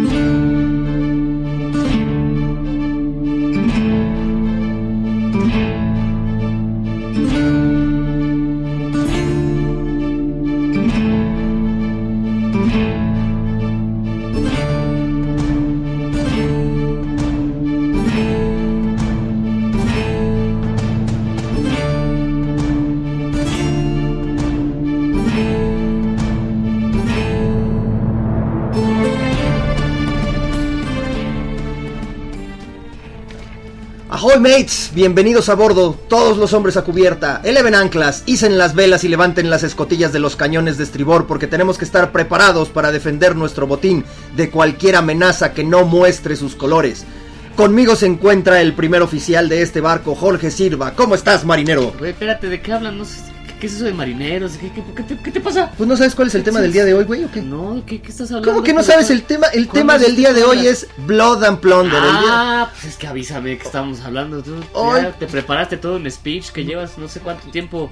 Ahoy 0.00 0.39
mates, 34.40 34.90
bienvenidos 34.94 35.50
a 35.50 35.54
bordo, 35.54 35.98
todos 36.08 36.38
los 36.38 36.54
hombres 36.54 36.76
a 36.78 36.82
cubierta, 36.82 37.42
eleven 37.44 37.74
anclas, 37.74 38.22
hicen 38.24 38.56
las 38.56 38.74
velas 38.74 39.04
y 39.04 39.08
levanten 39.08 39.50
las 39.50 39.62
escotillas 39.62 40.12
de 40.12 40.18
los 40.18 40.34
cañones 40.34 40.78
de 40.78 40.84
estribor 40.84 41.26
porque 41.26 41.46
tenemos 41.46 41.76
que 41.76 41.84
estar 41.84 42.10
preparados 42.10 42.70
para 42.70 42.90
defender 42.90 43.36
nuestro 43.36 43.66
botín 43.66 44.04
de 44.36 44.50
cualquier 44.50 44.96
amenaza 44.96 45.52
que 45.52 45.62
no 45.62 45.84
muestre 45.84 46.36
sus 46.36 46.56
colores. 46.56 47.04
Conmigo 47.54 47.96
se 47.96 48.06
encuentra 48.06 48.62
el 48.62 48.72
primer 48.72 49.02
oficial 49.02 49.48
de 49.50 49.60
este 49.60 49.82
barco, 49.82 50.14
Jorge 50.14 50.50
Silva. 50.50 50.94
¿Cómo 50.94 51.14
estás, 51.14 51.44
marinero? 51.44 51.92
Espérate, 52.02 52.48
¿de 52.48 52.62
qué 52.62 52.72
hablan? 52.72 52.98
¿Qué, 53.60 53.66
es 53.66 53.74
eso 53.74 53.84
de 53.84 53.92
marineros? 53.92 54.52
¿Qué, 54.52 54.72
qué, 54.72 54.82
qué 54.96 55.02
te, 55.04 55.16
qué 55.18 55.30
te 55.30 55.40
pasa? 55.40 55.70
Pues 55.76 55.88
no 55.88 55.96
sabes 55.96 56.14
cuál 56.14 56.28
es 56.28 56.34
el 56.34 56.42
tema 56.42 56.60
del 56.60 56.72
día 56.72 56.84
de 56.84 56.94
hoy, 56.94 57.04
güey, 57.04 57.24
¿o 57.24 57.30
qué? 57.30 57.42
No, 57.42 57.82
¿qué, 57.86 57.96
estás 57.96 58.30
hablando? 58.30 58.50
¿Cómo 58.50 58.62
que 58.64 58.72
no 58.72 58.80
¿Qué- 58.80 58.86
sabes 58.86 59.10
el 59.10 59.22
tema? 59.22 59.46
El 59.48 59.66
¿Cuál 59.68 59.80
tema 59.82 59.98
del 59.98 60.10
el 60.10 60.16
día 60.16 60.32
de 60.32 60.42
hoy 60.44 60.66
es 60.66 60.86
Blood 61.06 61.44
and 61.44 61.60
Plunder. 61.60 62.00
día- 62.00 62.10
Ah, 62.62 62.70
pues 62.72 62.84
es 62.92 62.96
que 62.96 63.06
avísame 63.06 63.56
que 63.58 63.64
estamos 63.64 64.00
hablando. 64.00 64.42
Tú 64.42 64.54
Hoy- 64.72 65.02
ya 65.02 65.12
te 65.12 65.26
preparaste 65.26 65.76
todo 65.76 65.96
un 65.96 66.10
speech 66.10 66.50
que 66.50 66.64
llevas 66.64 66.98
no 66.98 67.06
sé 67.08 67.20
cuánto 67.20 67.48
tiempo 67.50 67.90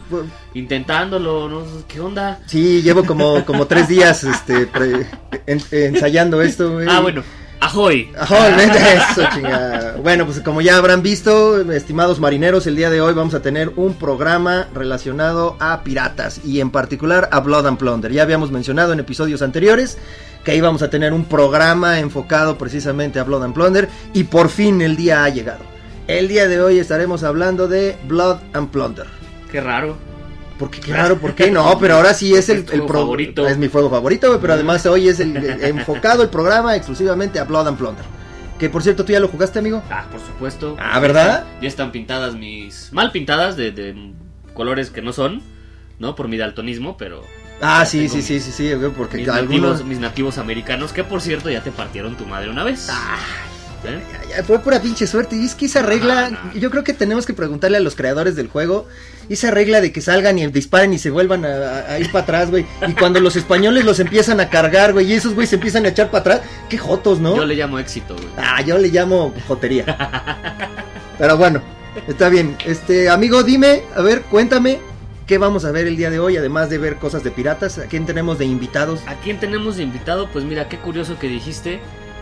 intentándolo, 0.54 1.48
no 1.48 1.62
qué 1.86 2.00
onda. 2.00 2.40
Sí, 2.46 2.82
llevo 2.82 3.04
como, 3.04 3.44
como 3.44 3.66
tres 3.66 3.88
días 3.88 4.24
este, 4.24 4.66
pre- 4.66 5.06
en- 5.46 5.62
ensayando 5.70 6.42
esto, 6.42 6.72
güey. 6.72 6.86
Ah, 6.88 7.00
bueno, 7.00 7.22
ahoy. 7.60 8.10
Ajá, 8.18 8.56
vete 8.56 8.78
eso, 8.78 9.22
chingada. 9.34 9.96
Bueno, 10.02 10.24
pues 10.24 10.40
como 10.40 10.60
ya 10.60 10.76
habrán 10.76 11.02
visto, 11.02 11.60
estimados 11.72 12.20
marineros, 12.20 12.66
el 12.66 12.76
día 12.76 12.90
de 12.90 13.00
hoy 13.00 13.14
vamos 13.14 13.34
a 13.34 13.42
tener 13.42 13.72
un 13.76 13.94
programa 13.94 14.68
relacionado 14.74 15.56
a 15.60 15.82
piratas 15.82 16.40
y 16.44 16.60
en 16.60 16.70
particular 16.70 17.28
a 17.32 17.40
Blood 17.40 17.66
and 17.66 17.78
Plunder. 17.78 18.12
Ya 18.12 18.22
habíamos 18.22 18.50
mencionado 18.50 18.92
en 18.92 19.00
episodios 19.00 19.42
anteriores 19.42 19.98
que 20.44 20.56
íbamos 20.56 20.82
a 20.82 20.90
tener 20.90 21.12
un 21.12 21.24
programa 21.24 21.98
enfocado 21.98 22.56
precisamente 22.58 23.18
a 23.18 23.24
Blood 23.24 23.44
and 23.44 23.54
Plunder 23.54 23.88
y 24.14 24.24
por 24.24 24.48
fin 24.48 24.80
el 24.80 24.96
día 24.96 25.24
ha 25.24 25.28
llegado. 25.28 25.64
El 26.06 26.28
día 26.28 26.48
de 26.48 26.60
hoy 26.60 26.78
estaremos 26.78 27.22
hablando 27.22 27.68
de 27.68 27.96
Blood 28.06 28.38
and 28.54 28.70
Plunder. 28.70 29.06
Qué 29.50 29.60
raro. 29.60 30.07
Porque 30.58 30.80
claro, 30.80 31.18
¿por 31.18 31.34
qué 31.34 31.50
no? 31.50 31.78
Pero 31.78 31.94
ahora 31.96 32.12
sí 32.14 32.34
es 32.34 32.48
el, 32.48 32.58
el 32.72 32.84
pro- 32.84 33.00
favorito. 33.00 33.46
Es 33.46 33.56
mi 33.58 33.68
juego 33.68 33.88
favorito, 33.90 34.28
güey, 34.28 34.40
pero 34.40 34.54
además 34.54 34.84
hoy 34.86 35.08
es 35.08 35.20
el, 35.20 35.36
enfocado 35.62 36.22
el 36.22 36.28
programa 36.30 36.74
exclusivamente 36.76 37.38
a 37.38 37.44
Blood 37.44 37.68
and 37.68 37.78
Plunder. 37.78 38.04
Que 38.58 38.68
por 38.68 38.82
cierto, 38.82 39.04
¿tú 39.04 39.12
ya 39.12 39.20
lo 39.20 39.28
jugaste, 39.28 39.60
amigo? 39.60 39.82
Ah, 39.88 40.06
por 40.10 40.20
supuesto. 40.20 40.76
Ah, 40.80 40.98
¿verdad? 40.98 41.44
Ya 41.62 41.68
están 41.68 41.92
pintadas 41.92 42.34
mis. 42.34 42.92
Mal 42.92 43.12
pintadas, 43.12 43.56
de, 43.56 43.70
de 43.70 44.12
colores 44.52 44.90
que 44.90 45.00
no 45.00 45.12
son, 45.12 45.42
¿no? 46.00 46.16
Por 46.16 46.26
mi 46.26 46.36
daltonismo, 46.38 46.96
pero. 46.96 47.22
Ah, 47.60 47.84
sí, 47.86 48.08
sí, 48.08 48.20
sí, 48.22 48.40
sí, 48.40 48.50
sí, 48.52 48.72
porque 48.96 49.18
Mis 49.18 49.28
algunos... 49.28 49.60
nativos, 49.70 49.84
mis 49.84 49.98
nativos 50.00 50.38
americanos, 50.38 50.92
que 50.92 51.02
por 51.04 51.20
cierto 51.20 51.50
ya 51.50 51.60
te 51.62 51.70
partieron 51.72 52.16
tu 52.16 52.24
madre 52.26 52.50
una 52.50 52.64
vez. 52.64 52.88
¿Eh? 53.84 54.02
Ya, 54.30 54.36
ya, 54.38 54.44
fue 54.44 54.58
pura 54.60 54.80
pinche 54.82 55.06
suerte. 55.06 55.36
Y 55.36 55.44
es 55.44 55.54
que 55.54 55.66
esa 55.66 55.82
regla, 55.82 56.30
No, 56.30 56.44
no. 56.44 56.52
yo 56.54 56.70
creo 56.70 56.84
que 56.84 56.92
tenemos 56.92 57.26
que 57.26 57.34
preguntarle 57.34 57.76
a 57.76 57.80
los 57.80 57.94
creadores 57.94 58.34
del 58.36 58.48
juego. 58.48 58.86
Esa 59.28 59.50
regla 59.50 59.80
de 59.80 59.92
que 59.92 60.00
salgan 60.00 60.38
y 60.38 60.46
disparen 60.46 60.92
y 60.94 60.98
se 60.98 61.10
vuelvan 61.10 61.44
a 61.44 61.98
ir 61.98 62.10
para 62.10 62.22
atrás, 62.24 62.50
güey. 62.50 62.64
Y 62.86 62.92
cuando 62.94 63.20
los 63.20 63.36
españoles 63.36 63.84
los 63.84 64.00
empiezan 64.00 64.40
a 64.40 64.48
cargar, 64.48 64.92
güey, 64.94 65.06
y 65.10 65.12
esos 65.14 65.34
güey 65.34 65.46
se 65.46 65.56
empiezan 65.56 65.84
a 65.84 65.88
echar 65.88 66.10
para 66.10 66.20
atrás, 66.20 66.40
qué 66.70 66.78
jotos, 66.78 67.20
¿no? 67.20 67.36
Yo 67.36 67.44
le 67.44 67.54
llamo 67.54 67.78
éxito, 67.78 68.14
güey. 68.14 68.28
Ah, 68.38 68.62
yo 68.62 68.78
le 68.78 68.88
llamo 68.88 69.34
jotería. 69.46 69.84
Pero 71.18 71.36
bueno, 71.36 71.60
está 72.06 72.28
bien. 72.28 72.56
Este, 72.64 73.08
amigo, 73.10 73.42
dime, 73.42 73.82
a 73.94 74.00
ver, 74.02 74.22
cuéntame, 74.22 74.78
¿qué 75.26 75.36
vamos 75.36 75.64
a 75.66 75.72
ver 75.72 75.86
el 75.86 75.96
día 75.96 76.10
de 76.10 76.18
hoy? 76.18 76.36
Además 76.36 76.70
de 76.70 76.78
ver 76.78 76.96
cosas 76.96 77.22
de 77.22 77.30
piratas, 77.30 77.78
¿a 77.78 77.84
quién 77.86 78.06
tenemos 78.06 78.38
de 78.38 78.46
invitados? 78.46 79.00
¿A 79.06 79.14
quién 79.16 79.38
tenemos 79.40 79.76
de 79.76 79.82
invitado? 79.82 80.28
Pues 80.32 80.44
mira, 80.44 80.68
qué 80.68 80.78
curioso 80.78 81.18
que 81.18 81.28
dijiste 81.28 81.80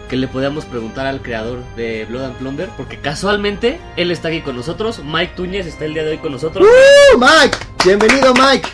que 0.09 0.17
le 0.17 0.29
podíamos 0.29 0.65
preguntar 0.65 1.07
al 1.07 1.23
creador 1.23 1.59
de 1.77 2.05
Blood 2.07 2.25
and 2.25 2.37
Plunder, 2.37 2.69
porque 2.77 2.99
casualmente 2.99 3.81
él 3.97 4.11
está 4.11 4.29
aquí 4.29 4.41
con 4.41 4.57
nosotros. 4.57 5.03
Mike 5.05 5.33
Túñez 5.37 5.67
está 5.67 5.85
el 5.85 5.95
día 5.95 6.05
de 6.05 6.11
hoy 6.11 6.19
con 6.19 6.33
nosotros. 6.33 6.67
¡Uh, 6.67 7.19
Mike! 7.19 7.57
Bienvenido, 7.85 8.33
Mike. 8.35 8.69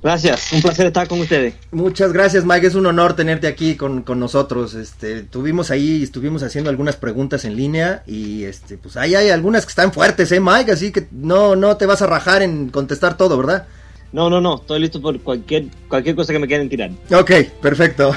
Gracias, 0.00 0.52
un 0.52 0.62
placer 0.62 0.86
estar 0.86 1.08
con 1.08 1.20
ustedes. 1.20 1.54
Muchas 1.72 2.12
gracias, 2.12 2.44
Mike. 2.44 2.68
Es 2.68 2.76
un 2.76 2.86
honor 2.86 3.16
tenerte 3.16 3.48
aquí 3.48 3.74
con, 3.74 4.02
con 4.02 4.20
nosotros. 4.20 4.74
Este, 4.74 5.22
tuvimos 5.22 5.72
ahí, 5.72 6.04
estuvimos 6.04 6.44
haciendo 6.44 6.70
algunas 6.70 6.94
preguntas 6.94 7.44
en 7.44 7.56
línea 7.56 8.04
y 8.06 8.44
este, 8.44 8.78
pues 8.78 8.96
ahí 8.96 9.16
hay 9.16 9.30
algunas 9.30 9.66
que 9.66 9.70
están 9.70 9.92
fuertes, 9.92 10.30
eh, 10.30 10.38
Mike. 10.38 10.70
Así 10.70 10.92
que 10.92 11.08
no, 11.10 11.56
no 11.56 11.76
te 11.76 11.86
vas 11.86 12.00
a 12.00 12.06
rajar 12.06 12.42
en 12.42 12.68
contestar 12.68 13.16
todo, 13.16 13.36
¿verdad? 13.38 13.66
No, 14.10 14.30
no, 14.30 14.40
no, 14.40 14.56
estoy 14.56 14.80
listo 14.80 15.02
por 15.02 15.20
cualquier, 15.20 15.66
cualquier 15.86 16.16
cosa 16.16 16.32
que 16.32 16.38
me 16.38 16.46
quieran 16.46 16.68
tirar. 16.68 16.90
Ok, 17.12 17.30
perfecto. 17.60 18.14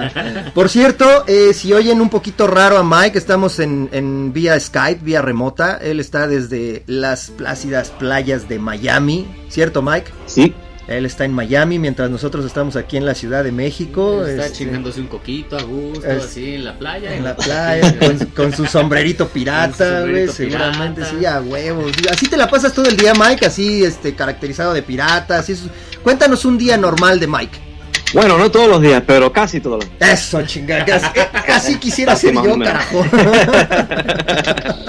Por 0.54 0.70
cierto, 0.70 1.04
eh, 1.26 1.52
si 1.52 1.72
oyen 1.74 2.00
un 2.00 2.08
poquito 2.08 2.46
raro 2.46 2.78
a 2.78 2.82
Mike, 2.82 3.18
estamos 3.18 3.58
en, 3.58 3.90
en 3.92 4.32
vía 4.32 4.58
Skype, 4.58 5.04
vía 5.04 5.20
remota. 5.20 5.76
Él 5.76 6.00
está 6.00 6.26
desde 6.26 6.82
las 6.86 7.30
plácidas 7.30 7.90
playas 7.90 8.48
de 8.48 8.58
Miami, 8.58 9.26
¿cierto, 9.48 9.82
Mike? 9.82 10.10
Sí, 10.26 10.54
Él 10.86 11.06
está 11.06 11.24
en 11.24 11.32
Miami 11.32 11.78
mientras 11.78 12.10
nosotros 12.10 12.44
estamos 12.44 12.76
aquí 12.76 12.98
en 12.98 13.06
la 13.06 13.14
Ciudad 13.14 13.42
de 13.42 13.52
México. 13.52 14.24
está 14.26 14.46
este, 14.46 14.58
chingándose 14.58 15.00
un 15.00 15.06
coquito 15.06 15.56
a 15.56 15.62
gusto, 15.62 16.06
Es- 16.06 16.24
así 16.24 16.56
en 16.56 16.64
la 16.64 16.78
playa. 16.78 17.14
en 17.14 17.24
la 17.24 17.34
playa 17.38 17.98
con, 17.98 18.18
con 18.26 18.52
su 18.52 18.66
sombrerito 18.66 19.26
pirata, 19.28 20.02
güey, 20.02 20.28
seguramente 20.28 21.02
sí, 21.06 21.24
a 21.24 21.40
huevos. 21.40 21.90
Así 22.12 22.28
te 22.28 22.36
la 22.36 22.48
pasas 22.50 22.74
todo 22.74 22.86
el 22.86 22.96
día, 22.98 23.14
Mike, 23.14 23.46
así 23.46 23.82
este 23.82 24.14
caracterizado 24.14 24.74
de 24.74 24.82
pirata, 24.82 25.38
así 25.38 25.52
es- 25.52 25.62
Cuéntanos 26.02 26.44
un 26.44 26.58
día 26.58 26.76
normal 26.76 27.18
de 27.18 27.28
Mike. 27.28 27.58
bueno, 28.12 28.36
no 28.36 28.50
todos 28.50 28.68
los 28.68 28.82
días, 28.82 29.02
pero 29.06 29.32
casi 29.32 29.60
todos 29.60 29.82
los 29.84 29.98
días. 29.98 30.20
Eso, 30.22 30.42
chingada. 30.42 30.84
Así, 30.96 31.20
así 31.50 31.76
quisiera 31.80 32.14
ser 32.14 32.34
yo, 32.34 32.58
carajo. 32.58 33.02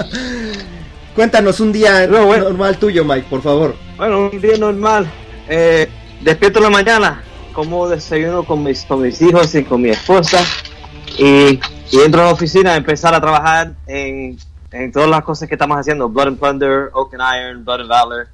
Cuéntanos 1.14 1.60
un 1.60 1.72
día 1.72 2.06
No, 2.06 2.26
bueno. 2.26 2.44
normal 2.44 2.76
tuyo, 2.76 3.02
Mike, 3.04 3.26
por 3.30 3.40
favor. 3.42 3.74
Bueno, 3.96 4.28
un 4.30 4.38
día 4.40 4.58
normal. 4.58 5.06
Eh, 5.48 5.88
despierto 6.20 6.58
en 6.58 6.64
la 6.64 6.70
mañana, 6.70 7.22
como 7.52 7.88
desayuno 7.88 8.44
con 8.44 8.62
mis, 8.62 8.84
con 8.84 9.02
mis 9.02 9.20
hijos 9.22 9.54
y 9.54 9.64
con 9.64 9.80
mi 9.80 9.90
esposa. 9.90 10.38
Y, 11.18 11.60
y 11.90 12.00
entro 12.04 12.22
a 12.22 12.26
la 12.26 12.32
oficina 12.32 12.72
a 12.72 12.76
empezar 12.76 13.14
a 13.14 13.20
trabajar 13.20 13.72
en, 13.86 14.36
en 14.72 14.92
todas 14.92 15.08
las 15.08 15.22
cosas 15.22 15.48
que 15.48 15.54
estamos 15.54 15.78
haciendo. 15.78 16.08
Blood 16.08 16.28
and 16.28 16.38
Plunder, 16.38 16.90
Oak 16.92 17.14
and 17.14 17.22
Iron, 17.38 17.64
Blood 17.64 17.80
and 17.80 17.88
Valor, 17.88 18.28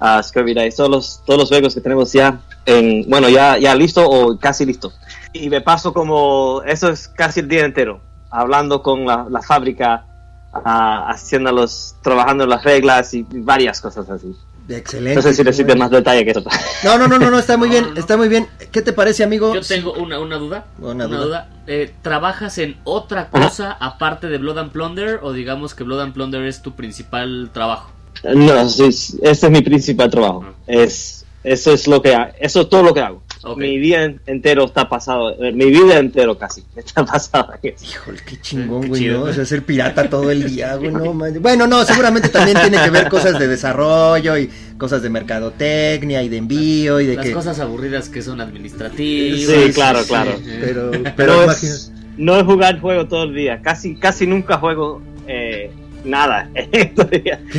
uh, 0.00 0.22
Scurvy 0.22 0.52
Dice. 0.52 0.76
Todos 0.76 0.90
los, 0.90 1.22
todos 1.24 1.40
los 1.40 1.48
juegos 1.48 1.74
que 1.74 1.80
tenemos 1.80 2.12
ya, 2.12 2.40
en, 2.66 3.08
bueno, 3.08 3.28
ya, 3.28 3.56
ya 3.56 3.74
listo 3.74 4.04
o 4.04 4.38
casi 4.38 4.66
listo. 4.66 4.92
Y 5.32 5.48
me 5.48 5.60
paso 5.60 5.92
como, 5.92 6.62
eso 6.66 6.88
es 6.88 7.08
casi 7.08 7.40
el 7.40 7.48
día 7.48 7.64
entero, 7.64 8.00
hablando 8.30 8.82
con 8.82 9.06
la, 9.06 9.26
la 9.30 9.42
fábrica, 9.42 10.04
ah, 10.52 11.06
haciéndolos, 11.08 11.96
trabajando 12.02 12.44
en 12.44 12.50
las 12.50 12.64
reglas 12.64 13.14
y 13.14 13.24
varias 13.30 13.80
cosas 13.80 14.08
así. 14.10 14.34
Excelente. 14.68 15.16
No 15.16 15.22
sé 15.22 15.52
si 15.52 15.64
bueno. 15.64 15.80
más 15.80 15.90
detalle 15.90 16.24
que 16.24 16.32
eso. 16.32 16.44
No, 16.84 16.98
no, 16.98 17.08
no, 17.08 17.18
no, 17.18 17.30
no, 17.30 17.38
está 17.38 17.56
muy 17.56 17.68
No, 17.68 17.72
bien, 17.72 17.94
no, 17.94 18.00
está 18.00 18.16
muy 18.16 18.28
bien. 18.28 18.46
¿Qué 18.70 18.82
te 18.82 18.92
parece, 18.92 19.24
amigo? 19.24 19.54
Yo 19.54 19.62
tengo 19.62 19.94
una, 19.94 20.18
una 20.18 20.36
duda. 20.36 20.66
Una 20.78 21.06
duda. 21.06 21.48
Eh, 21.66 21.92
¿Trabajas 22.02 22.58
en 22.58 22.76
otra 22.84 23.30
cosa 23.30 23.72
aparte 23.72 24.28
de 24.28 24.38
Blood 24.38 24.58
and 24.58 24.72
Plunder? 24.72 25.20
O 25.22 25.32
digamos 25.32 25.74
que 25.74 25.84
Blood 25.84 26.00
and 26.00 26.12
Plunder 26.12 26.42
es 26.42 26.62
tu 26.62 26.72
principal 26.74 27.50
trabajo. 27.52 27.90
No, 28.22 28.68
sí, 28.68 28.84
ese 28.84 29.22
es 29.22 29.50
mi 29.50 29.62
principal 29.62 30.10
trabajo. 30.10 30.44
Ah. 30.46 30.52
Es, 30.66 31.24
eso 31.44 31.72
es 31.72 31.86
lo 31.86 32.02
que 32.02 32.16
eso 32.40 32.62
es 32.62 32.68
todo 32.68 32.82
lo 32.82 32.92
que 32.92 33.00
hago. 33.00 33.22
Mi 33.56 33.78
día 33.78 34.04
en- 34.04 34.20
entero 34.26 34.64
está 34.66 34.88
pasado, 34.88 35.30
eh, 35.42 35.52
mi 35.52 35.66
vida 35.66 35.98
entero 35.98 36.36
casi 36.38 36.64
está 36.76 37.04
pasado. 37.04 37.52
Híjole, 37.62 38.18
qué 38.26 38.40
chingón, 38.40 38.82
Qué 38.82 38.88
güey, 38.88 39.00
chido. 39.02 39.18
¿no? 39.18 39.24
O 39.30 39.32
sea, 39.32 39.44
ser 39.44 39.62
pirata 39.64 40.08
todo 40.08 40.30
el 40.30 40.44
día, 40.44 40.74
güey, 40.76 40.90
no 40.92 41.12
man- 41.12 41.40
Bueno, 41.40 41.66
no, 41.66 41.84
seguramente 41.84 42.28
también 42.28 42.58
tiene 42.60 42.82
que 42.82 42.90
ver 42.90 43.08
cosas 43.08 43.38
de 43.38 43.46
desarrollo 43.48 44.36
y 44.38 44.48
cosas 44.78 45.02
de 45.02 45.10
mercadotecnia 45.10 46.22
y 46.22 46.28
de 46.28 46.36
envío 46.36 47.00
y 47.00 47.06
de 47.06 47.16
Las 47.16 47.26
que... 47.26 47.32
cosas 47.32 47.58
aburridas 47.60 48.08
que 48.08 48.22
son 48.22 48.40
administrativas. 48.40 49.40
Sí, 49.40 49.72
claro, 49.72 50.00
claro. 50.06 50.30
eh. 50.46 50.58
Pero, 50.60 50.90
pero 51.16 51.50
es, 51.50 51.92
no 52.16 52.36
es 52.38 52.44
jugar 52.44 52.80
juego 52.80 53.06
todo 53.06 53.24
el 53.24 53.34
día. 53.34 53.60
Casi, 53.62 53.96
casi 53.96 54.26
nunca 54.26 54.58
juego 54.58 55.02
eh, 55.26 55.70
nada. 56.04 56.48
¿qué 56.54 56.92
es 56.92 56.96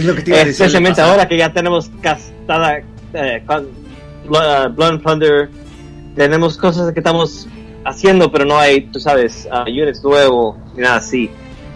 lo 0.05 0.15
que 0.15 0.21
te 0.21 0.29
iba 0.31 0.37
a 0.39 0.45
decir? 0.45 0.51
Especialmente 0.51 1.01
ahora 1.01 1.27
que 1.27 1.37
ya 1.37 1.51
tenemos 1.53 1.89
castada 2.01 2.79
eh, 3.13 3.43
con 3.45 3.67
Blood, 4.27 4.71
Blood 4.75 4.89
and 4.89 5.01
Plunder, 5.03 5.49
tenemos 6.19 6.57
cosas 6.57 6.91
que 6.91 6.99
estamos 6.99 7.47
haciendo, 7.85 8.29
pero 8.29 8.43
no 8.43 8.59
hay, 8.59 8.81
tú 8.81 8.99
sabes, 8.99 9.47
uh, 9.53 9.61
units 9.69 10.03
nuevos 10.03 10.57
ni 10.75 10.81
nada 10.81 10.97
así. 10.97 11.29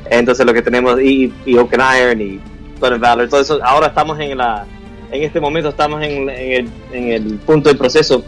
Entonces 0.10 0.46
lo 0.46 0.54
que 0.54 0.62
tenemos, 0.62 1.00
y, 1.00 1.32
y 1.46 1.58
Open 1.58 1.80
Iron 1.98 2.22
y 2.22 2.42
Blood 2.78 3.00
Valor, 3.00 3.30
todo 3.30 3.40
eso, 3.40 3.60
ahora 3.64 3.88
estamos 3.88 4.20
en 4.20 4.38
la, 4.38 4.66
en 5.12 5.24
este 5.24 5.40
momento 5.40 5.70
estamos 5.70 6.04
en, 6.04 6.30
en, 6.30 6.52
el, 6.52 6.70
en 6.92 7.08
el 7.14 7.38
punto 7.38 7.70
del 7.70 7.78
proceso 7.78 8.22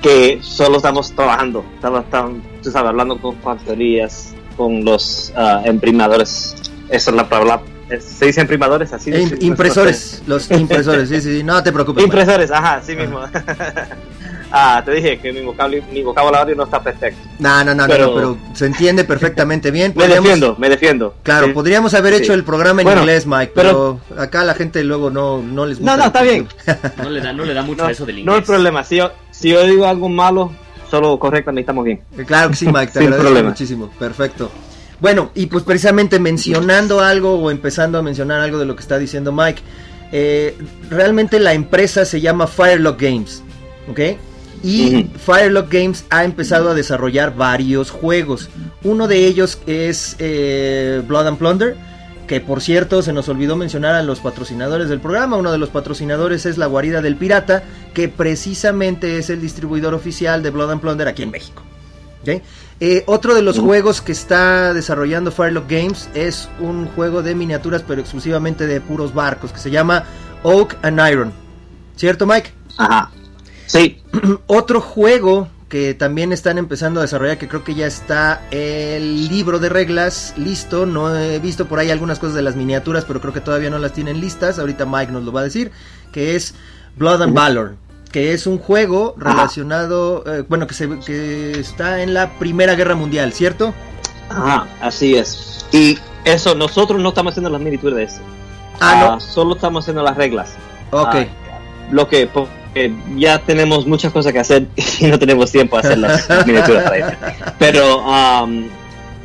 que 0.00 0.38
solo 0.40 0.78
estamos 0.78 1.12
trabajando, 1.12 1.62
estamos, 1.74 2.02
estamos 2.02 2.42
tú 2.62 2.70
sabes, 2.70 2.88
hablando 2.88 3.18
con 3.18 3.36
factorías, 3.36 4.34
con 4.56 4.86
los 4.86 5.34
uh, 5.36 5.68
imprimadores, 5.68 6.56
eso 6.88 7.10
es 7.10 7.14
la 7.14 7.28
se 8.00 8.26
dice 8.26 8.40
imprimadores 8.40 8.92
así. 8.92 9.10
Im- 9.10 9.36
impresores, 9.42 10.22
los 10.26 10.50
impresores, 10.50 11.08
sí, 11.08 11.20
sí, 11.20 11.38
sí, 11.38 11.42
no 11.44 11.62
te 11.62 11.72
preocupes. 11.72 12.04
Mike. 12.04 12.16
Impresores, 12.16 12.50
ajá, 12.50 12.74
así 12.76 12.94
mismo. 12.96 13.20
ah, 14.52 14.82
te 14.84 14.92
dije 14.92 15.18
que 15.18 15.32
mi 15.32 15.40
vocabulario, 15.42 15.84
mi 15.92 16.02
vocabulario 16.02 16.54
no 16.54 16.64
está 16.64 16.82
perfecto. 16.82 17.20
No, 17.38 17.64
no, 17.64 17.74
no, 17.74 17.86
no, 17.86 17.92
Pero- 17.92 18.06
no, 18.08 18.14
pero 18.14 18.38
se 18.54 18.66
entiende 18.66 19.04
perfectamente 19.04 19.70
bien. 19.70 19.92
Me 19.96 20.08
defiendo, 20.08 20.56
me 20.58 20.68
defiendo. 20.68 21.14
Claro, 21.22 21.46
Sí. 21.48 21.52
podríamos 21.52 21.94
haber 21.94 22.14
hecho 22.14 22.32
Sí. 22.32 22.38
el 22.38 22.44
programa 22.44 22.80
en 22.82 22.86
Bueno, 22.86 23.00
inglés, 23.00 23.26
Mike, 23.26 23.52
pero, 23.54 24.00
pero- 24.08 24.20
acá 24.22 24.44
la 24.44 24.54
gente 24.54 24.82
luego 24.84 25.10
no, 25.10 25.42
no 25.42 25.66
les 25.66 25.78
gusta. 25.78 25.92
No, 25.92 25.98
no, 26.02 26.06
está 26.08 26.22
bien. 26.22 26.48
No 27.02 27.10
le 27.10 27.20
da, 27.20 27.32
no 27.32 27.44
le 27.44 27.54
da 27.54 27.62
mucho 27.62 27.84
No, 27.84 27.88
eso 27.90 28.04
del 28.06 28.16
no 28.16 28.20
inglés. 28.20 28.36
hay 28.38 28.42
problema. 28.42 28.84
Si 28.84 28.96
yo, 28.96 29.12
si 29.30 29.50
yo 29.50 29.64
digo 29.64 29.86
algo 29.86 30.08
malo, 30.08 30.52
solo 30.90 31.18
correctamente 31.18 31.62
estamos 31.62 31.84
bien. 31.84 32.00
Claro 32.26 32.50
que 32.50 32.56
sí, 32.56 32.66
Mike, 32.66 32.86
te 32.86 32.92
Sin 32.92 33.02
agradezco 33.02 33.22
problema. 33.24 33.48
muchísimo. 33.50 33.90
Perfecto. 33.98 34.50
Bueno, 35.00 35.30
y 35.34 35.46
pues 35.46 35.64
precisamente 35.64 36.18
mencionando 36.18 37.00
algo 37.00 37.34
o 37.34 37.50
empezando 37.50 37.98
a 37.98 38.02
mencionar 38.02 38.40
algo 38.40 38.58
de 38.58 38.66
lo 38.66 38.74
que 38.74 38.82
está 38.82 38.98
diciendo 38.98 39.32
Mike, 39.32 39.62
eh, 40.10 40.56
realmente 40.90 41.38
la 41.38 41.52
empresa 41.52 42.04
se 42.04 42.20
llama 42.20 42.46
Firelock 42.46 43.00
Games, 43.00 43.42
¿ok? 43.88 44.00
Y. 44.62 45.08
Firelock 45.24 45.72
Games 45.72 46.04
ha 46.10 46.24
empezado 46.24 46.70
a 46.70 46.74
desarrollar 46.74 47.36
varios 47.36 47.90
juegos. 47.90 48.48
Uno 48.82 49.06
de 49.06 49.26
ellos 49.26 49.60
es 49.66 50.16
eh, 50.18 51.02
Blood 51.06 51.28
and 51.28 51.38
Plunder, 51.38 51.76
que 52.26 52.40
por 52.40 52.60
cierto 52.60 53.02
se 53.02 53.12
nos 53.12 53.28
olvidó 53.28 53.54
mencionar 53.54 53.94
a 53.94 54.02
los 54.02 54.18
patrocinadores 54.18 54.88
del 54.88 55.00
programa. 55.00 55.36
Uno 55.36 55.52
de 55.52 55.58
los 55.58 55.68
patrocinadores 55.68 56.44
es 56.44 56.58
la 56.58 56.66
Guarida 56.66 57.00
del 57.02 57.16
Pirata, 57.16 57.62
que 57.94 58.08
precisamente 58.08 59.18
es 59.18 59.30
el 59.30 59.40
distribuidor 59.40 59.94
oficial 59.94 60.42
de 60.42 60.50
Blood 60.50 60.72
and 60.72 60.80
Plunder 60.80 61.06
aquí 61.06 61.22
en 61.22 61.30
México. 61.30 61.62
¿ok? 62.22 62.42
Eh, 62.80 63.02
otro 63.06 63.34
de 63.34 63.42
los 63.42 63.58
juegos 63.58 64.00
que 64.00 64.12
está 64.12 64.72
desarrollando 64.72 65.32
Firelock 65.32 65.68
Games 65.68 66.08
es 66.14 66.48
un 66.60 66.86
juego 66.86 67.22
de 67.22 67.34
miniaturas, 67.34 67.82
pero 67.86 68.00
exclusivamente 68.00 68.66
de 68.66 68.80
puros 68.80 69.12
barcos, 69.12 69.52
que 69.52 69.58
se 69.58 69.70
llama 69.70 70.04
Oak 70.44 70.76
and 70.82 71.00
Iron. 71.10 71.32
¿Cierto, 71.96 72.26
Mike? 72.26 72.52
Ajá. 72.76 73.10
Sí. 73.66 74.00
Otro 74.46 74.80
juego 74.80 75.48
que 75.68 75.92
también 75.92 76.32
están 76.32 76.56
empezando 76.56 77.00
a 77.00 77.02
desarrollar, 77.02 77.36
que 77.36 77.48
creo 77.48 77.62
que 77.62 77.74
ya 77.74 77.86
está 77.86 78.42
el 78.50 79.28
libro 79.28 79.58
de 79.58 79.68
reglas 79.68 80.32
listo. 80.36 80.86
No 80.86 81.14
he 81.16 81.40
visto 81.40 81.66
por 81.66 81.78
ahí 81.78 81.90
algunas 81.90 82.18
cosas 82.18 82.36
de 82.36 82.42
las 82.42 82.56
miniaturas, 82.56 83.04
pero 83.04 83.20
creo 83.20 83.34
que 83.34 83.40
todavía 83.40 83.70
no 83.70 83.78
las 83.78 83.92
tienen 83.92 84.20
listas. 84.20 84.58
Ahorita 84.58 84.86
Mike 84.86 85.12
nos 85.12 85.24
lo 85.24 85.32
va 85.32 85.40
a 85.40 85.44
decir, 85.44 85.70
que 86.12 86.36
es 86.36 86.54
Blood 86.96 87.22
and. 87.22 87.34
Valor. 87.34 87.76
Que 88.18 88.32
es 88.32 88.48
un 88.48 88.58
juego 88.58 89.14
relacionado, 89.16 90.24
eh, 90.26 90.42
bueno, 90.48 90.66
que, 90.66 90.74
se, 90.74 90.88
que 91.06 91.52
está 91.52 92.02
en 92.02 92.14
la 92.14 92.30
Primera 92.30 92.74
Guerra 92.74 92.96
Mundial, 92.96 93.32
¿cierto? 93.32 93.72
Ajá, 94.28 94.66
así 94.80 95.14
es. 95.14 95.64
Y 95.70 95.96
eso, 96.24 96.56
nosotros 96.56 97.00
no 97.00 97.10
estamos 97.10 97.30
haciendo 97.34 97.48
las 97.48 97.60
miniaturas 97.60 97.96
de 97.96 98.02
eso. 98.02 98.18
Ah, 98.80 99.14
Ah, 99.14 99.20
Solo 99.20 99.54
estamos 99.54 99.84
haciendo 99.84 100.02
las 100.02 100.16
reglas. 100.16 100.54
no. 100.90 101.02
Ok. 101.02 101.14
Ah, 101.14 101.26
lo 101.92 102.08
que 102.08 102.26
porque 102.26 102.92
ya 103.16 103.38
tenemos 103.38 103.86
muchas 103.86 104.12
cosas 104.12 104.32
que 104.32 104.40
hacer 104.40 104.66
y 104.98 105.06
no 105.06 105.16
tenemos 105.16 105.52
tiempo 105.52 105.76
a 105.76 105.80
hacer 105.80 105.98
las 105.98 106.28
miniaturas 106.46 106.82
para 106.82 106.96
eso. 106.96 107.16
Pero, 107.60 107.98
um, 108.04 108.64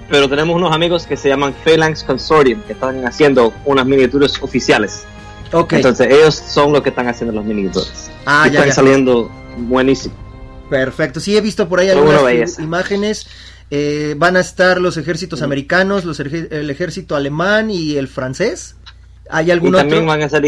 pero 0.08 0.30
tenemos 0.30 0.56
unos 0.56 0.72
amigos 0.72 1.08
que 1.08 1.18
se 1.18 1.30
llaman 1.30 1.56
Phalanx 1.66 2.04
Consortium 2.04 2.62
que 2.62 2.74
están 2.74 3.04
haciendo 3.08 3.54
unas 3.66 3.88
miniaturas 3.88 4.40
oficiales. 4.44 5.06
Ok. 5.54 5.74
Entonces 5.74 6.08
ellos 6.12 6.36
son 6.36 6.72
los 6.74 6.82
que 6.82 6.90
están 6.90 7.08
haciendo 7.08 7.34
las 7.36 7.46
miniaturas. 7.46 8.12
ah, 8.26 8.46
y 8.48 8.52
ya, 8.52 8.60
están 8.60 8.68
ya. 8.70 8.74
saliendo 8.74 9.32
buenísimo. 9.58 10.16
Perfecto. 10.70 11.20
Sí, 11.20 11.38
he 11.38 11.42
visto 11.42 11.68
por 11.70 11.80
ahí 11.80 11.90
algunas 11.90 12.60
imágenes. 12.60 13.28
Eh, 13.72 14.14
van 14.18 14.36
a 14.38 14.40
estar 14.42 14.80
los 14.82 14.98
ejércitos 14.98 15.40
Ujú. 15.40 15.46
americanos, 15.46 16.06
los 16.06 16.20
el 16.20 16.70
ejército 16.70 17.16
alemán 17.16 17.72
y 17.72 17.96
el 17.96 18.08
francés. 18.08 18.76
¿Hay 19.30 19.48
Y 19.48 19.52
algún 19.52 19.72
también 19.72 20.00
otro? 20.04 20.08
van 20.10 20.22
a 20.22 20.30
ser 20.30 20.44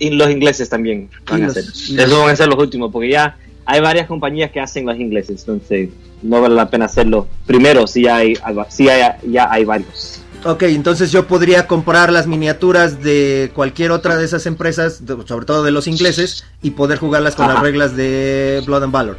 y 0.00 0.10
los 0.10 0.30
ingleses 0.30 0.68
también 0.68 1.10
van 1.28 1.40
Y 1.40 1.42
a 1.42 1.46
los- 1.46 1.54
ser. 1.54 1.64
y 1.64 1.92
los- 1.96 2.06
Esos 2.06 2.18
van 2.20 2.30
a 2.30 2.36
ser 2.36 2.48
los 2.48 2.58
últimos, 2.58 2.90
porque 2.92 3.10
ya 3.10 3.36
hay 3.66 3.80
varias 3.80 4.06
compañías 4.06 4.50
que 4.52 4.60
hacen 4.60 4.86
los 4.86 4.96
ingleses, 4.98 5.40
entonces 5.40 5.90
no 6.22 6.40
vale 6.40 6.54
la 6.54 6.70
pena 6.70 6.84
hacerlo 6.86 7.26
primero 7.46 7.86
si 7.86 8.06
hay, 8.06 8.34
si 8.70 8.88
hay 8.88 9.12
ya 9.30 9.50
hay 9.50 9.64
varios. 9.64 10.20
Ok, 10.44 10.62
entonces 10.64 11.10
yo 11.10 11.26
podría 11.26 11.66
comprar 11.66 12.12
las 12.12 12.26
miniaturas 12.26 13.02
de 13.02 13.50
cualquier 13.54 13.90
otra 13.90 14.16
de 14.16 14.24
esas 14.24 14.46
empresas, 14.46 15.04
de- 15.04 15.16
sobre 15.26 15.46
todo 15.46 15.62
de 15.64 15.72
los 15.72 15.86
ingleses, 15.88 16.44
y 16.62 16.70
poder 16.70 16.98
jugarlas 16.98 17.34
con 17.34 17.46
Ajá. 17.46 17.54
las 17.54 17.62
reglas 17.62 17.96
de 17.96 18.62
Blood 18.64 18.84
and 18.84 18.92
Valor. 18.92 19.16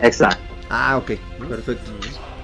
Exacto. 0.00 0.42
Ah, 0.70 0.96
ok, 0.96 1.12
perfecto. 1.48 1.90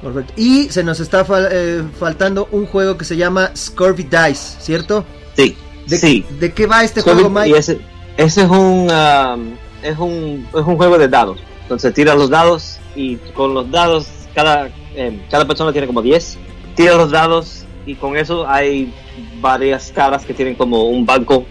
Perfecto. 0.02 0.32
Y 0.36 0.68
se 0.68 0.84
nos 0.84 1.00
está 1.00 1.24
fal- 1.26 1.48
eh, 1.50 1.82
faltando 1.98 2.48
un 2.52 2.66
juego 2.66 2.96
que 2.98 3.04
se 3.04 3.16
llama 3.16 3.50
Scurvy 3.56 4.04
Dice, 4.04 4.56
¿cierto? 4.60 5.04
Sí. 5.34 5.56
¿De, 5.86 5.96
sí. 5.96 6.24
¿De 6.38 6.52
qué 6.52 6.66
va 6.66 6.84
este 6.84 7.00
Scurvy- 7.00 7.14
juego, 7.22 7.28
y 7.28 7.32
Mike? 7.48 7.58
ese, 7.58 7.80
ese 8.18 8.42
es 8.42 8.48
un 8.50 8.90
um, 8.90 9.54
es 9.82 9.98
un 9.98 10.46
es 10.54 10.64
un 10.66 10.76
juego 10.76 10.98
de 10.98 11.08
dados. 11.08 11.38
Entonces 11.62 11.92
tiras 11.94 12.16
los 12.16 12.28
dados 12.30 12.78
y 12.94 13.16
con 13.34 13.54
los 13.54 13.70
dados 13.70 14.06
cada 14.34 14.68
eh, 14.94 15.26
cada 15.30 15.46
persona 15.46 15.72
tiene 15.72 15.86
como 15.86 16.02
10. 16.02 16.36
Tira 16.76 16.94
los 16.94 17.10
dados 17.10 17.64
y 17.88 17.94
con 17.94 18.18
eso 18.18 18.46
hay 18.46 18.92
varias 19.40 19.90
caras 19.92 20.26
que 20.26 20.34
tienen 20.34 20.54
como 20.56 20.84
un 20.84 21.06
banco, 21.06 21.46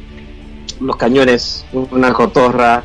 los 0.80 0.96
cañones, 0.96 1.66
una 1.74 2.14
cotorra 2.14 2.84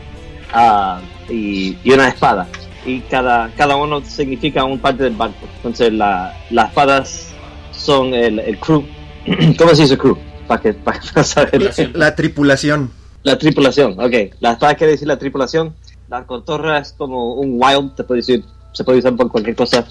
ah, 0.54 1.02
y, 1.28 1.76
y 1.84 1.93
una 1.93 2.08
espada. 2.08 2.49
Y 2.87 3.00
cada, 3.00 3.50
cada 3.54 3.76
uno 3.76 4.02
significa 4.02 4.64
un 4.64 4.78
parte 4.78 5.04
del 5.04 5.14
banco. 5.16 5.46
Entonces 5.56 5.93
la, 5.93 6.34
las 6.49 6.70
espadas 6.70 7.34
son 7.72 8.14
el, 8.14 8.38
el 8.38 8.58
crew. 8.58 8.87
¿Cómo 9.58 9.75
se 9.75 9.82
dice 9.82 9.98
crew? 9.98 10.16
Para 10.48 10.62
que, 10.62 10.72
para 10.72 11.02
saber. 11.22 11.70
La 11.93 12.14
tripulación. 12.14 12.90
La 13.22 13.37
tripulación, 13.37 14.00
ok. 14.00 14.34
La 14.40 14.52
espada 14.52 14.75
quiere 14.76 14.93
decir 14.93 15.06
la 15.06 15.19
tripulación. 15.19 15.75
La 16.08 16.25
cotorra 16.25 16.78
es 16.78 16.94
como 16.94 17.34
un 17.34 17.58
wild, 17.62 17.96
te 17.96 18.05
puede 18.05 18.20
decir, 18.20 18.44
se 18.72 18.82
puede 18.82 19.00
usar 19.00 19.14
por 19.14 19.31
cualquier 19.31 19.56
cosa. 19.56 19.87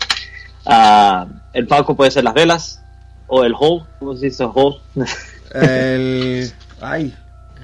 Ah, 0.65 1.27
el 1.53 1.67
palco 1.67 1.95
puede 1.95 2.09
ser 2.09 2.23
las 2.23 2.33
velas 2.33 2.81
o 3.33 3.45
el 3.45 3.53
hole, 3.57 3.83
¿cómo 3.97 4.15
se 4.15 4.25
dice 4.25 4.43
hole? 4.53 4.77
El. 5.53 6.51
Ay, 6.81 7.13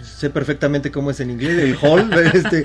sé 0.02 0.30
perfectamente 0.30 0.92
cómo 0.92 1.12
es 1.12 1.20
en 1.20 1.32
inglés, 1.32 1.60
el 1.60 1.78
hall. 1.82 2.10
Este, 2.34 2.64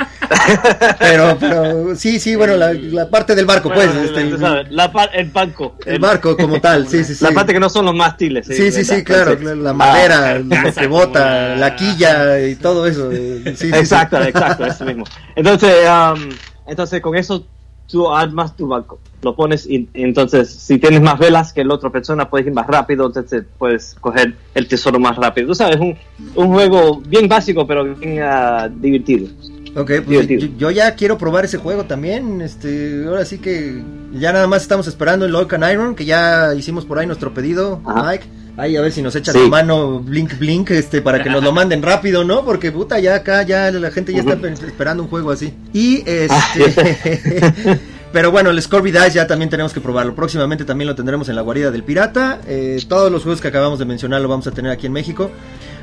pero, 0.98 1.36
pero 1.38 1.96
sí, 1.96 2.18
sí, 2.20 2.36
bueno, 2.36 2.56
la, 2.56 2.72
la 2.72 3.08
parte 3.08 3.34
del 3.34 3.44
barco, 3.46 3.70
Bueno, 3.70 3.92
pues. 3.92 4.04
este, 4.10 4.38
sabes, 4.38 4.70
la 4.70 4.90
el 5.12 5.30
banco. 5.30 5.76
el 5.84 5.98
barco 5.98 6.36
como 6.36 6.60
tal, 6.60 6.88
sí, 6.88 7.02
sí, 7.04 7.14
sí. 7.14 7.24
La 7.24 7.32
parte 7.32 7.52
que 7.52 7.60
no 7.60 7.68
son 7.68 7.86
los 7.86 7.94
mástiles. 7.94 8.46
Sí, 8.46 8.70
sí, 8.70 8.84
sí, 8.84 9.02
¿verdad? 9.02 9.36
claro, 9.36 9.54
la 9.56 9.70
ah, 9.70 9.74
madera, 9.74 10.38
lo 10.38 10.72
que 10.72 10.86
bota, 10.86 11.48
la- 11.50 11.56
la 11.56 11.76
quilla 11.76 12.40
y 12.40 12.54
todo 12.56 12.86
eso. 12.86 13.10
eh, 13.12 13.42
sí, 13.46 13.54
sí, 13.56 13.72
sí. 13.72 13.78
exacto, 13.78 14.22
exacto, 14.22 14.64
eso 14.66 14.84
mismo. 14.84 15.04
Entonces, 15.36 15.74
um, 15.88 16.28
entonces 16.66 17.00
con 17.00 17.16
eso 17.16 17.46
tú 17.86 18.10
armas 18.12 18.56
tu 18.56 18.66
barco, 18.68 18.98
lo 19.22 19.34
pones 19.34 19.66
y 19.68 19.88
entonces 19.94 20.50
si 20.50 20.78
tienes 20.78 21.02
más 21.02 21.18
velas 21.18 21.52
que 21.52 21.64
la 21.64 21.74
otra 21.74 21.90
persona 21.90 22.28
puedes 22.28 22.46
ir 22.46 22.52
más 22.52 22.66
rápido, 22.66 23.06
entonces 23.06 23.44
puedes 23.58 23.96
coger 24.00 24.34
el 24.54 24.68
tesoro 24.68 24.98
más 24.98 25.16
rápido. 25.16 25.48
Tú 25.48 25.54
sabes, 25.54 25.78
un, 25.78 25.96
un 26.34 26.48
juego 26.48 27.00
bien 27.06 27.28
básico 27.28 27.66
pero 27.66 27.94
bien 27.94 28.20
ah, 28.22 28.68
divertido. 28.68 29.28
Ok, 29.74 29.90
pues 30.04 30.28
yo, 30.28 30.48
yo 30.58 30.70
ya 30.70 30.94
quiero 30.96 31.16
probar 31.16 31.46
ese 31.46 31.56
juego 31.56 31.84
también. 31.84 32.42
Este, 32.42 33.04
ahora 33.06 33.24
sí 33.24 33.38
que 33.38 33.82
ya 34.12 34.32
nada 34.32 34.46
más 34.46 34.62
estamos 34.62 34.86
esperando 34.86 35.24
el 35.24 35.32
Lock 35.32 35.54
and 35.54 35.72
Iron, 35.72 35.94
que 35.94 36.04
ya 36.04 36.54
hicimos 36.54 36.84
por 36.84 36.98
ahí 36.98 37.06
nuestro 37.06 37.32
pedido, 37.32 37.80
Ajá. 37.86 38.10
Mike. 38.10 38.26
Ahí 38.56 38.76
a 38.76 38.82
ver 38.82 38.92
si 38.92 39.00
nos 39.00 39.16
echan 39.16 39.34
Sí. 39.34 39.40
la 39.44 39.48
mano 39.48 40.00
Blink 40.00 40.38
Blink, 40.38 40.70
este, 40.72 41.00
para 41.00 41.22
que 41.22 41.30
nos 41.30 41.42
lo 41.42 41.52
manden 41.52 41.82
rápido, 41.82 42.22
¿no? 42.22 42.44
Porque 42.44 42.70
puta, 42.70 42.98
ya 43.00 43.14
acá 43.14 43.42
ya 43.44 43.70
la 43.70 43.90
gente 43.90 44.12
ya 44.12 44.20
está 44.20 44.38
esperando 44.66 45.02
un 45.02 45.08
juego 45.08 45.30
así. 45.30 45.54
Y 45.72 46.02
Ah, 46.28 46.52
este. 46.54 47.78
Pero 48.12 48.30
bueno, 48.30 48.50
el 48.50 48.60
Scorby 48.60 48.92
Dice 48.92 49.12
ya 49.12 49.26
también 49.26 49.48
tenemos 49.48 49.72
que 49.72 49.80
probarlo. 49.80 50.14
Próximamente 50.14 50.66
también 50.66 50.86
lo 50.86 50.94
tendremos 50.94 51.30
en 51.30 51.34
la 51.36 51.40
guarida 51.40 51.70
del 51.70 51.82
pirata. 51.82 52.40
Eh, 52.46 52.78
todos 52.86 53.10
los 53.10 53.22
juegos 53.22 53.40
que 53.40 53.48
acabamos 53.48 53.78
de 53.78 53.86
mencionar 53.86 54.20
lo 54.20 54.28
vamos 54.28 54.46
a 54.46 54.50
tener 54.50 54.70
aquí 54.70 54.86
en 54.86 54.92
México. 54.92 55.30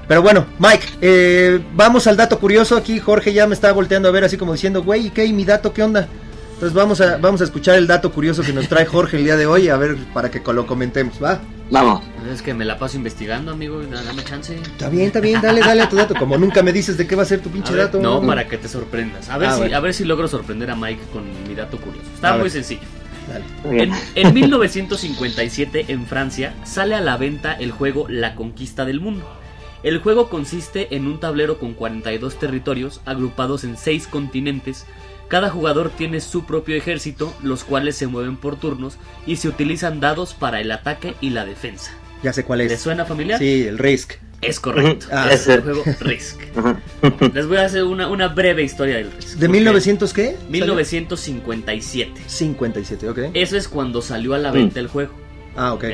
Pero 0.08 0.22
bueno, 0.22 0.46
Mike, 0.60 0.86
eh, 1.02 1.60
vamos 1.74 2.06
al 2.06 2.18
dato 2.18 2.40
curioso. 2.40 2.78
Aquí 2.78 3.00
Jorge 3.00 3.34
ya 3.34 3.48
me 3.48 3.56
está 3.56 3.72
volteando 3.72 4.10
a 4.10 4.12
ver 4.12 4.24
así 4.26 4.38
como 4.38 4.54
diciendo, 4.54 4.84
güey, 4.84 5.08
¿y 5.08 5.10
qué? 5.10 5.26
¿Y 5.26 5.34
mi 5.34 5.44
dato 5.44 5.74
qué 5.74 5.82
onda? 5.82 6.08
Entonces 6.54 6.76
vamos 6.76 7.02
a, 7.02 7.18
vamos 7.18 7.42
a 7.42 7.46
escuchar 7.46 7.76
el 7.78 7.88
dato 7.88 8.12
curioso 8.12 8.44
que 8.44 8.54
nos 8.54 8.68
trae 8.68 8.86
Jorge 8.86 9.18
el 9.18 9.24
día 9.24 9.36
de 9.36 9.48
hoy, 9.48 9.70
a 9.70 9.78
ver, 9.78 9.96
para 10.14 10.30
que 10.30 10.40
lo 10.54 10.68
comentemos, 10.68 11.16
¿va? 11.24 11.40
Vamos. 11.72 12.02
Es 12.32 12.42
que 12.42 12.54
me 12.54 12.66
la 12.66 12.78
paso 12.80 12.98
investigando, 12.98 13.52
amigo. 13.52 13.82
da- 13.84 14.02
Dame 14.04 14.24
chance. 14.24 14.56
Está 14.56 14.90
bien, 14.90 15.08
está 15.08 15.20
bien, 15.20 15.40
dale, 15.42 15.62
dale 15.62 15.82
a 15.84 15.90
tu 15.90 15.96
dato. 15.96 16.16
Como 16.16 16.38
nunca 16.38 16.64
me 16.64 16.74
dices 16.74 16.98
de 16.98 17.06
qué 17.06 17.16
va 17.16 17.24
a 17.24 17.26
ser 17.26 17.42
tu 17.42 17.50
pinche 17.50 17.72
ver, 17.74 17.86
dato. 17.86 18.00
no, 18.02 18.22
para 18.26 18.48
que 18.48 18.58
te 18.58 18.68
sorprendas. 18.68 19.30
A 19.30 19.38
ver, 19.38 19.50
Ah, 19.50 19.58
si, 19.68 19.74
a 19.74 19.80
ver 19.80 19.94
si 19.94 20.04
logro 20.06 20.28
sorprender 20.28 20.72
a 20.72 20.76
Mike 20.76 21.02
con 21.14 21.24
mi 21.48 21.54
dato 21.56 21.78
curioso. 21.78 22.08
Está 22.16 22.30
A 22.32 22.34
muy 22.34 22.44
ver. 22.44 22.52
sencillo. 22.52 22.82
Dale. 23.28 23.84
En, 23.84 23.92
en 24.16 24.34
1957 24.34 25.86
en 25.90 26.08
Francia 26.08 26.56
sale 26.64 26.96
a 26.96 27.02
la 27.02 27.18
venta 27.18 27.54
el 27.54 27.72
juego 27.72 28.08
La 28.10 28.34
Conquista 28.36 28.86
del 28.86 29.00
Mundo. 29.00 29.24
El 29.84 30.00
juego 30.00 30.30
consiste 30.30 30.96
en 30.96 31.06
un 31.08 31.20
tablero 31.20 31.60
con 31.60 31.74
42 31.74 32.38
territorios 32.40 33.02
agrupados 33.06 33.64
en 33.64 33.78
6 33.78 34.08
continentes. 34.08 34.86
Cada 35.30 35.52
jugador 35.52 35.92
tiene 35.92 36.22
su 36.22 36.44
propio 36.44 36.76
ejército, 36.76 37.34
los 37.44 37.64
cuales 37.64 37.96
se 37.96 38.08
mueven 38.08 38.36
por 38.36 38.56
turnos 38.60 38.98
y 39.28 39.36
se 39.36 39.48
utilizan 39.48 40.00
dados 40.00 40.34
para 40.34 40.60
el 40.60 40.72
ataque 40.72 41.14
y 41.22 41.30
la 41.30 41.46
defensa. 41.46 41.92
Ya 42.24 42.34
sé 42.34 42.44
cuál 42.44 42.60
¿Les 42.60 42.72
es. 42.72 42.82
suena 42.82 43.06
familiar? 43.06 43.40
Sí, 43.40 43.68
el 43.68 43.78
Risk. 43.78 44.14
Es 44.42 44.60
correcto. 44.60 45.06
Ah, 45.12 45.30
es 45.32 45.48
el 45.48 45.62
juego 45.62 45.84
Risk. 46.00 46.40
Les 47.34 47.48
voy 47.48 47.58
a 47.58 47.66
hacer 47.66 47.84
una, 47.84 48.08
una 48.08 48.28
breve 48.30 48.64
historia 48.64 48.96
del 48.96 49.12
Risk. 49.12 49.34
¿De 49.34 49.48
porque 49.48 49.60
1900 49.60 50.14
qué? 50.14 50.36
1957. 50.50 52.22
57, 52.26 53.10
ok. 53.10 53.20
Eso 53.34 53.56
es 53.56 53.68
cuando 53.68 54.02
salió 54.02 54.34
a 54.34 54.40
la 54.40 54.52
venta 54.52 54.80
el 54.80 54.88
juego. 54.88 55.14
Ah, 55.56 55.74
ok. 55.74 55.86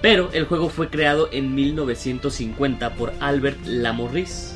Pero 0.00 0.30
el 0.32 0.46
juego 0.46 0.70
fue 0.70 0.88
creado 0.88 1.28
en 1.30 1.54
1950 1.54 2.94
por 2.94 3.12
Albert 3.20 3.58
Lamorris. 3.66 4.54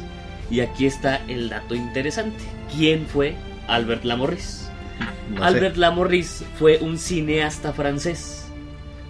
Y 0.51 0.61
aquí 0.61 0.87
está 0.87 1.17
el 1.29 1.51
dato 1.51 1.75
interesante. 1.75 2.43
¿Quién 2.75 3.07
fue 3.07 3.35
Albert 3.69 4.05
Lamorris? 4.05 4.69
No. 5.31 5.45
Albert 5.45 5.77
Lamorris 5.77 6.45
fue 6.59 6.79
un 6.81 6.99
cineasta 6.99 7.73
francés. 7.73 8.47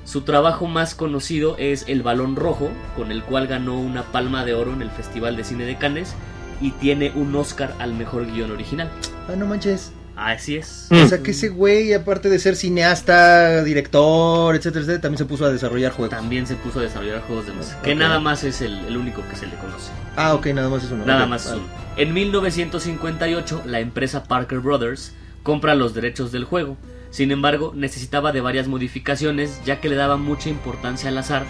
Su 0.04 0.22
trabajo 0.22 0.66
más 0.66 0.94
conocido 0.94 1.56
es 1.58 1.84
El 1.88 2.02
Balón 2.02 2.36
Rojo, 2.36 2.70
con 2.96 3.10
el 3.10 3.22
cual 3.22 3.48
ganó 3.48 3.78
una 3.78 4.04
palma 4.04 4.44
de 4.44 4.54
oro 4.54 4.72
en 4.72 4.82
el 4.82 4.90
Festival 4.90 5.36
de 5.36 5.44
Cine 5.44 5.64
de 5.64 5.76
Cannes 5.76 6.14
y 6.60 6.70
tiene 6.70 7.12
un 7.14 7.34
Oscar 7.34 7.74
al 7.78 7.92
mejor 7.92 8.26
guion 8.26 8.52
original. 8.52 8.90
Ah, 9.28 9.34
no 9.36 9.46
manches. 9.46 9.92
Así 10.16 10.56
es. 10.56 10.86
Mm. 10.90 11.02
O 11.02 11.08
sea 11.08 11.22
que 11.22 11.32
ese 11.32 11.50
güey, 11.50 11.92
aparte 11.92 12.30
de 12.30 12.38
ser 12.38 12.56
cineasta, 12.56 13.62
director, 13.62 14.54
etcétera, 14.56 14.80
etcétera, 14.80 15.02
también 15.02 15.18
se 15.18 15.24
puso 15.26 15.44
a 15.44 15.50
desarrollar 15.50 15.92
juegos. 15.92 16.16
También 16.16 16.46
se 16.46 16.54
puso 16.54 16.80
a 16.80 16.82
desarrollar 16.82 17.20
juegos 17.22 17.46
de 17.46 17.52
mesa, 17.52 17.80
que 17.82 17.94
nada 17.94 18.18
más 18.18 18.42
es 18.42 18.62
el, 18.62 18.78
el 18.86 18.96
único 18.96 19.22
que 19.28 19.36
se 19.36 19.46
le 19.46 19.54
conoce. 19.56 19.90
Ah, 20.16 20.34
ok, 20.34 20.46
nada 20.46 20.70
más 20.70 20.82
es 20.82 20.90
uno. 20.90 21.04
Nada 21.04 21.24
Ok, 21.24 21.28
más 21.28 21.46
es 21.46 21.52
uno. 21.52 21.66
En 21.98 22.14
1958, 22.14 23.62
la 23.66 23.80
empresa 23.80 24.24
Parker 24.24 24.60
Brothers 24.60 25.12
compra 25.42 25.74
los 25.74 25.92
derechos 25.92 26.32
del 26.32 26.44
juego. 26.44 26.78
Sin 27.10 27.30
embargo, 27.30 27.72
necesitaba 27.74 28.32
de 28.32 28.40
varias 28.40 28.68
modificaciones 28.68 29.60
ya 29.64 29.80
que 29.80 29.88
le 29.88 29.96
daba 29.96 30.16
mucha 30.16 30.48
importancia 30.48 31.10
al 31.10 31.18
azar. 31.18 31.44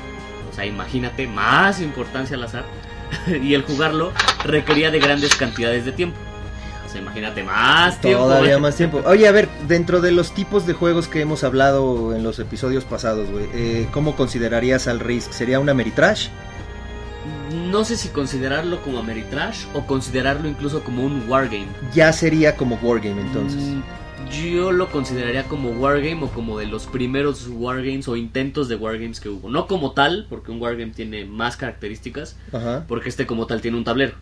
O 0.50 0.54
sea, 0.54 0.66
imagínate, 0.66 1.28
más 1.28 1.80
importancia 1.80 2.36
al 2.36 2.42
azar. 2.44 2.64
y 3.42 3.54
el 3.54 3.62
jugarlo 3.62 4.12
requería 4.44 4.90
de 4.90 4.98
grandes 4.98 5.36
cantidades 5.36 5.84
de 5.84 5.92
tiempo. 5.92 6.16
Sea, 6.96 7.02
imagínate, 7.02 7.42
más 7.42 8.00
tiempo. 8.00 8.24
Todavía 8.24 8.58
más 8.58 8.76
tiempo. 8.76 9.02
Oye, 9.04 9.28
a 9.28 9.32
ver, 9.32 9.48
dentro 9.68 10.00
de 10.00 10.12
los 10.12 10.32
tipos 10.32 10.66
de 10.66 10.72
juegos 10.72 11.08
que 11.08 11.20
hemos 11.20 11.44
hablado 11.44 12.14
en 12.14 12.22
los 12.22 12.38
episodios 12.38 12.84
pasados, 12.84 13.30
güey, 13.30 13.46
eh, 13.52 13.88
¿cómo 13.92 14.16
considerarías 14.16 14.88
al 14.88 15.00
Risk? 15.00 15.32
¿Sería 15.32 15.60
una 15.60 15.74
Meritrash? 15.74 16.28
No 17.70 17.84
sé 17.84 17.96
si 17.96 18.08
considerarlo 18.08 18.80
como 18.82 18.98
Ameritrash 18.98 19.66
o 19.74 19.86
considerarlo 19.86 20.48
incluso 20.48 20.82
como 20.82 21.04
un 21.04 21.28
wargame. 21.28 21.66
Ya 21.94 22.12
sería 22.12 22.56
como 22.56 22.76
Wargame 22.82 23.20
entonces. 23.20 23.60
Mm, 23.62 23.82
Yo 24.30 24.72
lo 24.72 24.88
consideraría 24.90 25.44
como 25.44 25.70
wargame 25.70 26.22
o 26.24 26.28
como 26.28 26.58
de 26.58 26.66
los 26.66 26.86
primeros 26.86 27.46
wargames 27.48 28.08
o 28.08 28.16
intentos 28.16 28.68
de 28.68 28.76
wargames 28.76 29.20
que 29.20 29.28
hubo. 29.28 29.48
No 29.50 29.66
como 29.66 29.92
tal, 29.92 30.26
porque 30.28 30.50
un 30.50 30.60
wargame 30.60 30.92
tiene 30.92 31.24
más 31.24 31.56
características, 31.56 32.36
Ajá. 32.52 32.84
porque 32.88 33.08
este 33.08 33.26
como 33.26 33.46
tal 33.46 33.60
tiene 33.60 33.76
un 33.76 33.84
tablero. 33.84 34.14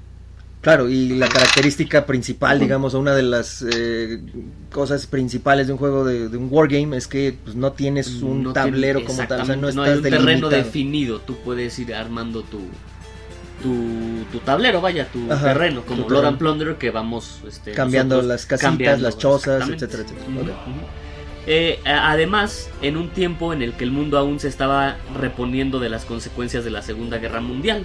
Claro, 0.64 0.88
y 0.88 1.10
la 1.10 1.28
característica 1.28 2.06
principal, 2.06 2.58
digamos, 2.58 2.94
o 2.94 2.98
una 2.98 3.14
de 3.14 3.22
las 3.22 3.64
eh, 3.70 4.18
cosas 4.72 5.06
principales 5.06 5.66
de 5.66 5.74
un 5.74 5.78
juego 5.78 6.04
de, 6.06 6.28
de 6.30 6.36
un 6.38 6.48
wargame 6.50 6.96
es 6.96 7.06
que 7.06 7.36
pues, 7.44 7.54
no 7.54 7.72
tienes 7.72 8.22
un 8.22 8.42
No 8.42 8.52
tiene- 8.54 8.70
tablero 8.70 9.04
como 9.04 9.26
tal, 9.28 9.42
o 9.42 9.44
sea, 9.44 9.56
no 9.56 9.68
estás 9.68 9.86
hay 9.88 9.96
un 9.98 10.02
terreno 10.02 10.48
definido. 10.48 11.20
Tú 11.20 11.36
puedes 11.44 11.78
ir 11.78 11.94
armando 11.94 12.42
tu, 12.42 12.60
tu, 13.62 14.24
tu 14.32 14.38
tablero, 14.38 14.80
vaya, 14.80 15.06
tu 15.12 15.30
Ajá, 15.30 15.52
terreno, 15.52 15.82
como. 15.82 16.06
Blood 16.06 16.24
and 16.24 16.38
Plunder, 16.38 16.76
que 16.76 16.90
vamos 16.90 17.40
este, 17.46 17.72
Cambiando 17.72 18.16
nosotros 18.16 18.28
las 18.30 18.46
casitas, 18.46 18.70
cambiando, 18.70 19.02
las 19.04 19.18
chozas, 19.18 19.68
etcétera, 19.68 20.02
etcétera. 20.04 20.56
Eh, 21.46 21.78
además, 21.84 22.70
en 22.80 22.96
un 22.96 23.10
tiempo 23.10 23.52
en 23.52 23.60
el 23.60 23.74
que 23.74 23.84
el 23.84 23.90
mundo 23.90 24.16
aún 24.16 24.40
se 24.40 24.48
estaba 24.48 24.96
reponiendo 25.20 25.78
de 25.78 25.90
las 25.90 26.06
consecuencias 26.06 26.64
de 26.64 26.70
la 26.70 26.80
Segunda 26.80 27.18
Guerra 27.18 27.42
Mundial, 27.42 27.84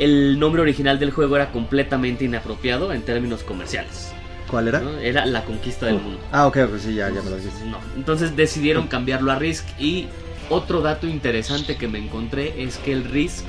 el 0.00 0.38
nombre 0.38 0.62
original 0.62 0.98
del 0.98 1.10
juego 1.10 1.36
era 1.36 1.52
completamente 1.52 2.24
inapropiado 2.24 2.92
en 2.92 3.02
términos 3.02 3.44
comerciales. 3.44 4.10
¿Cuál 4.48 4.68
era? 4.68 4.80
¿no? 4.80 4.98
Era 4.98 5.26
la 5.26 5.44
conquista 5.44 5.86
del 5.86 5.96
mundo. 5.96 6.18
Ah, 6.32 6.46
ok, 6.46 6.58
pues 6.70 6.82
sí, 6.82 6.94
ya, 6.94 7.10
ya 7.10 7.20
me 7.22 7.30
lo 7.30 7.36
dijiste. 7.36 7.66
No. 7.66 7.78
Entonces 7.94 8.34
decidieron 8.34 8.88
cambiarlo 8.88 9.30
a 9.30 9.36
Risk 9.36 9.64
y 9.78 10.06
otro 10.48 10.80
dato 10.80 11.06
interesante 11.06 11.76
que 11.76 11.86
me 11.86 11.98
encontré 11.98 12.64
es 12.64 12.78
que 12.78 12.92
el 12.92 13.04
Risk, 13.04 13.44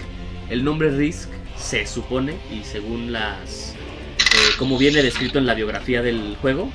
el 0.50 0.65
nombre 0.65 0.91
Risk, 0.91 1.29
se 1.58 1.88
supone 1.88 2.36
y 2.51 2.65
según 2.65 3.13
las, 3.13 3.72
eh, 3.72 4.55
como 4.60 4.77
viene 4.77 5.01
descrito 5.01 5.39
en 5.39 5.46
la 5.46 5.53
biografía 5.53 6.01
del 6.01 6.36
juego, 6.41 6.70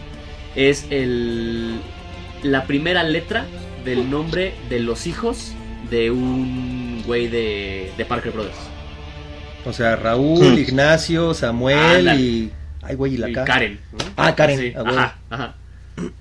es 0.55 0.87
el 0.89 1.79
la 2.43 2.65
primera 2.65 3.03
letra 3.03 3.45
del 3.85 4.11
nombre 4.11 4.55
de 4.69 4.81
los 4.81 5.07
hijos 5.07 5.53
de 5.91 6.11
un 6.11 7.03
güey 7.07 7.29
de, 7.29 7.93
de 7.97 8.05
Parker 8.05 8.33
Brothers. 8.33 8.76
O 9.67 9.73
sea, 9.73 9.97
Raúl, 9.97 10.55
Hmm. 10.55 10.59
Ignacio, 10.59 11.35
Samuel 11.35 12.09
y... 12.19 12.53
Ay, 12.83 12.95
güey, 12.95 13.15
y 13.15 13.17
la 13.17 13.29
Y. 13.29 13.33
Karen. 13.33 13.81
¿no? 13.93 13.99
Ah, 14.17 14.35
Karen, 14.35 14.59
Sí, 14.59 14.73
ah, 14.77 14.83
ajá, 14.87 15.17
ajá. 15.31 15.55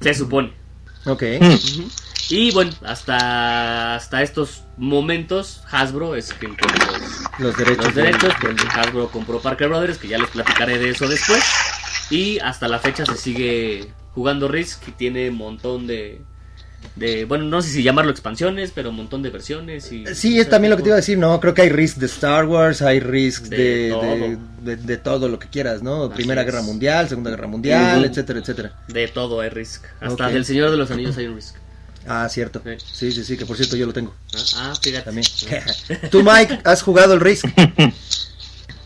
Se 0.01 0.13
supone. 0.15 0.51
Ok. 1.05 1.23
Y 2.29 2.51
bueno, 2.53 2.71
hasta, 2.83 3.95
hasta 3.95 4.23
estos 4.23 4.63
momentos, 4.77 5.61
Hasbro 5.69 6.15
es 6.15 6.33
quien 6.33 6.55
tiene 6.57 6.73
los, 7.37 7.55
derechos. 7.55 7.85
los 7.85 7.93
de- 7.95 8.01
derechos, 8.01 8.33
porque 8.41 8.63
Hasbro 8.73 9.09
compró 9.09 9.39
Parker 9.39 9.67
Brothers, 9.69 9.99
que 9.99 10.07
ya 10.07 10.17
les 10.17 10.29
platicaré 10.31 10.79
de 10.79 10.89
eso 10.89 11.07
después. 11.07 11.43
Y 12.09 12.39
hasta 12.39 12.67
la 12.67 12.79
fecha 12.79 13.05
se 13.05 13.15
sigue 13.17 13.91
jugando 14.15 14.47
Risk 14.47 14.87
y 14.87 14.91
tiene 14.93 15.29
un 15.29 15.35
montón 15.37 15.85
de, 15.85 16.21
de. 16.95 17.25
Bueno, 17.25 17.45
no 17.45 17.61
sé 17.61 17.69
si 17.69 17.83
llamarlo 17.83 18.11
expansiones, 18.11 18.71
pero 18.73 18.89
un 18.89 18.95
montón 18.97 19.21
de 19.21 19.29
versiones. 19.29 19.91
Y, 19.91 20.05
Sí, 20.15 20.39
es 20.39 20.49
también 20.49 20.71
lo 20.71 20.77
que 20.77 20.83
te 20.83 20.89
iba 20.89 20.95
a 20.95 21.01
decir, 21.01 21.17
¿no? 21.17 21.39
Creo 21.39 21.53
que 21.53 21.63
hay 21.63 21.69
Risk 21.69 21.97
de 21.97 22.05
Star 22.05 22.45
Wars, 22.45 22.81
hay 22.81 22.99
Risk 22.99 23.43
De 23.45 23.57
de, 23.57 23.89
todo. 23.89 24.01
de, 24.03 24.37
de- 24.61 24.75
de 24.77 24.97
todo 24.97 25.27
lo 25.29 25.39
que 25.39 25.47
quieras, 25.47 25.81
¿no? 25.83 26.05
Así 26.05 26.13
Primera 26.15 26.41
es. 26.41 26.47
Guerra 26.47 26.61
Mundial, 26.61 27.07
Segunda 27.09 27.29
Guerra 27.31 27.47
Mundial, 27.47 27.97
Ujú. 27.99 28.05
etcétera, 28.07 28.39
etcétera. 28.39 28.71
De 28.87 29.07
todo 29.07 29.39
hay 29.41 29.49
Risk. 29.49 29.83
Hasta 30.01 30.27
Ok. 30.27 30.33
del 30.33 30.45
Señor 30.45 30.71
de 30.71 30.77
los 30.77 30.89
Anillos 30.91 31.17
hay 31.17 31.27
un 31.27 31.35
Risk. 31.35 31.55
Ah, 32.07 32.27
cierto. 32.29 32.61
Sí. 32.93 33.11
Sí, 33.11 33.23
sí, 33.23 33.35
que 33.37 33.45
por 33.47 33.57
cierto 33.57 33.75
yo 33.75 33.87
lo 33.87 33.93
tengo 33.93 34.13
Ah, 34.35 34.71
Ah, 34.71 34.73
fíjate. 34.79 35.05
también. 35.05 35.25
Tú, 36.11 36.21
Mike, 36.23 36.59
has 36.63 36.81
jugado 36.83 37.13
el 37.15 37.19
Risk. 37.19 37.45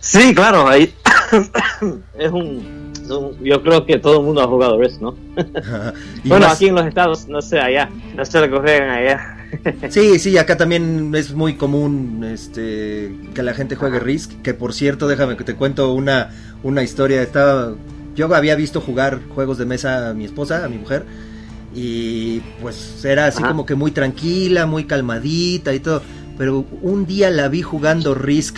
Sí, 0.02 0.34
claro, 0.34 0.68
ahí 0.68 0.94
es 2.18 2.32
un- 2.32 2.89
Yo 3.42 3.62
creo 3.64 3.86
que 3.86 3.98
todo 3.98 4.20
el 4.20 4.26
mundo 4.26 4.42
ha 4.42 4.48
jugado 4.48 4.80
Risk, 4.80 5.02
¿no? 5.02 5.16
Bueno, 6.26 6.46
más- 6.48 6.56
aquí 6.56 6.68
en 6.68 6.76
los 6.76 6.86
estados, 6.86 7.28
no 7.28 7.42
sé, 7.42 7.60
allá. 7.60 7.90
No 8.16 8.24
sé 8.26 8.40
lo 8.40 8.50
que 8.50 8.58
juegan 8.60 8.90
allá. 8.90 9.36
Sí, 9.90 10.20
sí, 10.20 10.38
acá 10.38 10.58
también 10.58 11.12
es 11.16 11.34
muy 11.34 11.56
común 11.56 12.24
este 12.24 13.12
que 13.34 13.42
la 13.42 13.56
gente 13.56 13.76
juegue 13.76 14.00
Risk, 14.00 14.44
que 14.44 14.54
por 14.54 14.74
cierto, 14.76 15.08
déjame 15.08 15.38
que 15.38 15.44
te 15.44 15.56
cuento 15.56 15.92
una, 15.94 16.30
una 16.62 16.84
historia. 16.84 17.24
Estaba, 17.24 17.74
yo 18.16 18.34
había 18.36 18.54
visto 18.56 18.80
jugar 18.80 19.20
juegos 19.34 19.58
de 19.58 19.66
mesa 19.66 20.10
a 20.10 20.14
mi 20.14 20.26
esposa, 20.26 20.64
a 20.64 20.70
mi 20.70 20.78
mujer, 20.78 21.04
y 21.74 22.42
pues 22.62 23.04
era 23.04 23.26
así 23.26 23.40
Ajá. 23.40 23.48
como 23.50 23.66
que 23.66 23.74
muy 23.74 23.90
tranquila, 23.90 24.68
muy 24.68 24.84
calmadita 24.84 25.74
y 25.74 25.80
todo. 25.80 26.04
Pero 26.38 26.64
un 26.84 27.08
día 27.08 27.32
la 27.32 27.48
vi 27.48 27.64
jugando 27.64 28.14
Risk 28.14 28.58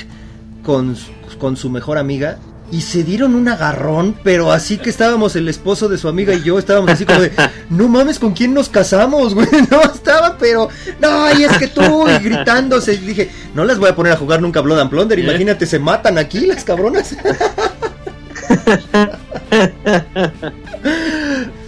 con, 0.61 0.97
con 1.39 1.55
su 1.55 1.69
mejor 1.69 1.97
amiga. 1.99 2.37
Y 2.71 2.81
se 2.81 3.03
dieron 3.03 3.35
un 3.35 3.49
agarrón, 3.49 4.15
pero 4.23 4.51
así 4.51 4.77
que 4.77 4.89
estábamos 4.89 5.35
el 5.35 5.49
esposo 5.49 5.89
de 5.89 5.97
su 5.97 6.07
amiga 6.07 6.33
y 6.33 6.41
yo 6.41 6.57
estábamos 6.57 6.91
así 6.91 7.05
como 7.05 7.19
de, 7.19 7.31
no 7.69 7.89
mames, 7.89 8.17
¿con 8.17 8.31
quién 8.31 8.53
nos 8.53 8.69
casamos, 8.69 9.33
güey? 9.33 9.47
No 9.69 9.81
estaba, 9.81 10.37
pero, 10.37 10.69
no, 10.99 11.37
y 11.37 11.43
es 11.43 11.57
que 11.57 11.67
tú, 11.67 12.07
y 12.07 12.17
gritándose, 12.23 12.93
y 12.93 12.97
dije, 12.97 13.29
no 13.53 13.65
las 13.65 13.77
voy 13.77 13.89
a 13.89 13.95
poner 13.95 14.13
a 14.13 14.17
jugar 14.17 14.41
nunca 14.41 14.61
Blood 14.61 14.79
and 14.79 14.89
Plunder, 14.89 15.19
imagínate, 15.19 15.65
se 15.65 15.79
matan 15.79 16.17
aquí 16.17 16.45
las 16.45 16.63
cabronas. 16.63 17.15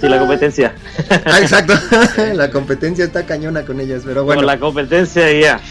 Sí, 0.01 0.09
la 0.09 0.19
competencia. 0.19 0.75
Ah, 1.25 1.39
exacto, 1.39 1.73
la 2.33 2.49
competencia 2.49 3.05
está 3.05 3.25
cañona 3.25 3.63
con 3.63 3.79
ellas, 3.79 4.03
pero 4.05 4.23
bueno. 4.23 4.39
Con 4.39 4.47
la 4.47 4.59
competencia 4.59 5.31
ya. 5.31 5.61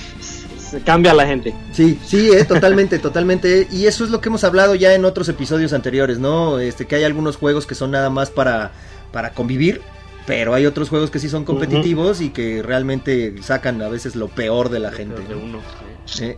Cambia 0.85 1.15
la 1.15 1.27
gente. 1.27 1.55
Sí, 1.73 1.99
sí, 2.05 2.31
eh, 2.33 2.45
totalmente, 2.45 2.99
totalmente. 3.01 3.67
Y 3.71 3.87
eso 3.87 4.05
es 4.05 4.11
lo 4.11 4.21
que 4.21 4.29
hemos 4.29 4.45
hablado 4.45 4.75
ya 4.75 4.95
en 4.95 5.05
otros 5.05 5.29
episodios 5.29 5.73
anteriores, 5.73 6.19
¿no? 6.19 6.59
Este, 6.59 6.87
que 6.87 6.97
hay 6.97 7.05
algunos 7.05 7.37
juegos 7.37 7.67
que 7.67 7.75
son 7.75 7.91
nada 7.91 8.11
más 8.11 8.31
para, 8.31 8.73
para 9.13 9.31
convivir, 9.33 9.81
pero 10.27 10.55
hay 10.55 10.67
otros 10.67 10.89
juegos 10.89 11.11
que 11.11 11.19
sí 11.19 11.29
son 11.29 11.45
competitivos 11.45 12.21
y 12.21 12.31
que 12.31 12.63
realmente 12.63 13.35
sacan 13.43 13.81
a 13.83 13.89
veces 13.89 14.17
lo 14.17 14.29
peor 14.29 14.69
de 14.71 14.79
la 14.81 14.93
gente. 14.93 15.21
De 15.23 15.35
¿no? 15.35 15.41
uno. 15.43 15.59
sí. 16.07 16.25
Eh, 16.27 16.37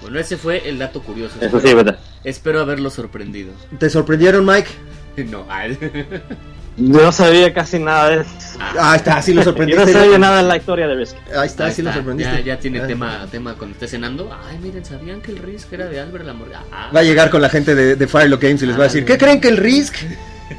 Bueno, 0.00 0.18
ese 0.20 0.36
fue 0.36 0.68
el 0.68 0.78
dato 0.78 1.02
curioso. 1.02 1.36
Eso 1.40 1.56
Espero- 1.58 1.60
sí, 1.68 1.74
verdad. 1.74 1.98
Espero 2.24 2.60
haberlo 2.60 2.88
sorprendido. 2.90 3.52
¿Te 3.78 3.90
sorprendieron, 3.90 4.44
Mike? 4.46 4.68
No, 5.30 5.44
ay. 5.48 5.76
Yo 6.78 7.02
no 7.02 7.10
sabía 7.12 7.52
casi 7.52 7.78
nada 7.80 8.08
de 8.10 8.20
eso. 8.22 8.30
Ah, 8.78 8.94
está, 8.96 9.20
sí 9.20 9.32
lo 9.34 9.40
Yo 9.42 9.44
sorprendiste. 9.46 9.84
no 9.92 9.92
sabía 10.00 10.18
nada 10.18 10.36
de 10.38 10.42
la 10.44 10.56
historia 10.56 10.86
de 10.86 10.94
Risk. 10.94 11.16
Ahí 11.36 11.46
está, 11.46 11.66
Ahí 11.66 11.72
sí 11.72 11.82
lo 11.82 11.92
sorprendiste. 11.92 12.32
Ya, 12.38 12.40
ya 12.54 12.58
tiene 12.58 12.80
Ah. 12.80 12.86
tema, 12.86 13.26
tema 13.30 13.54
cuando 13.54 13.74
esté 13.74 13.88
cenando. 13.88 14.30
Ay, 14.48 14.58
miren, 14.62 14.84
¿sabían 14.84 15.20
que 15.20 15.32
el 15.32 15.38
Risk 15.38 15.72
era 15.72 15.86
de 15.86 16.00
Albert 16.00 16.24
Lamor? 16.24 16.48
Ah, 16.72 16.90
Va 16.94 17.00
a 17.00 17.02
llegar 17.02 17.30
con 17.30 17.42
la 17.42 17.48
gente 17.48 17.74
de, 17.74 17.96
de 17.96 18.06
Firelock 18.06 18.40
Games 18.42 18.62
y 18.62 18.66
les 18.66 18.76
va 18.76 18.82
a 18.82 18.84
decir, 18.84 19.04
¿qué 19.04 19.18
creen 19.18 19.40
que 19.40 19.48
el 19.48 19.56
Risk 19.56 19.96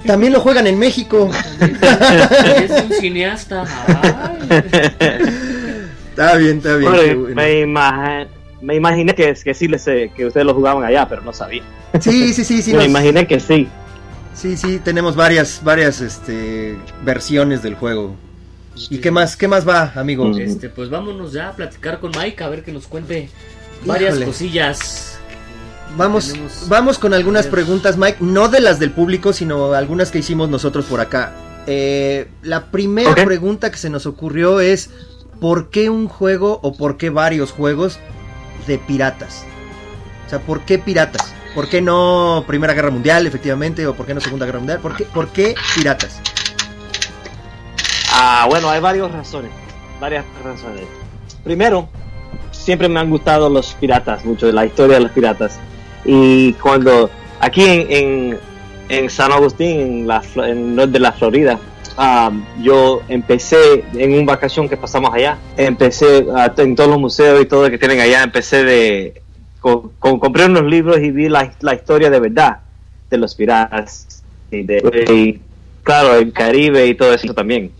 también 0.05 0.33
lo 0.33 0.39
juegan 0.41 0.67
en 0.67 0.77
México? 0.77 1.29
Es 1.61 2.71
un 2.71 2.91
cineasta. 2.99 3.63
Ay. 4.01 4.61
Está 6.11 6.35
bien, 6.35 6.57
está 6.57 6.75
bien. 6.75 6.91
Bueno, 6.91 7.03
qué 7.07 7.13
bueno. 7.15 7.35
me, 7.35 7.61
imagi- 7.65 8.27
me 8.61 8.75
imaginé 8.75 9.15
que, 9.15 9.33
que 9.41 9.53
sí 9.53 9.67
les, 9.67 9.87
eh, 9.87 10.11
que 10.15 10.25
ustedes 10.25 10.45
lo 10.45 10.53
jugaban 10.53 10.83
allá, 10.83 11.07
pero 11.07 11.21
no 11.21 11.31
sabía. 11.31 11.63
Sí, 11.99 12.33
sí, 12.33 12.43
sí, 12.43 12.61
sí. 12.61 12.71
me 12.73 12.79
nos- 12.79 12.87
imaginé 12.87 13.25
que 13.27 13.39
sí. 13.39 13.67
Sí, 14.39 14.55
sí, 14.55 14.79
tenemos 14.79 15.15
varias, 15.17 15.61
varias 15.63 15.99
este, 15.99 16.77
versiones 17.03 17.61
del 17.61 17.75
juego. 17.75 18.15
¿Y 18.89 18.99
qué 18.99 19.11
más, 19.11 19.35
qué 19.35 19.49
más 19.49 19.67
va, 19.67 19.91
amigo? 19.95 20.31
Este, 20.37 20.69
pues 20.69 20.89
vámonos 20.89 21.33
ya 21.33 21.49
a 21.49 21.51
platicar 21.53 21.99
con 21.99 22.11
Mike 22.17 22.41
a 22.43 22.47
ver 22.47 22.63
que 22.63 22.71
nos 22.71 22.87
cuente 22.87 23.29
varias 23.85 24.11
Híjole. 24.11 24.25
cosillas. 24.27 25.19
Vamos, 25.97 26.31
Tenemos- 26.31 26.69
vamos 26.69 26.99
con 26.99 27.13
algunas 27.13 27.47
preguntas, 27.47 27.97
Mike, 27.97 28.19
no 28.21 28.47
de 28.47 28.61
las 28.61 28.79
del 28.79 28.91
público, 28.91 29.33
sino 29.33 29.73
algunas 29.73 30.11
que 30.11 30.19
hicimos 30.19 30.47
nosotros 30.49 30.85
por 30.85 31.01
acá. 31.01 31.33
Eh, 31.67 32.29
la 32.41 32.67
primera 32.67 33.13
pregunta 33.25 33.69
que 33.71 33.77
se 33.77 33.89
nos 33.89 34.05
ocurrió 34.05 34.61
es, 34.61 34.89
¿por 35.41 35.69
qué 35.69 35.89
un 35.89 36.07
juego 36.07 36.59
o 36.63 36.77
por 36.77 36.95
qué 36.95 37.09
varios 37.09 37.51
juegos 37.51 37.99
de 38.67 38.77
piratas? 38.77 39.43
O 40.27 40.29
sea, 40.29 40.39
¿por 40.39 40.61
qué 40.61 40.79
piratas? 40.79 41.33
¿Por 41.59 41.67
qué 41.67 41.81
no 41.81 42.45
Primera 42.47 42.73
Guerra 42.73 42.89
Mundial, 42.89 43.27
efectivamente, 43.27 43.85
o 43.85 43.93
por 43.93 44.05
qué 44.05 44.13
no 44.13 44.21
Segunda 44.21 44.45
Guerra 44.45 44.59
Mundial? 44.59 44.79
¿Por 44.79 44.95
qué, 44.95 45.03
por 45.03 45.27
qué 45.27 45.55
piratas? 45.75 46.21
Ah, 48.13 48.45
bueno, 48.49 48.69
hay 48.69 48.79
varias 48.79 49.11
razones. 49.11 49.51
Varias 49.99 50.23
razones. 50.41 50.85
Primero, 51.43 51.89
siempre 52.51 52.87
me 52.87 53.01
han 53.01 53.09
gustado 53.09 53.49
los 53.49 53.73
piratas, 53.73 54.23
mucho 54.23 54.49
la 54.53 54.65
historia 54.65 54.95
de 54.95 55.01
los 55.01 55.11
piratas. 55.11 55.59
Y 56.05 56.53
cuando 56.53 57.09
aquí 57.41 57.65
en, 57.65 58.39
en, 58.87 59.09
San 59.09 59.33
Agustín, 59.33 59.81
en, 59.81 60.07
la, 60.07 60.23
en 60.37 60.77
norte 60.77 60.93
de 60.93 60.99
la 60.99 61.11
Florida, 61.11 61.59
ah, 61.97 62.31
yo 62.61 63.01
empecé 63.09 63.83
en 63.95 64.13
una 64.13 64.31
vacación 64.31 64.69
que 64.69 64.77
pasamos 64.77 65.13
allá. 65.13 65.37
Empecé 65.57 66.25
en 66.55 66.75
todos 66.77 66.89
los 66.89 66.99
museos 66.99 67.41
y 67.41 67.45
todo 67.45 67.63
lo 67.63 67.69
que 67.69 67.77
tienen 67.77 67.99
allá. 67.99 68.23
Empecé 68.23 68.63
de. 68.63 69.21
Co- 69.59 69.91
co- 69.99 70.19
compré 70.19 70.45
unos 70.45 70.63
libros 70.63 70.99
y 70.99 71.11
vi 71.11 71.29
la, 71.29 71.51
la 71.61 71.73
historia 71.75 72.09
de 72.09 72.19
verdad 72.19 72.59
de 73.09 73.17
los 73.17 73.35
piratas. 73.35 74.23
Y, 74.51 74.63
de, 74.63 74.77
y, 75.13 75.39
claro, 75.83 76.15
el 76.15 76.33
Caribe 76.33 76.87
y 76.87 76.95
todo 76.95 77.13
eso 77.13 77.33
también 77.33 77.71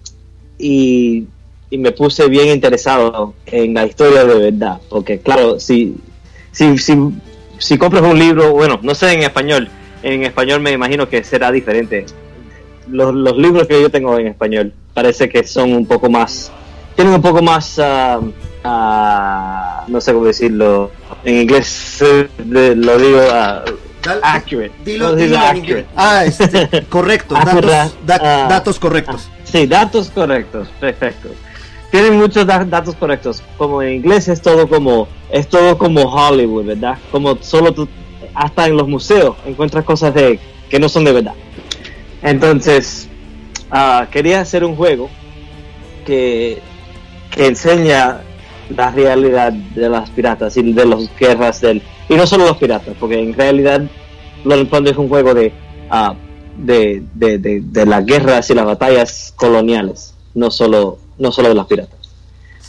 y, 0.60 1.26
y 1.70 1.78
me 1.78 1.92
puse 1.92 2.28
bien 2.28 2.50
interesado 2.50 3.34
en 3.46 3.74
la 3.74 3.86
historia 3.86 4.26
de 4.26 4.52
verdad, 4.52 4.80
porque 4.90 5.20
claro, 5.20 5.60
si, 5.60 5.96
si, 6.52 6.78
si, 6.78 6.96
si 7.58 7.78
compras 7.78 8.04
un 8.04 8.20
libro, 8.20 8.52
bueno, 8.52 8.80
no 8.84 8.94
sé 8.94 9.14
en 9.14 9.24
español, 9.24 9.70
en 10.04 10.24
español 10.24 10.60
me 10.60 10.72
imagino 10.72 11.08
que 11.08 11.24
será 11.24 11.52
diferente. 11.52 12.06
Los, 12.88 13.14
los 13.14 13.38
libros 13.38 13.68
que 13.68 13.82
yo 13.82 13.90
tengo 13.90 14.18
en 14.20 14.28
español 14.28 14.74
parece 14.94 15.30
que 15.30 15.44
son 15.44 15.74
un 15.74 15.86
poco 15.86 16.10
más, 16.10 16.52
tienen 16.96 17.14
un 17.14 17.22
poco 17.22 17.42
más, 17.42 17.80
ah, 17.80 18.20
ah, 18.64 19.84
no 19.88 20.02
sé 20.02 20.14
cómo 20.14 20.26
decirlo, 20.26 20.92
en 21.24 21.42
inglés 21.42 22.04
de- 22.38 22.76
lo 22.76 22.98
digo 22.98 23.20
ah, 23.32 23.64
Dal- 24.04 24.20
accurate. 24.24 24.72
Dilo, 24.86 25.06
¿Cómo 25.08 25.18
se 25.18 25.24
dice 25.26 25.36
dilo 25.36 25.36
en 25.36 25.42
accurate? 25.50 25.70
inglés. 25.70 25.86
Ah, 25.96 26.26
este, 26.26 26.84
correcto, 26.90 27.36
Ah, 27.38 27.46
datos, 27.46 27.96
da- 28.06 28.20
Ah. 28.22 28.48
datos 28.50 28.80
correctos. 28.80 29.30
Sí, 29.44 29.66
datos 29.68 30.10
correctos, 30.10 30.68
perfecto. 30.80 31.30
Tienen 31.92 32.18
muchos 32.20 32.46
da- 32.46 32.64
datos 32.66 32.96
correctos. 32.96 33.42
Como 33.58 33.82
en 33.82 33.94
inglés 33.96 34.28
es 34.28 34.42
todo 34.42 34.68
como 34.70 35.08
es 35.32 35.48
todo 35.50 35.78
como 35.78 36.02
Hollywood, 36.04 36.66
¿verdad? 36.66 36.98
Como 37.12 37.38
solo 37.42 37.74
tú 37.74 37.88
hasta 38.36 38.68
en 38.68 38.78
los 38.78 38.88
museos 38.88 39.36
encuentras 39.46 39.84
cosas 39.84 40.14
de 40.14 40.40
que 40.70 40.80
no 40.80 40.88
son 40.88 41.04
de 41.04 41.12
verdad. 41.14 41.34
Entonces 42.22 43.08
ah, 43.72 44.08
quería 44.12 44.42
hacer 44.42 44.64
un 44.64 44.76
juego 44.76 45.10
que 46.06 46.62
que 47.32 47.48
enseña 47.48 48.22
la 48.70 48.92
realidad 48.92 49.52
de 49.52 49.90
las 49.90 50.10
piratas 50.12 50.56
y 50.58 50.74
de 50.74 50.86
las 50.86 51.10
guerras 51.18 51.62
del 51.62 51.82
y 52.08 52.16
no 52.16 52.26
solo 52.28 52.46
los 52.48 52.58
piratas, 52.58 52.96
porque 53.00 53.20
en 53.20 53.34
realidad 53.34 53.82
Blood 54.44 54.60
and 54.60 54.70
Plunder 54.70 54.94
es 54.94 55.00
un 55.00 55.10
juego 55.10 55.34
de 55.34 55.52
ah, 55.90 56.14
de, 56.58 57.04
de, 57.16 57.38
de, 57.38 57.62
de 57.64 57.86
las 57.86 58.06
guerras 58.06 58.50
y 58.50 58.54
las 58.54 58.66
batallas 58.66 59.34
coloniales, 59.36 60.14
no 60.34 60.52
solo, 60.52 61.00
no 61.18 61.32
solo 61.32 61.50
de 61.50 61.56
las 61.56 61.66
piratas. 61.68 61.98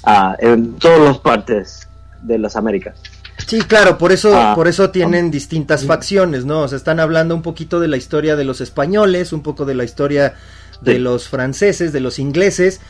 Ah, 0.04 0.36
en 0.38 0.74
todas 0.74 1.00
las 1.00 1.18
partes 1.18 1.88
de 2.22 2.38
las 2.38 2.54
Américas. 2.56 2.96
Sí, 3.46 3.60
claro, 3.62 3.98
por 3.98 4.12
eso, 4.12 4.32
Ah. 4.36 4.52
por 4.54 4.68
eso 4.68 4.90
tienen 4.90 5.30
distintas 5.30 5.84
facciones, 5.86 6.44
¿no? 6.44 6.60
O 6.60 6.68
sea, 6.68 6.76
están 6.76 7.00
hablando 7.00 7.34
un 7.34 7.42
poquito 7.42 7.80
de 7.80 7.88
la 7.88 7.96
historia 7.96 8.36
de 8.36 8.44
los 8.44 8.60
españoles, 8.60 9.32
un 9.32 9.42
poco 9.42 9.64
de 9.64 9.74
la 9.74 9.82
historia 9.84 10.34
de 10.82 10.92
Sí. 10.94 10.98
los 10.98 11.28
franceses, 11.28 11.92
de 11.92 12.00
los 12.00 12.18
ingleses, 12.18 12.80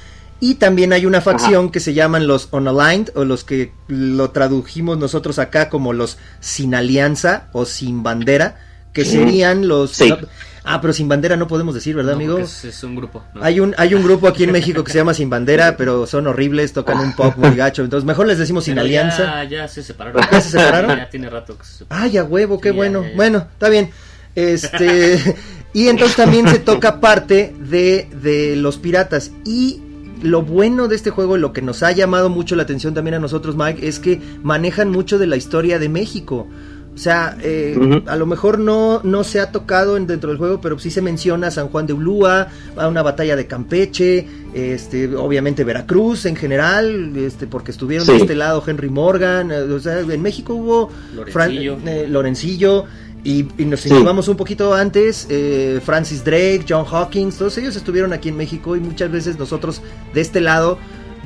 y 0.40 0.54
también 0.54 0.92
hay 0.92 1.06
una 1.06 1.20
facción 1.20 1.70
que 1.70 1.80
se 1.80 1.92
llaman 1.94 2.26
los 2.26 2.48
unaligned, 2.52 3.10
o 3.14 3.24
los 3.24 3.44
que 3.44 3.72
lo 3.88 4.30
tradujimos 4.30 4.98
nosotros 4.98 5.38
acá 5.38 5.68
como 5.68 5.92
los 5.92 6.16
sin 6.40 6.74
alianza 6.74 7.48
o 7.52 7.64
sin 7.66 8.02
bandera, 8.02 8.56
que 8.92 9.04
serían 9.04 9.68
los... 9.68 9.92
Sí. 9.92 10.08
no- 10.08 10.16
ah, 10.64 10.80
pero 10.80 10.92
sin 10.92 11.08
bandera 11.08 11.36
no 11.36 11.46
podemos 11.46 11.74
decir, 11.74 11.94
¿verdad, 11.94 12.12
No, 12.12 12.16
amigo? 12.16 12.38
Es, 12.38 12.64
es 12.64 12.82
un 12.84 12.96
grupo. 12.96 13.22
¿no? 13.34 13.42
Hay 13.44 13.60
un, 13.60 13.74
hay 13.78 13.94
un 13.94 14.02
grupo 14.02 14.26
aquí 14.28 14.44
en 14.44 14.52
México 14.52 14.82
que 14.82 14.90
se 14.92 14.98
llama 14.98 15.14
Sin 15.14 15.30
Bandera, 15.30 15.76
pero 15.76 16.06
son 16.06 16.26
horribles, 16.26 16.72
tocan 16.72 16.98
un 17.00 17.12
pop 17.14 17.34
muy 17.36 17.54
gacho, 17.54 17.82
entonces 17.84 18.04
mejor 18.06 18.26
les 18.26 18.38
decimos 18.38 18.64
Sin 18.64 18.74
Pero 18.74 18.86
Alianza. 18.86 19.44
Ya, 19.44 19.60
ya 19.62 19.68
se 19.68 19.82
separaron. 19.82 20.22
¿Ya 20.32 20.40
se 20.40 20.50
separaron? 20.50 20.96
Ya 20.96 21.08
tiene 21.10 21.28
rato 21.30 21.56
que 21.58 21.64
se 21.64 21.72
separaron. 21.78 22.08
Ay, 22.10 22.16
a 22.18 22.24
huevo, 22.24 22.60
qué 22.60 22.70
Sí, 22.70 22.74
ya, 22.74 22.76
bueno. 22.76 23.02
ya, 23.02 23.08
ya. 23.10 23.16
Bueno, 23.16 23.46
está 23.52 23.68
bien. 23.68 23.90
Este, 24.34 25.36
y 25.72 25.88
entonces 25.88 26.16
también 26.16 26.48
se 26.48 26.58
toca 26.58 27.00
parte 27.00 27.54
de, 27.58 28.08
de 28.22 28.56
los 28.56 28.78
piratas. 28.78 29.30
Y 29.44 29.82
lo 30.22 30.42
bueno 30.42 30.88
de 30.88 30.96
este 30.96 31.10
juego, 31.10 31.36
y 31.36 31.40
lo 31.40 31.52
que 31.52 31.62
nos 31.62 31.82
ha 31.82 31.92
llamado 31.92 32.28
mucho 32.28 32.56
la 32.56 32.62
atención 32.64 32.94
también 32.94 33.14
a 33.14 33.18
nosotros, 33.18 33.56
Mike, 33.56 33.86
es 33.86 33.98
que 33.98 34.20
manejan 34.42 34.90
mucho 34.90 35.18
de 35.18 35.26
la 35.26 35.36
historia 35.36 35.78
de 35.78 35.88
México. 35.88 36.46
O 36.92 36.98
sea, 36.98 37.36
eh, 37.40 38.02
a 38.06 38.16
lo 38.16 38.26
mejor 38.26 38.58
no, 38.58 39.00
no 39.04 39.22
se 39.24 39.40
ha 39.40 39.52
tocado 39.52 39.96
en- 39.96 40.06
dentro 40.08 40.28
del 40.30 40.38
juego, 40.38 40.60
pero 40.60 40.78
sí 40.78 40.90
se 40.90 41.00
menciona 41.00 41.50
San 41.50 41.68
Juan 41.68 41.86
de 41.86 41.92
Ulúa, 41.92 42.48
a 42.76 42.88
una 42.88 43.00
batalla 43.02 43.36
de 43.36 43.46
Campeche, 43.46 44.26
este, 44.52 45.14
obviamente 45.16 45.62
Veracruz 45.62 46.26
en 46.26 46.34
general, 46.34 47.12
este, 47.16 47.46
porque 47.46 47.70
estuvieron 47.70 48.06
de 48.08 48.16
este 48.16 48.34
lado 48.34 48.62
Henry 48.66 48.90
Morgan, 48.90 49.52
eh, 49.52 49.60
o 49.60 49.78
sea, 49.78 50.00
en 50.00 50.20
México 50.20 50.54
hubo 50.54 50.90
Fran- 51.32 51.54
Lorencillo. 51.54 51.78
eh, 51.86 52.06
Lorencillo, 52.08 52.84
y, 53.24 53.46
y 53.58 53.64
nos 53.64 53.80
Sí. 53.80 53.88
situamos 53.90 54.28
un 54.28 54.36
poquito 54.36 54.74
antes, 54.74 55.26
eh, 55.30 55.80
Francis 55.84 56.24
Drake, 56.24 56.64
John 56.68 56.84
Hawkins, 56.90 57.36
todos 57.36 57.56
ellos 57.58 57.76
estuvieron 57.76 58.12
aquí 58.12 58.28
en 58.30 58.36
México 58.36 58.76
y 58.76 58.80
muchas 58.80 59.10
veces 59.10 59.38
nosotros 59.38 59.82
de 60.14 60.20
este 60.20 60.40
lado 60.40 60.78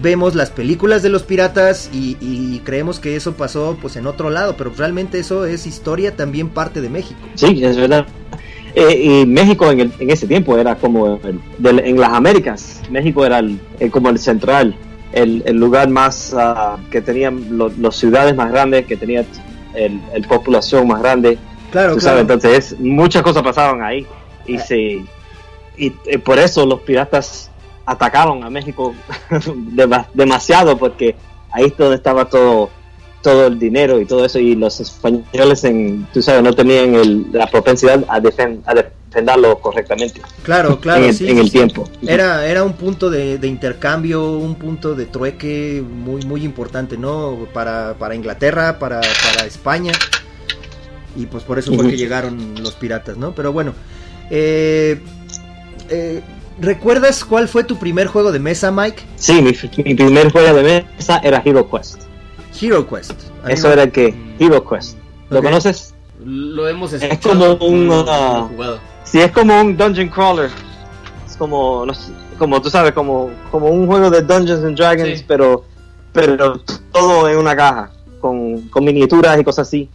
vemos 0.03 0.35
las 0.35 0.51
películas 0.51 1.03
de 1.05 1.09
los 1.09 1.23
piratas 1.23 1.89
y, 1.93 2.17
y 2.21 2.61
creemos 2.65 2.99
que 2.99 3.15
eso 3.15 3.35
pasó 3.35 3.79
pues 3.81 3.95
en 3.97 4.07
otro 4.09 4.29
lado, 4.29 4.57
pero 4.57 4.73
realmente 4.77 5.21
eso 5.21 5.47
es 5.47 5.67
historia 5.69 6.17
también 6.17 6.49
parte 6.49 6.81
de 6.81 6.89
México. 6.89 7.21
Sí, 7.35 7.65
es 7.65 7.77
verdad. 7.77 8.07
Eh, 8.75 9.21
y 9.23 9.27
México 9.27 9.71
en, 9.71 9.79
el- 9.79 9.93
en 10.01 10.11
ese 10.11 10.27
tiempo 10.27 10.59
era 10.59 10.75
como 10.75 11.21
el- 11.23 11.39
del- 11.59 11.79
en 11.79 12.01
las 12.01 12.11
Américas. 12.13 12.81
México 12.91 13.25
era 13.25 13.39
el, 13.39 13.61
como 13.93 14.11
el 14.11 14.19
central, 14.19 14.75
el, 15.13 15.45
lugar 15.57 15.89
más 15.89 16.35
ah, 16.37 16.77
que 16.91 17.01
tenía 17.01 17.33
las 17.79 17.95
ciudades 17.95 18.35
más 18.35 18.51
grandes, 18.51 18.85
que 18.87 18.97
tenía 18.97 19.25
el, 19.75 20.01
el 20.13 20.23
población 20.27 20.89
más 20.89 21.01
grande. 21.01 21.39
Claro, 21.75 21.95
tú 21.95 21.99
claro. 22.01 22.19
sabes, 22.19 22.21
entonces 22.23 22.73
es- 22.73 22.81
muchas 22.81 23.23
cosas 23.23 23.43
pasaban 23.43 23.83
ahí 23.83 24.07
y 24.47 24.59
se 24.59 25.05
y, 25.77 25.93
eh, 26.07 26.19
por 26.19 26.39
eso 26.39 26.65
los 26.65 26.81
piratas 26.83 27.51
atacaron 27.85 28.45
a 28.45 28.51
México 28.51 28.95
dema- 29.75 30.07
demasiado 30.15 30.79
porque 30.79 31.17
ahí 31.51 31.65
es 31.65 31.77
donde 31.77 31.97
estaba 31.97 32.27
todo 32.27 32.71
todo 33.23 33.47
el 33.49 33.59
dinero 33.59 34.01
y 34.01 34.05
todo 34.07 34.25
eso 34.25 34.39
y 34.39 34.55
los 34.55 34.79
españoles 34.81 35.65
en 35.65 36.07
tú 36.13 36.23
sabes 36.23 36.43
no 36.43 36.53
tenían 36.53 36.95
el- 36.95 37.27
la 37.33 37.47
propensidad 37.49 38.05
a, 38.09 38.21
defen- 38.21 38.61
a 38.67 38.75
defenderlo 38.75 39.59
correctamente 39.59 40.21
Claro, 40.43 40.79
claro, 40.79 41.03
en 41.03 41.09
el, 41.09 41.15
sí, 41.15 41.29
en 41.31 41.39
el 41.39 41.47
sí. 41.47 41.53
tiempo 41.53 41.89
Era, 42.07 42.47
era 42.47 42.63
un 42.63 42.75
punto 42.75 43.09
de, 43.11 43.39
de 43.39 43.49
intercambio, 43.49 44.33
un 44.33 44.55
punto 44.57 44.95
de 44.95 45.07
trueque 45.07 45.83
muy, 45.83 46.23
muy 46.27 46.45
importante, 46.45 46.97
¿no? 46.99 47.47
Para, 47.55 47.95
para 47.99 48.15
Inglaterra, 48.15 48.79
para, 48.79 49.01
para 49.01 49.47
España. 49.47 49.93
Y 51.17 51.27
pues 51.27 51.45
por 51.45 51.59
eso 51.59 51.73
fue 51.75 51.89
que 51.89 51.97
llegaron 51.97 52.55
los 52.63 52.75
piratas, 52.75 53.17
¿no? 53.17 53.35
Pero 53.35 53.53
bueno. 53.53 53.73
eh, 54.31 55.01
eh, 55.89 56.23
¿Recuerdas 56.61 57.25
cuál 57.25 57.49
fue 57.49 57.65
tu 57.65 57.77
primer 57.79 58.07
juego 58.07 58.31
de 58.31 58.39
mesa, 58.39 58.71
Mike? 58.71 59.03
sí 59.17 59.43
mi, 59.43 59.53
mi 59.85 59.95
primer 59.97 60.31
juego 60.31 60.55
de 60.57 60.85
mesa 60.97 61.19
era 61.25 61.43
Hero 61.45 61.69
Quest 61.69 62.03
Hero 62.61 62.87
Quest. 62.89 63.13
Eso 63.49 63.67
me- 63.67 63.73
era 63.73 63.83
el 63.83 63.91
que 63.93 64.15
Hero 64.39 64.65
Quest 64.69 64.97
¿lo 65.31 65.43
conoces? 65.43 65.95
Lo 66.25 66.69
hemos 66.69 66.93
Es 66.93 67.03
escuchado. 67.03 67.59
como 67.59 67.71
un, 67.73 67.89
no 67.89 68.49
jugado. 68.49 68.79
Sí, 69.03 69.21
es 69.21 69.33
como 69.33 69.61
un 69.61 69.77
dungeon 69.77 70.09
crawler. 70.09 70.49
Es 71.29 71.37
como, 71.37 71.85
no 71.85 71.93
sé, 71.93 72.13
como 72.39 72.63
tú 72.63 72.71
sabes, 72.71 72.93
como, 72.93 73.31
como 73.51 73.67
un 73.67 73.87
juego 73.89 74.09
de 74.09 74.23
Dungeons 74.23 74.63
and 74.65 74.77
Dragons, 74.77 75.19
Sí. 75.19 75.25
pero, 75.27 75.65
pero 76.13 76.61
todo 76.93 77.29
en 77.29 77.37
una 77.37 77.57
caja, 77.57 77.91
con, 78.21 78.61
con 78.69 78.85
miniaturas 78.85 79.39
y 79.41 79.45
cosas 79.45 79.67
así. 79.67 79.91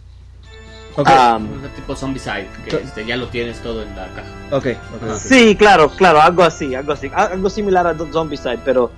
Ok, 0.96 1.06
Ah, 1.08 1.38
Un 1.40 1.68
tipo 1.76 1.94
Zombicide, 1.94 2.48
que 2.68 2.76
este, 2.76 3.06
ya 3.06 3.16
lo 3.16 3.28
tienes 3.28 3.60
todo 3.60 3.82
en 3.82 3.94
la 3.96 4.06
caja. 4.08 4.28
ok, 4.50 4.66
ok, 4.96 5.10
ok. 5.10 5.16
Sí, 5.16 5.54
claro, 5.56 5.88
claro, 5.90 6.20
algo 6.20 6.42
así, 6.42 6.74
algo 6.74 6.92
así, 6.92 7.10
algo 7.14 7.48
similar 7.48 7.86
a 7.86 7.94
Zombicide, 8.12 8.58
pero, 8.64 8.90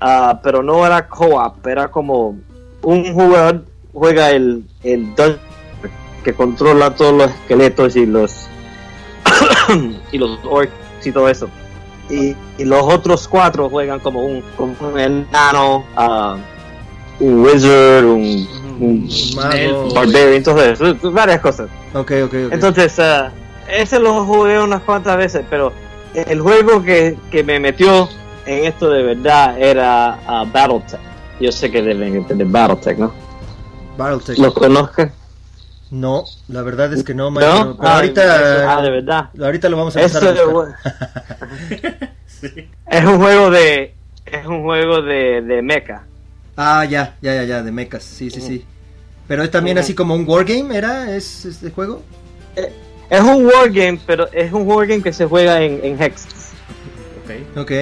ah, 0.00 0.38
pero 0.42 0.62
no 0.62 0.86
era 0.86 1.08
co-op, 1.08 1.66
era 1.66 1.88
como 1.90 2.36
un 2.82 3.12
jugador 3.12 3.64
juega 3.92 4.30
el, 4.30 4.64
el 4.84 5.06
dungeon 5.14 5.38
que 6.24 6.32
controla 6.32 6.94
todos 6.94 7.12
los 7.14 7.30
esqueletos 7.30 7.96
y 7.96 8.06
los 8.06 8.46
y 10.12 10.18
los 10.18 10.38
orcs 10.44 10.72
y 11.04 11.12
todo 11.12 11.28
eso. 11.28 11.48
Y, 12.08 12.36
y 12.58 12.64
los 12.64 12.82
otros 12.82 13.26
cuatro 13.26 13.68
juegan 13.70 13.98
como 14.00 14.24
un, 14.24 14.42
como 14.56 14.74
un 14.80 14.98
enano, 14.98 15.84
ah, 15.96 16.36
un 17.20 17.40
wizard, 17.44 18.04
un, 18.04 18.46
eso, 20.64 21.10
varias 21.12 21.40
cosas. 21.40 21.68
Ok, 21.94 22.12
ok, 22.24 22.34
ok. 22.46 22.52
Entonces, 22.52 22.98
ah, 22.98 23.30
ese 23.70 23.98
lo 23.98 24.24
jugué 24.24 24.60
unas 24.60 24.82
cuantas 24.82 25.16
veces, 25.16 25.44
pero 25.48 25.72
el 26.14 26.40
juego 26.40 26.82
que, 26.82 27.16
que 27.30 27.42
me 27.44 27.58
metió 27.60 28.08
en 28.46 28.64
esto 28.64 28.90
de 28.90 29.02
verdad 29.02 29.60
era 29.60 30.18
ah, 30.26 30.44
Battletech. 30.52 31.00
Yo 31.40 31.50
sé 31.52 31.70
que 31.70 31.82
deben 31.82 32.14
entender 32.16 32.46
Battletech, 32.46 32.98
¿no? 32.98 33.12
Battletech. 33.96 34.38
¿Lo 34.38 34.52
conozcan? 34.52 35.12
No, 35.90 36.24
la 36.48 36.62
verdad 36.62 36.92
es 36.94 37.04
que 37.04 37.14
no, 37.14 37.30
Mike, 37.30 37.46
¿No? 37.46 37.52
pero, 37.52 37.76
pero 37.76 37.88
Ah, 37.88 37.96
ahorita, 37.96 38.78
ah, 38.78 38.82
de 38.82 38.90
verdad. 38.90 39.28
ahorita 39.38 39.68
lo 39.68 39.76
vamos 39.76 39.94
a 39.96 40.00
Eso 40.00 40.18
empezar 40.18 40.38
a 40.38 40.40
es 40.40 40.52
buscar. 40.52 42.12
es 42.90 43.04
un 43.04 43.18
juego 43.18 43.50
de 43.50 43.94
es 44.24 44.46
un 44.46 44.62
juego 44.62 45.02
de, 45.02 45.42
de 45.42 45.60
mecha. 45.60 46.02
Ah, 46.56 46.84
ya, 46.86 47.14
ya, 47.20 47.34
ya, 47.34 47.44
ya, 47.44 47.62
de 47.62 47.72
mechas, 47.72 48.02
sí, 48.04 48.30
sí, 48.30 48.40
sí. 48.40 48.64
Pero 49.32 49.44
es 49.44 49.50
también 49.50 49.78
así 49.78 49.94
como 49.94 50.14
un 50.14 50.28
wargame, 50.28 50.76
¿era? 50.76 51.16
¿Es 51.16 51.46
este 51.46 51.70
juego? 51.70 52.02
Es 53.08 53.20
un 53.22 53.46
wargame, 53.46 53.98
pero 54.06 54.30
es 54.30 54.52
un 54.52 54.66
wargame 54.66 55.02
que 55.02 55.10
se 55.10 55.24
juega 55.24 55.62
en, 55.62 55.80
en 55.82 56.02
Hex. 56.02 56.26
Ok. 57.24 57.58
Ok. 57.60 57.72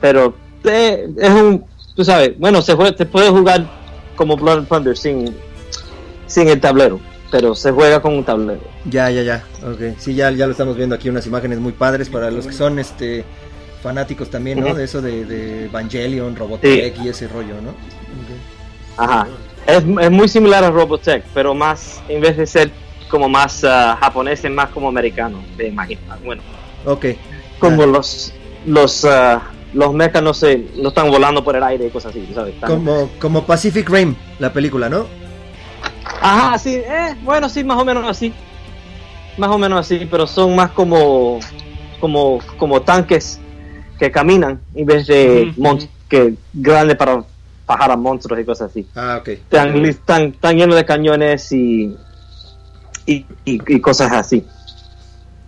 Pero 0.00 0.34
eh, 0.64 1.06
es 1.18 1.28
un, 1.28 1.62
tú 1.94 2.06
sabes, 2.06 2.38
bueno, 2.38 2.62
se, 2.62 2.72
juega, 2.72 2.96
se 2.96 3.04
puede 3.04 3.28
jugar 3.28 3.68
como 4.16 4.34
Blood 4.34 4.60
and 4.60 4.68
Thunder 4.68 4.96
sin, 4.96 5.36
sin 6.26 6.48
el 6.48 6.58
tablero, 6.58 6.98
pero 7.30 7.54
se 7.54 7.70
juega 7.70 8.00
con 8.00 8.14
un 8.14 8.24
tablero. 8.24 8.62
Ya, 8.86 9.10
ya, 9.10 9.20
ya. 9.20 9.44
Ok. 9.62 9.98
Sí, 9.98 10.14
ya, 10.14 10.30
ya 10.30 10.46
lo 10.46 10.52
estamos 10.52 10.74
viendo 10.74 10.94
aquí, 10.94 11.10
unas 11.10 11.26
imágenes 11.26 11.58
muy 11.58 11.72
padres 11.72 12.08
para 12.08 12.30
los 12.30 12.46
que 12.46 12.54
son 12.54 12.78
este 12.78 13.26
fanáticos 13.82 14.30
también, 14.30 14.60
¿no? 14.60 14.72
De 14.72 14.84
eso 14.84 15.02
de, 15.02 15.26
de 15.26 15.66
Evangelion, 15.66 16.34
Robotech 16.34 16.98
y 17.04 17.10
ese 17.10 17.28
rollo, 17.28 17.60
¿no? 17.60 17.74
Ajá. 18.96 19.28
Es, 19.66 19.82
es 20.00 20.10
muy 20.10 20.28
similar 20.28 20.62
a 20.64 20.70
Robotech, 20.70 21.24
pero 21.32 21.54
más, 21.54 22.02
en 22.08 22.20
vez 22.20 22.36
de 22.36 22.46
ser 22.46 22.70
como 23.08 23.28
más 23.28 23.64
ah, 23.64 23.96
japonés, 24.00 24.44
es 24.44 24.50
más 24.50 24.68
como 24.70 24.88
americano, 24.88 25.42
me 25.56 25.66
imagino. 25.68 26.00
Bueno, 26.24 26.42
Ok. 26.84 27.06
como 27.58 27.82
Ah. 27.82 27.86
los 27.86 28.32
los 28.66 29.04
ah, 29.04 29.42
los 29.72 29.92
mechas 29.94 30.22
no 30.22 30.32
se 30.34 30.66
no 30.76 30.88
están 30.88 31.10
volando 31.10 31.42
por 31.42 31.56
el 31.56 31.62
aire 31.62 31.86
y 31.86 31.90
cosas 31.90 32.10
así, 32.10 32.28
¿sabes? 32.34 32.54
Están- 32.54 32.70
Como, 32.70 33.10
como 33.18 33.44
Pacific 33.44 33.88
Rim, 33.88 34.14
la 34.38 34.52
película, 34.52 34.88
¿no? 34.88 35.06
Ajá, 36.20 36.58
sí, 36.58 36.74
eh, 36.76 37.14
bueno, 37.22 37.48
sí, 37.48 37.64
más 37.64 37.78
o 37.78 37.84
menos 37.84 38.06
así. 38.06 38.32
Más 39.36 39.50
o 39.50 39.58
menos 39.58 39.80
así, 39.80 40.06
pero 40.10 40.26
son 40.26 40.54
más 40.54 40.70
como 40.70 41.40
como 42.00 42.38
como 42.58 42.82
tanques 42.82 43.40
que 43.98 44.10
caminan 44.10 44.60
en 44.74 44.86
vez 44.86 45.06
de 45.06 45.52
ujú. 45.56 45.78
que 46.08 46.34
grandes 46.52 46.96
para 46.96 47.24
bajar 47.66 47.90
a 47.90 47.96
monstruos 47.96 48.40
y 48.40 48.44
cosas 48.44 48.70
así. 48.70 48.86
Ah, 48.94 49.18
ok. 49.20 49.28
Están, 49.28 49.82
li- 49.82 49.88
están, 49.90 50.22
están 50.24 50.56
llenos 50.56 50.76
de 50.76 50.84
cañones 50.84 51.50
y, 51.52 51.96
y, 53.06 53.14
y- 53.44 53.60
y 53.74 53.80
cosas 53.80 54.12
así. 54.12 54.46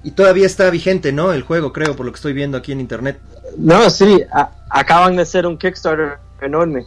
Y 0.02 0.12
todavía 0.12 0.46
está 0.46 0.70
vigente, 0.70 1.12
¿no? 1.12 1.32
El 1.32 1.42
juego, 1.42 1.72
creo, 1.72 1.96
por 1.96 2.06
lo 2.06 2.12
que 2.12 2.16
estoy 2.16 2.32
viendo 2.32 2.56
aquí 2.58 2.72
en 2.72 2.80
internet. 2.80 3.18
No, 3.58 3.90
sí, 3.90 4.22
a- 4.32 4.50
acaban 4.70 5.16
de 5.16 5.22
hacer 5.22 5.46
un 5.46 5.58
Kickstarter 5.58 6.18
enorme. 6.40 6.84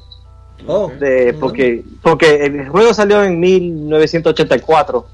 Oh, 0.67 0.91
de 0.99 1.33
porque 1.39 1.85
porque 2.01 2.45
el 2.45 2.67
juego 2.67 2.93
salió 2.93 3.23
en 3.23 3.39
1984 3.39 5.07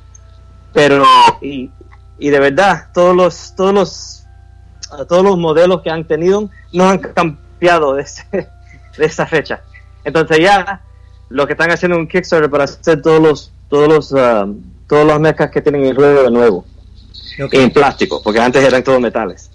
pero 0.73 1.03
y, 1.39 1.69
y 2.17 2.29
de 2.31 2.39
verdad 2.39 2.87
todos 2.95 3.15
los 3.15 3.53
todos 3.55 3.71
los 3.71 4.23
todos 5.07 5.23
los 5.23 5.37
modelos 5.37 5.83
que 5.83 5.91
han 5.91 6.03
tenido 6.05 6.49
no 6.73 6.89
han 6.89 6.97
cambiado 6.97 7.93
de, 7.93 8.01
ese- 8.01 8.25
de 8.97 9.05
esa 9.05 9.27
fecha 9.27 9.61
entonces 10.05 10.39
ya 10.39 10.81
lo 11.29 11.45
que 11.47 11.53
están 11.53 11.71
haciendo 11.71 11.97
un 11.97 12.07
Kickstarter 12.07 12.49
para 12.49 12.63
hacer 12.65 13.01
todos 13.01 13.21
los 13.21 13.51
todos 13.69 13.87
los 13.89 14.13
ah, 14.13 14.47
todos 14.87 15.05
los 15.05 15.19
mechas 15.19 15.49
que 15.51 15.61
tienen 15.61 15.83
el 15.85 15.95
juego 15.95 16.23
de 16.23 16.31
nuevo 16.31 16.65
en 17.51 17.71
plástico 17.71 18.21
porque 18.23 18.39
antes 18.39 18.63
eran 18.63 18.83
todos 18.83 19.01
metales 19.01 19.49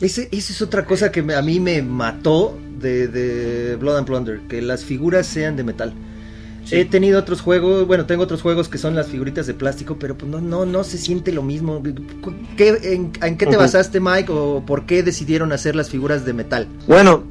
Ese, 0.00 0.28
esa 0.32 0.52
es 0.52 0.60
otra 0.62 0.84
cosa 0.84 1.12
que 1.12 1.22
me- 1.22 1.34
a 1.34 1.42
mí 1.42 1.60
me 1.60 1.80
mató 1.82 2.58
de, 2.80 3.06
de 3.08 3.76
Blood 3.76 3.98
and 3.98 4.06
Plunder, 4.06 4.40
que 4.48 4.60
las 4.60 4.84
figuras 4.84 5.26
sean 5.26 5.54
de 5.56 5.62
metal. 5.64 5.92
Sí. 6.64 6.76
He 6.76 6.84
tenido 6.84 7.18
otros 7.20 7.40
juegos, 7.40 7.86
bueno, 7.86 8.04
tengo 8.04 8.22
otros 8.24 8.42
juegos 8.42 8.68
que 8.68 8.76
son 8.78 8.94
las 8.94 9.06
figuritas 9.06 9.46
de 9.46 9.54
plástico, 9.54 9.96
pero 9.98 10.16
pues 10.18 10.30
no, 10.30 10.40
no, 10.40 10.66
no 10.66 10.82
se 10.82 10.98
siente 10.98 11.30
lo 11.32 11.42
mismo. 11.42 11.82
¿Qué- 12.56 12.78
en, 12.94 13.12
en 13.22 13.36
qué 13.38 13.46
te 13.46 13.56
basaste, 13.56 14.00
Mike, 14.00 14.32
o 14.32 14.62
por 14.66 14.84
qué 14.86 15.02
decidieron 15.02 15.52
hacer 15.52 15.76
las 15.76 15.88
figuras 15.90 16.24
de 16.24 16.32
metal? 16.32 16.66
Bueno, 16.88 17.22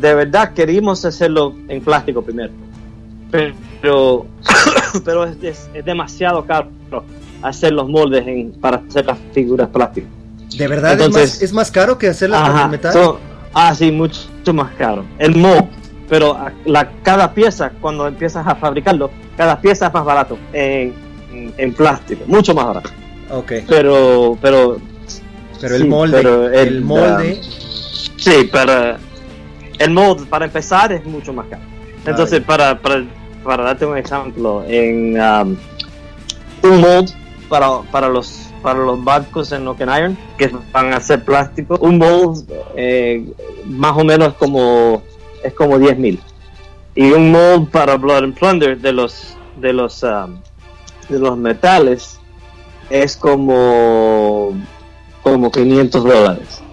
de 0.00 0.14
verdad 0.14 0.52
queríamos 0.54 1.04
hacerlo 1.04 1.54
en 1.68 1.80
plástico 1.82 2.22
primero. 2.22 2.52
Pero, 3.30 4.26
pero 5.04 5.24
es, 5.24 5.36
es- 5.42 5.70
es 5.74 5.84
demasiado 5.84 6.44
caro 6.44 6.68
hacer 7.42 7.72
los 7.72 7.88
moldes 7.88 8.26
en- 8.26 8.52
para 8.52 8.82
hacer 8.88 9.06
las 9.06 9.18
figuras 9.32 9.68
plásticas. 9.68 10.10
¿De 10.56 10.68
verdad 10.68 10.92
Entonces- 10.92 11.22
es, 11.24 11.30
más, 11.34 11.42
es 11.42 11.52
más 11.52 11.70
caro 11.70 11.98
que 11.98 12.08
hacerlas 12.08 12.48
Ajá, 12.48 12.68
metal? 12.68 12.92
so- 12.92 13.18
ah, 13.52 13.74
sí, 13.74 13.90
mucho, 13.90 14.20
mucho 14.38 14.54
más 14.54 14.72
caro. 14.74 15.04
El 15.18 15.36
mold, 15.36 15.64
pero 16.08 16.38
la, 16.64 16.90
cada 17.02 17.32
pieza, 17.34 17.70
cuando 17.80 18.06
empiezas 18.06 18.46
a 18.46 18.54
fabricarlo, 18.54 19.10
cada 19.36 19.60
pieza 19.60 19.88
es 19.88 19.94
más 19.94 20.04
barato 20.04 20.38
en, 20.52 20.92
en- 21.32 21.54
en 21.56 21.72
plástico, 21.74 22.22
mucho 22.26 22.54
más 22.54 22.66
barato. 22.66 22.90
ok, 23.30 23.52
Pero, 23.68 24.38
pero, 24.40 24.78
pero 25.60 25.74
el 25.74 25.82
sí, 25.82 25.88
molde, 25.88 26.16
pero 26.18 26.46
el, 26.48 26.54
el, 26.68 26.80
molde, 26.82 27.40
sí, 28.16 28.48
pero 28.52 28.96
el 29.78 29.90
mold 29.90 30.28
para 30.28 30.46
empezar 30.46 30.92
es 30.92 31.04
mucho 31.04 31.32
más 31.32 31.46
caro. 31.46 31.62
Entonces, 32.06 32.40
para, 32.40 32.78
para, 32.78 33.04
para 33.42 33.64
darte 33.64 33.86
un 33.86 33.96
ejemplo, 33.96 34.64
en 34.66 35.20
um, 35.20 35.56
un 36.62 36.80
mold 36.80 37.10
para, 37.48 37.80
para 37.90 38.08
los 38.08 38.40
para 38.62 38.78
los 38.78 39.04
barcos 39.04 39.52
en 39.52 39.68
Open 39.68 39.90
Iron 39.94 40.18
que 40.38 40.50
van 40.72 40.94
a 40.94 41.00
ser 41.00 41.22
plástico, 41.22 41.76
un 41.82 41.98
mold 41.98 42.50
eh, 42.74 43.30
más 43.66 43.92
o 43.94 44.04
menos 44.04 44.32
como 44.34 45.02
es 45.42 45.52
como 45.52 45.78
10 45.78 45.98
mil 45.98 46.18
y 46.94 47.10
un 47.10 47.30
mold 47.30 47.68
para 47.70 47.96
Blood 47.96 48.24
and 48.24 48.34
Plunder 48.34 48.78
de 48.78 48.92
los 48.92 49.36
de 49.60 49.74
los 49.74 50.02
um, 50.02 50.38
de 51.10 51.18
los 51.18 51.36
metales 51.36 52.18
es 52.88 53.16
como 53.16 54.52
como 55.22 55.50
500 55.50 56.04
dólares. 56.04 56.63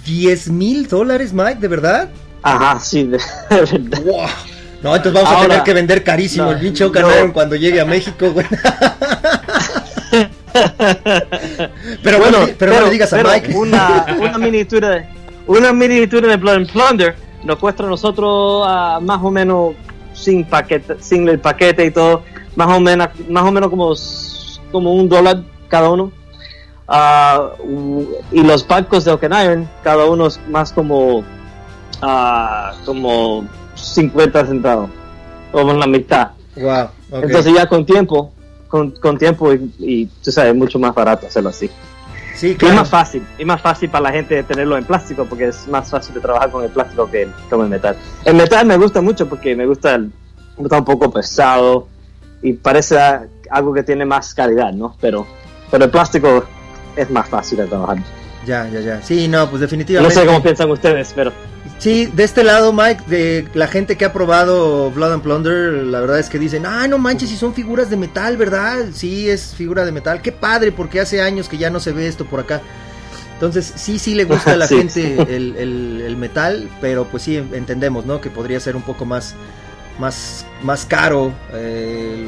Ah, 0.00 0.04
su- 0.04 0.10
10 0.10 0.50
mil 0.50 0.88
dólares, 0.88 1.32
Mike, 1.32 1.58
¿de 1.60 1.68
verdad? 1.68 2.10
Ajá, 2.42 2.80
sí, 2.80 3.04
de, 3.04 3.18
de 3.50 3.60
verdad. 3.60 4.02
Wow. 4.04 4.26
No, 4.82 4.96
entonces 4.96 5.22
vamos 5.22 5.38
a 5.38 5.42
tener 5.42 5.62
que 5.62 5.74
vender 5.74 6.02
carísimo 6.02 6.46
No, 6.46 6.52
el 6.52 6.58
pinche 6.58 6.88
no. 6.88 7.14
Iron 7.14 7.32
cuando 7.32 7.54
llegue 7.54 7.80
a 7.80 7.84
México, 7.84 8.30
güey. 8.30 8.46
pero 12.02 12.18
bueno, 12.18 12.38
pero, 12.58 12.72
no 12.72 12.80
le 12.86 12.90
digas 12.90 13.12
a 13.12 13.16
pero 13.16 13.28
Mike. 13.30 13.54
Una, 13.54 14.06
una 14.18 14.38
miniatura 14.46 14.88
de, 14.90 15.06
una 15.46 15.72
miniatura 15.72 16.28
de 16.28 16.36
Blood 16.36 16.54
and 16.54 16.72
Plunder 16.72 17.14
nos 17.44 17.58
cuesta 17.58 17.84
a 17.84 17.86
nosotros 17.86 18.64
ah, 18.66 18.98
más 19.02 19.20
o 19.22 19.30
menos 19.30 19.74
sin 20.12 20.44
paquete, 20.44 20.96
sin 21.00 21.28
el 21.28 21.38
paquete 21.38 21.84
y 21.84 21.90
todo, 21.90 22.22
más 22.56 22.68
o 22.68 22.80
menos, 22.80 23.08
más 23.28 23.44
o 23.44 23.52
menos 23.52 23.70
como, 23.70 23.94
como 24.72 24.94
un 24.94 25.08
dólar 25.08 25.42
cada 25.68 25.90
uno. 25.90 26.12
Ah, 26.92 27.50
u- 27.60 28.04
y 28.32 28.42
los 28.42 28.66
barcos 28.66 29.04
de 29.04 29.12
Iron, 29.14 29.68
cada 29.84 30.06
uno 30.06 30.26
es 30.26 30.40
más 30.48 30.72
como, 30.72 31.22
ah, 32.02 32.72
como 32.84 33.44
50 33.76 34.46
centavos, 34.46 34.90
como 35.52 35.72
la 35.74 35.86
mitad. 35.86 36.30
Wow. 36.56 36.88
Entonces 37.12 37.54
ya 37.54 37.66
con 37.68 37.86
tiempo, 37.86 38.32
con, 38.68 38.90
con 38.92 39.16
tiempo 39.18 39.52
y, 39.52 39.72
y 39.78 40.06
tú 40.06 40.32
sabes, 40.32 40.50
es 40.52 40.56
mucho 40.58 40.78
más 40.80 40.92
barato 40.94 41.26
hacerlo 41.28 41.50
así. 41.50 41.70
sí, 42.34 42.48
Y 42.48 42.50
es 42.52 42.56
claro. 42.58 42.74
más 42.76 42.88
fácil, 42.90 43.24
y 43.38 43.44
más 43.44 43.60
fácil 43.60 43.88
para 43.88 44.02
la 44.04 44.12
gente 44.12 44.42
tenerlo 44.42 44.76
en 44.76 44.84
plástico 44.84 45.24
porque 45.26 45.46
es 45.48 45.68
más 45.68 45.88
fácil 45.90 46.14
de 46.14 46.20
trabajar 46.20 46.50
con 46.50 46.64
el 46.64 46.70
plástico 46.70 47.08
que 47.08 47.28
con 47.48 47.60
el 47.62 47.68
metal. 47.68 47.96
El 48.24 48.34
metal 48.34 48.66
me 48.66 48.76
gusta 48.76 49.00
mucho 49.00 49.28
porque 49.28 49.54
me 49.54 49.64
gusta, 49.66 49.94
el, 49.94 50.06
me 50.06 50.12
gusta 50.58 50.78
un 50.78 50.84
poco 50.84 51.10
pesado 51.10 51.86
y 52.42 52.52
parece 52.54 52.98
algo 53.50 53.72
que 53.72 53.82
tiene 53.84 54.04
más 54.04 54.34
calidad, 54.34 54.72
¿no? 54.72 54.96
Pero, 55.00 55.24
pero 55.70 55.84
el 55.84 55.90
plástico 55.90 56.44
es 56.96 57.10
más 57.10 57.28
fácil 57.28 57.58
de 57.58 57.66
trabajar. 57.66 57.98
Ya, 58.46 58.68
ya, 58.68 58.80
ya. 58.80 59.02
Sí, 59.02 59.28
no, 59.28 59.40
pues 59.50 59.60
No 59.60 59.66
definitivamente. 59.66 60.14
sé 60.14 60.26
cómo 60.26 60.42
piensan 60.42 60.70
ustedes, 60.70 61.12
pero 61.14 61.32
Sí, 61.78 62.06
de 62.06 62.24
este 62.24 62.42
lado, 62.44 62.72
Mike, 62.72 63.04
de 63.06 63.48
la 63.54 63.66
gente 63.66 63.96
que 63.96 64.04
ha 64.04 64.12
probado 64.12 64.90
Blood 64.90 65.12
and 65.12 65.22
Plunder, 65.22 65.72
la 65.72 66.00
verdad 66.00 66.18
es 66.18 66.28
que 66.28 66.38
dicen, 66.38 66.64
ah, 66.66 66.86
no 66.88 66.98
manches, 66.98 67.28
si 67.30 67.36
son 67.36 67.54
figuras 67.54 67.88
de 67.90 67.96
metal, 67.96 68.36
¿verdad? 68.36 68.86
Sí, 68.94 69.28
es 69.30 69.54
figura 69.54 69.84
de 69.84 69.92
metal. 69.92 70.20
Qué 70.22 70.32
padre, 70.32 70.72
porque 70.72 71.00
hace 71.00 71.20
años 71.22 71.48
que 71.48 71.56
ya 71.58 71.70
no 71.70 71.80
se 71.80 71.92
ve 71.92 72.06
esto 72.06 72.24
por 72.26 72.40
acá. 72.40 72.60
Entonces, 73.34 73.72
sí, 73.76 73.98
sí 73.98 74.14
le 74.14 74.24
gusta 74.24 74.52
a 74.52 74.56
la 74.56 74.66
Sí. 74.68 74.76
gente 74.78 75.16
el, 75.34 75.56
el- 75.56 76.02
el 76.06 76.16
metal, 76.16 76.68
pero 76.82 77.04
pues 77.06 77.22
sí, 77.22 77.36
entendemos, 77.36 78.04
¿no? 78.06 78.20
Que 78.20 78.28
podría 78.30 78.60
ser 78.60 78.74
un 78.76 78.82
poco 78.82 79.04
más, 79.06 79.34
más, 79.98 80.44
más 80.62 80.84
caro 80.86 81.32
eh, 81.54 82.26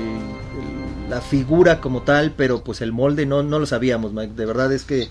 la 1.09 1.21
figura 1.21 1.81
como 1.81 2.03
tal, 2.03 2.33
pero 2.37 2.63
pues 2.65 2.81
el 2.81 2.93
molde 2.93 3.27
no, 3.27 3.43
no 3.43 3.59
lo 3.59 3.67
sabíamos, 3.67 4.13
Mike. 4.13 4.33
De 4.35 4.47
verdad 4.47 4.73
es 4.73 4.85
que 4.85 5.09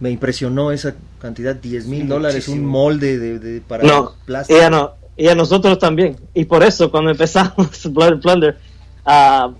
me 0.00 0.10
impresionó 0.10 0.72
esa 0.72 0.94
cantidad, 1.20 1.54
10 1.54 1.86
mil 1.86 2.02
Sí, 2.02 2.08
dólares, 2.08 2.48
un 2.48 2.64
molde 2.64 3.18
de, 3.18 3.38
de- 3.38 3.60
para 3.60 3.84
No, 3.84 4.12
plástico. 4.24 4.58
y 4.58 4.62
a, 4.62 4.70
no, 4.70 4.92
y 5.16 5.28
a 5.28 5.34
nosotros 5.34 5.78
también. 5.78 6.16
Y 6.34 6.44
por 6.44 6.62
eso, 6.64 6.90
cuando 6.90 7.10
empezamos 7.10 7.54
Blood 7.92 8.12
and 8.14 8.22
Plunder, 8.22 8.58
ah, 9.04 9.52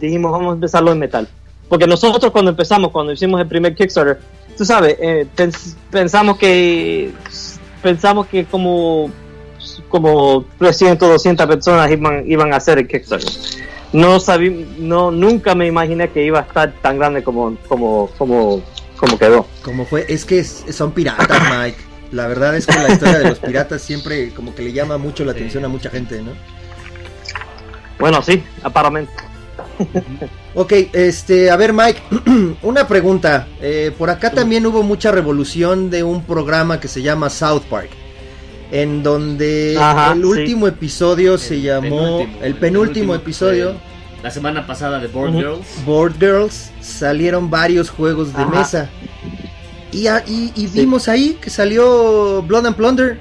dijimos, 0.00 0.30
vamos 0.32 0.52
a 0.52 0.54
empezarlo 0.54 0.92
en 0.92 0.98
metal. 1.00 1.28
Porque 1.68 1.86
nosotros 1.86 2.30
cuando 2.30 2.50
empezamos, 2.50 2.90
cuando 2.92 3.12
hicimos 3.12 3.40
el 3.40 3.48
primer 3.48 3.74
Kickstarter, 3.74 4.20
tú 4.56 4.64
sabes, 4.64 4.96
eh, 5.00 5.26
pens- 5.36 5.74
pensamos 5.90 6.36
que 6.38 7.10
pensamos 7.82 8.26
que 8.26 8.44
como 8.44 9.10
como 9.88 10.44
300, 10.58 11.08
200 11.08 11.46
personas 11.46 11.90
iban, 11.90 12.24
iban 12.30 12.52
a 12.52 12.56
hacer 12.56 12.78
el 12.78 12.88
Kickstarter. 12.88 13.28
No 13.92 14.20
sabí, 14.20 14.66
no, 14.78 15.10
nunca 15.10 15.54
me 15.54 15.66
imaginé 15.66 16.10
que 16.10 16.24
iba 16.24 16.40
a 16.40 16.42
estar 16.42 16.72
tan 16.80 16.98
grande 16.98 17.22
como, 17.22 17.56
como, 17.68 18.08
como, 18.16 18.62
como 18.96 19.18
quedó. 19.18 19.46
Como 19.62 19.84
fue, 19.84 20.06
es 20.08 20.24
que 20.24 20.42
son 20.44 20.92
piratas, 20.92 21.40
Mike. 21.58 21.78
La 22.10 22.26
verdad 22.26 22.56
es 22.56 22.66
que 22.66 22.78
la 22.78 22.92
historia 22.92 23.18
de 23.18 23.28
los 23.30 23.38
piratas 23.38 23.80
siempre 23.80 24.30
como 24.34 24.54
que 24.54 24.62
le 24.62 24.72
llama 24.72 24.98
mucho 24.98 25.24
la 25.24 25.32
atención 25.32 25.64
a 25.64 25.68
mucha 25.68 25.90
gente, 25.90 26.20
¿no? 26.20 26.32
Bueno, 27.98 28.22
sí, 28.22 28.42
aparentemente. 28.62 29.32
Ok, 30.54 30.72
este, 30.92 31.50
a 31.50 31.56
ver 31.56 31.72
Mike, 31.72 32.02
una 32.62 32.86
pregunta. 32.86 33.48
Eh, 33.60 33.90
por 33.96 34.10
acá 34.10 34.30
también 34.30 34.66
hubo 34.66 34.82
mucha 34.82 35.10
revolución 35.10 35.88
de 35.88 36.02
un 36.02 36.24
programa 36.24 36.78
que 36.78 36.88
se 36.88 37.00
llama 37.00 37.30
South 37.30 37.62
Park, 37.70 37.90
en 38.72 39.02
donde 39.04 39.76
Ajá, 39.78 40.12
el 40.14 40.20
sí. 40.22 40.24
último 40.24 40.66
episodio 40.66 41.38
se 41.38 41.60
llamó, 41.60 42.18
penúltimo, 42.18 42.42
el 42.42 42.54
penúltimo 42.56 43.14
episodio, 43.14 43.74
La 44.22 44.30
semana 44.30 44.66
pasada 44.66 44.98
de 44.98 45.06
Board. 45.08 45.32
Girls. 45.34 45.84
Board 45.84 46.14
Girls, 46.18 46.70
salieron 46.80 47.50
varios 47.50 47.90
juegos 47.90 48.32
de 48.34 48.42
Ajá. 48.42 48.50
mesa. 48.58 48.90
Y, 49.92 50.06
a- 50.06 50.24
y- 50.26 50.52
y 50.56 50.68
Sí. 50.68 50.80
vimos 50.80 51.06
ahí 51.08 51.36
que 51.40 51.50
salió 51.50 52.42
Blood 52.42 52.66
and 52.66 52.76
Plunder. 52.76 53.20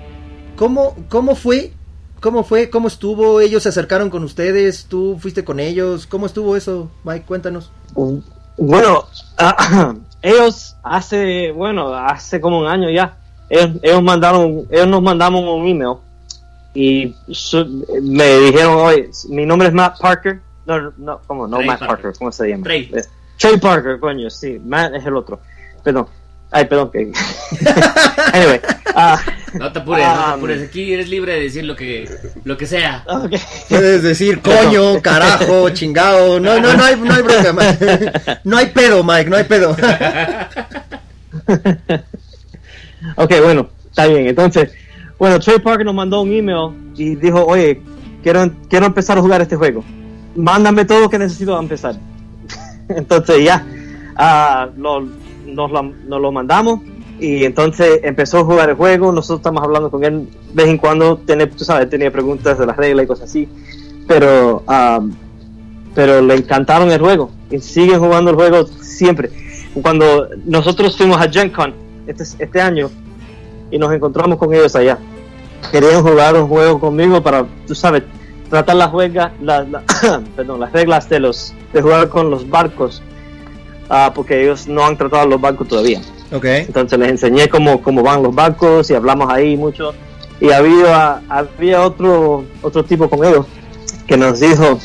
¿Cómo, 0.55 0.95
¿Cómo 1.09 1.35
fue? 1.35 1.73
¿Cómo 2.21 2.43
fue? 2.43 2.69
¿Cómo 2.69 2.87
estuvo? 2.87 3.41
¿Ellos 3.41 3.63
se 3.63 3.69
acercaron 3.69 4.09
con 4.11 4.23
ustedes? 4.23 4.85
¿Tú 4.87 5.17
fuiste 5.19 5.43
con 5.43 5.59
ellos? 5.59 6.05
¿Cómo 6.07 6.27
estuvo 6.27 6.55
eso, 6.55 6.89
Mike? 7.03 7.25
Cuéntanos. 7.25 7.71
Bueno, 8.57 9.05
ah, 9.39 9.95
ellos 10.21 10.75
hace, 10.83 11.51
bueno, 11.51 11.93
hace 11.95 12.39
como 12.39 12.59
un 12.59 12.67
año 12.67 12.89
ya, 12.91 13.17
ellos, 13.51 13.77
ellos 13.81 14.01
mandaron, 14.03 14.65
ellos 14.71 14.87
nos 14.87 15.01
mandamos 15.01 15.43
un 15.43 15.67
email 15.67 15.95
y 16.73 17.13
su- 17.31 17.85
me 18.01 18.39
dijeron, 18.39 18.75
oye, 18.77 19.09
mi 19.29 19.45
nombre 19.45 19.67
es 19.67 19.73
Matt 19.73 19.99
Parker. 19.99 20.39
No, 20.65 20.91
no, 20.97 21.19
¿cómo? 21.27 21.47
No 21.47 21.57
Trey 21.57 21.67
Matt 21.67 21.79
Parker. 21.79 21.95
Parker. 21.97 22.13
¿cómo 22.19 22.31
se 22.31 22.47
llama? 22.47 22.63
Trey. 22.63 22.91
Trey 23.37 23.57
Parker, 23.57 23.99
coño, 23.99 24.29
sí, 24.29 24.59
Matt 24.63 24.93
es 24.95 25.05
el 25.05 25.15
otro. 25.15 25.39
Perdón. 25.83 26.07
Ay, 26.53 26.65
perdón. 26.65 26.91
Que... 26.91 26.99
anyway, 28.33 28.59
ah, 28.93 29.17
No 29.53 29.71
te 29.71 29.79
apures, 29.79 30.05
no 30.05 30.13
te 30.13 30.19
Ah, 30.19 30.33
apures. 30.33 30.61
Aquí 30.67 30.93
eres 30.93 31.07
libre 31.09 31.33
de 31.33 31.39
decir 31.41 31.63
lo 31.63 31.75
que, 31.77 32.09
lo 32.43 32.57
que 32.57 32.65
sea. 32.67 33.05
Puedes 33.69 34.03
decir 34.03 34.41
coño, 34.41 35.01
carajo, 35.01 35.69
chingado. 35.69 36.39
No, 36.41 36.59
no, 36.59 36.73
no 36.75 36.83
hay, 36.83 36.95
no 36.97 37.13
hay 37.13 37.21
bronca, 37.21 37.53
Mike. 37.53 38.11
No 38.43 38.57
hay 38.57 38.65
pedo, 38.67 39.01
Mike, 39.03 39.29
no 39.29 39.37
hay 39.37 39.43
pedo. 39.45 39.75
Ok, 43.15 43.33
bueno, 43.43 43.67
está 43.89 44.07
bien. 44.07 44.27
Entonces, 44.27 44.71
bueno, 45.17 45.39
Trey 45.39 45.59
Parker 45.59 45.85
nos 45.85 45.95
mandó 45.95 46.21
un 46.21 46.31
email 46.31 46.71
y 46.95 47.15
dijo, 47.15 47.43
oye, 47.45 47.81
quiero, 48.23 48.49
quiero 48.69 48.85
empezar 48.85 49.17
a 49.17 49.21
jugar 49.21 49.41
este 49.41 49.55
juego. 49.55 49.83
Mándame 50.35 50.85
todo 50.85 51.01
lo 51.01 51.09
que 51.09 51.19
necesito 51.19 51.51
para 51.51 51.63
empezar. 51.63 51.95
entonces 52.89 53.43
ya, 53.43 53.65
lo- 54.77 55.01
nos, 55.45 55.71
lo, 55.71 55.83
nos 55.83 56.21
lo 56.21 56.31
mandamos 56.31 56.79
y 57.19 57.43
entonces 57.45 57.99
empezó 58.03 58.39
a 58.39 58.43
jugar 58.43 58.69
el 58.69 58.75
juego. 58.75 59.11
Nosotros 59.11 59.39
estamos 59.39 59.63
hablando 59.63 59.89
con 59.91 60.03
él 60.03 60.27
de 60.53 60.63
vez 60.63 60.67
en 60.67 60.77
cuando. 60.77 61.17
Tiene, 61.17 61.47
tú 61.47 61.63
sabes, 61.63 61.89
tenía 61.89 62.11
preguntas 62.11 62.57
de 62.57 62.65
las 62.65 62.77
reglas 62.77 63.03
y 63.05 63.07
cosas 63.07 63.29
así. 63.29 63.47
Pero, 64.07 64.63
ah, 64.67 64.99
pero 65.93 66.21
le 66.21 66.35
encantaron 66.35 66.89
el 66.91 66.99
juego 66.99 67.31
y 67.49 67.59
siguen 67.59 67.99
jugando 67.99 68.31
el 68.31 68.37
juego 68.37 68.65
siempre. 68.65 69.29
Cuando 69.81 70.27
nosotros 70.45 70.97
fuimos 70.97 71.19
a 71.21 71.29
Gen 71.29 71.49
Con 71.49 71.73
este, 72.11 72.43
este 72.43 72.61
año 72.61 72.89
y 73.71 73.77
nos 73.77 73.91
encontramos 73.93 74.37
con 74.37 74.53
ellos 74.53 74.75
allá, 74.75 74.97
querían 75.71 76.01
jugar 76.03 76.35
un 76.35 76.47
juego 76.47 76.79
conmigo 76.79 77.21
para, 77.21 77.45
tú 77.67 77.73
sabes, 77.75 78.03
tratar 78.49 78.75
las 78.75 78.91
reglas, 78.91 79.31
la- 79.41 79.63
la- 79.63 79.83
perdón, 80.35 80.59
las 80.59 80.71
reglas 80.71 81.07
de 81.09 81.19
los 81.19 81.53
de 81.73 81.81
jugar 81.81 82.09
con 82.09 82.29
los 82.29 82.49
barcos, 82.49 83.01
ah, 83.89 84.11
porque 84.13 84.41
ellos 84.43 84.67
no 84.67 84.85
han 84.85 84.97
tratado 84.97 85.27
los 85.27 85.39
barcos 85.39 85.67
todavía. 85.67 86.01
Ok. 86.33 86.45
Entonces 86.45 86.97
les 86.99 87.09
enseñé 87.09 87.47
cómo, 87.49 87.81
cómo 87.81 88.01
van 88.03 88.23
los 88.23 88.33
barcos 88.33 88.89
y 88.89 88.93
hablamos 88.95 89.31
ahí 89.31 89.55
mucho. 89.57 89.93
Y 90.39 90.49
había, 90.51 91.21
había 91.29 91.81
otro, 91.83 92.43
otro 92.61 92.83
tipo 92.83 93.09
con 93.09 93.23
ellos 93.23 93.45
que 94.07 94.17
nos 94.17 94.39
dijo 94.39 94.79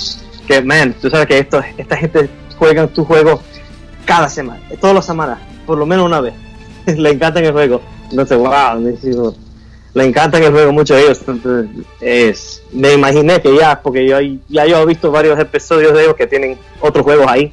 que, 0.46 0.60
man, 0.62 0.94
tú 1.00 1.08
sabes 1.08 1.26
que 1.26 1.38
esto, 1.38 1.60
esta 1.78 1.96
gente 1.96 2.28
juega 2.58 2.86
tu 2.88 3.04
juego 3.04 3.40
cada 4.04 4.28
semana, 4.28 4.60
todas 4.80 4.94
las 4.96 5.06
semanas, 5.06 5.38
por 5.66 5.78
lo 5.78 5.86
menos 5.86 6.04
una 6.06 6.20
vez. 6.20 6.34
le 6.96 7.10
encantan 7.10 7.44
el 7.44 7.52
juego. 7.52 7.80
Entonces, 8.10 8.38
wow, 8.38 8.78
dijo, 9.02 9.34
le 9.94 10.04
encantan 10.04 10.42
el 10.42 10.52
juego 10.52 10.72
mucho 10.72 10.94
a 10.94 11.00
ellos. 11.00 11.20
Entonces, 11.26 11.70
es, 12.00 12.62
me 12.72 12.92
imaginé 12.94 13.40
que 13.40 13.56
ya, 13.56 13.80
porque 13.82 14.06
yo 14.06 14.18
ya 14.48 14.66
yo 14.66 14.80
he 14.82 14.86
visto 14.86 15.10
varios 15.10 15.38
episodios 15.38 15.92
de 15.94 16.02
ellos 16.04 16.14
que 16.16 16.26
tienen 16.26 16.58
otros 16.80 17.04
juegos 17.04 17.26
ahí. 17.28 17.52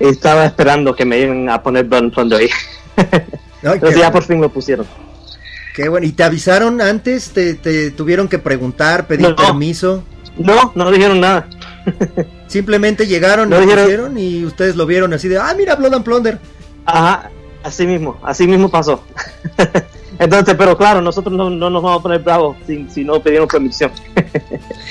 Y 0.00 0.04
estaba 0.06 0.44
esperando 0.46 0.94
que 0.94 1.04
me 1.04 1.18
iban 1.18 1.48
a 1.48 1.62
poner 1.62 1.86
and 1.92 2.12
Thunder 2.12 2.40
ahí. 2.40 2.48
Entonces 3.62 3.98
ya 4.00 4.10
por 4.10 4.24
fin 4.24 4.40
lo 4.40 4.48
pusieron. 4.48 4.86
qué 5.74 5.88
bueno. 5.88 6.06
¿Y 6.06 6.12
te 6.12 6.24
avisaron 6.24 6.80
antes? 6.80 7.30
¿Te, 7.30 7.54
te 7.54 7.90
tuvieron 7.92 8.28
que 8.28 8.38
preguntar, 8.38 9.06
pedir 9.06 9.28
No. 9.28 9.36
permiso? 9.36 10.02
No, 10.36 10.72
no 10.74 10.90
dijeron 10.90 11.20
nada. 11.20 11.46
Simplemente 12.48 13.06
llegaron, 13.06 13.48
No 13.50 13.56
lo 13.56 13.62
dijeron- 13.62 13.84
pusieron 13.84 14.18
y 14.18 14.44
ustedes 14.44 14.76
lo 14.76 14.86
vieron 14.86 15.12
así 15.12 15.28
de, 15.28 15.38
ah, 15.38 15.54
mira, 15.56 15.76
Blood 15.76 15.94
and 15.94 16.04
Plunder. 16.04 16.38
Ajá, 16.84 17.30
así 17.64 17.86
mismo, 17.86 18.18
así 18.22 18.46
mismo 18.46 18.68
pasó. 18.70 19.02
Entonces, 20.18 20.54
pero 20.56 20.76
claro, 20.76 21.00
nosotros 21.00 21.34
no, 21.34 21.48
no 21.50 21.70
nos 21.70 21.82
vamos 21.82 21.98
a 22.00 22.02
poner 22.02 22.20
bravos 22.20 22.56
si, 22.66 22.86
si 22.90 23.02
no 23.02 23.20
pedimos 23.22 23.48
permisión. 23.48 23.90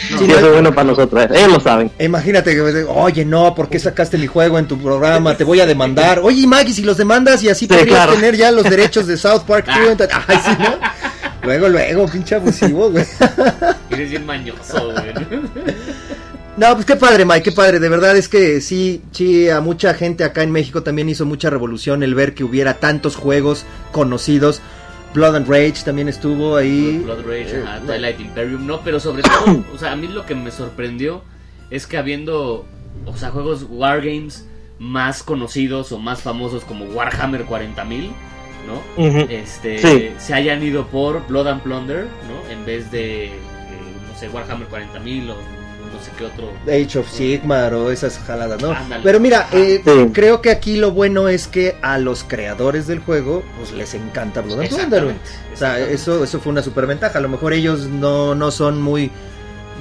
No, 0.10 0.18
no, 0.22 0.34
eso 0.34 0.48
es 0.48 0.54
bueno 0.54 0.74
para 0.74 0.86
nosotros, 0.88 1.28
ellos 1.32 1.52
lo 1.52 1.60
saben. 1.60 1.92
Imagínate 2.00 2.56
que, 2.56 2.62
oye, 2.62 3.24
no, 3.24 3.54
¿por 3.54 3.70
qué 3.70 3.78
sacaste 3.78 4.18
mi 4.18 4.26
juego 4.26 4.58
en 4.58 4.68
tu 4.68 4.78
programa? 4.78 5.38
Te 5.38 5.44
voy 5.44 5.60
a 5.60 5.66
demandar. 5.68 6.20
Oye, 6.24 6.48
Maggie, 6.48 6.74
si 6.74 6.82
los 6.82 6.98
demandas 6.98 7.44
y 7.44 7.50
así 7.50 7.66
Sí, 7.66 7.68
podrías 7.68 7.88
claro. 7.88 8.14
tener 8.14 8.36
ya 8.36 8.52
los 8.52 8.64
derechos 8.64 9.06
de 9.06 9.16
South 9.18 9.42
Park. 9.46 9.66
tú, 9.66 9.90
entonces- 9.90 10.18
Ay, 10.28 10.38
sí, 10.44 10.52
¿no? 10.60 10.80
Luego, 11.44 11.70
luego, 11.70 12.08
pinche 12.08 12.36
abusivo, 12.36 12.90
güey. 12.90 13.06
Eres 13.92 14.10
bien 14.10 14.26
mañoso, 14.26 14.92
güey. 14.92 15.14
No, 16.62 16.76
pues 16.76 16.86
qué 16.86 16.96
padre, 16.96 17.26
Mike, 17.26 17.42
qué 17.42 17.52
padre. 17.54 17.80
De 17.80 17.90
verdad 17.90 18.16
es 18.16 18.30
que 18.30 18.62
sí, 18.62 19.02
sí, 19.12 19.50
a 19.50 19.62
mucha 19.62 19.96
gente 19.96 20.24
acá 20.24 20.44
en 20.44 20.52
México 20.52 20.84
también 20.84 21.10
hizo 21.10 21.26
mucha 21.26 21.50
revolución 21.50 22.04
el 22.04 22.14
ver 22.14 22.36
que 22.36 22.44
hubiera 22.44 22.76
tantos 22.76 23.16
juegos 23.16 23.66
conocidos. 23.92 24.62
Blood 25.16 25.38
and 25.38 25.50
Rage 25.50 25.84
también 25.84 26.08
estuvo 26.08 26.56
ahí. 26.56 27.02
Blood 27.04 27.26
Rage, 27.26 27.58
Eh, 27.58 27.64
ajá, 27.66 27.80
Twilight 27.80 28.20
Imperium, 28.20 28.68
no, 28.68 28.82
pero 28.82 29.00
sobre 29.00 29.24
todo, 29.24 29.64
o 29.74 29.78
sea, 29.80 29.94
a 29.94 29.96
mí 29.96 30.08
lo 30.08 30.24
que 30.28 30.36
me 30.36 30.52
sorprendió 30.52 31.24
es 31.72 31.88
que 31.88 31.98
habiendo, 31.98 32.68
o 33.08 33.18
sea, 33.18 33.32
juegos 33.32 33.66
Wargames 33.68 34.46
más 34.78 35.24
conocidos 35.24 35.92
o 35.92 35.98
más 35.98 36.22
famosos 36.22 36.64
como 36.64 36.86
Warhammer 36.86 37.48
40.000, 37.48 38.12
¿no? 38.68 39.04
Este, 39.32 39.80
Sí. 39.80 40.12
se 40.20 40.36
hayan 40.36 40.62
ido 40.62 40.86
por 40.86 41.26
Blood 41.26 41.48
and 41.48 41.64
Plunder, 41.64 42.04
¿no? 42.06 42.52
En 42.52 42.64
vez 42.68 42.92
de, 42.92 43.26
eh, 43.26 43.32
no 44.08 44.16
sé, 44.16 44.30
Warhammer 44.30 44.68
40.000 44.68 45.32
o 45.32 45.36
no 45.94 46.02
sé 46.04 46.12
qué 46.18 46.26
otro. 46.26 46.52
Age 46.68 47.00
of 47.00 47.10
Sigmar 47.12 47.74
o 47.74 47.92
esas 47.92 48.18
jaladas, 48.20 48.62
¿no? 48.62 48.72
Ándale. 48.72 49.04
Pero 49.04 49.20
mira, 49.20 49.48
eh, 49.52 49.82
Sí. 49.84 50.10
creo 50.14 50.42
que 50.42 50.50
aquí 50.52 50.78
lo 50.78 50.92
bueno 50.92 51.28
es 51.28 51.48
que 51.48 51.76
a 51.82 51.98
los 51.98 52.24
creadores 52.24 52.88
del 52.88 53.00
juego, 53.00 53.44
pues 53.58 53.72
les 53.74 53.94
encanta 53.94 54.42
Blood 54.42 54.60
and. 54.60 54.64
Exactamente. 54.66 55.22
O 55.54 55.58
sea, 55.58 55.80
eso, 55.80 56.24
eso 56.24 56.40
fue 56.40 56.52
una 56.52 56.62
superventaja. 56.64 57.20
A 57.20 57.22
lo 57.22 57.30
mejor 57.30 57.54
ellos 57.54 57.88
no, 57.88 58.34
no 58.36 58.52
son 58.52 58.82
muy 58.82 59.12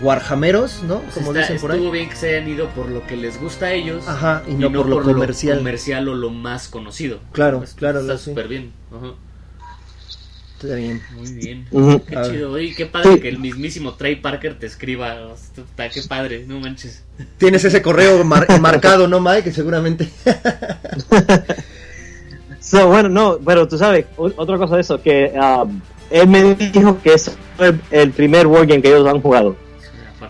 Warhammeros, 0.02 0.82
¿no? 0.84 1.02
Como 1.14 1.28
Está- 1.32 1.40
dicen 1.40 1.58
por 1.60 1.72
ahí. 1.72 1.76
estuvo 1.78 1.90
bien 1.92 2.08
que 2.08 2.16
se 2.16 2.34
hayan 2.36 2.48
ido 2.48 2.68
por 2.70 2.88
lo 2.88 3.06
que 3.06 3.16
les 3.16 3.38
gusta 3.40 3.66
a 3.66 3.72
ellos 3.72 4.08
Ajá, 4.08 4.42
y 4.48 4.52
no, 4.54 4.72
por 4.72 4.86
lo 4.88 5.02
comercial. 5.02 5.58
comercial 5.58 6.08
o 6.08 6.14
lo 6.14 6.30
más 6.30 6.68
conocido. 6.68 7.18
Claro, 7.32 7.58
Pues, 7.58 7.74
claro, 7.74 8.00
Está 8.00 8.16
sí. 8.16 8.30
súper 8.30 8.48
bien. 8.48 8.72
Ajá. 8.90 9.12
Está 10.62 10.74
bien. 10.74 11.00
Muy 11.16 11.32
bien. 11.32 11.66
Qué 12.06 12.16
chido. 12.30 12.52
Oye, 12.52 12.74
qué 12.76 12.84
padre 12.86 13.14
Sí. 13.14 13.20
que 13.20 13.28
el 13.30 13.38
mismísimo 13.38 13.94
Trey 13.94 14.16
Parker 14.16 14.58
te 14.58 14.66
escriba. 14.66 15.16
Está, 15.56 15.88
qué 15.88 16.02
padre, 16.02 16.44
no 16.46 16.60
manches. 16.60 17.02
Tienes 17.38 17.64
ese 17.64 17.80
correo 17.80 18.22
mar- 18.24 18.46
marcado, 18.60 19.08
¿no, 19.08 19.20
Mike? 19.20 19.44
Que 19.44 19.52
seguramente. 19.52 20.08
So, 22.60 22.88
bueno, 22.88 23.08
no, 23.08 23.38
pero 23.44 23.66
tú 23.66 23.78
sabes, 23.78 24.04
otra 24.16 24.58
cosa 24.58 24.74
de 24.76 24.82
eso, 24.82 25.00
que 25.00 25.32
um, 25.34 25.80
él 26.10 26.28
me 26.28 26.54
dijo 26.54 27.00
que 27.02 27.14
es 27.14 27.30
el, 27.58 27.80
el 27.90 28.10
primer 28.12 28.46
wargame 28.46 28.82
que 28.82 28.88
ellos 28.88 29.08
han 29.08 29.20
jugado. 29.20 29.56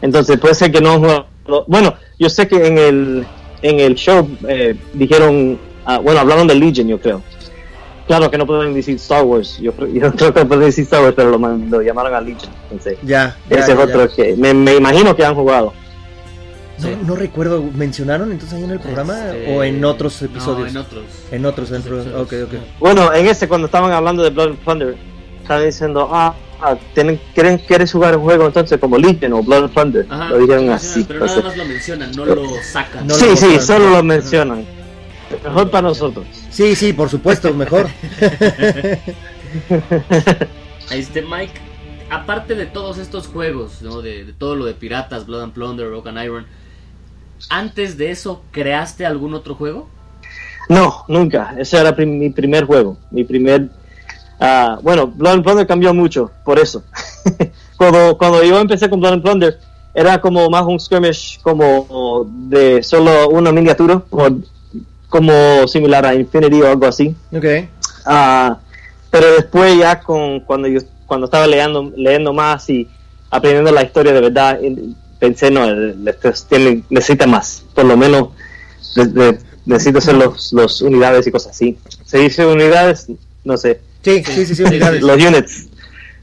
Entonces 0.01 0.39
puede 0.39 0.55
ser 0.55 0.71
que 0.71 0.81
no 0.81 0.93
han 0.93 1.01
jugado. 1.01 1.27
Bueno, 1.67 1.95
yo 2.19 2.31
sé 2.31 2.47
que 2.47 2.67
en 2.67 2.79
el, 2.79 3.27
en 3.63 3.81
el 3.81 3.95
show 3.97 4.29
eh, 4.49 4.77
dijeron, 4.95 5.59
ah, 5.85 5.99
bueno, 5.99 6.21
hablaron 6.21 6.47
de 6.47 6.55
Legion, 6.55 6.87
yo 6.89 7.01
creo. 7.01 7.21
Claro 8.11 8.29
que 8.29 8.39
no 8.39 8.45
pueden 8.45 8.75
decir 8.75 8.97
Star 8.97 9.23
Wars, 9.23 9.59
yo, 9.61 9.71
creo- 9.73 9.89
yo 9.93 10.13
creo 10.13 10.35
que 10.35 10.45
pueden 10.45 10.65
decir 10.65 10.83
Star 10.83 11.01
Wars, 11.03 11.15
pero 11.17 11.31
lo, 11.31 11.39
lo 11.39 11.81
llamaron 11.81 12.13
a 12.13 12.21
Legion. 12.21 12.51
Entonces, 12.65 12.99
ya. 13.05 13.37
ya, 13.49 13.57
ese 13.57 13.69
ya, 13.69 13.73
es 13.75 13.79
ya. 13.79 13.85
otro 13.85 14.13
que 14.17 14.35
me, 14.37 14.53
me 14.53 14.75
imagino 14.75 15.15
que 15.15 15.25
han 15.25 15.37
jugado. 15.37 15.73
No, 16.81 16.89
Sí. 16.89 16.97
no 17.07 17.15
recuerdo, 17.15 17.63
¿mencionaron 17.63 18.33
entonces 18.33 18.57
ahí 18.59 18.65
en 18.65 18.71
el 18.73 18.81
programa 18.81 19.15
Este, 19.33 19.55
o 19.57 19.63
en 19.63 19.85
otros 19.85 20.21
no, 20.23 20.27
episodios? 20.27 20.71
en 20.71 20.77
otros. 20.79 21.05
En 21.31 21.47
otros, 21.47 21.71
dentro. 21.71 22.03
Bueno, 22.81 23.13
en 23.15 23.27
ese, 23.29 23.47
cuando 23.47 23.67
estaban 23.67 23.93
hablando 23.93 24.25
de 24.25 24.31
Blood 24.31 24.49
and 24.49 24.65
Thunder, 24.65 24.97
estaban 25.43 25.65
diciendo, 25.67 26.09
ah, 26.11 26.35
ah, 26.61 26.77
tienen, 26.95 27.21
quieren, 27.33 27.59
¿quieres 27.59 27.93
jugar 27.93 28.17
un 28.17 28.25
juego 28.25 28.47
entonces 28.47 28.81
como 28.81 28.99
Legion 28.99 29.35
o 29.35 29.43
Blood 29.45 29.65
and 29.67 29.75
Thunder? 29.75 30.07
Ajá, 30.11 30.31
lo 30.31 30.39
dijeron 30.39 30.71
así. 30.71 31.05
Pero 31.07 31.27
nada 31.27 31.43
más 31.43 31.57
lo 31.57 31.65
mencionan, 31.65 32.11
no 32.17 32.25
lo 32.25 32.43
sacan. 32.73 33.07
No 33.07 33.15
sí, 33.15 33.27
lo 33.29 33.37
sí, 33.37 33.61
solo 33.61 33.91
lo 33.91 34.03
mencionan. 34.03 34.65
Mejor 35.45 35.71
para 35.71 35.89
nosotros. 35.89 36.27
Sí, 36.51 36.75
sí, 36.75 36.93
por 36.93 37.09
supuesto, 37.09 37.53
mejor. 37.55 37.87
Este 40.93 41.23
Mike, 41.23 41.55
aparte 42.11 42.55
de 42.57 42.67
todos 42.67 42.99
estos 42.99 43.29
juegos, 43.29 43.81
¿no? 43.83 44.03
de, 44.03 44.25
de 44.25 44.33
todo 44.33 44.57
lo 44.57 44.65
de 44.65 44.75
piratas, 44.75 45.27
Blood 45.27 45.43
and 45.43 45.53
Plunder, 45.53 45.89
Rock 45.89 46.09
and 46.09 46.23
Iron, 46.25 46.47
antes 47.49 47.97
de 47.97 48.11
eso, 48.11 48.43
¿creaste 48.51 49.07
algún 49.07 49.35
otro 49.35 49.55
juego? 49.55 49.89
No, 50.69 51.05
nunca. 51.09 51.55
Ese 51.59 51.79
era 51.79 51.95
prim- 51.95 52.19
mi 52.19 52.31
primer 52.31 52.65
juego. 52.65 52.97
Mi 53.11 53.25
primer. 53.25 53.69
ah, 54.41 54.79
bueno, 54.83 55.07
Blood 55.07 55.33
and 55.35 55.45
Plunder 55.45 55.67
cambió 55.67 55.95
mucho, 55.95 56.31
por 56.45 56.59
eso. 56.59 56.83
cuando, 57.77 58.17
cuando 58.19 58.43
yo 58.45 58.59
empecé 58.61 58.91
con 58.91 59.01
Blood 59.01 59.13
and 59.15 59.23
Plunder, 59.23 59.59
era 59.95 60.21
como 60.21 60.49
más 60.51 60.65
un 60.67 60.79
skirmish, 60.79 61.41
como 61.41 62.27
de 62.49 62.83
solo 62.83 63.29
una 63.31 63.51
miniatura, 63.53 64.03
o 64.11 64.29
como 65.11 65.69
similar 65.69 66.07
a 66.07 66.15
Infinity 66.15 66.63
o 66.63 66.69
algo 66.69 66.87
así. 66.87 67.15
ok. 67.37 67.45
Ah, 68.07 68.59
pero 69.11 69.31
después 69.35 69.77
ya 69.77 70.01
con 70.01 70.41
cuando 70.41 70.69
yo 70.69 70.81
cuando 71.07 71.27
estaba 71.27 71.47
leyendo 71.47 71.93
leyendo 71.97 72.33
más 72.33 72.71
y 72.71 72.89
aprendiendo 73.31 73.71
la 73.73 73.83
historia 73.83 74.13
de 74.15 74.21
verdad 74.23 74.59
pensé 75.19 75.51
no 75.51 75.67
necesita 76.89 77.27
más 77.27 77.63
por 77.75 77.85
lo 77.85 77.97
menos 77.97 78.29
de- 78.95 79.07
de- 79.07 79.39
necesito 79.67 79.99
hacer 79.99 80.15
los, 80.15 80.53
los 80.55 80.81
unidades 80.81 81.27
y 81.27 81.31
cosas 81.31 81.53
así 81.53 81.77
se 82.07 82.19
dice 82.19 82.47
unidades 82.47 83.09
no 83.45 83.57
sé 83.59 83.81
Sí, 84.03 84.25
sí, 84.25 84.47
sí, 84.47 84.55
sí, 84.55 84.63
unidades. 84.63 85.03
los 85.09 85.17
units 85.23 85.69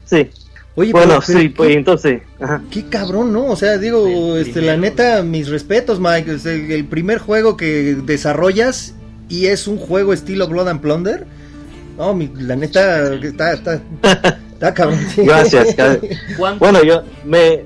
sí 0.04 0.30
Oye, 0.78 0.92
bueno 0.92 1.08
pero- 1.14 1.22
pero 1.26 1.38
sí 1.40 1.48
pues 1.48 1.76
entonces 1.76 2.22
ajá. 2.40 2.62
Qué 2.70 2.84
cabrón, 2.88 3.32
¿no? 3.32 3.46
O 3.46 3.56
sea, 3.56 3.78
digo, 3.78 4.06
El 4.36 4.42
este, 4.46 4.60
la 4.62 4.72
primero. 4.74 4.80
neta, 4.80 5.22
mis 5.22 5.48
respetos, 5.48 5.98
Mike. 6.00 6.34
Es 6.34 6.46
el, 6.46 6.70
el 6.70 6.84
primer 6.84 7.18
juego 7.18 7.56
que 7.56 7.96
desarrollas 8.04 8.94
y 9.28 9.46
es 9.46 9.66
un 9.66 9.76
juego 9.78 10.12
estilo 10.12 10.46
Blood 10.48 10.68
and 10.68 10.80
Plunder. 10.80 11.26
No, 11.96 12.14
mi- 12.14 12.30
la 12.38 12.54
neta, 12.54 13.12
está, 13.14 13.52
está, 13.54 13.82
está 14.52 14.72
cabrón. 14.74 15.00
sí. 15.14 15.22
gracias 15.24 15.74
bueno 16.60 16.82
yo 16.84 17.02
me 17.24 17.64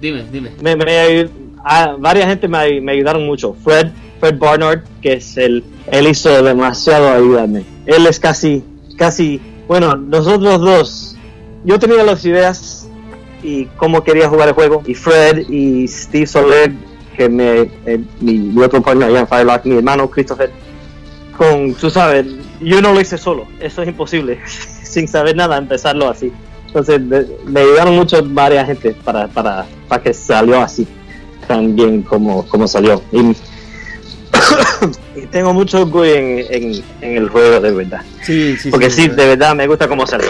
Dime, 0.00 0.24
dime. 0.32 0.50
me, 0.60 0.76
me- 0.76 1.28
a 1.64 1.96
varias 1.98 2.26
gente 2.28 2.46
me, 2.48 2.80
me 2.80 2.92
ayudaron 2.92 3.24
mucho. 3.24 3.54
Fred, 3.64 3.88
Fred 4.20 4.38
Barnard, 4.38 4.80
que 5.00 5.14
es 5.14 5.36
el, 5.36 5.64
él 5.90 6.06
hizo 6.08 6.42
demasiado 6.42 7.08
ayudarme. 7.08 7.64
Él 7.86 8.06
es 8.06 8.20
casi, 8.20 8.62
casi, 8.98 9.40
bueno, 9.66 9.96
nosotros 9.96 10.60
dos, 10.60 11.15
yo 11.66 11.78
tenía 11.78 12.02
las 12.04 12.24
ideas 12.24 12.86
y 13.42 13.66
cómo 13.76 14.02
quería 14.02 14.28
jugar 14.28 14.48
el 14.48 14.54
juego. 14.54 14.82
Y 14.86 14.94
Fred 14.94 15.48
y 15.50 15.86
Steve 15.88 16.26
Soler, 16.26 16.72
que 17.16 17.28
me, 17.28 17.70
eh, 17.84 18.00
mi, 18.20 18.38
mi 18.38 18.62
otro 18.62 18.80
partner 18.80 19.08
allá 19.10 19.20
en 19.20 19.28
Firelock, 19.28 19.64
mi 19.66 19.76
hermano 19.76 20.08
Christopher, 20.10 20.50
con, 21.36 21.74
tú 21.74 21.90
sabes, 21.90 22.26
yo 22.60 22.80
no 22.80 22.94
lo 22.94 23.00
hice 23.00 23.18
solo, 23.18 23.46
eso 23.60 23.82
es 23.82 23.88
imposible, 23.88 24.38
sin 24.82 25.06
saber 25.06 25.36
nada, 25.36 25.58
empezarlo 25.58 26.08
así. 26.08 26.32
Entonces 26.68 27.08
de- 27.08 27.26
me 27.46 27.60
ayudaron 27.60 27.94
mucho 27.96 28.20
varias 28.24 28.66
gente 28.66 28.94
para, 29.04 29.28
para, 29.28 29.66
para 29.88 30.02
que 30.02 30.12
salió 30.14 30.60
así, 30.62 30.86
tan 31.46 31.74
bien 31.74 32.02
como, 32.02 32.46
como 32.48 32.66
salió. 32.68 33.02
Y, 33.12 33.18
y 35.16 35.26
tengo 35.30 35.52
mucho 35.54 35.82
orgullo 35.82 36.14
en, 36.14 36.44
en, 36.50 36.82
en 37.00 37.16
el 37.16 37.28
juego, 37.28 37.60
de 37.60 37.70
verdad. 37.72 38.02
Sí, 38.22 38.56
sí, 38.56 38.70
Porque 38.70 38.90
sí, 38.90 39.02
sí, 39.02 39.08
de 39.08 39.26
verdad 39.26 39.54
me 39.54 39.66
gusta 39.66 39.88
cómo 39.88 40.06
salió. 40.06 40.28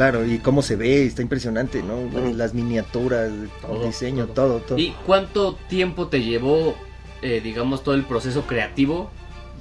Claro, 0.00 0.24
y 0.24 0.38
cómo 0.38 0.62
se 0.62 0.76
ve, 0.76 1.04
está 1.04 1.20
impresionante, 1.20 1.82
¿no? 1.82 1.98
Las 2.32 2.54
miniaturas, 2.54 3.30
el 3.30 3.50
diseño, 3.84 4.28
todo. 4.28 4.46
todo, 4.46 4.58
todo. 4.60 4.78
¿Y 4.78 4.94
cuánto 5.04 5.56
tiempo 5.68 6.06
te 6.06 6.22
llevó, 6.22 6.74
eh, 7.20 7.42
digamos, 7.44 7.84
todo 7.84 7.94
el 7.96 8.04
proceso 8.06 8.46
creativo 8.46 9.10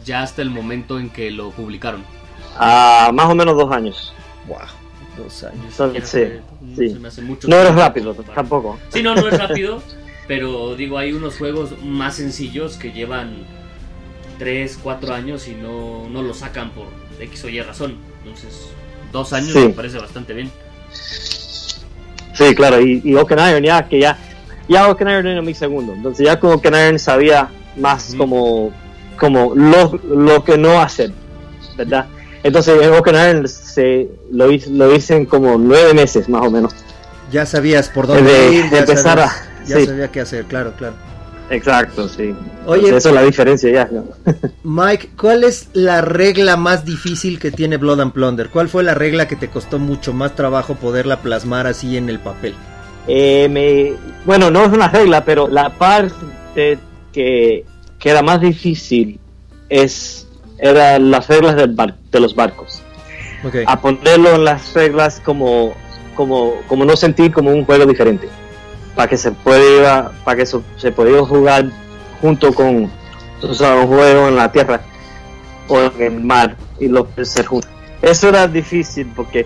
ya 0.06 0.22
hasta 0.22 0.42
el 0.42 0.50
momento 0.50 0.98
en 0.98 1.10
que 1.10 1.30
lo 1.30 1.52
publicaron? 1.52 2.06
Ah, 2.58 3.12
más 3.14 3.26
o 3.26 3.36
menos 3.36 3.58
dos 3.58 3.70
años. 3.70 4.14
Wow, 4.48 4.60
dos 5.18 5.44
años. 5.44 5.78
Entonces, 5.78 6.40
Sí, 6.74 6.90
se 6.90 7.00
me 7.00 7.10
hace 7.10 7.22
mucho 7.22 7.50
No 7.50 7.58
eres 7.58 7.76
rápido, 7.76 8.14
para- 8.16 8.34
tampoco. 8.34 8.80
Sí, 8.94 9.04
no, 9.04 9.16
no 9.16 9.28
es 9.28 9.38
rápido, 9.38 9.84
pero 10.30 10.74
digo, 10.74 10.98
hay 10.98 11.12
unos 11.12 11.38
juegos 11.38 11.74
más 11.84 12.16
sencillos 12.16 12.78
que 12.78 12.94
llevan 12.94 13.46
3, 14.38 14.80
4 14.82 15.14
años 15.14 15.50
y 15.50 15.56
no, 15.56 16.08
no 16.08 16.22
lo 16.24 16.34
sacan 16.34 16.72
por 16.72 16.88
X 17.20 17.44
o 17.44 17.50
Y 17.50 17.60
razón. 17.62 17.98
Entonces, 18.24 18.70
dos 19.12 19.34
años 19.34 19.52
Sí. 19.54 19.60
me 19.60 19.70
parece 19.70 19.98
bastante 20.00 20.34
bien. 20.34 20.52
Sí, 22.34 22.56
claro, 22.56 22.80
y, 22.80 23.02
y 23.04 23.16
Oaken 23.16 23.40
Iron 23.50 23.64
ya, 23.64 23.88
que 23.88 24.00
ya, 24.00 24.18
ya 24.68 24.88
Oaken 24.88 25.08
Iron 25.10 25.28
era 25.28 25.42
mi 25.42 25.54
segundo, 25.54 25.94
entonces 25.94 26.26
ya 26.26 26.40
con 26.40 26.52
Oaken 26.52 26.74
Iron 26.74 27.00
sabía 27.00 27.50
más 27.76 28.14
como, 28.18 28.72
como 29.18 29.54
lo, 29.56 29.92
lo 30.08 30.44
que 30.44 30.58
no 30.58 30.80
hacer, 30.82 31.12
¿verdad? 31.78 32.06
Entonces 32.44 32.82
en 32.82 32.90
Oaken 32.92 33.16
Iron 33.16 33.48
se, 33.48 34.10
lo, 34.32 34.50
hice, 34.52 34.70
lo 34.70 34.96
hice 34.96 35.16
en 35.18 35.26
como 35.26 35.58
nueve 35.58 35.94
meses 35.94 36.30
más 36.30 36.46
o 36.46 36.50
menos. 36.52 36.74
Ya 37.32 37.46
sabías 37.46 37.90
por 37.90 38.08
dónde 38.08 38.32
De- 38.32 38.54
ir, 38.54 38.70
ya, 38.72 38.80
empezar 38.80 39.18
sabías- 39.20 39.32
a- 39.32 39.66
ya 39.66 39.76
sí. 39.78 39.86
sabía 39.86 40.08
qué 40.10 40.22
hacer, 40.22 40.46
claro, 40.46 40.74
claro. 40.78 40.96
Exacto, 41.50 42.08
sí. 42.08 42.34
Oye, 42.66 42.82
Entonces, 42.90 42.98
eso 42.98 43.10
es 43.10 43.16
la 43.16 43.24
diferencia 43.24 43.72
ya. 43.72 43.90
¿no? 43.92 44.06
Mike, 44.64 45.10
¿cuál 45.20 45.44
es 45.44 45.70
la 45.74 46.02
regla 46.02 46.58
más 46.58 46.86
difícil 46.86 47.40
que 47.40 47.52
tiene 47.52 47.78
Blood 47.78 48.02
and 48.02 48.14
Plunder? 48.14 48.50
¿Cuál 48.50 48.70
fue 48.70 48.84
la 48.84 48.94
regla 48.94 49.28
que 49.28 49.36
te 49.36 49.50
costó 49.50 49.80
mucho 49.80 50.14
más 50.14 50.36
trabajo 50.36 50.76
poderla 50.76 51.22
plasmar 51.22 51.66
así 51.68 51.98
en 51.98 52.10
el 52.10 52.20
papel? 52.20 52.54
Eh, 53.08 53.48
me, 53.50 53.94
bueno, 54.26 54.52
no 54.52 54.64
es 54.66 54.72
una 54.72 54.90
regla, 54.90 55.26
pero 55.26 55.48
la 55.48 55.70
parte 55.72 56.78
que, 57.12 57.66
que 57.98 58.10
era 58.10 58.22
más 58.22 58.40
difícil 58.42 59.20
es 59.70 60.28
eran 60.60 61.10
las 61.10 61.28
reglas 61.28 61.56
del 61.56 61.72
bar- 61.74 61.96
de 62.12 62.20
los 62.20 62.36
barcos. 62.36 62.82
Ok. 63.44 63.56
a 63.66 63.80
ponerlo 63.80 64.36
en 64.36 64.44
las 64.44 64.74
reglas 64.74 65.22
como, 65.24 65.74
como, 66.14 66.56
como 66.68 66.84
no 66.84 66.98
sentir 66.98 67.32
como 67.32 67.52
un 67.52 67.64
juego 67.64 67.86
diferente. 67.86 68.28
Para 68.96 69.08
que 69.08 69.18
se 69.18 69.32
pueda, 69.32 70.12
para 70.24 70.38
que 70.38 70.46
se 70.46 70.92
pueda 70.92 71.26
jugar 71.26 71.66
junto 72.22 72.54
con 72.54 72.90
o 73.42 73.48
un 73.48 73.88
juego 73.88 74.28
en 74.28 74.36
la 74.36 74.52
tierra 74.52 74.82
o 75.68 75.80
en 75.80 76.02
el 76.02 76.24
mar 76.24 76.56
y 76.80 76.88
lo 76.88 77.08
ser 77.24 77.46
juntos. 77.46 77.70
Eso 78.02 78.30
era 78.30 78.48
difícil 78.48 79.12
porque 79.16 79.46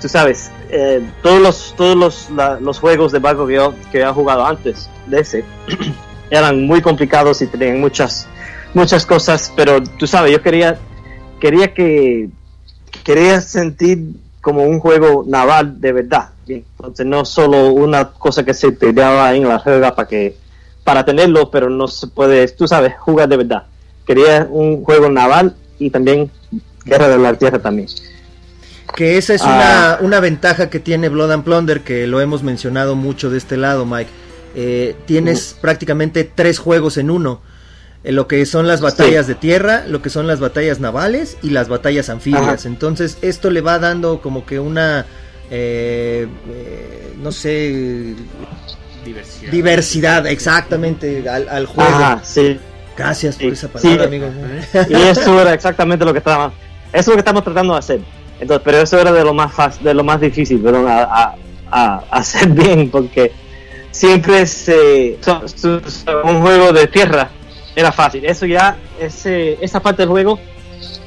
tú 0.00 0.08
sabes, 0.08 0.50
eh, 0.70 1.02
todos 1.22 1.40
los, 1.40 1.74
todos 1.76 1.96
los, 1.96 2.60
los 2.60 2.78
juegos 2.78 3.12
de 3.12 3.18
barco 3.18 3.46
que 3.46 3.54
yo, 3.54 3.74
que 3.90 4.00
he 4.00 4.06
jugado 4.06 4.44
antes 4.44 4.88
de 5.06 5.20
ese 5.20 5.44
eran 6.30 6.66
muy 6.66 6.80
complicados 6.82 7.40
y 7.42 7.46
tenían 7.46 7.80
muchas, 7.80 8.26
muchas 8.72 9.06
cosas, 9.06 9.52
pero 9.54 9.82
tú 9.82 10.06
sabes, 10.06 10.32
yo 10.32 10.42
quería, 10.42 10.78
quería 11.40 11.72
que, 11.72 12.28
quería 13.04 13.40
sentir 13.40 14.14
como 14.40 14.64
un 14.64 14.80
juego 14.80 15.24
naval 15.26 15.80
de 15.80 15.92
verdad. 15.92 16.30
Entonces 16.48 17.06
no 17.06 17.24
solo 17.24 17.68
una 17.72 18.10
cosa 18.10 18.44
que 18.44 18.54
se 18.54 18.72
te 18.72 18.92
daba 18.92 19.34
en 19.34 19.48
la 19.48 19.58
regla 19.58 19.94
para 19.94 20.08
que 20.08 20.36
para 20.84 21.04
tenerlo, 21.04 21.50
pero 21.50 21.70
no 21.70 21.88
se 21.88 22.06
puede, 22.06 22.46
tú 22.48 22.68
sabes, 22.68 22.94
jugar 22.98 23.28
de 23.28 23.38
verdad. 23.38 23.64
Quería 24.06 24.46
un 24.50 24.84
juego 24.84 25.08
naval 25.08 25.56
y 25.78 25.88
también 25.90 26.30
guerra 26.84 27.08
de 27.08 27.18
la 27.18 27.34
tierra 27.34 27.58
también. 27.58 27.88
Que 28.94 29.16
esa 29.16 29.34
es 29.34 29.42
una, 29.42 29.98
una 30.02 30.20
ventaja 30.20 30.68
que 30.70 30.78
tiene 30.80 31.08
Blood 31.08 31.32
and 31.32 31.44
Plunder, 31.44 31.80
que 31.80 32.06
lo 32.06 32.20
hemos 32.20 32.42
mencionado 32.42 32.94
mucho 32.94 33.30
de 33.30 33.38
este 33.38 33.56
lado, 33.56 33.86
Mike. 33.86 34.10
Eh, 34.54 34.94
tienes 35.06 35.56
prácticamente 35.60 36.22
tres 36.22 36.58
juegos 36.58 36.96
en 36.98 37.10
uno. 37.10 37.40
eh, 38.04 38.12
lo 38.12 38.28
que 38.28 38.44
son 38.46 38.68
las 38.68 38.80
batallas 38.80 39.26
de 39.26 39.34
tierra, 39.34 39.84
lo 39.88 40.02
que 40.02 40.10
son 40.10 40.26
las 40.26 40.38
batallas 40.38 40.78
navales 40.78 41.38
y 41.42 41.50
las 41.50 41.68
batallas 41.68 42.10
anfibias. 42.10 42.60
Ajá. 42.60 42.68
Entonces 42.68 43.18
esto 43.22 43.50
le 43.50 43.62
va 43.62 43.78
dando 43.78 44.20
como 44.20 44.46
que 44.46 44.60
una, 44.60 45.06
eh, 45.50 46.26
eh, 46.50 47.14
no 47.18 47.30
sé, 47.32 48.14
Diversidad. 49.04 49.52
diversidad 49.52 50.26
exactamente 50.26 51.28
al, 51.28 51.48
al 51.48 51.66
juego. 51.66 51.90
Ajá, 51.90 52.20
sí. 52.24 52.58
Gracias 52.96 53.34
por 53.36 53.46
Sí, 53.46 53.52
esa 53.52 53.68
palabra, 53.68 54.02
sí. 54.02 54.06
amigo. 54.06 54.26
Y 54.88 54.94
eso 54.94 55.40
era 55.40 55.52
exactamente 55.52 56.04
lo 56.04 56.12
que 56.12 56.18
estábamos, 56.20 56.52
eso 56.92 57.00
es 57.00 57.06
lo 57.08 57.12
que 57.14 57.18
estamos 57.20 57.42
tratando 57.44 57.72
de 57.72 57.78
hacer. 57.80 58.00
Entonces, 58.40 58.62
pero 58.64 58.78
eso 58.78 58.98
era 59.00 59.10
de 59.12 59.24
lo 59.24 59.34
más 59.34 59.52
fácil, 59.52 59.82
de 59.84 59.94
lo 59.94 60.04
más 60.04 60.20
difícil, 60.20 60.60
perdón, 60.60 60.86
a, 60.88 61.02
a- 61.02 61.34
a 61.70 62.04
hacer 62.10 62.48
bien, 62.50 62.88
porque 62.90 63.32
siempre 63.90 64.46
se, 64.46 65.18
so- 65.20 65.42
so- 65.48 65.80
so- 65.90 66.22
un 66.22 66.40
juego 66.40 66.72
de 66.72 66.86
tierra 66.86 67.30
era 67.74 67.90
fácil. 67.90 68.24
Eso 68.24 68.46
ya, 68.46 68.76
ese, 69.00 69.58
esa 69.60 69.80
parte 69.80 70.02
del 70.02 70.08
juego, 70.10 70.38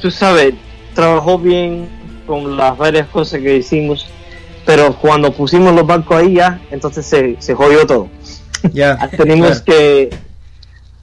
tú 0.02 0.12
sabes, 0.12 0.54
trabajó 0.94 1.40
bien 1.40 1.88
con 2.26 2.58
las 2.58 2.78
varias 2.78 3.08
cosas 3.08 3.40
que 3.42 3.56
hicimos, 3.58 4.06
pero 4.68 4.94
cuando 5.00 5.32
pusimos 5.32 5.74
los 5.74 5.88
bancos 5.88 6.18
ahí 6.18 6.34
ya, 6.36 6.62
entonces 6.70 7.06
se, 7.06 7.38
se 7.40 7.56
jodió 7.56 7.88
todo. 7.88 8.10
Ya. 8.74 9.10
Tenemos 9.18 9.62
claro. 9.62 9.66
que 9.66 10.10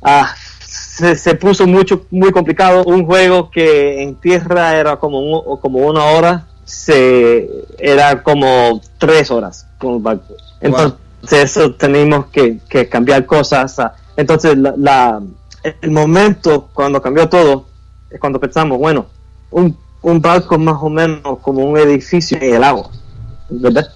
ah, 0.02 0.34
se, 0.60 1.16
se 1.16 1.34
puso 1.34 1.66
mucho 1.66 2.04
muy 2.10 2.30
complicado 2.30 2.84
un 2.84 3.06
juego 3.06 3.50
que 3.50 4.02
en 4.02 4.16
tierra 4.16 4.76
era 4.76 4.96
como 4.96 5.18
un- 5.18 5.56
como 5.60 5.78
una 5.78 6.04
hora 6.04 6.46
se 6.64 7.48
era 7.78 8.22
como 8.22 8.80
tres 8.98 9.30
horas 9.30 9.66
con 9.78 9.94
el 9.94 9.98
barco. 10.00 10.34
entonces 10.60 10.96
eso 11.30 11.74
tenemos 11.74 12.26
que, 12.26 12.58
que 12.68 12.88
cambiar 12.88 13.26
cosas 13.26 13.78
ah, 13.78 13.94
entonces 14.16 14.56
la, 14.58 14.74
la- 14.76 15.22
el 15.82 15.90
momento 15.90 16.68
cuando 16.74 17.00
cambió 17.02 17.28
todo 17.28 17.66
es 18.10 18.18
cuando 18.20 18.38
pensamos 18.40 18.78
bueno 18.78 19.06
un, 19.50 19.76
un 20.02 20.20
barco 20.22 20.58
más 20.58 20.76
o 20.80 20.88
menos 20.90 21.38
como 21.42 21.64
un 21.64 21.76
edificio 21.78 22.38
en 22.40 22.54
el 22.54 22.64
agua 22.64 22.90
¿verdad? 23.49 23.88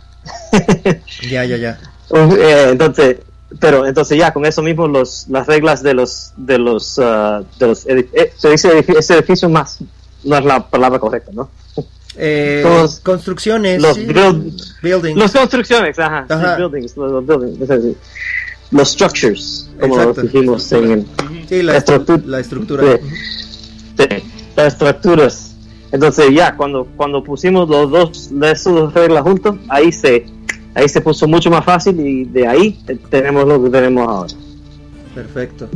Ya, 1.30 1.44
ya, 1.44 1.57
ya. 1.57 1.78
Un- 2.11 2.32
eh, 2.38 2.68
entonces 2.70 3.16
pero 3.61 3.86
entonces 3.86 4.18
ya 4.18 4.32
con 4.32 4.44
eso 4.44 4.62
mismo 4.62 4.86
los 4.86 5.26
las 5.28 5.46
reglas 5.46 5.82
de 5.82 5.94
los 5.94 6.32
de 6.36 6.59
los 6.59 6.99
ah, 6.99 7.42
de 7.59 7.66
los 7.66 7.86
eh, 7.86 8.32
se 8.36 8.51
dice 8.51 8.84
ese 8.99 9.14
edificio 9.14 9.49
más 9.49 9.78
no 10.24 10.36
es 10.36 10.44
la 10.44 10.68
palabra 10.68 10.99
correcta 10.99 11.30
no 11.34 11.49
Eh, 12.20 12.62
Los- 12.64 13.01
construcciones. 13.01 13.80
los 13.80 13.94
sí, 13.96 14.05
build- 14.07 14.53
buildings. 14.82 15.16
los 15.18 15.30
construcciones 15.32 15.99
ajá, 15.99 16.26
Ajá. 16.28 16.59
los 16.59 16.70
buildings 16.72 16.96
los, 16.96 17.24
buildings 17.26 17.70
es 17.70 17.96
los 18.70 18.88
structures 18.90 19.68
como 19.80 19.94
Exacto. 19.94 20.22
dijimos 20.22 20.72
en 20.72 20.90
el 20.90 21.07
Sí, 21.49 21.62
la, 21.62 21.72
la 21.74 21.78
estru- 21.78 22.01
estructura- 22.03 22.22
la 22.26 22.40
estructura. 22.40 22.82
Sí. 22.84 24.05
Sí, 24.11 24.22
las 24.57 24.66
estructuras 24.74 25.55
entonces 25.93 26.26
ya 26.34 26.57
cuando 26.57 26.86
cuando 26.97 27.22
pusimos 27.22 27.68
los 27.68 27.91
dos 27.91 28.28
de 28.30 28.51
esos 28.51 28.74
dos 28.74 28.95
reglas 28.95 29.22
juntos 29.22 29.57
ahí 29.68 29.91
se 29.91 30.26
ahí 30.74 30.89
se 30.89 31.01
puso 31.01 31.26
mucho 31.26 31.51
más 31.51 31.64
fácil 31.64 31.99
y 32.01 32.24
de 32.24 32.47
ahí 32.47 32.78
tenemos 33.11 33.47
lo 33.47 33.62
que 33.62 33.70
tenemos 33.70 34.09
ahora 34.09 34.49
Perfecto. 35.18 35.68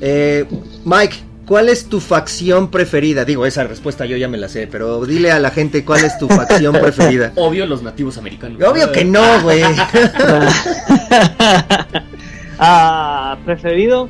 Eh, 0.00 0.44
Mike, 0.84 1.18
¿cuál 1.46 1.68
es 1.68 1.86
tu 1.86 2.00
facción 2.00 2.68
preferida? 2.68 3.24
Digo, 3.24 3.46
esa 3.46 3.62
respuesta 3.62 4.06
yo 4.06 4.16
ya 4.16 4.26
me 4.26 4.38
la 4.38 4.48
sé, 4.48 4.66
pero 4.66 5.06
dile 5.06 5.30
a 5.30 5.38
la 5.38 5.50
gente 5.50 5.84
cuál 5.84 6.04
es 6.04 6.18
tu 6.18 6.26
facción 6.26 6.72
preferida. 6.72 7.32
Obvio, 7.36 7.64
los 7.66 7.84
nativos 7.84 8.18
americanos. 8.18 8.60
Obvio 8.62 8.90
que 8.90 9.04
no, 9.04 9.40
güey. 9.42 9.62
ah, 12.58 13.38
preferido. 13.44 14.08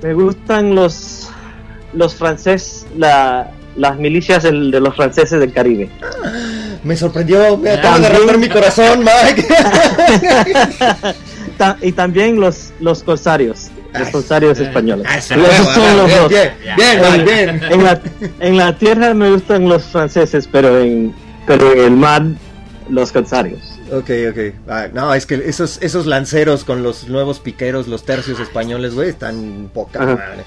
Me 0.00 0.14
gustan 0.14 0.76
los 0.76 1.28
los 1.92 2.14
franceses, 2.14 2.86
la, 2.96 3.50
las 3.76 3.96
milicias 3.98 4.42
del- 4.42 4.70
de 4.70 4.80
los 4.80 4.94
franceses 4.96 5.38
del 5.40 5.52
Caribe. 5.52 5.88
Me 6.84 6.96
sorprendió, 6.96 7.56
me 7.56 7.70
acaba 7.70 7.98
de 8.00 8.08
romper 8.08 8.38
mi 8.38 8.48
corazón, 8.48 9.00
Mike. 9.04 9.46
Y 11.80 11.92
también 11.92 12.40
los 12.40 12.72
los 12.80 13.04
corsarios, 13.04 13.68
los 13.96 14.08
corsarios 14.08 14.58
españoles. 14.58 15.06
En 17.70 17.82
la, 17.84 18.00
en 18.40 18.56
la 18.56 18.76
tierra 18.76 19.14
me 19.14 19.30
gustan 19.30 19.68
los 19.68 19.84
franceses, 19.84 20.48
pero 20.50 20.80
en 20.80 21.14
pero 21.46 21.72
en 21.72 21.78
el 21.80 21.90
mar 21.92 22.22
los 22.88 23.12
corsarios. 23.12 23.78
Ok, 23.92 24.10
ok. 24.30 24.54
Ah, 24.68 24.86
no, 24.92 25.14
es 25.14 25.24
que 25.26 25.34
esos, 25.46 25.78
esos 25.82 26.06
lanceros 26.06 26.64
con 26.64 26.82
los 26.82 27.08
nuevos 27.08 27.38
piqueros, 27.38 27.86
los 27.86 28.04
tercios 28.04 28.40
españoles, 28.40 28.94
güey, 28.94 29.10
están 29.10 29.70
poca 29.72 30.00
madre. 30.00 30.44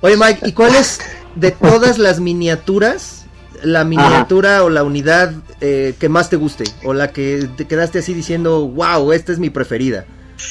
Oye, 0.00 0.16
Mike, 0.16 0.48
¿y 0.48 0.52
cuál 0.52 0.74
es 0.74 1.00
de 1.38 1.50
todas 1.52 1.98
las 1.98 2.20
miniaturas, 2.20 3.26
la 3.62 3.84
miniatura 3.84 4.62
o 4.64 4.70
la 4.70 4.82
unidad 4.82 5.32
eh, 5.60 5.94
que 5.98 6.08
más 6.08 6.30
te 6.30 6.36
guste? 6.36 6.64
O 6.84 6.94
la 6.94 7.12
que 7.12 7.48
te 7.56 7.66
quedaste 7.66 8.00
así 8.00 8.14
diciendo, 8.14 8.66
wow, 8.68 9.12
esta 9.12 9.32
es 9.32 9.38
mi 9.38 9.50
preferida. 9.50 10.04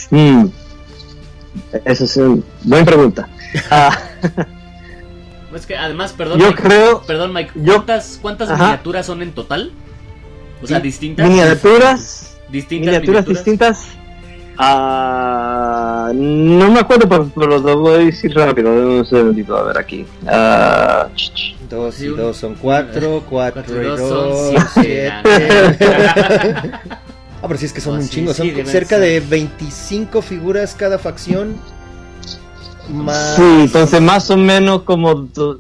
Mm. 0.09 0.45
Esa 1.85 2.03
es 2.03 2.17
una 2.17 2.41
buena 2.63 2.85
pregunta. 2.85 3.29
Ah, 3.71 3.97
Es 5.55 5.65
que 5.65 5.75
además, 5.75 6.13
perdón, 6.13 6.39
yo 6.39 6.47
Mike, 6.47 6.61
creo 6.61 7.01
perdón, 7.07 7.33
Mike, 7.33 7.51
¿cuántas, 7.65 8.19
cuántas 8.21 8.49
Ajá. 8.49 8.63
miniaturas 8.65 9.05
son 9.05 9.21
en 9.21 9.31
total? 9.31 9.71
O 10.61 10.67
sea, 10.67 10.77
Sí, 10.77 10.83
distintas. 10.83 11.27
miniaturas 11.27 12.37
distintas 12.49 12.85
miniaturas 12.93 13.25
distintas. 13.25 13.87
Ah, 14.59 16.11
no 16.13 16.71
me 16.71 16.79
acuerdo, 16.79 17.07
pero, 17.07 17.29
pero 17.35 17.57
lo 17.59 17.79
voy 17.79 17.93
a 17.95 17.97
decir 17.99 18.33
rápido. 18.35 18.69
Un 18.71 19.05
segundito, 19.05 19.55
a 19.57 19.63
ver 19.63 19.77
aquí. 19.77 20.05
Ch- 20.25 21.09
ch- 21.15 21.53
Dos 21.69 21.99
y 22.01 22.07
dos 22.07 22.37
son 22.37 22.55
cuatro, 22.55 23.23
cuatro 23.29 23.61
Cuatro 23.65 23.83
y 23.83 23.85
dos 23.87 23.99
dos, 23.99 24.53
son 24.53 24.67
siete. 24.83 25.13
siete. 25.77 26.71
Ah, 27.39 27.45
pero 27.47 27.59
sí 27.59 27.65
es 27.67 27.73
que 27.73 27.81
son 27.81 27.93
Oh, 27.93 27.97
un 27.97 28.03
sí, 28.03 28.09
chingo, 28.09 28.33
son 28.33 28.47
sí, 28.47 28.51
deben 28.51 28.65
cerca 28.65 28.95
ser. 28.97 28.99
de 29.01 29.19
25 29.19 30.23
figuras 30.23 30.73
cada 30.73 30.97
facción. 30.97 31.55
Más... 32.89 33.35
Sí, 33.35 33.43
entonces 33.61 34.01
más 34.01 34.31
o 34.31 34.37
menos 34.37 34.81
como... 34.81 35.13
do- 35.13 35.59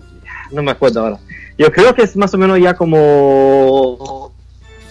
No 0.51 0.63
me 0.63 0.71
acuerdo 0.71 1.01
ahora. 1.01 1.19
Yo 1.55 1.71
creo 1.71 1.93
que 1.93 2.01
es 2.01 2.15
más 2.17 2.33
o 2.33 2.37
menos 2.39 2.59
ya 2.59 2.73
como... 2.73 4.31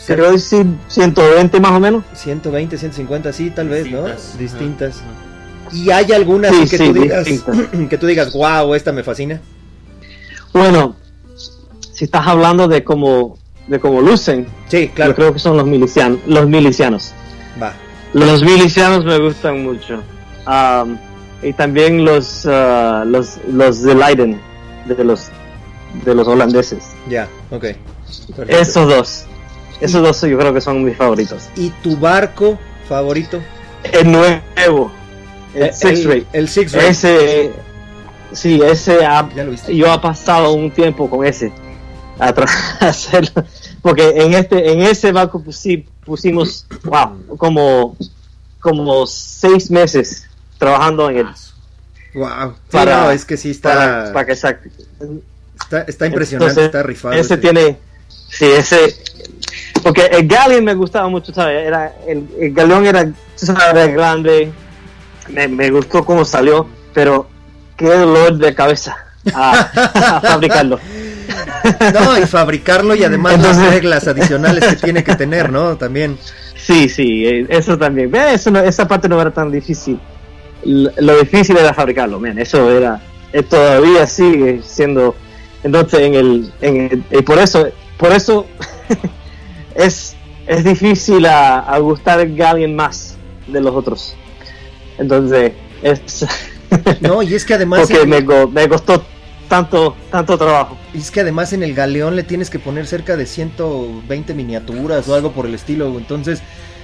Quiero 0.06 0.30
decir 0.30 0.66
120 0.88 1.60
más 1.60 1.72
o 1.72 1.80
menos. 1.80 2.04
120, 2.14 2.78
150, 2.78 3.32
sí, 3.32 3.50
tal 3.50 3.68
vez, 3.68 3.90
¿no? 3.90 4.04
Distintas. 4.04 4.38
Distintas. 4.38 4.96
Ajá. 5.00 5.74
¿Y 5.76 5.90
hay 5.90 6.12
alguna 6.12 6.48
Sí, 6.50 6.68
que 6.68 6.78
sí, 6.78 6.86
tú 6.86 6.92
digas, 6.92 7.24
distintas. 7.24 7.66
que 7.90 7.98
tú 7.98 8.06
digas, 8.06 8.32
wow, 8.32 8.72
esta 8.74 8.92
me 8.92 9.02
fascina? 9.02 9.40
Bueno, 10.52 10.94
si 11.92 12.04
estás 12.04 12.26
hablando 12.26 12.68
de 12.68 12.84
cómo, 12.84 13.36
de 13.66 13.80
cómo 13.80 14.00
lucen, 14.00 14.46
Sí, 14.68 14.86
yo 14.88 14.94
claro. 14.94 15.14
creo 15.14 15.32
que 15.32 15.38
son 15.38 15.56
los 15.56 15.66
milicianos. 15.66 16.20
Los 16.26 16.46
milicianos. 16.48 17.12
Va. 17.60 17.72
Los 18.12 18.42
milicianos 18.42 19.04
me 19.04 19.18
gustan 19.18 19.62
mucho. 19.64 20.02
Am, 20.44 20.98
y 21.42 21.52
también 21.52 22.04
los, 22.04 22.46
ah, 22.46 23.04
los, 23.06 23.38
los 23.50 23.82
de 23.82 23.94
Leiden, 23.94 24.40
de 24.86 25.04
los, 25.04 25.28
de 26.04 26.14
los 26.14 26.26
holandeses. 26.28 26.84
Ya, 27.08 27.28
ok. 27.50 27.64
Perfecto. 28.36 28.42
Esos 28.62 28.88
dos. 28.88 29.24
Esos 29.80 30.02
dos 30.02 30.20
yo 30.22 30.38
creo 30.38 30.54
que 30.54 30.60
son 30.60 30.84
mis 30.84 30.96
favoritos. 30.96 31.48
¿Y 31.56 31.70
tu 31.82 31.96
barco 31.96 32.58
favorito? 32.88 33.40
El 33.84 34.10
nuevo. 34.10 34.90
El 35.54 35.62
Eh, 35.64 35.72
Six 35.72 36.00
el, 36.00 36.04
Ray. 36.08 36.26
el 36.32 36.48
Six 36.48 36.72
Ray. 36.72 36.86
Ese. 36.88 37.52
Sí, 38.32 38.60
ese. 38.62 39.04
ha- 39.06 39.28
Ya 39.34 39.44
lo 39.44 39.50
viste. 39.52 39.74
yo 39.76 39.92
he 39.92 39.98
pasado 39.98 40.52
un 40.52 40.70
tiempo 40.70 41.08
con 41.08 41.24
ese. 41.26 41.52
Porque 43.82 44.08
en 44.16 44.34
este 44.34 44.72
en 44.72 44.80
ese 44.82 45.12
barco 45.12 45.40
pusi- 45.42 45.86
pusimos. 46.04 46.66
Wow. 46.84 47.36
Como. 47.36 47.96
Como 48.60 49.06
seis 49.06 49.70
meses 49.70 50.26
trabajando 50.58 51.08
en 51.10 51.18
él. 51.18 51.26
Wow. 52.14 52.52
Sí, 52.54 52.58
Para- 52.72 53.04
no, 53.04 53.10
es 53.10 53.24
que 53.24 53.36
sí 53.36 53.50
está, 53.50 53.68
Para, 53.74 54.12
para 54.12 54.26
que 54.26 54.34
saque. 54.36 54.70
está, 55.60 55.82
está 55.82 56.06
impresionante, 56.06 56.50
Entonces, 56.50 56.64
está 56.64 56.82
rifado. 56.82 57.14
Ese 57.14 57.20
ese. 57.34 57.36
tiene. 57.36 57.78
Sí, 58.28 58.44
ese. 58.46 58.96
Porque 59.82 60.06
el 60.06 60.26
Galleon 60.26 60.64
me 60.64 60.74
gustaba 60.74 61.08
mucho, 61.08 61.32
¿sabes? 61.32 61.66
Era, 61.66 61.92
el, 62.06 62.26
el 62.40 62.52
Galeón 62.52 62.86
era, 62.86 63.08
sabes, 63.34 63.92
grande. 63.94 64.50
Me, 65.28 65.48
me 65.48 65.70
gustó 65.70 66.04
cómo 66.04 66.24
salió, 66.24 66.68
pero 66.94 67.28
qué 67.76 67.86
dolor 67.86 68.36
de 68.38 68.54
cabeza 68.54 68.96
a, 69.34 69.60
a 69.60 70.20
fabricarlo. 70.22 70.78
No, 71.94 72.18
y 72.18 72.22
fabricarlo 72.26 72.94
y 72.94 73.04
además 73.04 73.34
Entonces- 73.34 73.62
las 73.64 73.74
reglas 73.74 74.06
adicionales 74.08 74.64
que 74.66 74.76
tiene 74.76 75.04
que 75.04 75.14
tener, 75.16 75.50
¿no? 75.50 75.76
También. 75.76 76.16
Sí, 76.56 76.88
sí, 76.88 77.26
eh, 77.26 77.46
eso 77.48 77.76
también. 77.76 78.14
Eso 78.14 78.50
no- 78.50 78.60
esa 78.60 78.86
parte 78.88 79.08
no 79.08 79.20
era 79.20 79.30
tan 79.30 79.50
difícil. 79.50 80.00
Lo 80.64 81.18
difícil 81.18 81.56
era 81.56 81.72
fabricarlo, 81.74 82.18
man. 82.18 82.38
Eso 82.38 82.70
era. 82.70 83.00
eh, 83.32 83.42
todavía 83.42 84.06
sigue 84.06 84.62
siendo. 84.64 85.14
Entonces, 85.62 86.00
en 86.00 86.14
el, 86.14 86.52
en 86.60 86.76
el- 86.90 87.04
y 87.18 87.22
por 87.22 87.38
eso 87.38 87.68
por 87.98 88.12
eso 88.12 88.46
es, 89.76 90.16
es 90.46 90.64
difícil 90.64 91.26
a, 91.26 91.60
a 91.60 91.78
gustar 91.78 92.18
a 92.18 92.50
alguien 92.50 92.74
más 92.74 93.16
de 93.46 93.60
los 93.60 93.74
otros. 93.74 94.14
Entonces, 94.98 95.52
es... 95.82 96.26
No, 97.00 97.22
y 97.22 97.32
es 97.32 97.44
que 97.44 97.54
además... 97.54 97.88
Porque 97.88 98.04
me, 98.06 98.20
me 98.20 98.68
costó 98.68 99.04
tanto, 99.48 99.96
tanto 100.10 100.36
trabajo. 100.36 100.76
y 100.92 100.98
es 100.98 101.10
que 101.10 101.20
además 101.20 101.52
en 101.52 101.62
el 101.62 101.74
galeón 101.74 102.16
le 102.16 102.24
tienes 102.24 102.50
que 102.50 102.58
poner 102.58 102.86
cerca 102.86 103.16
de 103.16 103.26
120 103.26 104.34
miniaturas 104.34 105.08
o 105.08 105.14
algo 105.14 105.32
por 105.32 105.46
el 105.46 105.54
estilo. 105.54 105.96
Entonces, 105.96 106.42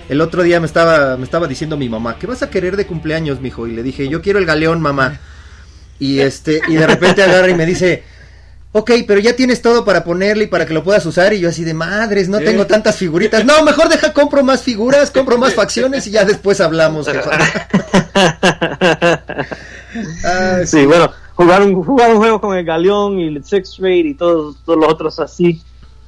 el 0.08 0.20
otro 0.20 0.42
día 0.42 0.60
me 0.60 0.66
estaba, 0.66 1.16
me 1.16 1.24
estaba 1.24 1.48
diciendo 1.48 1.76
mi 1.76 1.88
mamá, 1.88 2.16
¿qué 2.18 2.26
vas 2.26 2.42
a 2.42 2.50
querer 2.50 2.76
de 2.76 2.86
cumpleaños, 2.86 3.40
mijo? 3.40 3.66
Y 3.66 3.72
le 3.72 3.82
dije, 3.82 4.08
yo 4.08 4.22
quiero 4.22 4.38
el 4.38 4.46
galeón, 4.46 4.80
mamá. 4.80 5.18
Y 5.98 6.20
este, 6.20 6.60
y 6.68 6.74
de 6.74 6.86
repente 6.86 7.22
agarra 7.22 7.48
y 7.50 7.54
me 7.54 7.66
dice, 7.66 8.04
ok, 8.72 8.90
pero 9.06 9.20
ya 9.20 9.36
tienes 9.36 9.62
todo 9.62 9.84
para 9.84 10.02
ponerle 10.02 10.44
y 10.44 10.46
para 10.48 10.66
que 10.66 10.74
lo 10.74 10.82
puedas 10.82 11.06
usar. 11.06 11.32
Y 11.32 11.40
yo 11.40 11.48
así 11.48 11.64
de 11.64 11.74
madres, 11.74 12.28
no 12.28 12.40
tengo 12.40 12.66
tantas 12.66 12.96
figuritas. 12.96 13.44
No, 13.44 13.62
mejor 13.62 13.88
deja, 13.88 14.12
compro 14.12 14.42
más 14.42 14.62
figuras, 14.62 15.10
compro 15.10 15.38
más 15.38 15.54
facciones 15.54 16.06
y 16.06 16.10
ya 16.10 16.24
después 16.24 16.60
hablamos. 16.60 17.08
Sí, 20.64 20.86
bueno, 20.86 21.10
jugar 21.34 21.60
un, 21.62 21.82
jugar 21.82 22.12
un 22.12 22.16
juego 22.16 22.40
con 22.40 22.56
el 22.56 22.64
Galeón 22.64 23.18
y 23.18 23.26
el 23.26 23.44
Six 23.44 23.76
Raid 23.78 24.06
y 24.06 24.14
todos, 24.14 24.56
todos 24.64 24.78
los 24.78 24.88
otros 24.90 25.20
así, 25.20 25.60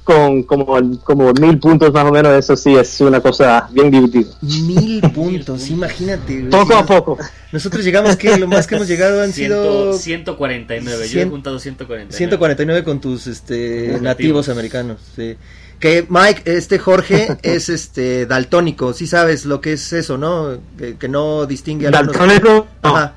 con 0.05 0.43
como, 0.43 0.77
como 1.03 1.33
mil 1.33 1.59
puntos 1.59 1.91
más 1.91 2.05
o 2.05 2.11
menos, 2.11 2.31
eso 2.33 2.55
sí 2.55 2.73
es 2.75 3.01
una 3.01 3.19
cosa 3.19 3.67
bien 3.73 3.91
divertida. 3.91 4.29
Mil 4.41 5.01
puntos, 5.13 5.69
imagínate. 5.69 6.37
güey. 6.41 6.49
Poco 6.51 6.75
a 6.75 6.85
poco. 6.85 7.17
Nosotros 7.51 7.83
llegamos 7.83 8.15
que 8.15 8.37
lo 8.37 8.47
más 8.47 8.67
que 8.67 8.75
hemos 8.75 8.87
llegado 8.87 9.21
han 9.21 9.33
Ciento- 9.33 9.91
sido 9.93 9.93
149. 9.97 11.09
Yo 11.09 11.19
he 11.21 11.25
juntado 11.25 11.59
149. 11.59 12.15
149 12.15 12.83
con 12.83 13.01
tus 13.01 13.27
este 13.27 13.87
Nativos. 13.87 14.01
nativos 14.01 14.49
americanos, 14.49 14.97
sí. 15.15 15.35
Que 15.79 16.05
Mike, 16.07 16.43
este 16.45 16.79
Jorge 16.79 17.35
es 17.43 17.67
este 17.69 18.25
daltónico, 18.25 18.93
sí 18.93 19.07
sabes 19.07 19.45
lo 19.45 19.59
que 19.59 19.73
es 19.73 19.91
eso, 19.91 20.17
¿no? 20.17 20.57
Que, 20.77 20.95
que 20.97 21.09
no 21.09 21.45
distingue 21.45 21.87
algunos 21.87 22.15
Daltónico, 22.15 22.67
no. 22.83 22.89
Ajá. 22.95 23.15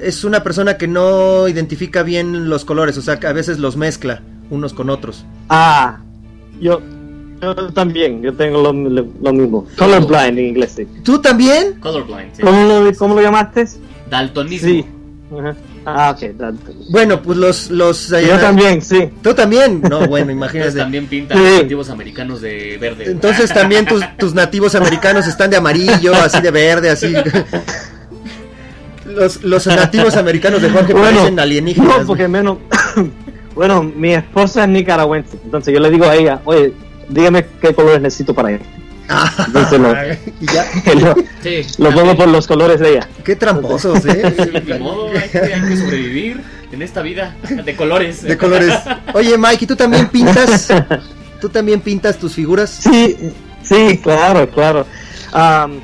Es 0.00 0.24
una 0.24 0.42
persona 0.42 0.76
que 0.76 0.86
no 0.88 1.48
identifica 1.48 2.02
bien 2.02 2.48
los 2.48 2.64
colores, 2.64 2.96
o 2.98 3.02
sea, 3.02 3.18
que 3.18 3.26
a 3.26 3.32
veces 3.32 3.58
los 3.58 3.76
mezcla 3.76 4.22
unos 4.50 4.72
con 4.72 4.90
otros. 4.90 5.24
Ah, 5.48 5.98
yo, 6.60 6.80
yo 7.42 7.54
también, 7.72 8.22
yo 8.22 8.32
tengo 8.34 8.62
lo, 8.62 8.72
lo- 8.72 9.06
lo 9.22 9.32
mismo. 9.32 9.66
Colorblind 9.78 10.38
en 10.38 10.46
inglés. 10.46 10.72
sí. 10.76 10.86
¿Tú 11.02 11.20
también? 11.20 11.74
Colorblind, 11.80 12.34
sí. 12.34 12.42
¿Cómo, 12.42 12.62
lo, 12.64 12.92
¿Cómo 12.96 13.14
lo 13.14 13.22
llamaste? 13.22 13.66
Daltonismo. 14.10 14.68
Sí. 14.68 14.84
Ajá. 15.38 15.56
Ah, 15.88 16.10
ok. 16.16 16.30
daltónico. 16.36 16.84
Bueno, 16.90 17.22
pues 17.22 17.38
los 17.38 17.70
los 17.70 18.08
Yo 18.08 18.38
también, 18.40 18.82
sí. 18.82 19.08
¿Tú 19.22 19.34
también? 19.34 19.80
No, 19.82 20.06
bueno, 20.06 20.30
Entonces 20.32 20.32
imagínate. 20.32 20.78
también 20.78 21.06
pintan 21.06 21.38
Sí. 21.38 21.44
los 21.44 21.62
nativos 21.62 21.90
americanos 21.90 22.40
de 22.40 22.78
verde. 22.80 23.04
Entonces 23.10 23.52
también 23.52 23.86
tus, 23.86 24.02
tus 24.18 24.34
nativos 24.34 24.74
americanos 24.74 25.26
están 25.28 25.50
de 25.50 25.56
amarillo, 25.58 26.14
así 26.14 26.40
de 26.40 26.50
verde, 26.50 26.90
así. 26.90 27.12
Los, 29.06 29.42
los 29.44 29.66
nativos 29.68 30.16
americanos 30.16 30.60
de 30.60 30.68
Jorge 30.68 30.92
Bueno, 30.92 31.18
parecen 31.18 31.38
alienígenas. 31.38 32.00
No, 32.00 32.06
porque 32.06 32.26
menos. 32.28 32.58
bueno, 33.56 33.82
mi 33.82 34.12
esposa 34.14 34.62
es 34.64 34.68
nicaragüense. 34.68 35.38
Entonces 35.42 35.74
yo 35.74 35.80
le 35.80 35.90
digo 35.90 36.04
a 36.04 36.14
ella, 36.14 36.40
oye, 36.44 36.72
dígame 37.08 37.44
qué 37.60 37.74
colores 37.74 38.00
necesito 38.00 38.32
para 38.34 38.50
ella. 38.52 38.64
Ah, 39.08 39.32
Entonces 39.46 39.80
lo, 39.80 39.92
y 40.40 40.46
ya, 40.46 40.66
lo, 40.94 41.14
Sí, 41.42 41.62
lo 41.78 41.90
pongo 41.92 42.16
por 42.16 42.28
los 42.28 42.46
colores 42.46 42.78
de 42.80 42.90
ella. 42.92 43.08
qué 43.24 43.34
tramposos, 43.36 44.04
¿eh? 44.06 44.62
Ni 44.64 44.78
modo, 44.78 45.08
hay 45.10 45.28
que, 45.28 45.38
hay 45.38 45.60
que 45.62 45.76
sobrevivir 45.76 46.40
en 46.70 46.82
esta 46.82 47.02
vida 47.02 47.34
de 47.64 47.74
colores. 47.76 48.22
De 48.22 48.36
colores. 48.36 48.74
Oye, 49.14 49.38
Mike, 49.38 49.64
¿y 49.64 49.66
tú 49.66 49.76
también 49.76 50.08
pintas? 50.12 50.68
¿Tú 51.40 51.48
también 51.48 51.80
pintas 51.80 52.18
tus 52.18 52.34
figuras? 52.34 52.68
Sí, 52.70 53.16
sí, 53.62 53.98
claro, 54.02 54.48
claro. 54.50 54.86
Am, 55.32 55.80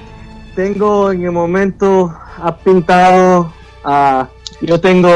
tengo 0.57 1.13
en 1.13 1.25
el 1.25 1.31
momento 1.33 2.13
ha 2.43 2.57
pintado, 2.57 3.53
ah, 3.85 4.29
yo 4.63 4.81
tengo 4.81 5.11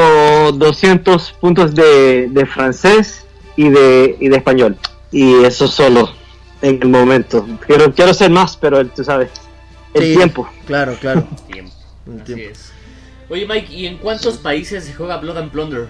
200 0.53 1.32
puntos 1.40 1.74
de, 1.74 2.28
de 2.28 2.47
francés 2.47 3.24
y 3.57 3.68
de, 3.70 4.16
y 4.20 4.28
de 4.28 4.36
español. 4.36 4.76
Y 5.11 5.44
eso 5.44 5.66
solo 5.68 6.11
en 6.62 6.78
el 6.82 6.88
momento. 6.88 7.47
Quiero, 7.66 7.92
quiero 7.94 8.12
ser 8.12 8.30
más, 8.30 8.57
pero 8.57 8.84
tú 8.88 9.05
sabes, 9.05 9.30
el 9.94 10.03
Sí, 10.03 10.14
tiempo. 10.16 10.49
Claro, 10.66 10.97
claro. 11.01 11.26
Tiempo. 11.51 11.72
El 12.07 12.20
Así 12.20 12.34
tiempo. 12.34 12.53
es. 12.53 12.72
Oye, 13.28 13.47
Mike, 13.49 13.72
¿y 13.72 13.86
en 13.86 13.99
cuántos 13.99 14.36
países 14.36 14.84
se 14.84 14.94
juega 14.94 15.16
Blood 15.16 15.38
and 15.38 15.51
Plunder? 15.51 15.88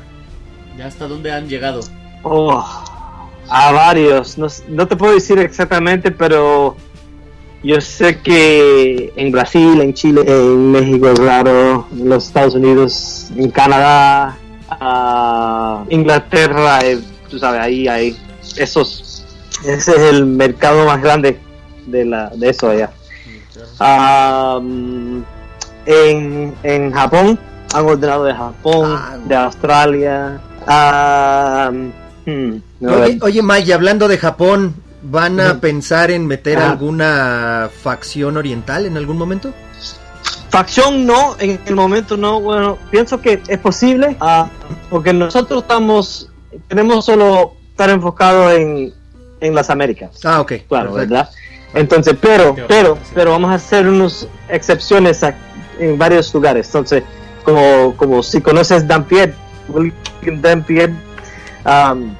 ¿Ya 0.78 0.86
hasta 0.86 1.06
dónde 1.08 1.32
han 1.32 1.48
llegado? 1.48 1.80
Oh, 2.22 2.64
a 3.48 3.72
varios. 3.72 4.38
No, 4.38 4.46
no 4.68 4.86
te 4.88 4.96
puedo 4.96 5.14
decir 5.14 5.38
exactamente, 5.38 6.10
pero 6.10 6.76
yo 7.66 7.80
sé 7.80 8.18
que 8.20 9.12
en 9.16 9.32
Brasil, 9.32 9.80
en 9.80 9.92
Chile, 9.92 10.22
en 10.24 10.70
México, 10.70 11.12
claro, 11.14 11.86
en 11.92 12.08
los 12.08 12.26
Estados 12.28 12.54
Unidos, 12.54 13.28
en 13.36 13.50
Canadá, 13.50 14.36
ah, 14.70 15.84
Inglaterra, 15.90 16.84
eh, 16.84 17.00
tú 17.28 17.38
sabes, 17.38 17.60
ahí 17.60 17.88
hay 17.88 18.16
esos. 18.56 19.24
Ese 19.64 19.90
es 19.90 19.98
el 19.98 20.26
mercado 20.26 20.86
más 20.86 21.02
grande 21.02 21.40
de, 21.86 22.04
la, 22.04 22.28
de 22.30 22.50
eso 22.50 22.70
allá. 22.70 22.90
Mm, 24.60 25.22
en, 25.86 26.54
en 26.62 26.92
Japón, 26.92 27.38
han 27.74 27.84
ordenado 27.84 28.24
de 28.24 28.34
Japón, 28.34 28.94
Ah, 28.96 29.16
de 29.26 29.34
Australia. 29.34 30.40
hmm, 32.26 32.56
no, 32.80 32.92
Oye, 32.92 33.18
oye, 33.22 33.42
Mike, 33.42 33.74
hablando 33.74 34.06
de 34.08 34.18
Japón, 34.18 34.74
¿van 35.10 35.40
a 35.40 35.60
pensar 35.60 36.10
en 36.10 36.26
meter 36.26 36.58
Ajá. 36.58 36.70
alguna 36.72 37.70
facción 37.82 38.36
oriental 38.36 38.86
en 38.86 38.96
algún 38.96 39.18
momento? 39.18 39.52
Facción 40.50 41.06
no, 41.06 41.36
en 41.38 41.60
el 41.66 41.74
momento 41.74 42.16
no. 42.16 42.40
Bueno, 42.40 42.78
pienso 42.90 43.20
que 43.20 43.42
es 43.46 43.58
posible, 43.58 44.16
ah, 44.20 44.48
porque 44.88 45.12
nosotros 45.12 45.62
estamos, 45.62 46.30
queremos 46.68 47.04
solo 47.04 47.54
estar 47.70 47.90
enfocados 47.90 48.52
en, 48.54 48.94
en 49.40 49.54
las 49.54 49.68
Américas. 49.70 50.12
Ah, 50.24 50.40
ok. 50.40 50.52
claro, 50.68 50.92
perfecto. 50.92 51.14
¿verdad? 51.14 51.30
Entonces, 51.74 52.16
pero, 52.20 52.56
pero, 52.68 52.96
pero 53.14 53.32
vamos 53.32 53.50
a 53.50 53.54
hacer 53.54 53.86
unas 53.86 54.26
excepciones 54.48 55.22
a- 55.22 55.36
en 55.78 55.98
varios 55.98 56.32
lugares. 56.32 56.66
Entonces, 56.68 57.02
como, 57.44 57.94
como 57.96 58.22
si 58.22 58.40
conoces 58.40 58.86
Dampier, 58.88 59.34
William 59.68 60.40
Dampier, 60.40 60.90
um, 61.66 62.14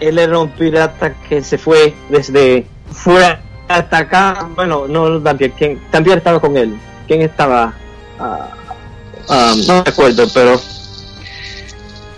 él 0.00 0.18
era 0.18 0.38
un 0.38 0.50
pirata 0.50 1.14
que 1.28 1.42
se 1.42 1.58
fue 1.58 1.94
desde, 2.08 2.66
fue 2.90 3.38
hasta 3.68 3.98
acá, 3.98 4.48
bueno, 4.54 4.86
no 4.88 5.18
Dampier, 5.20 5.52
¿quién? 5.52 5.80
Dampier 5.90 6.18
estaba 6.18 6.40
con 6.40 6.56
él. 6.56 6.78
¿Quién 7.06 7.22
estaba? 7.22 7.72
Ah, 8.18 9.54
no 9.66 9.74
me 9.74 9.90
acuerdo, 9.90 10.26
pero 10.32 10.60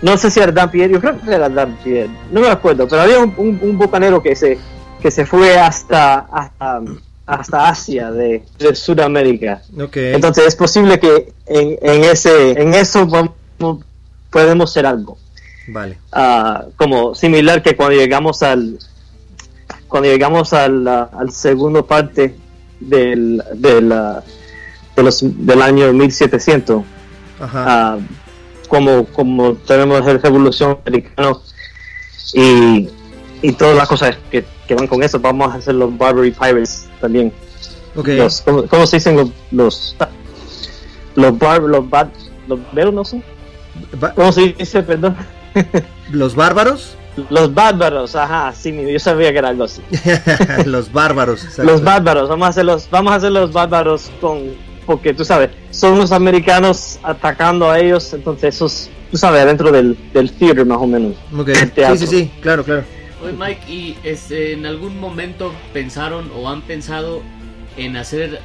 no 0.01 0.17
sé 0.17 0.31
si 0.31 0.39
era 0.39 0.51
Dampier, 0.51 0.89
yo 0.89 0.99
creo 0.99 1.19
que 1.19 1.33
era 1.33 1.49
Dampier, 1.49 2.09
no 2.31 2.41
me 2.41 2.49
acuerdo, 2.49 2.87
pero 2.87 3.01
había 3.01 3.19
un, 3.19 3.33
un, 3.37 3.59
un 3.61 3.77
bucanero 3.77 4.21
que 4.21 4.35
se 4.35 4.57
que 5.01 5.11
se 5.11 5.25
fue 5.25 5.57
hasta 5.57 6.27
hasta, 6.31 6.81
hasta 7.25 7.69
Asia 7.69 8.11
de, 8.11 8.43
de 8.57 8.75
Sudamérica. 8.75 9.61
Entonces 9.95 10.47
es 10.47 10.55
posible 10.55 10.99
que 10.99 11.33
en, 11.45 11.77
en 11.81 12.03
ese 12.03 12.51
en 12.61 12.73
eso 12.73 13.05
vamos, 13.07 13.31
podemos 14.29 14.69
hacer 14.69 14.85
algo 14.85 15.17
Vale. 15.71 15.97
Ah, 16.11 16.65
como 16.77 17.13
similar 17.15 17.61
que 17.61 17.75
cuando 17.75 17.95
llegamos 17.97 18.41
al 18.43 18.77
cuando 19.87 20.09
llegamos 20.09 20.53
al, 20.53 20.87
al 20.87 21.31
segundo 21.31 21.85
parte 21.85 22.35
del 22.79 23.43
del, 23.55 23.89
de 24.95 25.03
los, 25.03 25.19
del 25.23 25.61
año 25.61 25.91
1700 25.93 26.83
Ajá. 27.39 27.65
ah, 27.67 27.97
como, 28.67 29.05
como 29.05 29.53
tenemos 29.55 30.05
el 30.07 30.21
revolución 30.21 30.77
americano 30.85 31.41
y, 32.33 32.87
y 33.41 33.51
todas 33.53 33.75
las 33.75 33.87
cosas 33.87 34.15
que, 34.29 34.45
que 34.67 34.75
van 34.75 34.87
con 34.87 35.01
eso, 35.01 35.19
vamos 35.19 35.51
a 35.53 35.57
hacer 35.57 35.73
los 35.75 35.97
Barbary 35.97 36.31
Pirates 36.31 36.87
también. 37.01 37.33
ok. 37.95 38.07
Los, 38.09 38.41
¿cómo, 38.41 38.67
cómo 38.67 38.85
se 38.85 38.97
dicen 38.97 39.15
los 39.17 39.29
los 39.51 39.95
los 41.15 41.37
bar, 41.39 41.61
los 41.61 41.89
bar, 41.89 42.09
los 42.47 42.59
veros, 42.71 42.93
no 42.93 43.03
sé? 43.03 43.21
¿Cómo 44.15 44.31
se 44.31 44.53
dice, 44.53 44.83
perdón? 44.83 45.15
¿Los 46.11 46.35
bárbaros? 46.35 46.95
Los 47.29 47.53
bárbaros, 47.53 48.15
ajá, 48.15 48.53
sí, 48.53 48.73
yo 48.91 48.99
sabía 48.99 49.31
que 49.31 49.39
era 49.39 49.49
algo 49.49 49.65
así. 49.65 49.81
los 50.65 50.91
bárbaros. 50.91 51.43
exacto. 51.43 51.71
Los 51.71 51.83
bárbaros, 51.83 52.29
vamos 52.29 52.45
a 52.45 52.49
hacer 52.49 52.65
los, 52.65 52.89
vamos 52.89 53.11
a 53.11 53.15
hacer 53.15 53.31
los 53.31 53.51
bárbaros 53.51 54.09
con, 54.21 54.43
porque 54.85 55.13
tú 55.13 55.25
sabes, 55.25 55.49
son 55.71 55.97
los 55.97 56.11
americanos 56.11 56.99
atacando 57.03 57.69
a 57.69 57.79
ellos, 57.79 58.13
entonces 58.13 58.55
esos, 58.55 58.89
tú 59.11 59.17
sabes, 59.17 59.45
dentro 59.45 59.71
del, 59.71 59.97
del 60.13 60.31
theater 60.31 60.65
más 60.65 60.77
o 60.77 60.87
menos. 60.87 61.15
Ok. 61.37 61.47
del 61.47 61.97
Sí, 61.97 62.05
sí, 62.05 62.07
sí, 62.07 62.31
claro, 62.41 62.63
claro. 62.63 62.83
Oye, 63.21 63.33
Mike, 63.33 63.61
¿y 63.69 63.97
este, 64.03 64.53
en 64.53 64.65
algún 64.65 64.97
momento 64.99 65.51
pensaron 65.73 66.31
o 66.35 66.47
han 66.49 66.61
pensado 66.61 67.21
en 67.75 67.97
hacer 67.97 68.39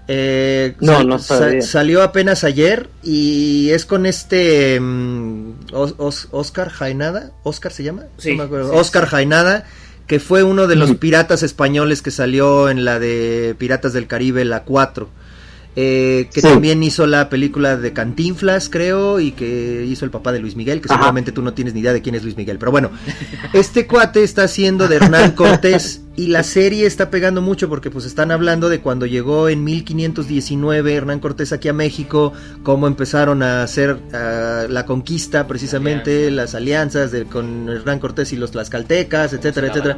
Eh, 0.08 0.76
no, 0.82 1.04
no 1.04 1.18
sa 1.18 1.62
salió 1.62 2.04
apenas 2.04 2.44
ayer 2.44 2.90
y 3.02 3.72
es 3.72 3.88
con 3.88 4.06
este 4.06 4.80
um, 4.80 5.56
Os 5.72 6.28
Oscar 6.30 6.70
Jainada, 6.70 7.32
Oscar 7.42 7.72
se 7.72 7.84
llama, 7.84 8.04
sí, 8.18 8.32
no 8.32 8.38
me 8.38 8.44
acuerdo. 8.44 8.72
Sí, 8.72 8.78
Oscar 8.78 9.06
sí. 9.06 9.10
Jainada, 9.12 9.66
que 10.06 10.20
fue 10.20 10.44
uno 10.44 10.68
de 10.68 10.76
los 10.76 10.96
piratas 10.96 11.42
españoles 11.42 12.02
que 12.02 12.12
salió 12.12 12.70
en 12.70 12.86
la 12.86 13.00
de 13.00 13.56
Piratas 13.58 13.94
del 13.94 14.08
Caribe, 14.08 14.46
la 14.46 14.64
4. 14.64 15.10
Eh, 15.78 16.30
que 16.34 16.40
sí. 16.42 16.48
también 16.48 16.82
hizo 16.84 17.06
la 17.06 17.28
película 17.30 17.76
de 17.76 17.92
Cantinflas, 17.92 18.70
creo, 18.70 19.20
y 19.20 19.32
que 19.32 19.86
hizo 19.88 20.06
el 20.06 20.12
papá 20.12 20.32
de 20.32 20.40
Luis 20.40 20.56
Miguel, 20.56 20.80
que 20.80 20.88
Ajá. 20.88 20.96
seguramente 20.96 21.32
tú 21.34 21.42
no 21.42 21.54
tienes 21.54 21.74
ni 21.74 21.82
idea 21.82 21.92
de 21.92 22.02
quién 22.02 22.16
es 22.16 22.24
Luis 22.24 22.38
Miguel. 22.38 22.58
Pero 22.58 22.72
bueno, 22.72 22.92
este 23.54 23.86
cuate 23.86 24.24
está 24.24 24.44
haciendo 24.44 24.88
de 24.88 24.96
Hernán 24.98 25.32
Cortés 25.36 26.02
y 26.16 26.28
la 26.28 26.44
serie 26.44 26.86
está 26.86 27.10
pegando 27.10 27.42
mucho 27.42 27.68
porque 27.68 27.92
pues 27.92 28.06
están 28.06 28.32
hablando 28.32 28.70
de 28.70 28.80
cuando 28.80 29.06
llegó 29.06 29.50
en 29.50 29.66
1519 29.66 30.94
Hernán 30.94 31.20
Cortés 31.20 31.52
aquí 31.52 31.68
a 31.68 31.74
México, 31.74 32.32
cómo 32.64 32.88
empezaron 32.88 33.44
a 33.44 33.64
hacer 33.64 33.92
uh, 34.14 34.72
la 34.72 34.86
conquista 34.86 35.46
precisamente, 35.46 36.28
Alianza. 36.28 36.36
las 36.36 36.56
alianzas 36.56 37.12
de, 37.12 37.26
con 37.26 37.68
Hernán 37.68 38.00
Cortés 38.00 38.32
y 38.32 38.38
los 38.38 38.52
tlaxcaltecas, 38.52 39.34
etcétera, 39.34 39.68
etcétera. 39.68 39.98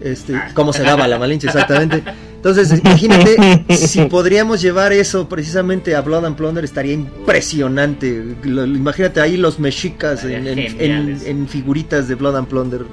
Este, 0.00 0.34
cómo 0.54 0.72
se 0.72 0.82
daba 0.82 1.06
la 1.06 1.18
Malinche, 1.18 1.46
exactamente. 1.46 2.02
Entonces, 2.36 2.80
imagínate, 2.82 3.64
si 3.76 4.06
podríamos 4.06 4.62
llevar 4.62 4.94
eso 4.94 5.28
precisamente 5.28 5.94
a 5.94 6.00
Blood 6.00 6.24
and 6.24 6.36
Plunder, 6.36 6.64
estaría 6.64 6.94
impresionante. 6.94 8.24
Lo, 8.44 8.64
imagínate 8.64 9.20
ahí 9.20 9.36
los 9.36 9.58
mexicas 9.58 10.24
en, 10.24 10.46
en, 10.46 10.58
en, 10.58 11.20
en, 11.26 11.48
figuritas 11.48 12.08
de 12.08 12.14
Blood 12.14 12.36
and 12.36 12.48
Plunder. 12.48 12.86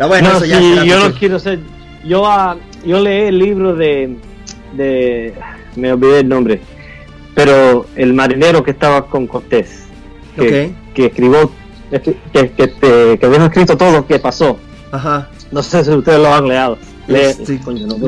Ah, 0.00 0.06
bueno, 0.06 0.30
no, 0.30 0.36
eso 0.38 0.44
ya 0.44 0.58
sí, 0.58 0.74
yo 0.84 1.08
no 1.08 1.14
quiero 1.14 1.38
ser. 1.38 1.60
Yo, 2.04 2.22
uh, 2.22 2.58
yo 2.84 3.00
leí 3.00 3.28
el 3.28 3.38
libro 3.38 3.76
de, 3.76 4.16
de. 4.76 5.34
Me 5.76 5.92
olvidé 5.92 6.20
el 6.20 6.28
nombre. 6.28 6.60
Pero 7.36 7.86
el 7.94 8.12
marinero 8.12 8.64
que 8.64 8.72
estaba 8.72 9.06
con 9.06 9.28
Cortés. 9.28 9.84
Que, 10.34 10.40
okay. 10.40 10.76
que 10.94 11.06
escribió. 11.06 11.52
Que, 11.90 12.00
que, 12.00 12.50
que, 12.50 13.18
que 13.20 13.26
había 13.26 13.46
escrito 13.46 13.76
todo 13.76 13.92
lo 13.92 14.06
que 14.06 14.18
pasó. 14.18 14.58
Ajá. 14.90 15.28
No 15.50 15.62
sé 15.62 15.84
si 15.84 15.90
ustedes 15.90 16.18
lo 16.18 16.34
han 16.34 16.48
leído. 16.48 16.78
Le, 17.06 17.30
este, 17.30 17.58
coño, 17.60 17.86
no, 17.86 17.98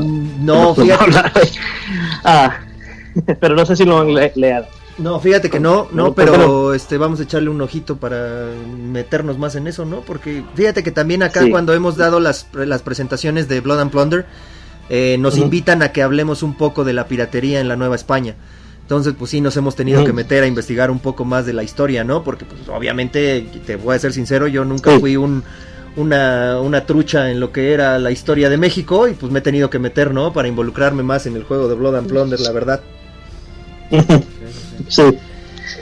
no, 0.41 0.75
fíjate. 0.75 1.51
ah, 2.25 2.59
pero 3.41 3.55
no 3.55 3.65
sé 3.65 3.77
si 3.77 3.85
lo 3.85 4.01
han 4.01 4.15
le 4.15 4.33
leído. 4.37 4.67
No, 4.99 5.19
fíjate 5.19 5.49
que 5.49 5.61
no, 5.61 5.89
no, 5.93 6.15
pero 6.15 6.75
este 6.75 6.99
vamos 6.99 7.21
a 7.21 7.23
echarle 7.23 7.49
un 7.49 7.61
ojito 7.63 7.97
para 7.97 8.49
meternos 8.77 9.39
más 9.39 9.55
en 9.55 9.67
eso, 9.67 9.87
¿no? 9.87 10.01
Porque 10.01 10.45
fíjate 10.55 10.83
que 10.83 10.91
también 10.91 11.23
acá 11.23 11.41
sí. 11.41 11.51
cuando 11.51 11.73
hemos 11.73 11.97
dado 11.97 12.21
las, 12.21 12.47
las 12.53 12.83
presentaciones 12.83 13.49
de 13.49 13.61
Blood 13.61 13.81
and 13.81 13.91
Plunder, 13.91 14.27
eh, 14.91 15.17
nos 15.19 15.35
uh 15.35 15.39
-huh. 15.39 15.45
invitan 15.45 15.83
a 15.83 15.93
que 15.93 16.03
hablemos 16.03 16.43
un 16.43 16.55
poco 16.55 16.85
de 16.85 16.93
la 16.93 17.07
piratería 17.07 17.61
en 17.61 17.69
la 17.69 17.77
Nueva 17.77 17.95
España. 17.97 18.35
Entonces, 18.83 19.15
pues 19.19 19.31
sí, 19.31 19.41
nos 19.41 19.57
hemos 19.57 19.75
tenido 19.75 20.01
uh 20.01 20.03
-huh. 20.03 20.07
que 20.07 20.13
meter 20.13 20.43
a 20.43 20.47
investigar 20.47 20.91
un 20.91 20.99
poco 20.99 21.25
más 21.25 21.47
de 21.47 21.55
la 21.55 21.63
historia, 21.63 22.05
¿no? 22.05 22.23
Porque, 22.23 22.45
pues, 22.45 22.69
obviamente, 22.69 23.47
te 23.65 23.77
voy 23.77 23.97
a 23.97 23.99
ser 23.99 24.13
sincero, 24.13 24.49
yo 24.49 24.65
nunca 24.65 24.99
fui 24.99 25.17
un, 25.17 25.45
una, 25.97 26.61
una 26.61 26.87
trucha 26.87 27.31
en 27.31 27.41
lo 27.41 27.53
que 27.53 27.73
era 27.73 27.99
la 27.99 28.11
historia 28.11 28.49
de 28.49 28.57
México 28.57 29.09
y 29.09 29.15
pues 29.15 29.33
me 29.33 29.41
he 29.41 29.43
tenido 29.43 29.71
que 29.71 29.79
meter, 29.79 30.13
¿no? 30.13 30.33
Para 30.33 30.49
involucrarme 30.49 31.03
más 31.03 31.27
en 31.27 31.37
el 31.37 31.45
juego 31.45 31.69
de 31.69 31.75
Blood 31.75 31.97
and 31.97 32.09
Plunder, 32.09 32.41
la 32.41 32.53
verdad. 32.53 32.81
sí. 34.89 35.03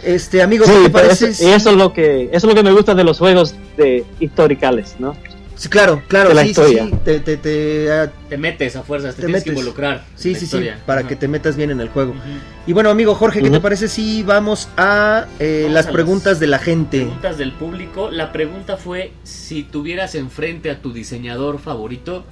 Este, 0.04 0.42
amigo, 0.42 0.64
sí, 0.64 0.72
¿qué 0.72 0.84
te 0.84 0.90
parece? 0.90 1.28
Eso, 1.28 1.48
eso, 1.48 1.70
es 1.70 1.76
lo 1.76 1.92
que, 1.92 2.24
eso 2.24 2.36
es 2.36 2.44
lo 2.44 2.54
que 2.54 2.62
me 2.62 2.72
gusta 2.72 2.94
de 2.94 3.04
los 3.04 3.18
juegos 3.18 3.54
de 3.76 4.04
historicales, 4.20 4.96
¿no? 4.98 5.16
Sí, 5.58 5.68
claro, 5.68 6.00
claro, 6.06 6.28
de 6.28 6.36
la 6.36 6.42
sí, 6.44 6.50
historia. 6.50 6.84
Sí, 6.86 6.92
te, 7.04 7.18
te, 7.18 7.36
te, 7.36 7.88
te, 8.28 8.38
metes 8.38 8.76
a 8.76 8.84
fuerzas, 8.84 9.16
te, 9.16 9.22
te 9.22 9.26
tienes 9.26 9.40
metes. 9.40 9.44
que 9.44 9.50
involucrar. 9.50 10.04
Sí, 10.14 10.36
sí, 10.36 10.46
sí, 10.46 10.68
para 10.86 11.00
Ajá. 11.00 11.08
que 11.08 11.16
te 11.16 11.26
metas 11.26 11.56
bien 11.56 11.72
en 11.72 11.80
el 11.80 11.88
juego. 11.88 12.12
Uh 12.12 12.14
-huh. 12.14 12.68
Y 12.68 12.72
bueno, 12.72 12.90
amigo 12.90 13.16
Jorge, 13.16 13.40
¿qué 13.40 13.46
uh 13.46 13.50
-huh. 13.50 13.54
te 13.54 13.60
parece 13.60 13.88
si 13.88 14.22
vamos 14.22 14.68
a 14.76 15.26
eh, 15.40 15.62
vamos 15.62 15.74
las 15.74 15.86
a 15.88 15.90
preguntas 15.90 16.38
de 16.38 16.46
la 16.46 16.60
gente? 16.60 16.98
Preguntas 16.98 17.38
del 17.38 17.50
público. 17.52 18.08
La 18.08 18.30
pregunta 18.30 18.76
fue: 18.76 19.10
si 19.24 19.64
tuvieras 19.64 20.14
enfrente 20.14 20.70
a 20.70 20.80
tu 20.80 20.92
diseñador 20.92 21.58
favorito, 21.58 22.24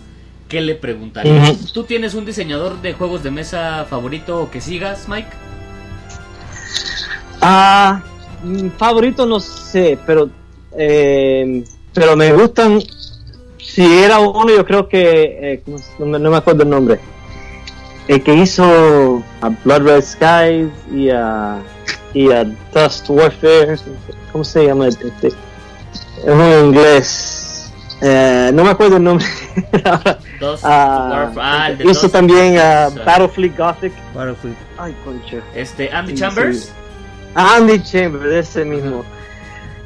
¿qué 0.49 0.61
le 0.61 0.77
preguntarías? 0.77 1.51
Uh 1.51 1.53
-huh. 1.55 1.73
¿Tú 1.73 1.83
tienes 1.83 2.15
un 2.15 2.27
diseñador 2.27 2.81
de 2.81 2.93
juegos 2.93 3.25
de 3.25 3.33
mesa 3.33 3.87
favorito 3.91 4.51
que 4.53 4.61
sigas, 4.61 5.09
Mike? 5.09 5.31
Ah, 7.41 8.05
favorito 8.79 9.27
no 9.27 9.41
sé, 9.41 9.99
pero 10.07 10.31
eh, 10.79 11.65
pero 11.93 12.17
me 12.17 12.33
gustan. 12.33 12.79
Si 13.77 13.85
era 13.85 14.21
uno, 14.21 14.49
yo 14.49 14.65
creo 14.65 14.89
que 14.89 15.53
eh, 15.53 15.63
no, 15.99 16.07
me, 16.07 16.19
no, 16.19 16.31
me, 16.31 16.39
acuerdo 16.39 16.63
el 16.63 16.71
nombre. 16.71 16.99
El 18.09 18.23
que 18.23 18.33
hizo 18.33 19.23
a 19.43 19.51
Blood 19.51 19.83
Red 19.83 20.03
Skies 20.03 20.71
y 20.95 21.11
a 21.11 21.59
y 22.15 22.33
a 22.33 22.45
Dust 22.73 23.11
Warfare. 23.11 23.77
¿Cómo 24.33 24.45
se 24.45 24.65
llama 24.65 24.89
este? 24.89 25.29
Es 25.29 25.35
un 26.27 26.69
inglés. 26.69 27.71
Eh, 28.01 28.51
no 28.55 28.65
me 28.65 28.71
acuerdo 28.71 28.97
el 28.97 29.05
nombre. 29.05 29.27
Dust, 30.41 30.65
uh, 30.65 30.69
ah, 30.69 31.71
hizo 31.79 32.01
Dust, 32.01 32.13
también 32.13 32.55
uh, 32.55 33.05
Battlefleet 33.05 33.59
Gothic. 33.59 33.93
Battlefleet. 34.15 34.57
Ay, 34.79 34.97
concha. 35.05 35.43
Este, 35.55 35.93
Andy 35.93 36.15
Chambers. 36.15 36.65
Sí. 36.65 36.71
Andy 37.35 37.83
Chambers, 37.83 38.49
ese 38.49 38.65
mismo. 38.65 39.05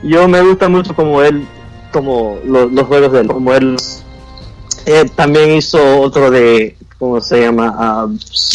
Yo 0.04 0.28
me 0.28 0.40
gusta 0.42 0.68
mucho 0.68 0.94
como 0.94 1.20
él, 1.22 1.44
como 1.92 2.38
los, 2.44 2.72
los 2.72 2.86
juegos 2.86 3.12
de 3.12 3.20
él, 3.20 3.26
como 3.28 3.52
él, 3.54 3.76
él, 4.86 5.10
también 5.12 5.52
hizo 5.52 6.00
otro 6.00 6.30
de, 6.30 6.76
¿cómo 6.98 7.20
se 7.20 7.40
llama? 7.40 8.04
Uh, 8.04 8.12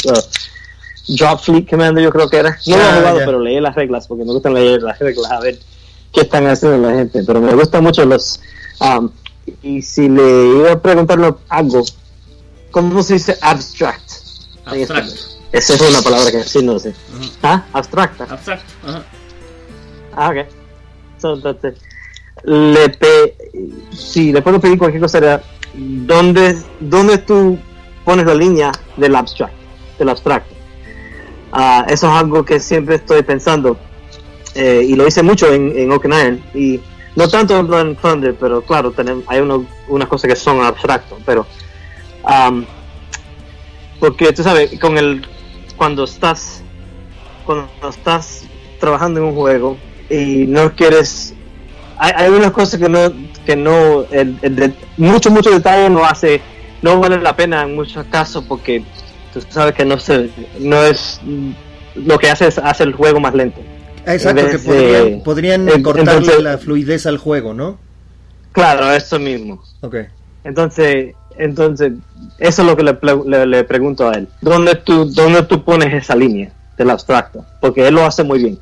uh, 0.10 0.22
Drop 1.08 1.40
Fleet 1.40 1.70
Commander, 1.70 2.04
yo 2.04 2.12
creo 2.12 2.30
que 2.30 2.38
era. 2.38 2.58
No 2.66 2.78
lo 2.78 2.84
he 2.84 2.94
jugado, 2.98 3.18
yeah. 3.18 3.26
pero 3.26 3.40
leí 3.40 3.60
las 3.60 3.76
reglas, 3.76 4.08
porque 4.08 4.24
me 4.24 4.34
gustan 4.34 4.54
leer 4.54 4.82
las 4.82 4.98
reglas, 5.00 5.32
a 5.32 5.40
ver 5.40 5.60
qué 6.12 6.22
están 6.22 6.48
haciendo 6.48 6.78
la 6.88 6.96
gente. 6.96 7.24
Pero 7.24 7.42
me 7.42 7.54
gustan 7.54 7.84
mucho 7.84 8.06
los. 8.06 8.40
Um, 8.80 9.10
y 9.62 9.82
si 9.82 10.10
le 10.10 10.48
iba 10.48 10.72
a 10.72 10.82
preguntarle 10.82 11.34
algo, 11.50 11.84
¿cómo 12.72 13.04
se 13.04 13.14
dice 13.14 13.38
abstract? 13.42 14.12
Abstract. 14.66 15.12
Esa 15.52 15.74
es 15.76 15.82
una 15.82 16.02
palabra 16.02 16.32
que 16.32 16.44
sí 16.44 16.64
no 16.64 16.80
sé. 16.80 16.90
Uh 16.90 17.22
-huh. 17.22 17.32
¿Ah? 17.44 17.66
Abstracta. 17.72 18.24
Abstract. 18.26 18.64
-huh. 18.84 19.04
Ah, 20.16 20.30
ok. 20.30 20.48
So, 21.18 21.38
le 22.46 22.89
pe 22.89 23.36
si 23.91 24.32
le 24.32 24.41
puedo 24.41 24.60
pedir 24.60 24.78
cualquier 24.78 25.02
cosa, 25.02 25.18
era, 25.18 25.43
¿dónde, 25.74 26.58
¿dónde 26.80 27.18
tú 27.18 27.58
pones 28.04 28.26
la 28.26 28.36
línea 28.36 28.72
del 28.98 29.16
abstract? 29.16 29.54
Del 29.98 30.10
abstracto. 30.10 30.54
Uh, 31.54 31.84
eso 31.88 32.08
es 32.08 32.14
algo 32.14 32.43
que 32.43 32.60
siempre 32.60 32.96
estoy 32.96 33.24
pensando. 33.24 33.78
Eh, 34.54 34.86
y 34.88 34.96
lo 34.96 35.08
hice 35.08 35.24
mucho 35.24 35.52
en, 35.52 35.74
en. 35.76 36.43
Y 36.54 36.80
no 37.16 37.28
tanto 37.28 37.58
en 37.58 37.68
Blood 37.68 37.98
Thunder, 38.02 38.36
pero 38.39 38.62
claro, 38.62 38.91
tenemos, 38.91 39.24
hay 39.28 39.39
uno, 39.39 39.66
unas 39.88 40.08
cosas 40.08 40.30
que 40.30 40.36
son 40.36 40.62
abstractos. 40.62 41.20
Pero. 41.26 41.46
Um, 42.24 42.66
porque 44.00 44.34
tú 44.34 44.43
sabes, 44.43 44.78
con 44.80 44.98
el 44.98 45.26
cuando 45.78 46.04
estás 46.04 46.62
cuando 47.46 47.68
estás 47.89 48.43
trabajando 48.80 49.20
en 49.20 49.28
un 49.28 49.36
juego 49.36 49.78
y 50.10 50.46
no 50.48 50.74
quieres 50.76 51.34
hay, 51.98 52.12
hay 52.16 52.30
unas 52.30 52.52
cosas 52.52 52.80
que 52.80 52.89
no 52.89 53.12
que 53.46 53.56
no 53.56 54.06
el, 54.12 54.38
el 54.41 54.56
de, 54.56 54.74
mucho 54.98 55.30
mucho 55.32 55.52
detalle 55.52 55.89
no 55.89 56.06
hace 56.06 56.41
no 56.82 57.00
vale 57.00 57.20
la 57.20 57.36
pena 57.36 57.64
en 57.64 57.76
muchos 57.76 58.06
casos 58.08 58.43
porque 58.48 58.84
tú 59.34 59.41
sabes 59.50 59.76
que 59.76 59.86
no 59.86 60.00
se 60.00 60.30
no 60.60 60.84
es 60.84 61.20
lo 61.96 62.18
que 62.20 62.30
hace 62.30 62.48
es 62.48 62.58
hace 62.58 62.84
el 62.84 62.93
juego 62.93 63.20
más 63.20 63.34
lento 63.34 63.62
exacto 64.06 64.50
que 64.50 64.60
podrían, 64.60 65.22
podrían 65.22 65.70
eh, 65.70 65.82
cortarle 65.82 66.12
entonces, 66.12 66.43
la 66.43 66.58
fluidez 66.58 67.06
al 67.06 67.18
juego 67.18 67.54
no 67.54 67.78
claro 68.52 68.91
eso 68.91 69.20
mismo 69.20 69.64
okay 69.82 70.06
entonces 70.43 71.16
entonces, 71.38 71.93
eso 72.39 72.62
es 72.62 72.68
lo 72.68 72.78
que 72.78 72.84
le, 72.84 72.98
le, 73.26 73.46
le, 73.46 73.64
pregunto 73.64 74.10
a 74.10 74.14
él. 74.14 74.28
¿Dónde 74.41 74.76
tú, 74.76 75.06
¿Dónde 75.06 75.43
tú 75.43 75.64
pones 75.64 75.93
esa 75.93 76.16
línea 76.16 76.52
del 76.78 76.89
abstracto? 76.89 77.46
Porque 77.60 77.88
él 77.88 77.96
lo 77.96 78.06
hace 78.06 78.24
muy 78.24 78.39
bien. 78.39 78.60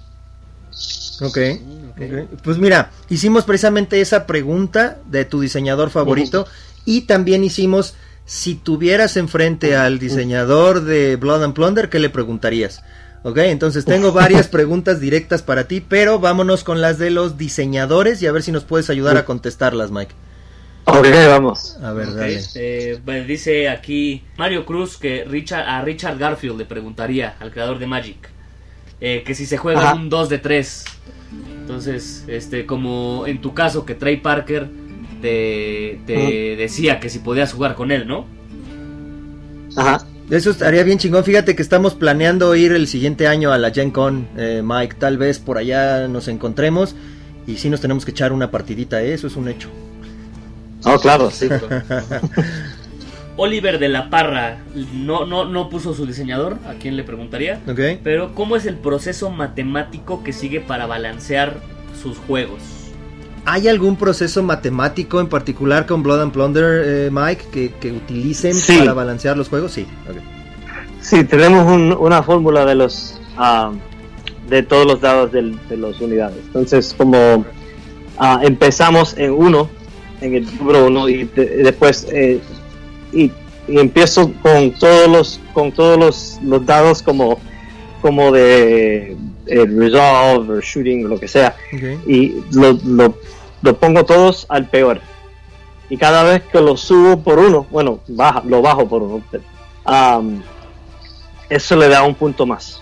Ok. 1.21 1.37
Okay. 1.95 2.27
Pues 2.43 2.57
mira, 2.57 2.91
hicimos 3.09 3.43
precisamente 3.45 4.01
esa 4.01 4.25
pregunta 4.25 4.97
de 5.05 5.25
tu 5.25 5.41
diseñador 5.41 5.89
favorito 5.89 6.41
uh 6.41 6.45
-huh. 6.45 6.81
y 6.85 7.01
también 7.01 7.43
hicimos, 7.43 7.95
si 8.25 8.55
tuvieras 8.55 9.17
enfrente 9.17 9.75
al 9.75 9.99
diseñador 9.99 10.83
de 10.83 11.15
Blood 11.17 11.43
and 11.43 11.53
Plunder, 11.53 11.89
¿qué 11.89 11.99
le 11.99 12.09
preguntarías? 12.09 12.81
Ok, 13.25 13.37
entonces 13.37 13.85
tengo 13.85 14.11
varias 14.11 14.47
preguntas 14.49 14.99
directas 14.99 15.41
para 15.41 15.65
ti, 15.67 15.79
pero 15.81 16.19
vámonos 16.19 16.63
con 16.65 16.81
las 16.81 16.97
de 16.97 17.09
los 17.09 17.37
diseñadores 17.37 18.21
y 18.21 18.27
a 18.27 18.31
ver 18.33 18.43
si 18.43 18.51
nos 18.51 18.65
puedes 18.65 18.89
ayudar 18.89 19.15
a 19.17 19.23
contestarlas, 19.25 19.91
Mike. 19.91 20.13
Ok, 20.85 21.07
vamos. 21.29 21.77
A 21.81 21.93
ver, 21.93 22.09
Ok, 22.09 22.15
dale. 22.15 22.41
eh, 22.55 22.99
bueno, 23.05 23.25
dice 23.25 23.69
aquí 23.69 24.25
Mario 24.37 24.65
Cruz 24.65 24.97
que 24.97 25.23
Richard, 25.23 25.65
a 25.65 25.81
Richard 25.81 26.17
Garfield 26.17 26.57
le 26.57 26.65
preguntaría, 26.65 27.35
al 27.39 27.51
creador 27.51 27.79
de 27.79 27.87
Magic, 27.87 28.29
eh, 28.99 29.23
que 29.25 29.33
si 29.35 29.45
se 29.45 29.55
juega 29.57 29.91
Ajá. 29.91 29.93
un 29.95 30.09
2 30.09 30.27
de 30.27 30.39
3. 30.39 30.83
Entonces, 31.63 32.25
este, 32.27 32.65
como 32.65 33.23
en 33.25 33.39
tu 33.39 33.53
caso 33.53 33.85
que 33.85 33.95
Trey 33.95 34.17
Parker 34.17 34.67
te, 35.21 36.01
te 36.05 36.57
decía 36.57 36.99
que 36.99 37.09
si 37.09 37.19
podías 37.19 37.53
jugar 37.53 37.75
con 37.75 37.89
él, 37.89 38.05
¿no? 38.05 38.25
Ajá. 39.77 40.05
Eso 40.29 40.49
estaría 40.51 40.83
bien 40.83 40.97
chingón. 40.97 41.23
Fíjate 41.23 41.55
que 41.55 41.61
estamos 41.61 41.95
planeando 41.95 42.53
ir 42.55 42.73
el 42.73 42.87
siguiente 42.87 43.27
año 43.27 43.53
a 43.53 43.57
la 43.57 43.71
Gen 43.71 43.91
Con, 43.91 44.27
eh, 44.35 44.61
Mike. 44.61 44.95
Tal 44.99 45.17
vez 45.17 45.39
por 45.39 45.57
allá 45.57 46.09
nos 46.09 46.27
encontremos 46.27 46.95
y 47.47 47.55
sí 47.55 47.69
nos 47.69 47.79
tenemos 47.79 48.03
que 48.03 48.11
echar 48.11 48.33
una 48.33 48.51
partidita, 48.51 49.01
¿eh? 49.01 49.13
eso 49.13 49.27
es 49.27 49.37
un 49.37 49.47
hecho. 49.47 49.69
Oh, 50.83 50.99
claro, 50.99 51.31
sí. 51.31 51.47
Oliver 53.35 53.79
de 53.79 53.89
la 53.89 54.09
Parra 54.09 54.59
no, 54.93 55.25
no, 55.25 55.45
no 55.45 55.69
puso 55.69 55.93
su 55.93 56.05
diseñador, 56.05 56.57
a 56.67 56.73
quién 56.73 56.95
le 56.95 57.03
preguntaría. 57.03 57.59
Pero, 58.03 58.33
¿cómo 58.35 58.55
es 58.55 58.65
el 58.65 58.75
proceso 58.75 59.29
matemático 59.31 60.23
que 60.23 60.33
sigue 60.33 60.59
para 60.59 60.85
balancear 60.85 61.57
sus 62.01 62.17
juegos? 62.19 62.59
¿Hay 63.45 63.67
algún 63.67 63.97
proceso 63.97 64.41
matemático 64.43 65.19
en 65.19 65.27
particular 65.27 65.85
con 65.85 66.01
Blood 66.03 66.21
and 66.21 66.31
Plunder, 66.31 66.81
eh, 66.85 67.09
Mike, 67.11 67.45
que, 67.51 67.71
que 67.73 67.91
utilicen 67.91 68.53
Sí. 68.53 68.77
para 68.79 68.93
balancear 68.93 69.35
los 69.35 69.49
juegos? 69.49 69.71
Sí. 69.73 69.85
Sí, 71.01 71.23
tenemos 71.25 71.65
un- 71.69 71.91
una 71.93 72.23
fórmula 72.23 72.65
de 72.65 72.75
los 72.75 73.19
ah, 73.37 73.71
de 74.47 74.61
todos 74.63 74.85
los 74.85 75.01
dados 75.01 75.31
del- 75.31 75.57
de 75.67 75.75
las 75.77 75.99
unidades. 75.99 76.37
Entonces, 76.47 76.93
como 76.97 77.43
ah, 78.17 78.39
empezamos 78.43 79.17
en 79.17 79.31
uno, 79.31 79.69
en 80.21 80.35
el 80.35 80.57
número 80.57 80.85
uno, 80.87 81.09
y, 81.09 81.23
de- 81.25 81.57
y 81.59 81.63
después 81.63 82.07
eh, 82.13 82.39
y, 83.13 83.31
y 83.67 83.79
empiezo 83.79 84.31
con 84.41 84.71
todos 84.71 85.07
los 85.07 85.39
con 85.53 85.71
todos 85.71 85.97
los, 85.97 86.39
los 86.43 86.65
dados 86.65 87.01
como 87.01 87.39
como 88.01 88.31
de 88.31 89.15
eh, 89.47 89.65
resolve 89.65 90.57
o 90.57 90.61
shooting 90.61 91.05
o 91.05 91.09
lo 91.09 91.19
que 91.19 91.27
sea 91.27 91.55
y 92.05 92.41
lo, 92.51 92.73
lo, 92.83 93.17
lo 93.61 93.77
pongo 93.77 94.03
todos 94.03 94.45
al 94.49 94.67
peor. 94.67 94.99
Y 95.89 95.97
cada 95.97 96.23
vez 96.23 96.41
que 96.51 96.59
lo 96.59 96.75
subo 96.75 97.21
por 97.21 97.39
uno, 97.39 97.67
bueno, 97.69 97.99
baja, 98.07 98.41
lo 98.45 98.61
bajo 98.61 98.87
por 98.87 99.03
uno, 99.03 99.21
um, 99.85 100.41
eso 101.49 101.75
le 101.75 101.87
da 101.87 102.03
un 102.03 102.15
punto 102.15 102.45
más. 102.45 102.81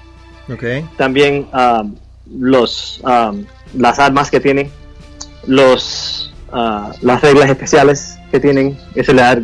También 0.97 1.47
um, 1.53 1.95
los 2.39 3.01
um, 3.03 3.43
las 3.73 3.99
armas 3.99 4.29
que 4.29 4.39
tienen, 4.39 4.69
los 5.47 6.33
ah, 6.51 6.91
las 7.01 7.21
reglas 7.21 7.49
especiales 7.49 8.17
que 8.31 8.39
tienen, 8.39 8.77
eso 8.95 9.13
le 9.13 9.21
da, 9.21 9.41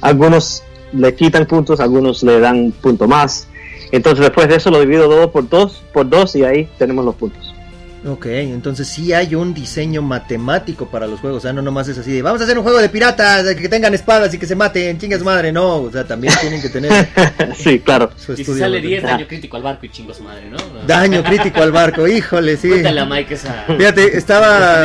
algunos 0.00 0.62
le 0.92 1.14
quitan 1.14 1.46
puntos, 1.46 1.80
algunos 1.80 2.22
le 2.22 2.40
dan 2.40 2.56
un 2.56 2.72
punto 2.72 3.08
más. 3.08 3.48
Entonces 3.92 4.20
después 4.20 4.48
de 4.48 4.56
eso 4.56 4.70
lo 4.70 4.80
divido 4.80 5.08
todo 5.08 5.30
por 5.30 5.48
dos, 5.48 5.82
por 5.92 6.08
dos 6.08 6.34
y 6.36 6.44
ahí 6.44 6.68
tenemos 6.78 7.04
los 7.04 7.14
puntos. 7.14 7.55
Ok, 8.04 8.26
entonces 8.26 8.86
sí 8.86 9.12
hay 9.12 9.34
un 9.34 9.52
diseño 9.52 10.00
matemático 10.00 10.86
para 10.86 11.08
los 11.08 11.18
juegos, 11.18 11.38
o 11.38 11.40
sea, 11.40 11.52
no 11.52 11.60
nomás 11.60 11.88
es 11.88 11.98
así 11.98 12.12
de, 12.12 12.22
vamos 12.22 12.40
a 12.40 12.44
hacer 12.44 12.56
un 12.56 12.62
juego 12.62 12.78
de 12.78 12.88
piratas, 12.88 13.44
de 13.44 13.56
que 13.56 13.68
tengan 13.68 13.94
espadas 13.94 14.32
y 14.32 14.38
que 14.38 14.46
se 14.46 14.54
maten, 14.54 14.96
chingas 14.98 15.22
madre, 15.22 15.50
no, 15.50 15.78
o 15.78 15.90
sea, 15.90 16.04
también 16.04 16.32
tienen 16.40 16.62
que 16.62 16.68
tener 16.68 16.92
sí, 17.56 17.80
claro. 17.80 18.10
su 18.16 18.34
Y 18.34 18.44
si 18.44 18.44
sale 18.54 18.80
de- 18.80 18.86
10, 18.86 19.04
Ah. 19.04 19.06
daño 19.08 19.26
crítico 19.26 19.56
al 19.56 19.62
barco 19.64 19.86
y 19.86 19.90
su 20.14 20.22
madre, 20.22 20.48
¿no? 20.48 20.56
Daño 20.86 21.24
crítico 21.24 21.60
al 21.62 21.72
barco, 21.72 22.06
híjole, 22.06 22.56
sí. 22.56 22.68
Cuéntale 22.68 23.00
a 23.00 23.04
Mike 23.06 23.34
esa, 23.34 23.64
Fíjate, 23.76 24.16
estaba, 24.16 24.84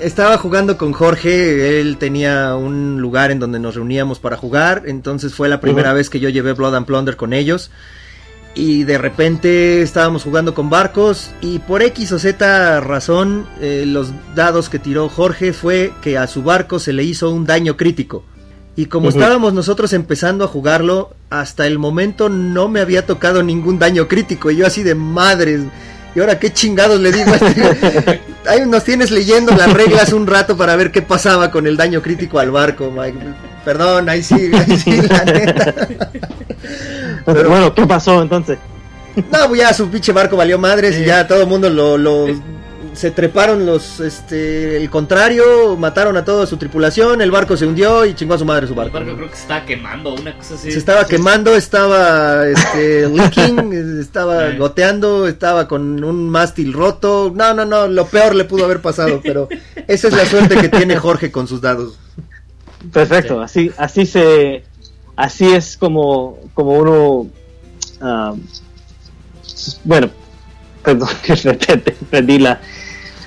estaba 0.00 0.38
jugando 0.38 0.76
con 0.78 0.92
Jorge, 0.92 1.80
él 1.80 1.96
tenía 1.98 2.54
un 2.54 3.00
lugar 3.00 3.32
en 3.32 3.40
donde 3.40 3.58
nos 3.58 3.74
reuníamos 3.74 4.20
para 4.20 4.36
jugar, 4.36 4.82
entonces 4.86 5.34
fue 5.34 5.48
la 5.48 5.60
primera 5.60 5.92
vez 5.92 6.08
que 6.08 6.20
yo 6.20 6.28
llevé 6.28 6.52
Blood 6.52 6.76
and 6.76 6.86
Plunder 6.86 7.16
con 7.16 7.32
ellos. 7.32 7.70
Y 8.54 8.84
de 8.84 8.98
repente 8.98 9.82
estábamos 9.82 10.22
jugando 10.22 10.54
con 10.54 10.70
barcos 10.70 11.32
y 11.40 11.58
por 11.58 11.82
X 11.82 12.12
o 12.12 12.18
Z 12.18 12.80
razón 12.80 13.46
eh, 13.60 13.84
los 13.86 14.12
dados 14.36 14.68
que 14.68 14.78
tiró 14.78 15.08
Jorge 15.08 15.52
fue 15.52 15.92
que 16.02 16.18
a 16.18 16.28
su 16.28 16.44
barco 16.44 16.78
se 16.78 16.92
le 16.92 17.02
hizo 17.02 17.30
un 17.30 17.46
daño 17.46 17.76
crítico. 17.76 18.24
Y 18.76 18.86
como 18.86 19.08
estábamos 19.08 19.54
nosotros 19.54 19.92
empezando 19.92 20.44
a 20.44 20.48
jugarlo, 20.48 21.14
hasta 21.30 21.66
el 21.66 21.78
momento 21.78 22.28
no 22.28 22.68
me 22.68 22.80
había 22.80 23.06
tocado 23.06 23.42
ningún 23.42 23.78
daño 23.78 24.08
crítico. 24.08 24.50
Y 24.50 24.56
yo 24.56 24.66
así 24.66 24.82
de 24.82 24.96
madres. 24.96 25.62
¿Y 26.14 26.20
ahora 26.20 26.38
qué 26.38 26.52
chingados 26.52 27.00
le 27.00 27.10
digo 27.12 27.30
a 27.32 27.36
este? 27.36 28.20
Ahí 28.48 28.60
nos 28.66 28.84
tienes 28.84 29.10
leyendo 29.10 29.52
las 29.56 29.72
reglas 29.72 30.12
un 30.12 30.26
rato 30.26 30.56
para 30.56 30.76
ver 30.76 30.92
qué 30.92 31.02
pasaba 31.02 31.50
con 31.50 31.66
el 31.66 31.76
daño 31.76 32.02
crítico 32.02 32.38
al 32.38 32.50
barco, 32.50 32.90
Mike. 32.90 33.18
Perdón, 33.64 34.08
ahí 34.10 34.22
sí, 34.22 34.50
ahí 34.54 34.76
sí, 34.78 35.00
la 35.00 35.24
neta. 35.24 35.74
Pero- 37.24 37.48
bueno, 37.48 37.74
¿qué 37.74 37.86
pasó 37.86 38.20
entonces? 38.22 38.58
No, 39.16 39.48
pues 39.48 39.60
ya 39.60 39.72
su 39.72 39.88
pinche 39.88 40.12
barco 40.12 40.36
valió 40.36 40.58
madres 40.58 40.98
y 40.98 41.04
ya 41.04 41.26
todo 41.26 41.40
el 41.42 41.46
mundo 41.46 41.70
lo, 41.70 41.96
lo- 41.96 42.26
se 42.94 43.10
treparon 43.10 43.66
los 43.66 44.00
este 44.00 44.76
el 44.76 44.88
contrario, 44.90 45.76
mataron 45.76 46.16
a 46.16 46.24
toda 46.24 46.46
su 46.46 46.56
tripulación, 46.56 47.20
el 47.20 47.30
barco 47.30 47.56
se 47.56 47.66
hundió 47.66 48.04
y 48.04 48.14
chingó 48.14 48.34
a 48.34 48.38
su 48.38 48.44
madre 48.44 48.66
su 48.66 48.72
El 48.72 48.78
barco. 48.78 48.92
barco 48.94 49.14
creo 49.16 49.28
que 49.30 49.36
se 49.36 49.42
estaba 49.42 49.64
quemando, 49.66 50.14
una 50.14 50.36
cosa 50.36 50.54
así. 50.54 50.72
Se 50.72 50.78
estaba 50.78 51.06
quemando, 51.06 51.54
estaba 51.56 52.46
este 52.46 53.08
leaking, 53.08 54.00
estaba 54.00 54.50
Sí. 54.52 54.56
goteando, 54.58 55.26
estaba 55.26 55.68
con 55.68 56.02
un 56.04 56.28
mástil 56.30 56.72
roto. 56.72 57.32
No, 57.34 57.52
no, 57.54 57.64
no, 57.64 57.86
lo 57.88 58.06
peor 58.06 58.34
le 58.34 58.44
pudo 58.44 58.64
haber 58.64 58.80
pasado, 58.80 59.20
pero 59.22 59.48
esa 59.86 60.08
es 60.08 60.14
la 60.14 60.26
suerte 60.26 60.56
que 60.56 60.68
tiene 60.68 60.96
Jorge 60.96 61.30
con 61.30 61.46
sus 61.48 61.60
dados. 61.60 61.98
Perfecto, 62.92 63.40
así, 63.40 63.70
así 63.78 64.04
se, 64.06 64.64
así 65.16 65.46
es 65.54 65.76
como, 65.76 66.38
como 66.52 66.72
uno, 66.78 67.30
ah, 68.00 68.34
bueno, 69.84 70.10
perdón 70.82 71.08
que 71.22 71.34
perdí 72.10 72.38
la, 72.38 72.60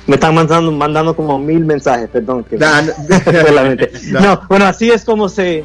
me 0.08 0.16
están 0.16 0.34
mandando, 0.36 0.72
mandando 0.72 1.16
como 1.16 1.38
mil 1.38 1.66
mensajes, 1.66 2.10
perdón 2.10 2.44
que. 2.44 2.58
No. 4.12 4.20
No, 4.20 4.42
bueno, 4.50 4.66
así 4.66 4.90
es 4.90 5.04
como 5.06 5.30
se, 5.30 5.64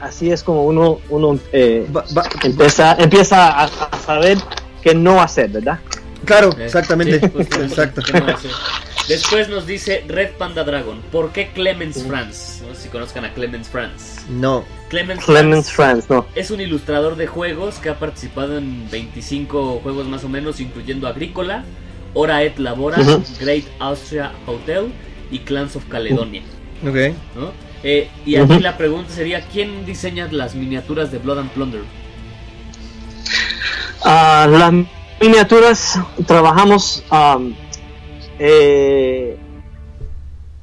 así 0.00 0.30
es 0.30 0.42
como 0.42 0.64
uno, 0.64 0.98
uno 1.08 1.38
eh, 1.52 1.86
Va- 1.94 2.04
va- 2.16 2.28
empieza, 2.42 2.94
empieza 2.96 3.48
a, 3.48 3.64
a 3.64 3.98
saber 4.04 4.38
qué 4.82 4.94
no 4.94 5.20
hacer, 5.22 5.48
¿verdad? 5.50 5.78
claro, 6.24 6.50
Eh, 6.58 6.64
exactamente. 6.66 7.20
sí, 7.20 7.26
Exacto. 7.62 8.02
Después 9.08 9.48
nos 9.48 9.66
dice 9.66 10.04
Red 10.06 10.30
Panda 10.38 10.62
Dragon. 10.62 11.00
¿Por 11.10 11.30
qué 11.32 11.50
Clemens 11.52 12.04
Franz? 12.04 12.62
No 12.68 12.74
sé 12.74 12.82
si 12.82 12.88
conozcan 12.88 13.24
a 13.24 13.34
Clemens 13.34 13.68
Franz. 13.68 14.18
No. 14.28 14.64
Clemens, 14.88 15.24
Clemens 15.24 15.70
Franz 15.72 16.04
France, 16.06 16.06
no. 16.08 16.26
es 16.36 16.50
un 16.52 16.60
ilustrador 16.60 17.16
de 17.16 17.26
juegos 17.26 17.76
que 17.76 17.88
ha 17.88 17.98
participado 17.98 18.58
en 18.58 18.88
25 18.90 19.80
juegos 19.82 20.06
más 20.06 20.22
o 20.22 20.28
menos, 20.28 20.60
incluyendo 20.60 21.08
Agrícola, 21.08 21.64
Hora 22.14 22.42
et 22.42 22.58
Labora. 22.58 22.98
Great 23.40 23.64
Austria 23.78 24.32
Hotel 24.46 24.92
y 25.30 25.38
Clans 25.40 25.76
of 25.76 25.84
Caledonia. 25.88 26.42
Ok. 26.86 27.14
¿no? 27.36 27.52
Eh, 27.82 28.08
y 28.26 28.36
aquí 28.36 28.58
la 28.60 28.76
pregunta 28.76 29.10
sería: 29.12 29.40
¿quién 29.52 29.84
diseña 29.86 30.28
las 30.30 30.54
miniaturas 30.54 31.10
de 31.10 31.18
Blood 31.18 31.38
and 31.38 31.50
Plunder? 31.50 31.82
Ah, 34.04 34.46
las 34.50 34.72
miniaturas 35.20 35.98
trabajamos 36.26 37.04
am, 37.10 37.54
eh, 38.38 39.36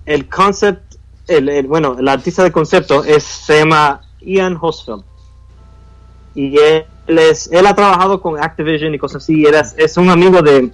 el 0.05 0.27
concept 0.27 0.95
el, 1.27 1.47
el- 1.47 1.67
bueno 1.67 1.95
el 1.99 2.07
artista 2.07 2.43
de 2.43 2.51
concepto 2.51 3.03
es 3.05 3.23
se 3.23 3.59
llama 3.59 4.01
Ian 4.21 4.57
Hosfeld 4.59 5.03
y 6.35 6.57
él 6.57 6.85
es 7.07 7.49
él 7.53 7.65
ha 7.67 7.75
trabajado 7.75 8.21
con 8.21 8.41
Activision 8.43 8.93
y 8.93 8.97
cosas 8.97 9.23
así 9.23 9.45
él 9.45 9.55
es, 9.55 9.73
es 9.77 9.95
un 9.97 10.09
amigo 10.09 10.41
de 10.41 10.71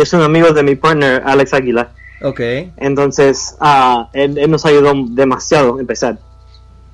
es 0.00 0.12
un 0.12 0.22
amigo 0.22 0.52
de 0.52 0.62
mi 0.62 0.74
partner 0.76 1.22
Alex 1.24 1.54
Aguilar 1.54 1.92
Ok. 2.22 2.40
entonces, 2.76 3.56
ah, 3.60 4.08
él, 4.12 4.38
él 4.38 4.50
nos 4.50 4.64
ayudó 4.64 4.92
demasiado 5.10 5.76
a 5.76 5.80
empezar. 5.80 6.18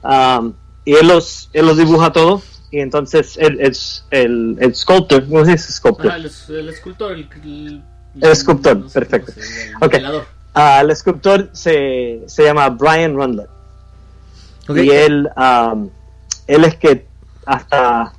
Am, 0.03 0.55
y 0.85 0.95
él 0.95 1.07
los, 1.09 1.51
él 1.53 1.67
los 1.67 1.77
dibuja 1.77 2.11
todo. 2.13 2.43
Y 2.73 2.79
entonces 2.81 3.37
él 3.37 3.59
es 3.61 4.05
el, 4.11 4.57
el 4.61 4.75
sculptor, 4.75 5.25
sé 5.45 5.59
si 5.59 5.69
es 5.69 5.75
sculptor. 5.77 6.11
Ah, 6.13 6.17
el, 6.17 6.31
el 6.49 6.69
escultor, 6.69 7.13
el, 7.13 7.29
el, 7.45 7.83
El 8.21 8.31
escultor, 8.31 8.77
no 8.79 8.89
sé 8.89 9.01
perfecto. 9.01 9.33
cómo 9.33 9.47
se 9.47 9.69
el 9.69 9.75
Ok. 9.77 9.83
modelador. 9.83 10.27
Ah, 10.55 10.81
el 10.81 10.91
escultor 10.91 11.49
se, 11.53 12.23
se 12.27 12.45
llama 12.45 12.69
Brian 12.71 13.15
Rundler. 13.15 13.49
Ok. 14.69 14.77
Y 14.79 14.91
él, 14.91 15.29
am, 15.37 15.91
él 16.47 16.65
es 16.65 16.77
que 16.77 17.07
hasta, 17.47 18.13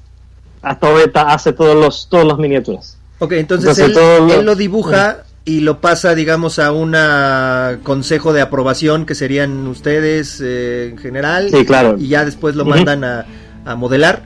hasta 0.62 0.88
ahorita 0.88 1.22
hace 1.34 1.54
todos 1.54 1.76
los, 1.76 2.08
todos 2.10 2.26
los 2.26 2.38
miniaturas. 2.38 2.98
Ok, 3.24 3.34
entonces, 3.34 3.78
Entonces, 3.78 3.86
él, 3.88 3.94
todo 3.94 4.28
lo- 4.28 4.34
él 4.40 4.46
lo 4.46 4.56
dibuja 4.56 5.24
y 5.46 5.60
lo 5.62 5.80
pasa, 5.80 6.14
digamos, 6.16 6.60
a 6.60 6.72
un 6.72 6.96
consejo 7.84 8.34
de 8.34 8.42
aprobación 8.42 9.06
que 9.06 9.16
serían 9.16 9.68
ustedes 9.68 10.42
eh, 10.44 10.90
en 10.92 10.98
general. 10.98 11.50
Sí, 11.52 11.64
claro. 11.66 11.96
Y 12.00 12.08
ya 12.10 12.26
después 12.26 12.56
lo 12.56 12.66
mandan 12.66 13.04
a, 13.04 13.26
a 13.66 13.76
modelar 13.76 14.24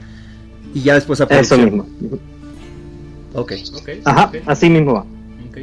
y 0.74 0.80
ya 0.82 0.94
después 0.94 1.20
a 1.20 1.24
Eso 1.24 1.56
producción. 1.56 1.64
mismo. 1.64 1.86
Ok. 3.34 3.52
Ok, 3.74 3.88
Ajá, 4.04 4.32
así 4.46 4.70
mismo 4.70 4.94
va. 4.94 5.00
ok. 5.50 5.58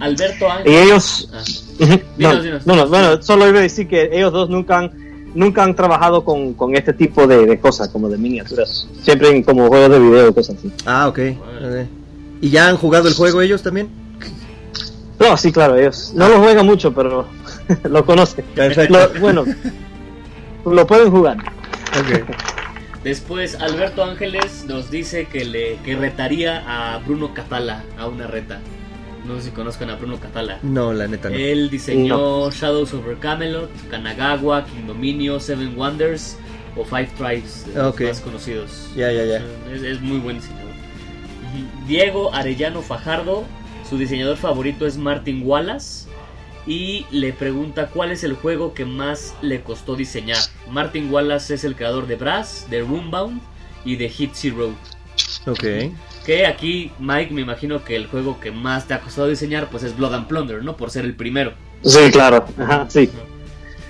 Alberto 0.00 0.46
Y 0.46 0.50
Ángel. 0.50 0.72
ellos, 0.74 1.30
Ah. 1.32 1.42
No, 1.80 1.86
Dinos, 2.28 2.42
dinos. 2.44 2.66
no, 2.66 2.76
no, 2.76 2.86
bueno, 2.88 3.22
solo 3.22 3.48
iba 3.48 3.58
a 3.58 3.62
decir 3.62 3.88
que 3.88 4.10
ellos 4.12 4.32
dos 4.32 4.50
nunca 4.50 4.78
han, 4.78 4.90
nunca 5.34 5.62
han 5.64 5.74
trabajado 5.74 6.24
con, 6.24 6.52
con 6.54 6.74
este 6.76 6.92
tipo 6.92 7.26
de, 7.26 7.46
de 7.46 7.58
cosas, 7.58 7.88
como 7.88 8.08
de 8.10 8.18
miniaturas. 8.18 8.86
Siempre 9.02 9.30
en 9.30 9.42
como 9.42 9.68
juegos 9.68 9.90
de 9.90 9.98
video 9.98 10.28
y 10.28 10.32
cosas 10.34 10.56
así. 10.58 10.70
Ah, 10.84 11.08
ok. 11.08 11.18
Vale. 11.62 11.99
¿Y 12.40 12.50
ya 12.50 12.68
han 12.68 12.76
jugado 12.76 13.08
el 13.08 13.14
juego 13.14 13.40
ellos 13.42 13.62
también? 13.62 13.88
No, 15.18 15.36
sí, 15.36 15.52
claro, 15.52 15.76
ellos 15.76 16.12
no 16.14 16.28
lo 16.28 16.40
juegan 16.40 16.64
mucho, 16.66 16.92
pero 16.94 17.26
lo 17.84 18.06
conocen. 18.06 18.44
Perfecto. 18.54 18.94
Lo- 18.98 19.20
bueno, 19.20 19.44
lo 20.64 20.86
pueden 20.86 21.10
jugar. 21.10 21.36
Después 23.04 23.54
Alberto 23.60 24.04
Ángeles 24.04 24.64
nos 24.68 24.90
dice 24.90 25.26
que 25.26 25.44
le 25.44 25.76
que 25.84 25.96
retaría 25.96 26.62
a 26.94 26.98
Bruno 26.98 27.32
Catala 27.32 27.82
a 27.98 28.06
una 28.06 28.26
reta. 28.26 28.60
No 29.26 29.36
sé 29.36 29.44
si 29.44 29.50
conozcan 29.50 29.90
a 29.90 29.96
Bruno 29.96 30.18
Catala. 30.18 30.58
No, 30.62 30.92
la 30.92 31.06
neta 31.06 31.28
no. 31.30 31.36
Él 31.36 31.70
diseñó 31.70 32.50
Shadows 32.50 32.92
over 32.94 33.16
Camelot, 33.18 33.70
Kanagawa, 33.90 34.64
King 34.66 34.86
Dominio, 34.86 35.40
Seven 35.40 35.76
Wonders 35.78 36.36
o 36.76 36.84
Five 36.84 37.10
Tribes, 37.16 37.66
los 37.74 37.98
más 38.00 38.20
conocidos. 38.20 38.88
Ya, 38.96 39.10
ya, 39.12 39.24
ya. 39.24 39.42
Es, 39.72 39.82
es 39.82 40.00
muy 40.00 40.18
buen 40.18 40.36
diseñador. 40.36 40.69
Diego 41.86 42.34
Arellano 42.34 42.82
Fajardo, 42.82 43.44
su 43.88 43.98
diseñador 43.98 44.36
favorito 44.36 44.86
es 44.86 44.96
Martin 44.96 45.42
Wallace 45.44 46.08
y 46.66 47.06
le 47.10 47.32
pregunta 47.32 47.88
cuál 47.88 48.12
es 48.12 48.22
el 48.22 48.34
juego 48.34 48.74
que 48.74 48.84
más 48.84 49.34
le 49.42 49.62
costó 49.62 49.96
diseñar. 49.96 50.38
Martin 50.70 51.12
Wallace 51.12 51.54
es 51.54 51.64
el 51.64 51.74
creador 51.74 52.06
de 52.06 52.16
Brass, 52.16 52.66
de 52.70 52.80
Roombound 52.80 53.40
y 53.84 53.96
de 53.96 54.08
Hit 54.08 54.32
Zero. 54.34 54.74
Ok. 55.46 55.64
Que 56.24 56.46
aquí, 56.46 56.92
Mike, 56.98 57.32
me 57.32 57.40
imagino 57.40 57.82
que 57.84 57.96
el 57.96 58.06
juego 58.06 58.38
que 58.40 58.50
más 58.50 58.86
te 58.86 58.94
ha 58.94 59.00
costado 59.00 59.28
diseñar 59.28 59.68
pues 59.70 59.82
es 59.82 59.96
Blood 59.96 60.14
and 60.14 60.26
Plunder, 60.26 60.62
¿no? 60.62 60.76
Por 60.76 60.90
ser 60.90 61.04
el 61.04 61.14
primero. 61.14 61.54
Sí, 61.82 62.10
claro. 62.12 62.44
Ajá, 62.58 62.86
sí. 62.88 63.10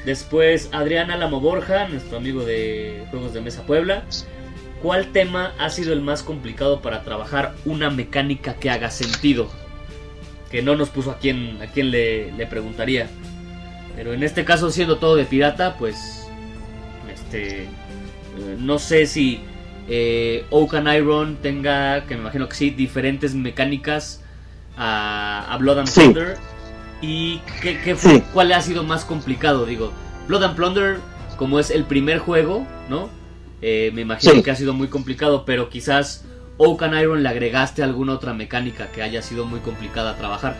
Después, 0.04 0.70
Adrián 0.72 1.10
Álamo 1.10 1.40
Borja, 1.40 1.88
nuestro 1.88 2.16
amigo 2.16 2.44
de 2.44 3.04
Juegos 3.10 3.34
de 3.34 3.42
Mesa 3.42 3.62
Puebla. 3.64 4.04
¿Cuál 4.82 5.08
tema 5.12 5.52
ha 5.58 5.68
sido 5.70 5.92
el 5.92 6.00
más 6.00 6.22
complicado 6.22 6.80
para 6.80 7.02
trabajar 7.02 7.54
una 7.64 7.90
mecánica 7.90 8.54
que 8.54 8.70
haga 8.70 8.90
sentido? 8.90 9.48
Que 10.50 10.62
no 10.62 10.74
nos 10.74 10.88
puso 10.88 11.10
a 11.10 11.18
quién, 11.18 11.58
a 11.62 11.66
quién 11.66 11.90
le, 11.90 12.32
le 12.32 12.46
preguntaría. 12.46 13.08
Pero 13.94 14.14
en 14.14 14.22
este 14.22 14.44
caso, 14.44 14.70
siendo 14.70 14.96
todo 14.98 15.16
de 15.16 15.24
pirata, 15.24 15.76
pues. 15.78 16.26
Este. 17.12 17.64
eh, 17.64 17.68
No 18.58 18.78
sé 18.78 19.06
si 19.06 19.40
eh, 19.88 20.44
Oak 20.50 20.74
and 20.74 20.88
Iron 20.94 21.36
tenga, 21.42 22.06
que 22.06 22.14
me 22.14 22.22
imagino 22.22 22.48
que 22.48 22.54
sí, 22.54 22.70
diferentes 22.70 23.34
mecánicas 23.34 24.22
a, 24.76 25.46
a 25.52 25.56
Blood 25.58 25.80
and 25.80 25.88
Sí. 25.88 26.00
Thunder. 26.04 26.36
¿Y 27.02 27.38
qué, 27.62 27.80
qué 27.82 27.94
fue, 27.96 28.16
Sí. 28.16 28.22
cuál 28.32 28.52
ha 28.52 28.60
sido 28.62 28.82
más 28.84 29.04
complicado? 29.04 29.66
Digo, 29.66 29.92
Blood 30.28 30.44
and 30.44 30.56
Plunder, 30.56 30.96
como 31.36 31.58
es 31.58 31.70
el 31.70 31.84
primer 31.84 32.18
juego, 32.18 32.66
¿no? 32.88 33.08
Eh, 33.62 33.90
me 33.94 34.00
imagino 34.02 34.32
Sí. 34.34 34.42
que 34.42 34.50
ha 34.50 34.56
sido 34.56 34.72
muy 34.74 34.88
complicado, 34.88 35.44
pero 35.44 35.68
quizás 35.68 36.24
Oak 36.56 36.82
and 36.82 36.94
Iron 37.00 37.22
le 37.22 37.28
agregaste 37.28 37.82
alguna 37.82 38.14
otra 38.14 38.32
mecánica 38.34 38.88
que 38.88 39.02
haya 39.02 39.22
sido 39.22 39.44
muy 39.46 39.60
complicada 39.60 40.10
a 40.12 40.16
trabajar. 40.16 40.54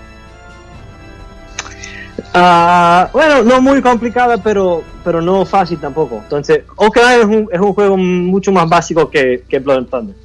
Ah, 2.34 3.08
bueno, 3.12 3.42
no 3.42 3.60
muy 3.60 3.80
complicada, 3.82 4.36
pero, 4.38 4.84
pero 5.04 5.20
no 5.22 5.44
fácil 5.44 5.78
tampoco. 5.78 6.16
Entonces, 6.22 6.62
Ocarina 6.76 7.16
es 7.16 7.24
un, 7.24 7.48
es 7.50 7.60
un 7.60 7.72
juego 7.72 7.96
mucho 7.96 8.52
más 8.52 8.68
básico 8.68 9.10
que, 9.10 9.44
que 9.48 9.58
Blood 9.58 9.78
and 9.78 9.90
Thunder. 9.90 10.16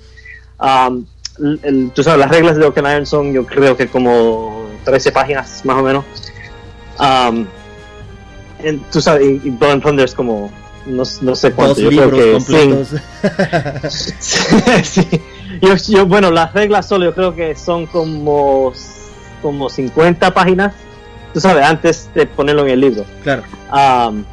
Um, 0.60 1.06
el- 1.40 1.60
el- 1.64 1.92
tú 1.92 2.04
sabes, 2.04 2.20
las 2.20 2.30
reglas 2.30 2.58
de 2.58 2.66
Ocarina 2.66 3.06
son, 3.06 3.34
yo 3.34 3.46
creo 3.46 3.76
que 3.76 3.88
como 3.88 4.68
13 4.84 5.12
páginas 5.12 5.64
más 5.66 5.78
o 5.78 5.84
menos. 5.84 6.06
Um, 7.00 7.46
en- 8.64 8.80
tú 8.92 9.02
sabes, 9.02 9.26
y, 9.26 9.48
y 9.48 9.50
Blood 9.52 9.72
and 9.72 9.84
Thunder 9.84 10.06
es 10.06 10.14
como, 10.14 10.52
no, 10.86 11.04
no 11.22 11.36
sé 11.36 11.50
Dos 11.50 11.56
cuánto, 11.56 11.82
yo 11.82 11.90
libros 11.92 12.10
creo 12.12 12.26
que 12.26 12.32
completos. 12.34 12.90
sí. 14.84 15.08
Yo, 15.62 15.76
yo- 15.76 16.06
bueno, 16.06 16.32
las 16.32 16.54
reglas 16.54 16.88
solo 16.88 17.06
yo 17.06 17.14
creo 17.16 17.36
que 17.36 17.56
son 17.56 17.86
como, 17.88 18.74
como 19.42 19.70
50 19.70 20.34
páginas. 20.34 20.74
Tú 21.34 21.40
sabes, 21.42 21.66
antes 21.66 22.10
de 22.16 22.26
ponerlo 22.26 22.64
en 22.64 22.70
el 22.70 22.80
libro. 22.82 23.06
claro. 23.24 23.44
Um, 23.72 24.24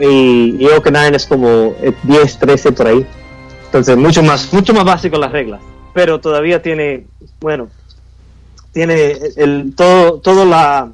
y, 0.00 0.56
y 0.58 0.66
Ocarina 0.68 1.08
es 1.08 1.26
como 1.26 1.74
eh, 1.82 1.92
10, 2.04 2.38
13 2.38 2.72
por 2.72 2.86
ahí. 2.86 3.06
Entonces, 3.66 3.96
mucho 3.96 4.22
más, 4.22 4.50
mucho 4.52 4.72
más 4.72 4.84
básico 4.84 5.18
las 5.18 5.32
reglas. 5.32 5.60
Pero 5.92 6.20
todavía 6.20 6.62
tiene, 6.62 7.06
bueno, 7.40 7.68
tiene 8.72 9.16
el, 9.36 9.74
todo, 9.76 10.18
todo 10.20 10.44
la, 10.46 10.88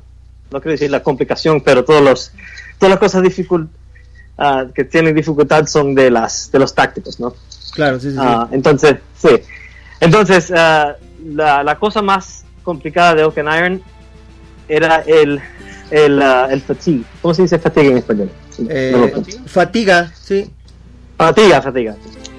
no 0.51 0.61
quiero 0.61 0.73
decir 0.73 0.91
la 0.91 1.03
complicación, 1.03 1.61
pero 1.61 1.85
todos 1.85 2.03
los, 2.03 2.33
todas 2.79 2.91
las 2.91 2.99
cosas 2.99 3.23
difícil, 3.23 3.68
ah, 4.43 4.66
que 4.74 4.84
tienen 4.84 5.14
dificultad 5.14 5.66
son 5.66 5.95
de 5.95 6.11
las, 6.11 6.51
de 6.51 6.59
los 6.59 6.74
tácticos, 6.74 7.20
¿no? 7.20 7.34
Claro, 7.72 7.99
sí, 8.01 8.11
sí, 8.11 8.16
sí. 8.16 8.20
Ah, 8.20 8.49
entonces, 8.51 8.97
sí. 9.16 9.30
Entonces, 10.01 10.53
ah, 10.55 10.97
la, 11.24 11.62
la 11.62 11.78
cosa 11.78 12.03
más 12.03 12.45
complicada 12.62 13.14
de 13.14 13.22
and 13.22 13.57
Iron 13.57 13.82
era 14.68 15.03
el, 15.07 15.40
el, 15.90 16.22
el 16.22 16.61
fatigue. 16.61 17.05
¿Cómo 17.20 17.34
se 17.34 17.43
dice 17.43 17.59
fatigue 17.59 17.90
en 17.90 17.99
español? 17.99 18.30
Eh, 18.68 19.12
no 19.14 19.24
sé. 19.24 19.38
fatiga, 19.47 20.12
sí. 20.14 20.51
Fatiga, 21.16 21.62
fatiga. 21.62 21.97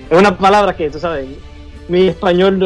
Es 0.10 0.18
una 0.18 0.38
palabra 0.38 0.76
que, 0.76 0.90
tú 0.90 1.00
sabes, 1.00 1.28
mi 1.88 2.08
español 2.08 2.66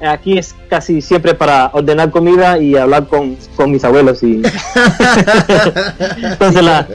ah, 0.00 0.12
aquí 0.12 0.38
es 0.38 0.54
casi 0.68 1.02
siempre 1.02 1.34
para 1.34 1.70
ordenar 1.72 2.10
comida 2.10 2.58
y 2.58 2.76
hablar 2.76 3.08
con, 3.08 3.36
con 3.56 3.70
mis 3.70 3.84
abuelos. 3.84 4.22
Y... 4.22 4.42
Entonces, 6.22 6.62
las 6.62 6.86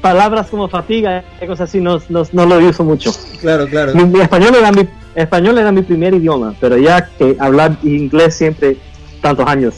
palabras 0.00 0.48
como 0.48 0.68
fatiga 0.68 1.24
y 1.40 1.46
cosas 1.46 1.68
así 1.68 1.80
no, 1.80 2.00
no, 2.08 2.22
no 2.32 2.46
lo 2.46 2.58
uso 2.58 2.84
mucho. 2.84 3.12
claro, 3.40 3.66
claro. 3.66 3.94
Mi, 3.94 4.04
mi 4.04 4.20
español 4.20 4.54
era 4.54 4.70
mi 4.72 4.86
español 5.14 5.58
era 5.58 5.72
mi 5.72 5.82
primer 5.82 6.14
idioma, 6.14 6.54
pero 6.60 6.76
ya 6.78 7.08
que 7.18 7.36
hablar 7.40 7.76
inglés 7.82 8.34
siempre 8.36 8.76
tantos 9.20 9.46
años 9.46 9.74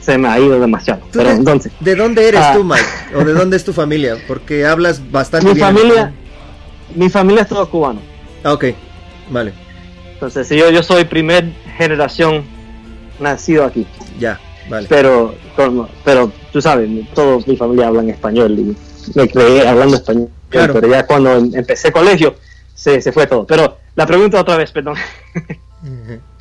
se 0.00 0.16
me 0.18 0.28
ha 0.28 0.38
ido 0.40 0.58
demasiado. 0.58 1.00
¿Tú 1.12 1.18
Pero 1.18 1.28
de, 1.30 1.36
entonces, 1.36 1.72
¿De 1.80 1.94
dónde 1.94 2.26
eres 2.28 2.40
Ah. 2.42 2.54
tú, 2.56 2.64
Mike? 2.64 2.82
¿O 3.16 3.24
de 3.24 3.32
dónde 3.34 3.56
es 3.56 3.64
tu 3.64 3.72
familia? 3.72 4.16
Porque 4.26 4.66
hablas 4.66 5.00
bastante 5.12 5.46
mi 5.48 5.54
bien. 5.54 5.66
familia, 5.66 6.12
mi 6.96 7.08
familia 7.10 7.42
es 7.42 7.48
todo 7.48 7.68
cubano. 7.68 8.00
Ah, 8.42 8.52
ok. 8.54 8.64
Vale, 9.30 9.52
Entonces, 10.14 10.48
yo 10.48 10.70
yo 10.70 10.82
soy 10.82 11.04
primer 11.04 11.52
generación 11.76 12.42
nacido 13.20 13.64
aquí, 13.64 13.86
ya, 14.18 14.40
vale. 14.68 14.86
pero 14.88 15.34
pero 16.04 16.32
tú 16.52 16.60
sabes, 16.60 16.88
toda 17.14 17.38
mi 17.46 17.56
familia 17.56 17.86
habla 17.88 18.02
en 18.02 18.10
español 18.10 18.58
y 18.58 18.76
me 19.14 19.28
creé 19.28 19.66
hablando 19.68 19.96
español. 19.96 20.28
Claro. 20.48 20.74
Pero 20.74 20.88
ya 20.88 21.06
cuando 21.06 21.32
em- 21.36 21.50
empecé 21.54 21.90
colegio 21.92 22.36
se, 22.74 23.00
se 23.00 23.12
fue 23.12 23.26
todo. 23.26 23.46
Pero 23.46 23.78
la 23.94 24.06
pregunta 24.06 24.40
otra 24.40 24.56
vez, 24.56 24.70
perdón. 24.72 24.96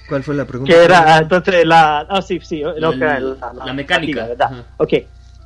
¿Cuál 0.08 0.24
fue 0.24 0.36
la 0.36 0.46
pregunta? 0.46 0.72
que 0.74 0.84
era 0.84 1.16
ah, 1.16 1.20
entonces 1.20 1.66
la 1.66 2.00
ah 2.10 2.22
sí 2.22 2.40
sí 2.44 2.62
lo 2.78 2.92
que- 2.92 3.00
la 3.00 3.74
mecánica, 3.74 3.96
fatiga, 3.96 4.28
¿verdad? 4.28 4.48
ajá. 4.52 4.64
ok 4.78 4.94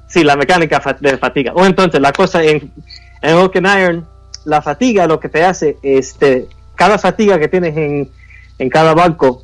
sí 0.07 0.24
la 0.24 0.36
mecánica 0.36 0.82
de 0.99 1.18
fatiga 1.18 1.53
o 1.53 1.66
entonces 1.66 2.01
la 2.01 2.11
cosa 2.11 2.43
en 2.43 2.72
en 3.22 3.36
Oak 3.36 3.57
and 3.57 3.68
Iron 3.80 4.07
la 4.45 4.61
fatiga 4.63 5.05
lo 5.07 5.20
que 5.20 5.30
te 5.30 5.43
hace 5.43 5.78
este 5.84 6.47
cada 6.74 6.97
fatiga 6.97 7.38
que 7.38 7.47
tienes 7.47 7.78
en 7.78 8.09
en 8.57 8.70
cada 8.70 8.95
barco 8.95 9.43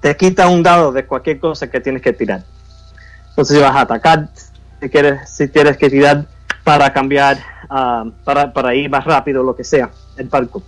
te 0.00 0.14
quita 0.16 0.48
un 0.48 0.62
dado 0.62 0.92
de 0.92 1.06
cualquier 1.06 1.40
cosa 1.40 1.70
que 1.70 1.80
tienes 1.80 2.02
que 2.02 2.12
tirar 2.12 2.42
entonces 3.30 3.56
si 3.56 3.62
vas 3.62 3.74
a 3.74 3.80
atacar 3.82 4.28
si 4.82 4.88
quieres 4.90 5.30
si 5.30 5.48
tienes 5.48 5.76
que 5.78 5.88
tirar 5.88 6.26
para 6.64 6.92
cambiar 6.92 7.38
ah, 7.68 8.04
para, 8.24 8.52
para 8.52 8.74
ir 8.74 8.90
más 8.90 9.04
rápido 9.04 9.42
lo 9.42 9.54
que 9.56 9.64
sea 9.64 9.90
el 10.16 10.28
barco 10.28 10.62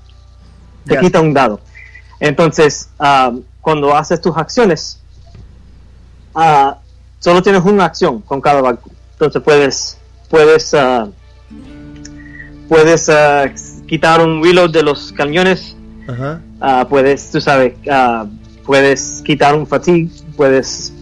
te 0.85 0.99
quita 0.99 1.21
un 1.21 1.33
dado. 1.33 1.61
Entonces, 2.21 2.91
ah, 2.99 3.33
cuando 3.61 3.95
haces 3.97 4.21
tus 4.21 4.37
acciones, 4.37 5.01
ah, 6.35 6.79
solo 7.19 7.43
tienes 7.43 7.63
una 7.65 7.85
acción 7.85 8.21
con 8.21 8.41
cada 8.41 8.61
barco. 8.61 8.91
Entonces 9.13 9.43
puedes, 9.43 9.99
puedes, 10.29 10.75
puedes 12.69 13.11
quitar 13.87 14.21
un 14.21 14.43
reload 14.43 14.71
de 14.71 14.83
los 14.83 15.13
cañones, 15.13 15.77
puedes, 16.89 17.31
tú 17.31 17.41
sabes, 17.41 17.75
puedes 18.65 19.23
quitar 19.25 19.55
un 19.55 19.67
fatigue, 19.67 20.11
puedes 20.37 20.93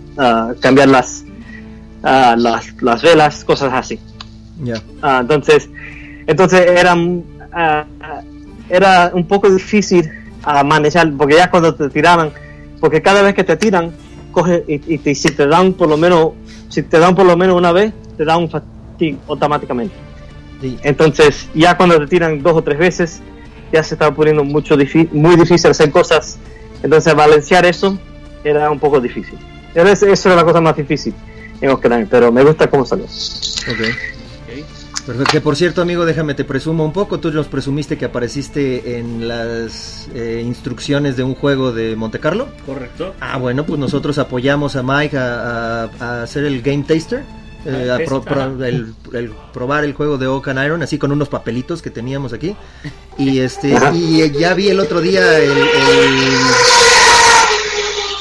cambiar 0.61 0.88
las, 0.88 1.24
las, 2.03 2.82
las 2.82 3.03
velas, 3.03 3.45
cosas 3.45 3.72
así. 3.72 3.99
Ya. 4.63 4.83
Ah, 5.03 5.19
entonces, 5.23 5.69
entonces 6.27 6.61
era, 6.61 6.95
ah, 7.53 7.85
ah, 8.01 8.21
era 8.69 9.11
un 9.15 9.27
poco 9.27 9.49
difícil 9.51 10.09
a 10.43 10.63
manejar, 10.65 11.13
porque 11.17 11.37
ya 11.37 11.51
cuando 11.51 11.75
te 11.75 11.89
tiraban, 11.91 12.33
porque 12.81 13.03
cada 13.03 13.23
vez 13.23 13.35
que 13.35 13.45
te 13.45 13.57
tiran, 13.57 13.93
coge 14.33 14.65
y, 14.69 14.95
y 14.95 14.99
te- 14.99 15.15
si 15.15 15.29
te 15.31 15.47
dan 15.47 15.73
por 15.73 15.89
lo 15.89 15.97
menos, 15.97 16.31
si 16.69 16.83
te 16.83 16.99
dan 16.99 17.15
por 17.15 17.27
lo 17.27 17.37
menos 17.37 17.57
una 17.57 17.73
vez, 17.73 17.93
te 18.17 18.25
dan 18.25 18.39
un 18.39 18.51
fatigue 18.51 19.19
automáticamente. 19.29 19.95
Sí. 20.61 20.79
Entonces, 20.83 21.49
ya 21.55 21.77
cuando 21.77 21.99
te 21.99 22.07
tiran 22.07 22.43
dos 22.43 22.55
o 22.55 22.63
tres 22.63 22.79
veces, 22.79 23.21
ya 23.73 23.83
se 23.83 23.95
está 23.95 24.13
poniendo 24.15 24.45
mucho 24.45 24.77
muy 25.13 25.37
difícil 25.37 25.71
hacer 25.71 25.91
cosas. 25.91 26.39
Entonces, 26.83 27.15
balancear 27.15 27.65
eso 27.67 27.99
era 28.45 28.71
un 28.71 28.79
poco 28.79 29.01
difícil. 29.01 29.39
Eso 29.75 30.29
era 30.29 30.37
la 30.37 30.45
cosa 30.45 30.61
más 30.61 30.77
difícil 30.77 31.15
en 31.61 31.71
Ocarina, 31.71 32.07
pero 32.11 32.31
me 32.33 32.43
gusta 32.43 32.69
cómo 32.69 32.85
salió. 32.85 33.05
Ok. 33.05 34.20
Perfecto. 35.07 35.31
Que 35.33 35.41
por 35.41 35.57
cierto, 35.57 35.83
amigo, 35.83 36.05
déjame 36.05 36.35
te 36.35 36.45
presumo 36.45 36.85
un 36.85 36.93
poco. 36.93 37.19
Tú 37.21 37.31
nos 37.33 37.47
presumiste 37.49 37.97
que 37.99 38.05
apareciste 38.05 38.99
en 38.99 39.27
las 39.27 40.09
eh, 40.15 40.43
instrucciones 40.45 41.17
de 41.17 41.23
un 41.23 41.35
juego 41.35 41.73
de 41.73 41.97
Monte 41.97 42.21
Carlo. 42.21 42.49
Correcto. 42.67 43.15
Ah, 43.21 43.39
bueno, 43.39 43.65
pues 43.67 43.79
nosotros 43.81 44.19
apoyamos 44.19 44.77
a 44.77 44.83
Mike 44.83 45.17
a, 45.19 45.85
a- 45.85 45.91
a 46.01 46.23
hacer 46.23 46.45
el 46.45 46.63
Game 46.63 46.85
Taster. 46.87 47.25
eh, 47.67 47.91
a 47.93 47.99
pro- 48.07 48.23
pro- 48.23 48.65
el, 48.65 48.95
el 49.13 49.33
probar 49.53 49.85
el 49.85 49.93
juego 49.95 50.17
de 50.17 50.27
Oak 50.27 50.49
and 50.49 50.65
Iron, 50.65 50.83
así 50.83 50.97
con 50.97 51.13
unos 51.13 51.29
papelitos 51.29 51.83
que 51.83 51.91
teníamos 51.91 52.33
aquí. 52.33 52.55
Y 53.19 53.39
este 53.41 53.75
y 53.95 54.23
eh, 54.23 54.31
ya 54.39 54.55
vi 54.55 54.69
el 54.69 54.81
otro 54.81 55.01
día 55.01 55.39
el, 55.39 55.51
el- 55.51 55.67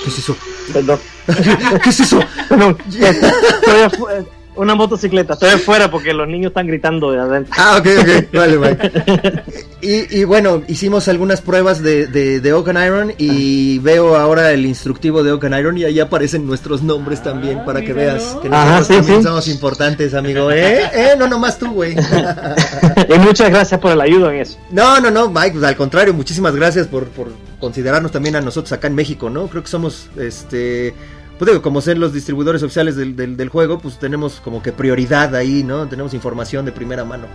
¿Qué 0.03 0.09
es 0.09 0.17
eso? 0.19 0.35
Perdón. 0.73 0.99
¿Qué 1.83 1.89
es 1.89 1.99
eso? 1.99 2.19
Afu- 2.49 4.25
una 4.59 4.75
motocicleta, 4.75 5.33
estoy 5.33 5.49
afuera 5.55 5.89
porque 5.89 6.13
los 6.13 6.27
niños 6.27 6.49
están 6.49 6.67
gritando 6.67 7.11
de 7.11 7.19
adentro. 7.19 7.53
Ah, 7.57 7.77
ok, 7.79 7.87
ok, 8.01 8.33
vale, 8.33 8.57
Mike. 8.57 9.43
Y, 9.81 10.19
y 10.19 10.23
bueno, 10.25 10.61
hicimos 10.67 11.07
algunas 11.07 11.39
pruebas 11.39 11.81
de, 11.81 12.05
de, 12.07 12.41
de 12.41 12.51
Oak 12.51 12.67
and 12.67 12.85
Iron 12.85 13.13
y 13.17 13.79
veo 13.79 14.17
ahora 14.17 14.51
el 14.51 14.65
instructivo 14.65 15.23
de 15.23 15.31
Oak 15.31 15.45
and 15.45 15.57
Iron 15.57 15.77
y 15.77 15.85
ahí 15.85 16.01
aparecen 16.01 16.45
nuestros 16.45 16.83
nombres 16.83 17.23
también 17.23 17.63
para 17.63 17.79
que 17.79 17.93
míralo. 17.93 18.19
veas 18.19 18.37
que 18.41 18.49
Ajá, 18.49 18.79
nosotros 18.79 18.87
sí, 18.87 18.93
también 18.95 19.17
sí. 19.19 19.23
somos 19.23 19.47
importantes, 19.47 20.13
amigo. 20.13 20.51
¿Eh? 20.51 20.81
¿Eh? 20.93 21.11
No 21.17 21.29
nomás 21.29 21.57
tú, 21.57 21.71
güey. 21.71 21.95
y 21.95 23.19
muchas 23.19 23.49
gracias 23.49 23.79
por 23.79 23.93
el 23.93 24.01
ayuda 24.01 24.33
en 24.35 24.41
eso. 24.41 24.57
No, 24.69 24.99
no, 24.99 25.09
no, 25.09 25.29
Mike, 25.29 25.51
pues, 25.53 25.63
al 25.63 25.77
contrario, 25.77 26.13
muchísimas 26.13 26.53
gracias 26.53 26.85
por, 26.87 27.05
por 27.07 27.29
considerarnos 27.61 28.11
también 28.11 28.35
a 28.35 28.41
nosotros 28.41 28.73
acá 28.73 28.87
en 28.87 28.95
México, 28.95 29.29
¿no? 29.29 29.47
Creo 29.47 29.63
que 29.63 29.69
somos, 29.69 30.09
este, 30.17 30.93
pues 31.39 31.49
digo, 31.49 31.61
como 31.61 31.79
ser 31.79 31.97
los 31.97 32.13
distribuidores 32.13 32.61
oficiales 32.61 32.97
del, 32.97 33.15
del, 33.15 33.37
del 33.37 33.49
juego, 33.49 33.79
pues 33.79 33.97
tenemos 33.97 34.41
como 34.41 34.61
que 34.61 34.73
prioridad 34.73 35.33
ahí, 35.35 35.63
¿no? 35.63 35.87
Tenemos 35.87 36.13
información 36.13 36.65
de 36.65 36.73
primera 36.73 37.05
mano. 37.05 37.27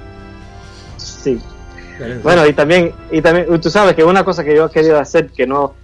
Sí. 0.99 1.41
Bueno, 2.23 2.47
y 2.47 2.53
también, 2.53 2.93
y 3.11 3.23
también, 3.23 3.61
tú 3.61 3.71
sabes 3.71 3.95
que 3.95 4.05
una 4.05 4.23
cosa 4.25 4.45
que 4.45 4.55
yo 4.55 4.67
he 4.67 4.71
querido 4.71 4.99
hacer 4.99 5.29
que 5.31 5.47
no 5.47 5.75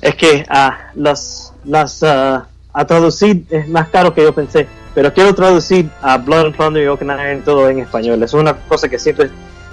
es 0.00 0.14
que 0.14 0.44
ah, 0.48 0.90
las, 0.94 1.52
las 1.64 2.02
ah, 2.02 2.46
a 2.72 2.84
traducir 2.86 3.44
es 3.50 3.68
más 3.68 3.88
caro 3.88 4.14
que 4.14 4.22
yo 4.22 4.32
pensé, 4.32 4.68
pero 4.94 5.12
quiero 5.12 5.34
traducir 5.34 5.88
a 6.00 6.18
Blood 6.18 6.46
and 6.46 6.56
Thunder 6.56 6.82
y 6.82 6.86
Oaken 6.86 7.10
Iron 7.10 7.42
todo 7.42 7.68
en 7.68 7.80
español. 7.80 8.22
Es 8.22 8.34
una 8.34 8.54
cosa 8.54 8.88
que 8.88 8.98
siempre, 8.98 9.30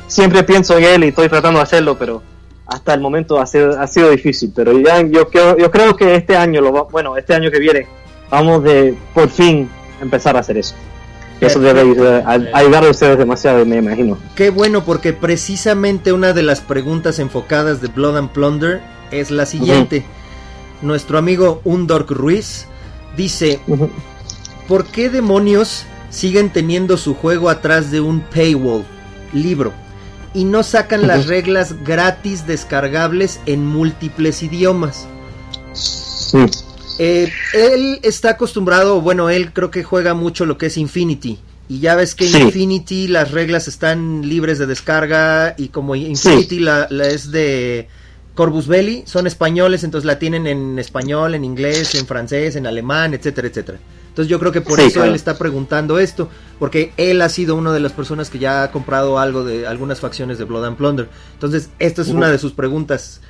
siempre 0.08 0.44
pienso 0.44 0.78
en 0.78 0.86
él 0.86 1.04
y 1.04 1.10
estoy 1.10 1.30
tratando 1.30 1.60
de 1.60 1.64
hacerlo, 1.64 1.98
pero 1.98 2.24
hasta 2.70 2.94
el 2.94 3.02
momento 3.02 3.40
ha 3.40 3.46
sido, 3.46 3.80
ha 3.80 3.88
sido 3.88 4.10
difícil. 4.12 4.52
Pero 4.56 4.78
ya 4.80 5.02
yo 5.02 5.28
creo, 5.30 5.58
yo 5.58 5.70
creo 5.72 5.96
que 5.96 6.16
este 6.16 6.36
año, 6.38 6.62
lo 6.62 6.72
va- 6.72 6.84
bueno, 6.84 7.18
este 7.18 7.34
año 7.34 7.50
que 7.52 7.60
viene, 7.60 7.88
vamos 8.30 8.64
de 8.64 8.96
por 9.14 9.30
fin 9.30 9.70
empezar 10.02 10.36
a 10.38 10.40
hacer 10.40 10.58
eso. 10.58 10.76
Eso 11.42 11.60
debe 11.60 11.80
ayudar- 11.82 12.24
a- 12.54 12.90
ustedes 12.90 13.18
demasiado, 13.18 13.66
me 13.66 13.78
imagino. 13.78 14.18
Qué 14.36 14.50
bueno, 14.50 14.84
porque 14.84 15.14
precisamente 15.14 16.12
una 16.12 16.34
de 16.34 16.44
las 16.44 16.60
preguntas 16.60 17.18
enfocadas 17.20 17.82
de 17.82 17.88
Blood 17.88 18.18
and 18.18 18.30
Plunder 18.32 18.82
es 19.12 19.32
la 19.32 19.46
siguiente. 19.46 20.04
Nuestro 20.82 21.18
amigo 21.18 21.62
Undork 21.64 22.12
Ruiz 22.12 22.66
dice. 23.16 23.60
¿por 24.68 24.86
qué 24.86 25.10
demonios 25.10 25.86
siguen 26.12 26.52
teniendo 26.52 26.96
su 26.98 27.16
juego 27.16 27.50
atrás 27.50 27.90
de 27.90 28.02
un 28.02 28.20
paywall, 28.22 28.86
libro, 29.34 29.74
y 30.34 30.46
no 30.46 30.64
sacan 30.64 31.08
las 31.08 31.28
reglas 31.28 31.84
gratis 31.84 32.46
descargables 32.46 33.40
en 33.46 33.66
múltiples 33.66 34.44
idiomas? 34.44 35.08
Sí. 35.74 36.38
Eh, 37.00 37.32
él 37.54 38.00
está 38.04 38.32
acostumbrado, 38.32 39.02
bueno, 39.02 39.30
él 39.30 39.54
creo 39.54 39.72
que 39.72 39.84
juega 39.84 40.14
mucho 40.14 40.46
lo 40.46 40.58
que 40.58 40.68
es 40.68 40.78
Infinity. 40.78 41.40
Y 41.70 41.80
ya 41.80 41.96
ves 41.96 42.16
que 42.16 42.28
Sí. 42.28 42.38
Infinity 42.38 43.08
las 43.08 43.32
reglas 43.32 43.68
están 43.68 44.28
libres 44.28 44.58
de 44.58 44.66
descarga 44.66 45.54
y 45.58 45.70
como 45.70 45.96
Infinity 45.96 46.60
la, 46.60 46.88
la 46.90 47.08
es 47.08 47.32
de 47.32 47.88
Corvus 48.36 48.68
Belli, 48.68 49.04
son 49.06 49.28
españoles, 49.28 49.84
entonces 49.84 50.06
la 50.06 50.18
tienen 50.18 50.48
en 50.48 50.80
español, 50.80 51.36
en 51.36 51.44
inglés, 51.44 51.94
en 51.96 52.08
francés, 52.08 52.56
en 52.56 52.66
alemán, 52.68 53.14
etcétera, 53.14 53.48
etcétera. 53.48 53.80
Entonces 54.20 54.32
yo 54.32 54.40
creo 54.40 54.52
que 54.52 54.60
por 54.60 54.78
Sí, 54.78 54.88
eso 54.88 54.96
claro. 54.96 55.12
él 55.12 55.16
está 55.16 55.38
preguntando 55.38 55.98
esto, 55.98 56.28
porque 56.60 56.92
él 56.98 57.22
ha 57.22 57.30
sido 57.30 57.56
una 57.56 57.72
de 57.72 57.80
las 57.80 57.94
personas 57.94 58.30
que 58.30 58.38
ya 58.38 58.64
ha 58.64 58.72
comprado 58.72 59.18
algo 59.18 59.46
de 59.46 59.66
algunas 59.66 60.02
facciones 60.02 60.38
de 60.38 60.44
Blood 60.44 60.66
and 60.66 60.76
Plunder. 60.76 61.08
Entonces 61.36 61.70
esta 61.80 62.02
es 62.02 62.10
una 62.10 62.28
de 62.30 62.38
sus 62.38 62.52
preguntas. 62.52 63.22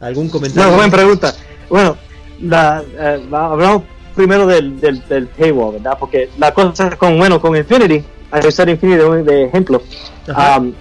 ¿Algún 0.00 0.28
comentario? 0.28 0.68
No, 0.68 0.76
buena 0.76 0.90
pregunta. 0.90 1.32
Bueno, 1.70 1.96
la, 2.40 2.82
eh, 2.98 3.24
hablamos 3.30 3.84
primero 4.16 4.44
del, 4.48 4.80
del, 4.80 5.06
del 5.08 5.28
paywall, 5.28 5.74
¿verdad? 5.74 5.96
Porque 6.00 6.28
la 6.36 6.52
cosa 6.52 6.90
con, 6.96 7.16
bueno, 7.16 7.40
con 7.40 7.56
Infinity, 7.56 8.02
al 8.32 8.44
usar 8.44 8.68
Infinity 8.68 8.98
de, 9.04 9.22
de 9.22 9.44
ejemplo, 9.44 9.84
um, 10.58 10.72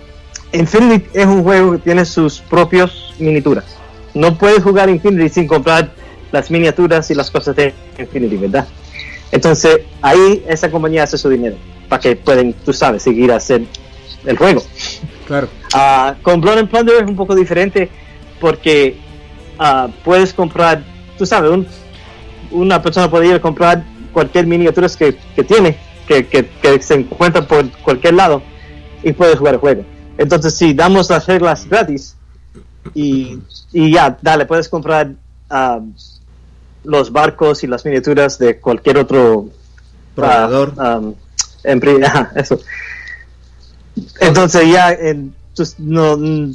Infinity 0.51 1.10
es 1.14 1.28
un 1.28 1.43
juego 1.43 1.74
que 1.74 1.78
tiene 1.78 2.06
sus 2.06 2.39
propios 2.39 3.14
miniaturas. 3.20 3.66
No 4.16 4.36
puedes 4.36 4.64
jugar 4.64 4.89
Infinity 4.89 5.30
sin 5.30 5.45
comprar 5.45 5.91
las 6.32 6.49
miniaturas 6.49 7.12
y 7.12 7.14
las 7.14 7.30
cosas 7.30 7.56
de 7.56 7.72
Infinity, 7.99 8.38
¿verdad? 8.38 8.66
Entonces, 9.34 9.79
ahí 10.01 10.43
esa 10.47 10.69
compañía 10.69 11.03
hace 11.03 11.17
su 11.17 11.27
dinero 11.27 11.55
para 11.89 11.99
que 11.99 12.15
pueden, 12.15 12.53
tú 12.53 12.71
sabes, 12.71 13.01
seguir 13.01 13.31
a 13.31 13.38
hacer 13.38 13.63
el 14.25 14.38
juego. 14.38 14.61
Claro. 15.25 15.47
Ah, 15.73 16.15
con 16.21 16.39
Blood 16.39 16.59
and 16.59 16.69
Plunder 16.69 17.03
es 17.03 17.09
un 17.09 17.15
poco 17.15 17.34
diferente 17.36 17.89
porque 18.39 18.97
ah, 19.57 19.88
puedes 20.03 20.34
comprar, 20.34 20.84
tú 21.17 21.25
sabes, 21.25 21.49
un- 21.49 21.67
una 22.51 22.79
persona 22.81 23.09
puede 23.09 23.27
ir 23.27 23.34
a 23.34 23.41
comprar 23.41 23.84
cualquier 24.13 24.45
miniatura 24.45 24.88
que, 24.97 25.17
que 25.36 25.43
tiene, 25.43 25.77
que, 26.07 26.27
que- 26.27 26.47
que 26.61 26.79
se 26.81 26.93
encuentra 26.93 27.47
por 27.47 27.67
cualquier 27.81 28.13
lado 28.13 28.43
y 29.01 29.11
puedes 29.13 29.39
jugar 29.39 29.55
el 29.55 29.59
juego. 29.59 29.84
Entonces, 30.19 30.53
si 30.55 30.73
damos 30.75 31.09
las 31.09 31.25
reglas 31.25 31.67
gratis 31.67 32.15
y, 32.93 33.39
y 33.71 33.91
ya, 33.93 34.15
dale, 34.21 34.45
puedes 34.45 34.69
comprar 34.69 35.11
ah, 35.49 35.79
los 36.84 37.11
barcos 37.11 37.63
y 37.63 37.67
las 37.67 37.86
miniaturas 37.86 38.38
de 38.39 38.59
cualquier 38.59 38.97
otro 38.97 39.49
Proveedor. 40.15 40.73
ah, 40.77 40.97
um, 40.99 41.13
en 41.63 41.81
eso. 42.36 42.59
Entonces 44.19 44.71
ya 44.71 44.91
en- 44.91 45.34
pues, 45.55 45.75
no, 45.79 46.17
mm, 46.17 46.51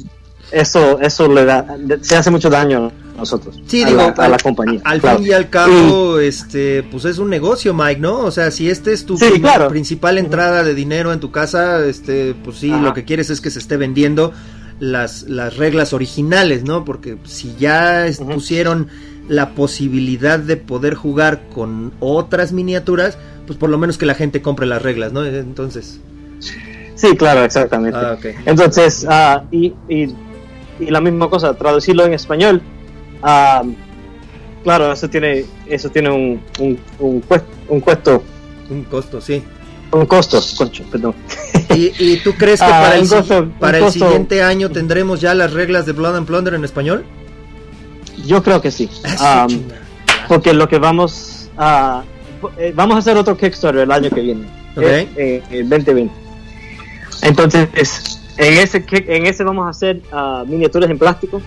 eso 0.51 0.99
eso 0.99 1.27
le 1.27 1.45
da 1.45 1.65
se 2.01 2.15
hace 2.17 2.31
mucho 2.31 2.49
daño 2.49 2.91
a 3.13 3.17
nosotros. 3.17 3.59
Sí, 3.67 3.83
a 3.83 3.87
digo, 3.87 3.97
la, 4.01 4.07
a 4.07 4.25
al- 4.25 4.31
la 4.31 4.37
compañía. 4.37 4.81
Al 4.83 4.99
claro. 5.01 5.19
fin 5.19 5.27
y 5.27 5.31
al 5.31 5.49
cabo, 5.49 6.19
este, 6.19 6.83
pues 6.83 7.05
es 7.05 7.17
un 7.17 7.29
negocio, 7.29 7.73
Mike, 7.73 7.99
¿no? 8.01 8.19
O 8.19 8.31
sea, 8.31 8.51
si 8.51 8.69
este 8.69 8.93
es 8.93 9.05
tu 9.05 9.17
Sí, 9.17 9.25
prim- 9.29 9.41
claro. 9.41 9.67
principal 9.69 10.17
entrada 10.17 10.63
de 10.63 10.73
dinero 10.73 11.13
en 11.13 11.19
tu 11.19 11.31
casa, 11.31 11.85
este, 11.85 12.33
pues 12.43 12.57
sí, 12.57 12.71
Ajá. 12.71 12.81
lo 12.81 12.93
que 12.93 13.05
quieres 13.05 13.29
es 13.29 13.41
que 13.41 13.51
se 13.51 13.59
esté 13.59 13.77
vendiendo 13.77 14.33
las, 14.79 15.23
las 15.23 15.57
reglas 15.57 15.93
originales, 15.93 16.63
¿no? 16.63 16.85
Porque 16.85 17.17
si 17.25 17.55
ya 17.59 18.05
pusieron 18.33 18.87
la 19.27 19.49
posibilidad 19.51 20.39
de 20.39 20.57
poder 20.57 20.95
jugar 20.95 21.41
con 21.53 21.91
otras 21.99 22.51
miniaturas, 22.51 23.17
pues 23.45 23.57
por 23.59 23.69
lo 23.69 23.77
menos 23.77 23.97
que 23.97 24.05
la 24.05 24.15
gente 24.15 24.41
compre 24.41 24.65
las 24.65 24.81
reglas, 24.81 25.11
¿no? 25.13 25.25
Entonces, 25.25 25.99
Sí, 26.95 27.15
claro, 27.15 27.45
exactamente. 27.45 27.97
ah. 27.97 28.17
Entonces, 28.45 29.05
ah, 29.09 29.43
y, 29.51 29.73
y, 29.87 30.13
y 30.79 30.85
la 30.89 30.99
misma 30.99 31.29
cosa, 31.29 31.53
traducirlo 31.53 32.05
en 32.05 32.13
español, 32.13 32.61
ah, 33.23 33.63
claro, 34.63 34.91
eso 34.91 35.09
tiene 35.09 35.45
eso 35.67 35.89
tiene 35.89 36.09
un, 36.09 36.41
un, 36.59 36.77
un, 36.99 37.21
cuest- 37.23 37.43
un 37.69 37.79
costo, 37.81 38.23
Un 38.69 38.83
costo, 38.83 39.21
sí. 39.21 39.41
Un 39.91 40.05
costo, 40.05 40.39
concho, 40.57 40.83
perdón. 40.91 41.15
¿Y, 41.75 41.91
y 41.99 42.17
tú 42.23 42.33
crees 42.33 42.59
que 42.59 42.65
Ah, 42.65 42.81
para, 42.83 42.95
el, 42.97 43.07
costo- 43.07 43.49
para 43.59 43.77
el 43.79 43.91
siguiente 43.91 44.41
año 44.43 44.69
tendremos 44.69 45.21
ya 45.21 45.33
las 45.33 45.53
reglas 45.53 45.85
de 45.85 45.93
Blood 45.93 46.15
and 46.17 46.27
Plunder 46.27 46.53
en 46.53 46.63
español? 46.65 47.05
Yo 48.25 48.43
creo 48.43 48.61
que 48.61 48.71
sí. 48.71 48.89
Chingada. 49.47 49.47
porque 50.27 50.53
lo 50.53 50.67
que 50.67 50.77
vamos 50.77 51.49
a 51.57 52.03
eh, 52.57 52.71
vamos 52.75 52.95
a 52.95 52.99
hacer 52.99 53.17
otro 53.17 53.35
Kickstarter 53.37 53.81
el 53.83 53.91
año 53.91 54.09
que 54.09 54.21
viene 54.21 54.43
Ok. 54.75 54.83
eh, 54.83 55.41
eh, 55.49 55.63
2020 55.65 56.13
entonces 57.23 57.67
en 58.37 58.53
ese 58.57 58.83
en 58.91 59.25
ese 59.25 59.43
vamos 59.43 59.65
a 59.65 59.69
hacer 59.69 60.01
miniaturas 60.47 60.89
en 60.89 60.97
plástico 60.97 61.41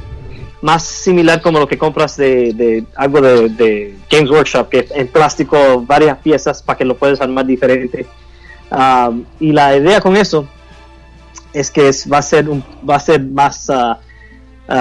más 0.61 0.83
similar 0.85 1.41
como 1.43 1.59
lo 1.59 1.67
que 1.67 1.77
compras 1.79 2.17
de, 2.17 2.53
de 2.53 2.85
algo 2.97 3.21
de, 3.21 3.49
de 3.51 3.95
Games 4.11 4.31
Workshop 4.31 4.69
que 4.69 4.79
es 4.81 4.91
en 4.93 5.09
plástico 5.09 5.83
varias 5.87 6.19
piezas 6.19 6.63
para 6.63 6.77
que 6.79 6.85
lo 6.85 6.97
puedas 6.97 7.21
armar 7.21 7.47
diferente 7.47 8.07
Ah, 8.75 9.11
y 9.39 9.53
la 9.53 9.77
idea 9.77 10.01
con 10.01 10.17
eso 10.17 10.47
es 11.53 11.71
que 11.71 11.89
es- 11.89 12.11
va 12.11 12.19
a 12.19 12.23
ser 12.23 12.49
un, 12.49 12.65
va 12.89 12.97
a 12.97 13.01
ser 13.01 13.23
más 13.23 13.69
ah, 13.69 13.99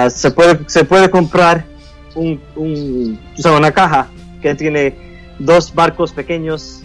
se 0.08 0.30
puede 0.30 0.60
se 0.66 0.84
puede 0.84 1.10
comprar 1.10 1.66
un, 2.14 2.40
un 2.56 3.20
o 3.38 3.42
sea, 3.42 3.52
una 3.52 3.70
caja 3.70 4.08
que 4.40 4.54
tiene 4.54 4.96
dos 5.38 5.74
barcos 5.74 6.12
pequeños 6.12 6.80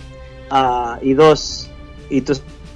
ah, 0.51 0.99
y 1.01 1.14
dos 1.14 1.70
y 2.10 2.22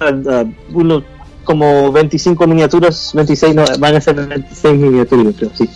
ah, 0.00 0.44
uno 0.72 1.04
como 1.44 1.90
25 1.90 2.46
miniaturas, 2.46 3.10
26, 3.14 3.54
no, 3.54 3.64
van 3.80 3.96
a 3.96 4.00
ser 4.00 4.14
26 4.14 4.78
miniaturas, 4.78 5.34
creo, 5.36 5.50
sí. 5.54 5.68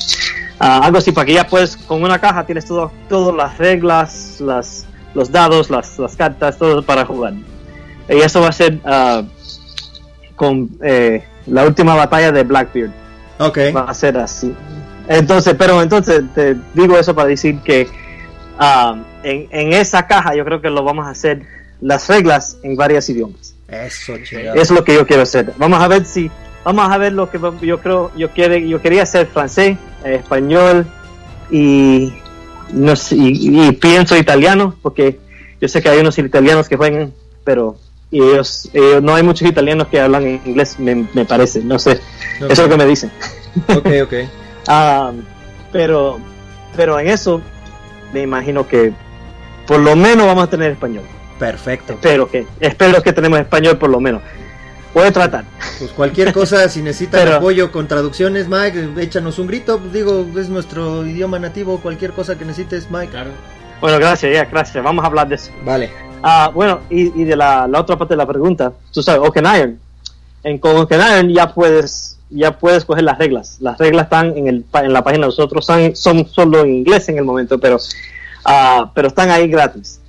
Algo 0.60 0.98
así, 0.98 1.10
para 1.12 1.26
que 1.26 1.34
ya 1.34 1.46
puedes, 1.46 1.76
con 1.76 2.02
una 2.02 2.20
caja 2.20 2.46
tienes 2.46 2.64
todo, 2.66 2.90
todas 3.08 3.34
las 3.34 3.58
reglas, 3.58 4.40
las, 4.40 4.86
los 5.12 5.30
dados, 5.30 5.68
las, 5.68 5.98
las 5.98 6.14
cartas, 6.16 6.56
todo 6.56 6.82
para 6.84 7.04
jugar. 7.04 7.34
Y 8.08 8.18
eso 8.18 8.40
va 8.40 8.48
a 8.48 8.52
ser 8.52 8.78
ah, 8.84 9.22
con 10.36 10.70
eh, 10.82 11.24
la 11.46 11.64
última 11.64 11.94
batalla 11.94 12.32
de 12.32 12.44
Blackbeard. 12.44 12.90
Ok. 13.38 13.58
Va 13.74 13.82
a 13.82 13.94
ser 13.94 14.16
así. 14.18 14.54
Entonces, 15.08 15.54
pero 15.58 15.82
entonces 15.82 16.22
te 16.34 16.56
digo 16.74 16.98
eso 16.98 17.14
para 17.14 17.28
decir 17.28 17.60
que 17.60 17.88
ah, 18.58 18.96
en, 19.22 19.48
en 19.50 19.72
esa 19.72 20.06
caja 20.06 20.34
yo 20.34 20.44
creo 20.44 20.60
que 20.60 20.70
lo 20.70 20.82
vamos 20.84 21.06
a 21.06 21.10
hacer 21.10 21.42
las 21.80 22.08
reglas 22.08 22.58
en 22.62 22.76
varios 22.76 23.08
idiomas. 23.08 23.54
Eso, 23.68 24.14
chingado. 24.22 24.54
Es 24.56 24.70
lo 24.70 24.84
que 24.84 24.94
yo 24.94 25.06
quiero 25.06 25.22
hacer. 25.22 25.52
Vamos 25.58 25.80
a 25.80 25.88
ver 25.88 26.04
si, 26.04 26.30
vamos 26.64 26.88
a 26.88 26.98
ver 26.98 27.12
lo 27.12 27.30
que 27.30 27.38
yo 27.62 27.80
creo, 27.80 28.10
yo 28.16 28.30
quiere, 28.30 28.66
yo 28.68 28.80
quería 28.80 29.02
hacer 29.02 29.26
francés, 29.26 29.76
eh, 30.04 30.16
español 30.16 30.86
y 31.50 32.12
no 32.72 32.96
sé, 32.96 33.16
y, 33.16 33.68
y 33.68 33.72
pienso 33.72 34.16
italiano 34.16 34.74
porque 34.82 35.18
yo 35.60 35.68
sé 35.68 35.82
que 35.82 35.88
hay 35.88 35.98
unos 36.00 36.18
italianos 36.18 36.68
que 36.68 36.76
juegan, 36.76 37.12
pero 37.44 37.76
y 38.16 38.22
ellos, 38.22 38.68
ellos- 38.72 39.02
no 39.02 39.14
hay 39.14 39.22
muchos 39.22 39.48
italianos 39.48 39.88
que 39.88 40.00
hablan 40.00 40.26
inglés, 40.26 40.78
me, 40.78 41.06
me 41.12 41.24
parece, 41.24 41.62
no 41.62 41.78
sé, 41.78 42.00
eso 42.38 42.46
es 42.48 42.58
lo 42.58 42.68
que 42.68 42.76
me 42.76 42.86
dicen. 42.86 43.10
Ok, 43.68 43.86
ok. 44.04 44.14
Ah, 44.68 45.12
pero, 45.72 46.18
pero 46.74 46.98
en 46.98 47.06
eso 47.08 47.40
me 48.12 48.22
imagino 48.22 48.66
que 48.66 48.92
por 49.64 49.78
lo 49.78 49.94
menos 49.94 50.26
vamos 50.26 50.42
a 50.44 50.50
tener 50.50 50.72
español. 50.72 51.04
Perfecto. 51.38 51.92
Espero 51.92 52.28
que, 52.28 52.46
espero 52.58 53.00
que 53.02 53.12
tenemos 53.12 53.38
español 53.38 53.78
por 53.78 53.90
lo 53.90 54.00
menos. 54.00 54.22
Voy 54.92 55.04
a 55.04 55.12
tratar. 55.12 55.44
Pues 55.78 55.90
cualquier 55.92 56.32
cosa, 56.32 56.68
si 56.68 56.82
necesitan 56.82 57.20
Pero- 57.24 57.36
apoyo 57.36 57.70
con 57.70 57.86
traducciones, 57.86 58.48
Mike, 58.48 58.88
échanos 58.98 59.38
un 59.38 59.46
grito. 59.46 59.78
Digo, 59.92 60.26
es 60.36 60.48
nuestro 60.48 61.06
idioma 61.06 61.38
nativo. 61.38 61.78
Cualquier 61.80 62.12
cosa 62.12 62.36
que 62.36 62.44
necesites, 62.44 62.90
Mike. 62.90 63.10
Claro. 63.12 63.30
Bueno, 63.80 63.98
gracias, 63.98 64.32
ya, 64.32 64.46
gracias. 64.46 64.82
Vamos 64.82 65.04
a 65.04 65.06
hablar 65.08 65.28
de 65.28 65.34
eso. 65.36 65.52
Vale. 65.64 65.90
Ah, 66.22 66.50
bueno, 66.52 66.80
y, 66.90 67.24
de 67.24 67.36
la, 67.36 67.68
otra 67.74 67.96
parte 67.96 68.14
de 68.14 68.18
la 68.18 68.26
pregunta, 68.26 68.72
tú 68.92 69.02
sabes, 69.02 69.20
Oaken 69.20 69.46
Iron. 69.56 69.80
En, 70.42 70.58
con 70.58 70.76
Oaken 70.76 71.00
Iron 71.00 71.28
ya 71.30 71.52
puedes, 71.52 72.18
ya 72.30 72.58
puedes 72.58 72.84
coger 72.84 73.04
las 73.04 73.18
reglas. 73.18 73.58
Las 73.60 73.78
reglas 73.78 74.04
están 74.04 74.36
en, 74.36 74.48
el, 74.48 74.64
en 74.74 74.92
la 74.92 75.02
página 75.02 75.22
de 75.22 75.28
nosotros, 75.28 75.64
son, 75.64 75.94
son 75.94 76.26
solo 76.26 76.60
en 76.60 76.74
inglés 76.76 77.08
en 77.08 77.18
el 77.18 77.24
momento, 77.24 77.58
pero, 77.58 77.78
ah, 78.44 78.90
pero 78.94 79.08
están 79.08 79.30
ahí 79.30 79.48
gratis. 79.48 80.00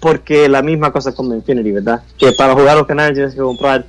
Porque 0.00 0.48
la 0.48 0.62
misma 0.62 0.92
cosa 0.92 1.12
con 1.12 1.34
Infinity, 1.34 1.72
¿verdad? 1.72 2.02
Que 2.18 2.32
para 2.32 2.54
jugar 2.54 2.76
Oaken 2.76 2.98
Iron 2.98 3.14
tienes 3.14 3.34
que 3.34 3.40
comprar 3.40 3.84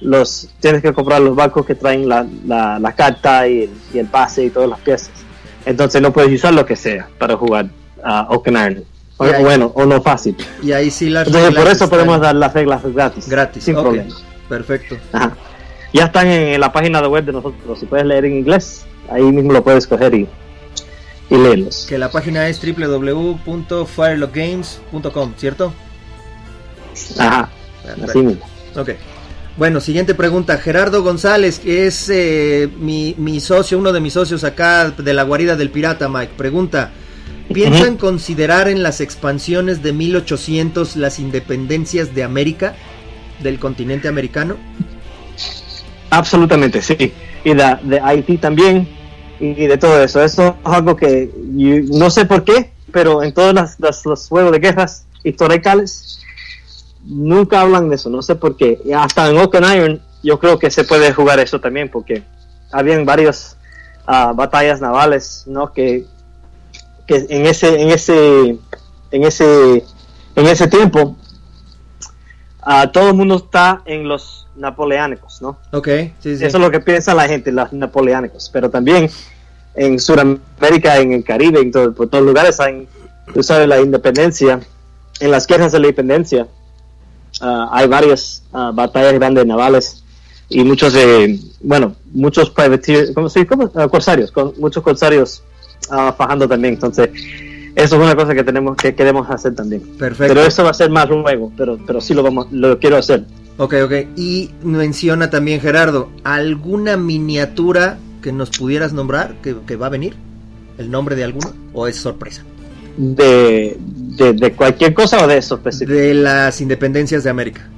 los, 0.00 0.48
tienes 0.60 0.82
que 0.82 0.92
comprar 0.92 1.20
los 1.20 1.34
barcos 1.34 1.64
que 1.64 1.74
traen 1.74 2.08
la, 2.08 2.26
la, 2.46 2.92
carta 2.92 3.48
y 3.48 3.62
el, 3.62 3.70
y 3.92 3.98
el 3.98 4.06
pase 4.06 4.44
y 4.44 4.50
todas 4.50 4.68
las 4.68 4.80
piezas. 4.80 5.10
Entonces 5.64 6.02
no 6.02 6.12
puedes 6.12 6.32
usar 6.32 6.52
lo 6.52 6.66
que 6.66 6.76
sea 6.76 7.08
para 7.18 7.36
jugar 7.36 7.66
a 8.02 8.28
Oaken 8.30 8.54
Iron. 8.54 8.93
O- 9.16 9.26
Y 9.26 9.30
ahí- 9.30 9.42
bueno, 9.44 9.70
o 9.74 9.84
no 9.86 10.02
fácil. 10.02 10.36
Y 10.62 10.72
ahí 10.72 10.90
sí 10.90 11.08
las 11.10 11.26
Entonces 11.28 11.54
por 11.54 11.62
eso 11.64 11.72
están 11.72 11.88
podemos 11.90 12.20
dar 12.20 12.34
las 12.34 12.52
reglas 12.52 12.82
gratis. 12.84 13.28
gratis. 13.28 13.62
Sin 13.64 13.74
problema. 13.74 14.12
Perfecto. 14.48 14.96
Ajá. 15.12 15.36
Ya 15.92 16.04
están 16.06 16.26
en, 16.26 16.58
la 16.60 16.72
página 16.72 17.00
de 17.00 17.06
web 17.08 17.24
de 17.24 17.32
nosotros. 17.32 17.78
Si 17.78 17.86
puedes 17.86 18.04
leer 18.06 18.24
en 18.24 18.38
inglés, 18.38 18.84
ahí 19.08 19.22
mismo 19.22 19.52
lo 19.52 19.62
puedes 19.62 19.86
coger 19.86 20.12
y, 20.14 20.26
y 21.30 21.36
leerlos. 21.36 21.86
Que 21.88 21.98
la 21.98 22.10
página 22.10 22.48
es 22.48 22.60
www.firelockgames.com, 22.60 25.32
¿cierto? 25.36 25.72
Ajá. 27.18 27.48
Así 28.02 28.18
mismo. 28.18 28.44
Ok. 28.76 28.90
Bueno, 29.56 29.80
siguiente 29.80 30.16
pregunta. 30.16 30.58
Gerardo 30.58 31.04
González, 31.04 31.60
que 31.60 31.86
es 31.86 32.10
eh, 32.12 32.68
mi, 32.80 33.14
mi 33.18 33.38
socio, 33.38 33.78
uno 33.78 33.92
de 33.92 34.00
mis 34.00 34.14
socios 34.14 34.42
acá 34.42 34.90
de 34.90 35.14
la 35.14 35.22
guarida 35.22 35.54
del 35.54 35.70
pirata, 35.70 36.08
Mike. 36.08 36.32
Pregunta, 36.36 36.90
¿piensan 37.52 37.96
considerar 37.96 38.68
en 38.68 38.82
las 38.82 39.00
expansiones 39.00 39.82
de 39.82 39.92
1800 39.92 40.96
las 40.96 41.18
independencias 41.18 42.14
de 42.14 42.22
América, 42.24 42.74
del 43.42 43.58
continente 43.58 44.08
americano? 44.08 44.56
Absolutamente, 46.10 46.80
sí. 46.82 47.12
Y 47.44 47.54
de, 47.54 47.76
de 47.82 48.00
Haití 48.00 48.38
también. 48.38 48.88
Y 49.40 49.66
de 49.66 49.76
todo 49.78 50.02
eso. 50.02 50.22
Eso 50.22 50.48
es 50.48 50.54
algo 50.64 50.96
que 50.96 51.30
yo 51.56 51.98
no 51.98 52.08
sé 52.10 52.24
por 52.24 52.44
qué, 52.44 52.70
pero 52.92 53.22
en 53.22 53.34
todos 53.34 53.52
las, 53.52 53.78
las- 53.80 54.06
los 54.06 54.28
juegos 54.28 54.52
de 54.52 54.58
guerras 54.60 55.06
históricas 55.24 56.20
nunca 57.04 57.60
hablan 57.60 57.88
de 57.88 57.96
eso. 57.96 58.08
No 58.10 58.22
sé 58.22 58.36
por 58.36 58.56
qué. 58.56 58.80
Y 58.84 58.92
hasta 58.92 59.28
en 59.28 59.36
Oaken 59.36 59.64
Iron 59.76 60.02
yo 60.22 60.38
creo 60.38 60.58
que 60.58 60.70
se 60.70 60.84
puede 60.84 61.12
jugar 61.12 61.40
eso 61.40 61.60
también 61.60 61.90
porque 61.90 62.22
habían 62.72 63.04
varias 63.04 63.58
ah, 64.06 64.32
batallas 64.34 64.80
navales, 64.80 65.44
¿no? 65.46 65.72
Que, 65.72 66.06
que 67.06 67.26
en 67.28 67.46
ese, 67.46 67.80
en 67.82 67.90
ese, 67.90 68.58
en 69.10 69.24
ese, 69.24 69.84
en 70.36 70.46
ese 70.46 70.66
tiempo 70.68 71.16
ah, 72.62 72.90
todo 72.92 73.08
el 73.08 73.14
mundo 73.14 73.36
está 73.36 73.82
en 73.84 74.08
los 74.08 74.46
napoleónicos, 74.56 75.42
¿no? 75.42 75.58
Ok, 75.72 75.88
sí, 76.20 76.36
sí. 76.36 76.44
Eso 76.44 76.56
es 76.58 76.62
lo 76.62 76.70
que 76.70 76.80
piensa 76.80 77.14
la 77.14 77.26
gente, 77.28 77.50
los 77.52 77.72
napoleónicos. 77.72 78.50
Pero 78.52 78.70
también 78.70 79.10
en 79.74 79.98
Sudamérica, 79.98 80.98
en 80.98 81.12
el 81.12 81.24
Caribe, 81.24 81.60
en 81.60 81.72
todo- 81.72 81.92
por 81.92 82.08
todos 82.08 82.24
lugares 82.24 82.60
hay, 82.60 82.86
tú 83.32 83.42
sabes, 83.42 83.66
la 83.68 83.80
independencia. 83.80 84.60
En 85.20 85.30
las 85.30 85.46
guerras 85.46 85.72
de 85.72 85.78
la 85.78 85.86
independencia 85.86 86.46
ah, 87.40 87.68
hay 87.72 87.86
varias 87.88 88.42
ah, 88.52 88.70
batallas 88.74 89.12
grandes 89.14 89.46
navales 89.46 90.02
y 90.48 90.62
muchos 90.62 90.92
de, 90.92 91.38
bueno, 91.60 91.94
muchos 92.12 92.50
privateers, 92.50 93.12
¿cómo 93.14 93.28
se 93.28 93.40
dice? 93.40 93.48
¿Cómo? 93.48 93.70
Corsarios, 93.90 94.30
con 94.30 94.52
muchos 94.58 94.82
corsarios 94.82 95.42
fajando 96.16 96.48
también. 96.48 96.74
Entonces, 96.74 97.10
eso 97.74 97.96
es 97.96 98.02
una 98.02 98.14
cosa 98.14 98.34
que 98.34 98.44
tenemos 98.44 98.76
que 98.76 98.94
queremos 98.94 99.28
hacer 99.30 99.54
también. 99.54 99.82
Perfecto. 99.98 100.34
Pero 100.34 100.46
eso 100.46 100.64
va 100.64 100.70
a 100.70 100.74
ser 100.74 100.90
más 100.90 101.08
luego, 101.08 101.52
pero, 101.56 101.78
pero 101.86 102.00
sí 102.00 102.14
lo 102.14 102.22
vamos, 102.22 102.46
lo 102.52 102.78
quiero 102.78 102.96
hacer. 102.96 103.24
Ok, 103.56 103.74
ok. 103.84 103.92
Y 104.16 104.50
menciona 104.62 105.30
también 105.30 105.60
Gerardo, 105.60 106.10
¿alguna 106.24 106.96
miniatura 106.96 107.98
que 108.22 108.32
nos 108.32 108.50
pudieras 108.50 108.92
nombrar 108.92 109.36
que, 109.42 109.56
que 109.66 109.76
va 109.76 109.86
a 109.86 109.90
venir? 109.90 110.14
¿El 110.78 110.90
nombre 110.90 111.14
de 111.14 111.24
alguno? 111.24 111.52
¿O 111.72 111.86
es 111.86 111.96
sorpresa? 111.96 112.42
De, 112.96 113.76
de, 113.78 114.32
de 114.32 114.52
cualquier 114.52 114.94
cosa 114.94 115.24
o 115.24 115.26
de 115.26 115.38
eso 115.38 115.56
específico. 115.56 115.92
De 115.92 116.14
las 116.14 116.60
independencias 116.60 117.24
de 117.24 117.30
América. 117.30 117.68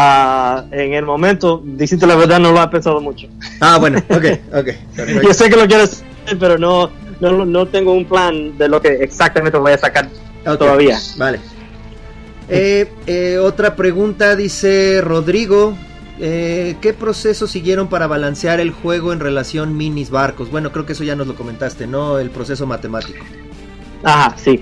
Ah, 0.00 0.64
en 0.70 0.94
el 0.94 1.04
momento, 1.04 1.60
decirte 1.64 2.06
la 2.06 2.14
verdad, 2.14 2.38
no 2.38 2.52
lo 2.52 2.62
he 2.62 2.68
pensado 2.68 3.00
mucho. 3.00 3.26
Ah, 3.60 3.78
bueno, 3.78 3.98
ok, 4.08 4.24
ok. 4.54 4.68
Yo 5.24 5.34
sé 5.34 5.50
que 5.50 5.56
lo 5.56 5.66
quiero 5.66 5.82
hacer, 5.82 6.06
pero 6.38 6.56
no, 6.56 6.90
no, 7.18 7.44
no 7.44 7.66
tengo 7.66 7.92
un 7.94 8.04
plan 8.04 8.56
de 8.56 8.68
lo 8.68 8.80
que 8.80 8.90
exactamente 9.02 9.58
voy 9.58 9.72
a 9.72 9.78
sacar 9.78 10.08
Ok, 10.46 10.56
todavía. 10.56 10.98
Vale. 11.16 11.40
Eh, 12.48 12.88
eh, 13.06 13.38
otra 13.38 13.74
pregunta 13.74 14.36
dice 14.36 15.00
Rodrigo. 15.02 15.76
eh, 16.20 16.76
¿Qué 16.80 16.92
proceso 16.94 17.48
siguieron 17.48 17.88
para 17.88 18.06
balancear 18.06 18.60
el 18.60 18.70
juego 18.70 19.12
en 19.12 19.18
relación 19.20 19.76
minis 19.76 20.10
barcos? 20.10 20.48
Bueno, 20.50 20.70
creo 20.70 20.86
que 20.86 20.92
eso 20.92 21.02
ya 21.04 21.16
nos 21.16 21.26
lo 21.26 21.34
comentaste, 21.34 21.88
¿no? 21.88 22.20
El 22.20 22.30
proceso 22.30 22.66
matemático. 22.66 23.24
Ajá, 24.04 24.36
sí. 24.36 24.60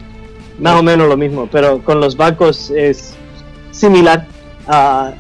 Más 0.59 0.81
o 0.81 0.82
menos 0.82 1.09
lo 1.09 1.16
mismo, 1.19 1.47
pero 1.52 1.82
con 1.85 2.01
los 2.01 2.16
bancos 2.16 2.70
es 2.70 3.15
similar. 3.70 4.27
Ah, 4.66 5.12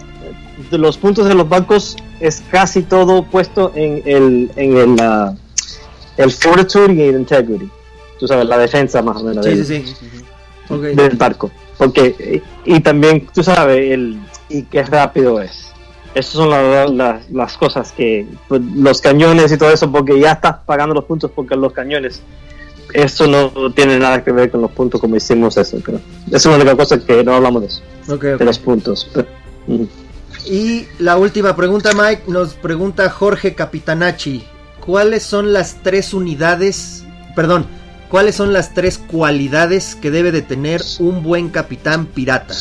de 0.70 0.78
los 0.78 0.96
puntos 0.98 1.26
de 1.28 1.34
los 1.34 1.48
bancos 1.48 1.96
es 2.20 2.42
casi 2.50 2.82
todo 2.82 3.22
puesto 3.24 3.72
en 3.74 4.02
el, 4.06 4.50
en 4.56 4.76
el, 4.76 4.96
ah, 5.00 5.34
el 6.16 6.30
fortitude 6.30 6.94
y 6.94 7.02
el 7.02 7.16
integrity. 7.20 7.68
Tú 8.18 8.26
sabes, 8.26 8.46
la 8.46 8.58
defensa 8.58 9.02
más 9.02 9.18
o 9.18 9.24
menos. 9.24 9.44
Sí, 9.44 9.50
del- 9.52 9.66
sí, 9.66 9.84
sí. 9.86 10.24
Ok. 10.68 10.80
del 10.82 11.16
barco. 11.16 11.50
Porque, 11.76 12.42
y, 12.64 12.76
y 12.76 12.80
también, 12.80 13.26
tú 13.34 13.42
sabes, 13.42 13.92
el, 13.92 14.18
y 14.48 14.62
qué 14.62 14.82
rápido 14.82 15.40
es. 15.42 15.68
Esas 16.14 16.32
son 16.32 16.48
la- 16.48 16.86
la- 16.86 17.20
las 17.30 17.58
cosas 17.58 17.92
que, 17.92 18.26
pues, 18.48 18.62
los 18.74 19.02
cañones 19.02 19.52
y 19.52 19.58
todo 19.58 19.70
eso, 19.70 19.92
porque 19.92 20.18
ya 20.18 20.32
estás 20.32 20.56
pagando 20.64 20.94
los 20.94 21.04
puntos 21.04 21.30
porque 21.34 21.54
los 21.56 21.74
cañones, 21.74 22.22
eso 22.94 23.26
no 23.26 23.70
tiene 23.74 23.98
nada 23.98 24.24
que 24.24 24.32
ver 24.32 24.50
con 24.50 24.62
los 24.62 24.70
puntos 24.70 24.98
como 25.00 25.16
hicimos 25.16 25.58
eso. 25.58 25.78
Pero 25.84 26.00
esa 26.28 26.36
es 26.38 26.46
una 26.46 26.56
única 26.56 26.74
cosa 26.74 26.98
que 26.98 27.22
no 27.22 27.34
hablamos 27.34 27.60
de 27.60 27.68
eso, 27.68 27.82
de 28.38 28.44
los 28.46 28.58
puntos. 28.58 29.10
Pero. 29.12 29.26
Y 30.46 30.86
la 30.98 31.16
última 31.16 31.56
pregunta, 31.56 31.90
Mike, 31.92 32.22
nos 32.28 32.54
pregunta 32.54 33.10
Jorge 33.10 33.54
Capitanachi. 33.54 34.46
¿Cuáles 34.80 35.24
son 35.24 35.52
las 35.52 35.76
tres 35.82 36.14
unidades, 36.14 37.04
perdón, 37.34 37.66
cuáles 38.08 38.36
son 38.36 38.52
las 38.52 38.72
tres 38.72 38.98
cualidades 38.98 39.96
que 39.96 40.12
debe 40.12 40.30
de 40.30 40.42
tener 40.42 40.82
un 41.00 41.24
buen 41.24 41.48
capitán 41.48 42.06
pirata? 42.06 42.54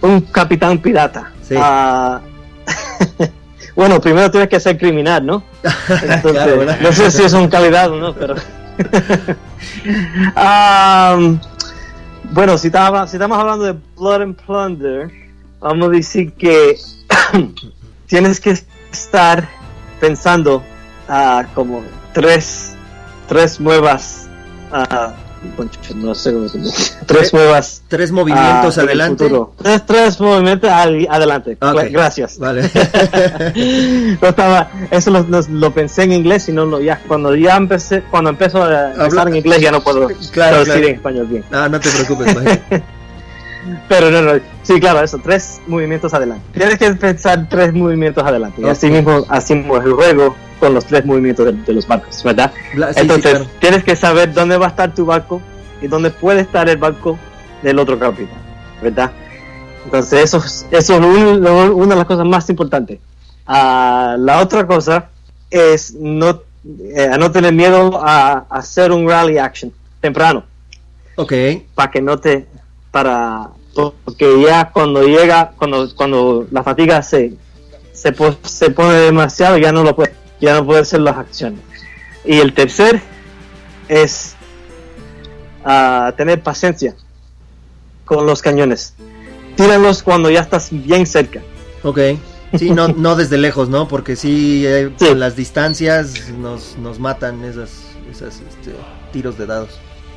Un 0.00 0.22
capitán 0.22 0.78
pirata. 0.78 1.32
Sí. 1.46 1.54
Ah, 1.58 2.22
bueno, 3.76 4.00
primero 4.00 4.30
tienes 4.30 4.48
que 4.48 4.58
ser 4.60 4.78
criminal, 4.78 5.26
¿no? 5.26 5.42
Entonces, 6.02 6.32
Claro, 6.32 6.58
¿verdad? 6.58 6.78
no 6.80 6.92
sé 6.92 7.10
si 7.10 7.22
es 7.22 7.32
un 7.34 7.48
calidad 7.48 7.90
o 7.90 7.96
no, 7.96 8.14
pero. 8.14 8.36
Am, 10.34 11.38
bueno, 12.30 12.56
si, 12.56 12.68
estaba, 12.68 13.06
si 13.06 13.16
estamos 13.16 13.36
hablando 13.38 13.66
de 13.66 13.74
Blood 13.96 14.22
and 14.22 14.36
Plunder, 14.36 15.10
vamos 15.60 15.88
a 15.88 15.90
decir 15.92 16.32
que 16.34 16.78
tienes 18.06 18.40
que 18.40 18.58
estar 18.92 19.48
pensando 20.00 20.62
ah, 21.08 21.44
como 21.54 21.82
tres, 22.12 22.74
tres 23.28 23.60
nuevas, 23.60 24.28
ah, 24.72 25.14
no 25.94 26.14
sé 26.14 26.32
cómo 26.32 26.48
se 26.48 26.56
dice, 26.58 26.94
tres 27.06 27.30
nuevas 27.34 27.82
Tres 27.88 28.10
movimientos 28.10 28.78
ah, 28.78 28.80
adelante. 28.82 29.30
Tres, 29.58 29.82
tres 29.86 30.20
movimientos 30.20 30.70
al- 30.70 31.06
adelante. 31.10 31.58
Gracias. 31.90 32.38
Vale. 32.38 32.70
No 34.22 34.28
estaba, 34.28 34.70
eso 34.90 35.10
lo, 35.10 35.22
lo- 35.22 35.40
lo 35.48 35.74
pensé 35.74 36.04
en 36.04 36.12
inglés 36.12 36.48
y 36.48 36.52
no 36.52 36.64
lo 36.64 36.80
ya 36.80 36.98
cuando 37.06 37.34
ya 37.36 37.56
empecé 37.56 38.02
cuando 38.10 38.30
empezó 38.30 38.62
a 38.62 38.90
Habla- 38.90 39.04
hablar 39.04 39.28
en 39.28 39.36
inglés 39.36 39.60
ya 39.60 39.70
no 39.70 39.82
puedo 39.82 40.08
Claro, 40.32 40.64
claro. 40.64 40.80
en 40.82 40.94
español 40.94 41.26
bien. 41.26 41.44
ah, 41.52 41.68
no 41.68 41.78
te 41.78 41.90
preocupes. 41.90 42.34
Pero 43.88 44.10
no, 44.10 44.22
no, 44.22 44.32
sí, 44.62 44.78
claro, 44.80 45.00
eso, 45.02 45.18
tres 45.22 45.60
movimientos 45.66 46.12
adelante. 46.14 46.44
Tienes 46.52 46.78
que 46.78 46.90
pensar 46.92 47.46
tres 47.48 47.72
movimientos 47.72 48.22
adelante. 48.24 48.60
Y 48.62 48.68
así 48.68 48.86
Ok. 48.88 48.92
mismo 48.92 49.24
hacemos 49.28 49.84
el 49.84 49.92
juego 49.92 50.36
con 50.60 50.74
los 50.74 50.84
tres 50.84 51.04
movimientos 51.04 51.46
de, 51.46 51.52
de 51.52 51.72
los 51.72 51.86
barcos, 51.86 52.22
¿verdad? 52.22 52.52
Bla- 52.74 52.88
sí, 52.88 52.94
sí, 52.94 53.00
Entonces, 53.00 53.30
claro. 53.32 53.46
tienes 53.60 53.84
que 53.84 53.96
saber 53.96 54.32
dónde 54.32 54.56
va 54.56 54.66
a 54.66 54.68
estar 54.70 54.94
tu 54.94 55.04
barco 55.06 55.40
y 55.80 55.88
dónde 55.88 56.10
puede 56.10 56.40
estar 56.40 56.68
el 56.68 56.76
barco 56.76 57.18
del 57.62 57.78
otro 57.78 57.98
capitán, 57.98 58.38
¿verdad? 58.82 59.10
Entonces, 59.84 60.24
eso, 60.24 60.38
es- 60.38 60.66
eso 60.70 60.94
es 60.94 61.00
un- 61.00 61.40
lo- 61.42 61.74
una 61.76 61.94
de 61.94 61.96
las 61.96 62.06
cosas 62.06 62.26
más 62.26 62.48
importantes. 62.50 62.98
Ah, 63.46 64.16
la 64.18 64.40
otra 64.40 64.66
cosa 64.66 65.10
es 65.50 65.94
no, 65.94 66.40
eh, 66.94 67.10
no 67.18 67.30
tener 67.30 67.52
miedo 67.52 68.00
a, 68.02 68.46
a 68.48 68.58
hacer 68.58 68.90
un 68.92 69.06
rally 69.08 69.36
action 69.38 69.70
temprano 70.00 70.44
Ok, 71.16 71.32
para 71.74 71.90
que 71.90 72.00
no 72.00 72.18
te 72.18 72.46
para 72.94 73.48
porque 73.74 74.40
ya 74.40 74.70
cuando 74.70 75.02
llega 75.02 75.50
cuando 75.58 75.92
cuando 75.96 76.46
la 76.52 76.62
fatiga 76.62 77.02
se 77.02 77.34
se, 77.92 78.12
po- 78.12 78.36
se 78.44 78.70
pone 78.70 78.94
demasiado 78.94 79.58
ya 79.58 79.72
no 79.72 79.82
lo 79.82 79.96
puede 79.96 80.14
ya 80.40 80.54
no 80.54 80.64
puede 80.64 80.82
hacer 80.82 81.00
las 81.00 81.16
acciones 81.16 81.58
y 82.24 82.38
el 82.38 82.54
tercer 82.54 83.00
es 83.88 84.36
ah, 85.64 86.12
tener 86.16 86.40
paciencia 86.40 86.94
con 88.04 88.26
los 88.26 88.40
cañones 88.42 88.94
tíralos 89.56 90.04
cuando 90.04 90.30
ya 90.30 90.40
estás 90.40 90.68
bien 90.70 91.04
cerca 91.04 91.40
ok. 91.82 91.98
Sí, 92.56 92.70
no, 92.70 92.86
no 92.86 93.16
desde 93.16 93.36
lejos, 93.36 93.68
¿no? 93.68 93.88
Porque 93.88 94.14
sí, 94.14 94.64
eh, 94.64 94.88
Sí. 94.96 95.06
con 95.08 95.18
las 95.18 95.34
distancias 95.34 96.30
nos, 96.38 96.76
nos 96.78 97.00
matan 97.00 97.42
esas, 97.42 97.70
esas 98.08 98.34
este, 98.48 98.72
tiros 99.12 99.36
de 99.36 99.46
dados. 99.46 99.70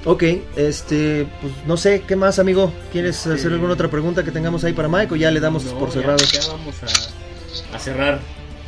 Ok, 0.09 0.23
este, 0.55 1.27
pues 1.41 1.51
no 1.65 1.75
sé, 1.75 2.03
¿qué 2.07 2.15
más, 2.15 2.39
amigo? 2.39 2.71
¿Quieres 2.93 3.17
Este- 3.17 3.33
hacer 3.33 3.51
alguna 3.51 3.73
otra 3.73 3.89
pregunta 3.89 4.23
que 4.23 4.31
tengamos 4.31 4.63
ahí 4.63 4.71
para 4.71 4.87
Mike 4.87 5.13
o 5.13 5.17
ya 5.17 5.29
le 5.31 5.41
damos 5.41 5.65
No, 5.65 5.77
por 5.77 5.89
ya- 5.89 5.93
cerrado? 5.95 6.17
Ya, 6.31 6.47
vamos 6.47 6.75
a, 6.81 7.75
a 7.75 7.79
cerrar. 7.79 8.19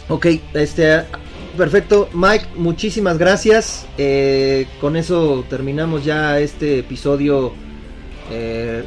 Ok, 0.10 0.26
este, 0.53 1.06
perfecto. 1.56 2.10
Mike, 2.14 2.45
muchísimas 2.57 3.18
gracias. 3.18 3.86
Eh, 3.98 4.68
con 4.82 4.98
eso 4.98 5.45
terminamos 5.49 6.03
ya 6.03 6.40
este 6.41 6.80
episodio 6.80 7.53
eh, 8.32 8.84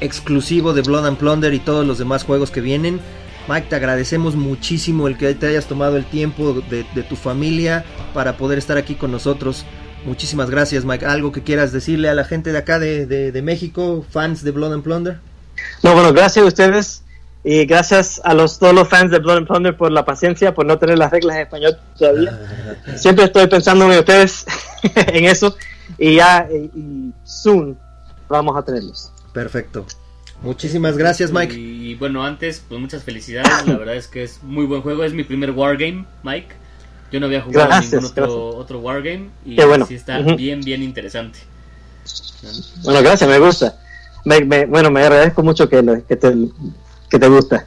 exclusivo 0.00 0.72
de 0.74 0.82
Blood 0.82 1.04
and 1.06 1.16
Plunder 1.18 1.52
y 1.52 1.58
todos 1.58 1.84
los 1.84 1.98
demás 1.98 2.22
juegos 2.22 2.52
que 2.52 2.60
vienen. 2.60 3.00
Mike, 3.48 3.66
te 3.70 3.74
agradecemos 3.76 4.36
muchísimo 4.36 5.08
el 5.08 5.16
que 5.18 5.34
te 5.34 5.48
hayas 5.48 5.66
tomado 5.66 5.96
el 5.96 6.04
tiempo 6.04 6.62
de, 6.70 6.84
de 6.94 7.02
tu 7.02 7.16
familia 7.16 7.84
para 8.14 8.36
poder 8.36 8.58
estar 8.58 8.76
aquí 8.78 8.94
con 8.94 9.10
nosotros. 9.10 9.64
Muchísimas 10.08 10.50
gracias, 10.50 10.84
Mike. 10.84 11.04
¿Algo 11.06 11.32
que 11.32 11.42
quieras 11.42 11.72
decirle 11.72 12.08
a 12.08 12.14
la 12.14 12.24
gente 12.24 12.50
de 12.52 12.58
acá 12.58 12.78
de, 12.78 13.06
de- 13.06 13.30
de 13.32 13.42
México, 13.42 14.04
fans 14.10 14.42
de 14.42 14.50
Blood 14.50 14.72
and 14.74 14.82
Plunder? 14.82 15.18
no 15.82 15.92
bueno 15.92 16.12
gracias 16.12 16.44
a 16.44 16.48
ustedes 16.48 17.02
y 17.44 17.66
gracias 17.66 18.20
a 18.24 18.32
los 18.34 18.58
todos 18.60 18.72
los 18.74 18.88
fans 18.88 19.10
de 19.10 19.18
Blood 19.18 19.38
and 19.38 19.46
Plunder 19.48 19.76
por 19.76 19.90
la 19.90 20.04
paciencia 20.04 20.54
por 20.54 20.66
no 20.66 20.78
tener 20.78 20.96
las 20.98 21.10
reglas 21.10 21.34
en 21.36 21.42
español 21.42 21.76
todavía 21.98 22.38
siempre 22.96 23.24
estoy 23.24 23.46
pensando 23.48 23.90
en 23.92 23.98
ustedes 23.98 24.44
en 24.94 25.24
eso 25.24 25.56
y 25.98 26.14
ya 26.16 26.48
y, 26.50 26.78
y 26.78 27.12
soon 27.24 27.76
vamos 28.28 28.56
a 28.56 28.62
tenerlos 28.62 29.10
Perfecto. 29.32 29.84
Muchísimas 30.42 30.96
gracias, 30.96 31.32
Mike. 31.32 31.54
Y, 31.54 31.94
bueno, 31.96 32.24
antes, 32.24 32.62
pues 32.68 32.80
muchas 32.80 33.02
felicidades. 33.04 33.66
La 33.66 33.76
verdad 33.78 33.96
es 33.96 34.06
que 34.08 34.22
es 34.22 34.40
muy 34.42 34.66
buen 34.66 34.82
juego. 34.82 35.02
Es 35.04 35.12
mi 35.12 35.22
primer 35.24 35.50
wargame, 35.50 36.06
Mike. 36.22 36.48
Yo 37.10 37.20
no 37.20 37.26
había 37.26 37.40
jugado 37.42 37.68
Gracias, 37.68 37.92
ningún 37.92 38.10
otro, 38.10 38.24
gracias. 38.24 38.60
otro 38.60 38.78
wargame. 38.80 39.28
Y 39.44 39.56
Qué 39.56 39.64
bueno. 39.64 39.86
sí 39.86 39.94
está 39.94 40.18
bien, 40.20 40.60
bien 40.60 40.82
interesante. 40.82 41.38
bueno 42.84 43.02
gracias 43.02 43.28
me 43.28 43.38
gusta 43.38 43.78
Me- 44.24 44.44
me- 44.44 44.66
bueno 44.66 44.90
me 44.90 45.00
agradezco 45.02 45.42
mucho 45.42 45.68
que, 45.68 45.82
lo- 45.82 46.06
que 46.06 46.16
te 46.16 46.32
que 47.10 47.18
te 47.18 47.28
gusta 47.28 47.66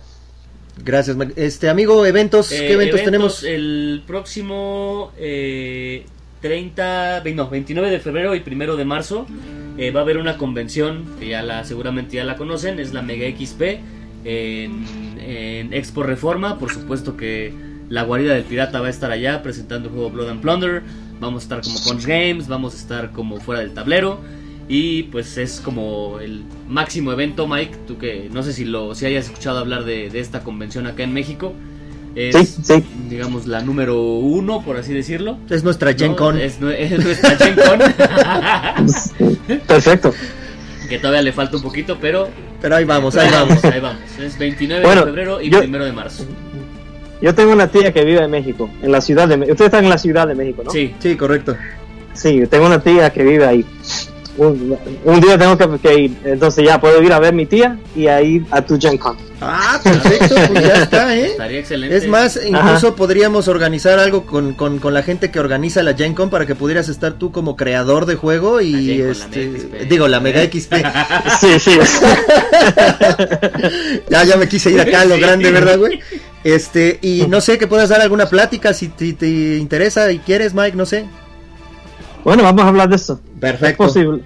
Gracias. 0.84 1.15
Este 1.35 1.69
amigo, 1.69 2.03
eventos, 2.07 2.51
Eh, 2.51 2.57
¿qué 2.59 2.73
eventos, 2.73 3.03
tenemos? 3.03 3.43
El 3.43 4.01
próximo 4.07 5.11
eh, 5.18 6.05
30, 6.41 7.19
ve- 7.23 7.35
no, 7.35 7.49
29 7.49 7.91
de 7.91 7.99
febrero 7.99 8.34
y 8.34 8.41
1 8.43 8.76
de 8.77 8.85
marzo 8.85 9.27
eh, 9.77 9.91
va 9.91 9.99
a 9.99 10.03
haber 10.03 10.18
una 10.18 10.38
convención 10.38 11.05
que 11.19 11.27
ya 11.30 11.43
la 11.43 11.65
seguramente 11.65 12.15
ya 12.15 12.23
la 12.23 12.35
conocen, 12.35 12.80
es 12.80 12.93
la 12.93 13.03
Mega 13.03 13.27
XP 13.27 13.61
en, 14.26 14.85
en 15.19 15.73
Expo 15.73 16.01
Reforma, 16.01 16.57
por 16.57 16.72
supuesto 16.73 17.15
que 17.15 17.53
la 17.91 18.03
guarida 18.03 18.34
del 18.34 18.43
pirata 18.43 18.80
va 18.81 18.88
a 18.88 18.89
estar 18.89 19.11
allá 19.11 19.43
presentando 19.43 19.89
el 19.89 19.93
juego 19.93 20.09
Blood 20.09 20.30
and 20.30 20.41
Plunder, 20.41 20.81
vamos 21.19 21.41
a 21.41 21.43
estar 21.43 21.61
como 21.61 21.76
Punch 21.84 22.05
Games, 22.07 22.47
vamos 22.47 22.73
a 22.73 22.77
estar 22.77 23.11
como 23.11 23.39
fuera 23.39 23.61
del 23.61 23.73
tablero 23.73 24.19
y 24.68 25.03
pues 25.03 25.38
es 25.38 25.59
como 25.59 26.19
el 26.19 26.43
máximo 26.68 27.11
evento, 27.11 27.47
Mike, 27.47 27.76
tú 27.88 27.97
que 27.97 28.30
no 28.31 28.41
sé 28.43 28.53
si 28.53 28.63
lo 28.65 28.95
si 28.95 29.05
hayas 29.05 29.26
escuchado 29.26 29.59
hablar 29.59 29.84
de, 29.84 30.09
de 30.09 30.19
esta 30.19 30.39
convención 30.41 30.88
acá 30.88 31.03
en 31.03 31.13
México. 31.13 31.53
Es, 32.13 32.35
Sí, 32.35 32.61
sí. 32.63 32.84
digamos, 33.09 33.47
la 33.47 33.61
número 33.61 34.01
uno, 34.03 34.61
por 34.65 34.76
así 34.76 34.91
decirlo. 34.93 35.38
Es 35.49 35.63
nuestra 35.63 35.93
Gen 35.93 36.11
¿no? 36.11 36.18
Con. 36.18 36.38
Es, 36.38 36.59
nue- 36.59 36.76
es 36.77 37.01
nuestra 37.03 37.38
Gen 37.38 37.55
Con. 37.55 37.80
perfecto 39.68 40.13
que 40.89 40.99
todavía 40.99 41.22
le 41.22 41.31
falta 41.31 41.55
un 41.55 41.63
poquito, 41.63 41.97
pero 42.01 42.27
Pero 42.61 42.76
ahí 42.76 42.84
vamos, 42.84 43.15
ahí 43.15 43.30
vamos. 43.34 43.63
ahí 43.63 43.80
vamos. 43.80 44.01
Es 44.19 44.38
29 44.38 44.84
Bueno, 44.85 45.01
de 45.01 45.05
febrero 45.07 45.41
y 45.41 45.49
yo- 45.49 45.61
1 45.63 45.85
de 45.85 45.91
marzo. 45.93 46.26
Yo 47.22 47.34
tengo 47.35 47.53
una 47.53 47.68
tía 47.68 47.93
que 47.93 48.03
vive 48.03 48.23
en 48.23 48.31
México 48.31 48.69
en 48.81 48.91
la 48.91 48.99
ciudad 49.02 49.27
de 49.27 49.38
Me- 49.38 49.45
ustedes 49.52 49.68
están 49.68 49.84
en 49.84 49.89
la 49.89 49.98
ciudad 49.98 50.27
de 50.27 50.35
México 50.35 50.64
no 50.65 50.72
Sí, 50.72 50.93
Sí, 50.99 51.15
correcto. 51.15 51.56
sí 52.14 52.38
yo 52.39 52.49
tengo 52.49 52.65
una 52.65 52.81
tía 52.81 53.11
que 53.11 53.23
vive 53.23 53.45
ahí 53.45 53.65
un, 54.47 54.77
un 55.05 55.22
día 55.22 55.38
tengo 55.38 55.57
que, 55.57 55.68
que 55.80 55.99
ir 55.99 56.18
entonces 56.26 56.65
ya 56.65 56.80
puedo 56.80 57.01
ir 57.01 57.13
a 57.13 57.19
ver 57.19 57.34
mi 57.34 57.45
tía 57.45 57.77
y 57.95 58.07
a 58.07 58.22
ir 58.22 58.45
a 58.51 58.61
tu 58.61 58.77
Gen 58.80 58.97
Con 58.97 59.18
Ah, 59.43 59.80
perfecto, 59.84 60.35
pues 60.35 60.63
ya 60.68 60.84
está, 60.84 61.18
¿eh? 61.18 61.26
estaría 61.31 61.59
excelente. 61.61 61.97
Es 61.97 62.07
más, 62.07 62.39
incluso 62.47 62.95
podríamos 62.95 63.47
organizar 63.47 63.97
algo 63.97 64.23
con, 64.27 64.53
con, 64.53 64.77
con 64.77 64.93
la 64.93 65.01
gente 65.01 65.31
que 65.31 65.39
organiza 65.39 65.81
la 65.81 65.95
Gen 65.95 66.13
Con 66.13 66.30
para 66.30 66.45
que 66.45 66.53
pudieras 66.53 66.89
estar 66.89 67.13
tú 67.13 67.31
como 67.31 67.55
creador 67.55 68.05
de 68.05 68.13
juego 68.13 68.57
La 68.57 68.63
y 68.68 68.97
Gen 68.97 69.07
Con, 69.07 69.18
la 69.19 69.26
este, 69.26 69.85
digo, 69.89 70.07
la 70.07 70.19
Mega 70.19 70.41
XP. 70.43 70.73
sí 71.39 71.59
sí 71.59 71.72
ya, 74.09 74.23
ya 74.23 74.38
me 74.38 74.47
quise 74.47 74.69
ir 74.72 74.80
acá 74.80 75.01
a 75.01 75.05
lo 75.05 75.15
Sí. 75.15 75.22
grande, 75.22 75.51
¿verdad, 75.51 75.80
güey? 75.80 75.99
Este, 76.43 76.99
y 77.01 77.26
no 77.27 77.41
sé, 77.41 77.57
que 77.57 77.65
puedas 77.65 77.89
dar 77.89 78.01
alguna 78.01 78.27
plática 78.27 78.76
si 78.76 78.89
te, 78.89 79.11
te 79.13 79.57
interesa 79.57 80.11
y 80.11 80.19
quieres, 80.19 80.53
Mike, 80.53 80.77
no 80.77 80.85
sé. 80.85 81.05
Bueno 82.23 82.43
vamos 82.43 82.64
a 82.64 82.68
hablar 82.68 82.89
de 82.89 82.95
eso 82.95 83.19
es 83.34 83.39
Perfecto. 83.39 83.84
posible 83.85 84.23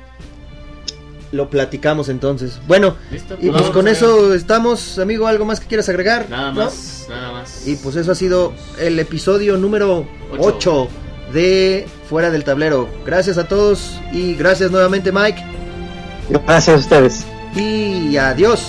Lo 1.31 1.49
platicamos 1.49 2.07
entonces. 2.09 2.59
Bueno, 2.67 2.95
¿Listo? 3.11 3.35
y 3.41 3.49
pues 3.49 3.63
con 3.71 3.87
eso 3.89 4.33
estamos, 4.33 4.99
amigo, 4.99 5.27
¿algo 5.27 5.43
más 5.43 5.59
que 5.59 5.67
quieras 5.67 5.89
agregar? 5.89 6.27
Nada 6.29 6.51
¿No? 6.53 6.63
más, 6.65 7.07
nada 7.09 7.31
más. 7.33 7.67
Y 7.67 7.75
pues 7.75 7.95
eso 7.97 8.11
ha 8.11 8.15
sido 8.15 8.53
el 8.79 8.97
episodio 8.99 9.57
número 9.57 10.07
Ocho. 10.31 10.87
8 10.87 10.87
de 11.33 11.87
Fuera 12.09 12.29
del 12.31 12.43
Tablero. 12.43 12.87
Gracias 13.05 13.37
a 13.37 13.47
todos 13.47 13.99
y 14.13 14.35
gracias 14.35 14.71
nuevamente 14.71 15.11
Mike 15.11 15.43
gracias 16.29 16.75
a 16.75 16.79
ustedes 16.79 17.25
y 17.55 18.15
adiós. 18.17 18.61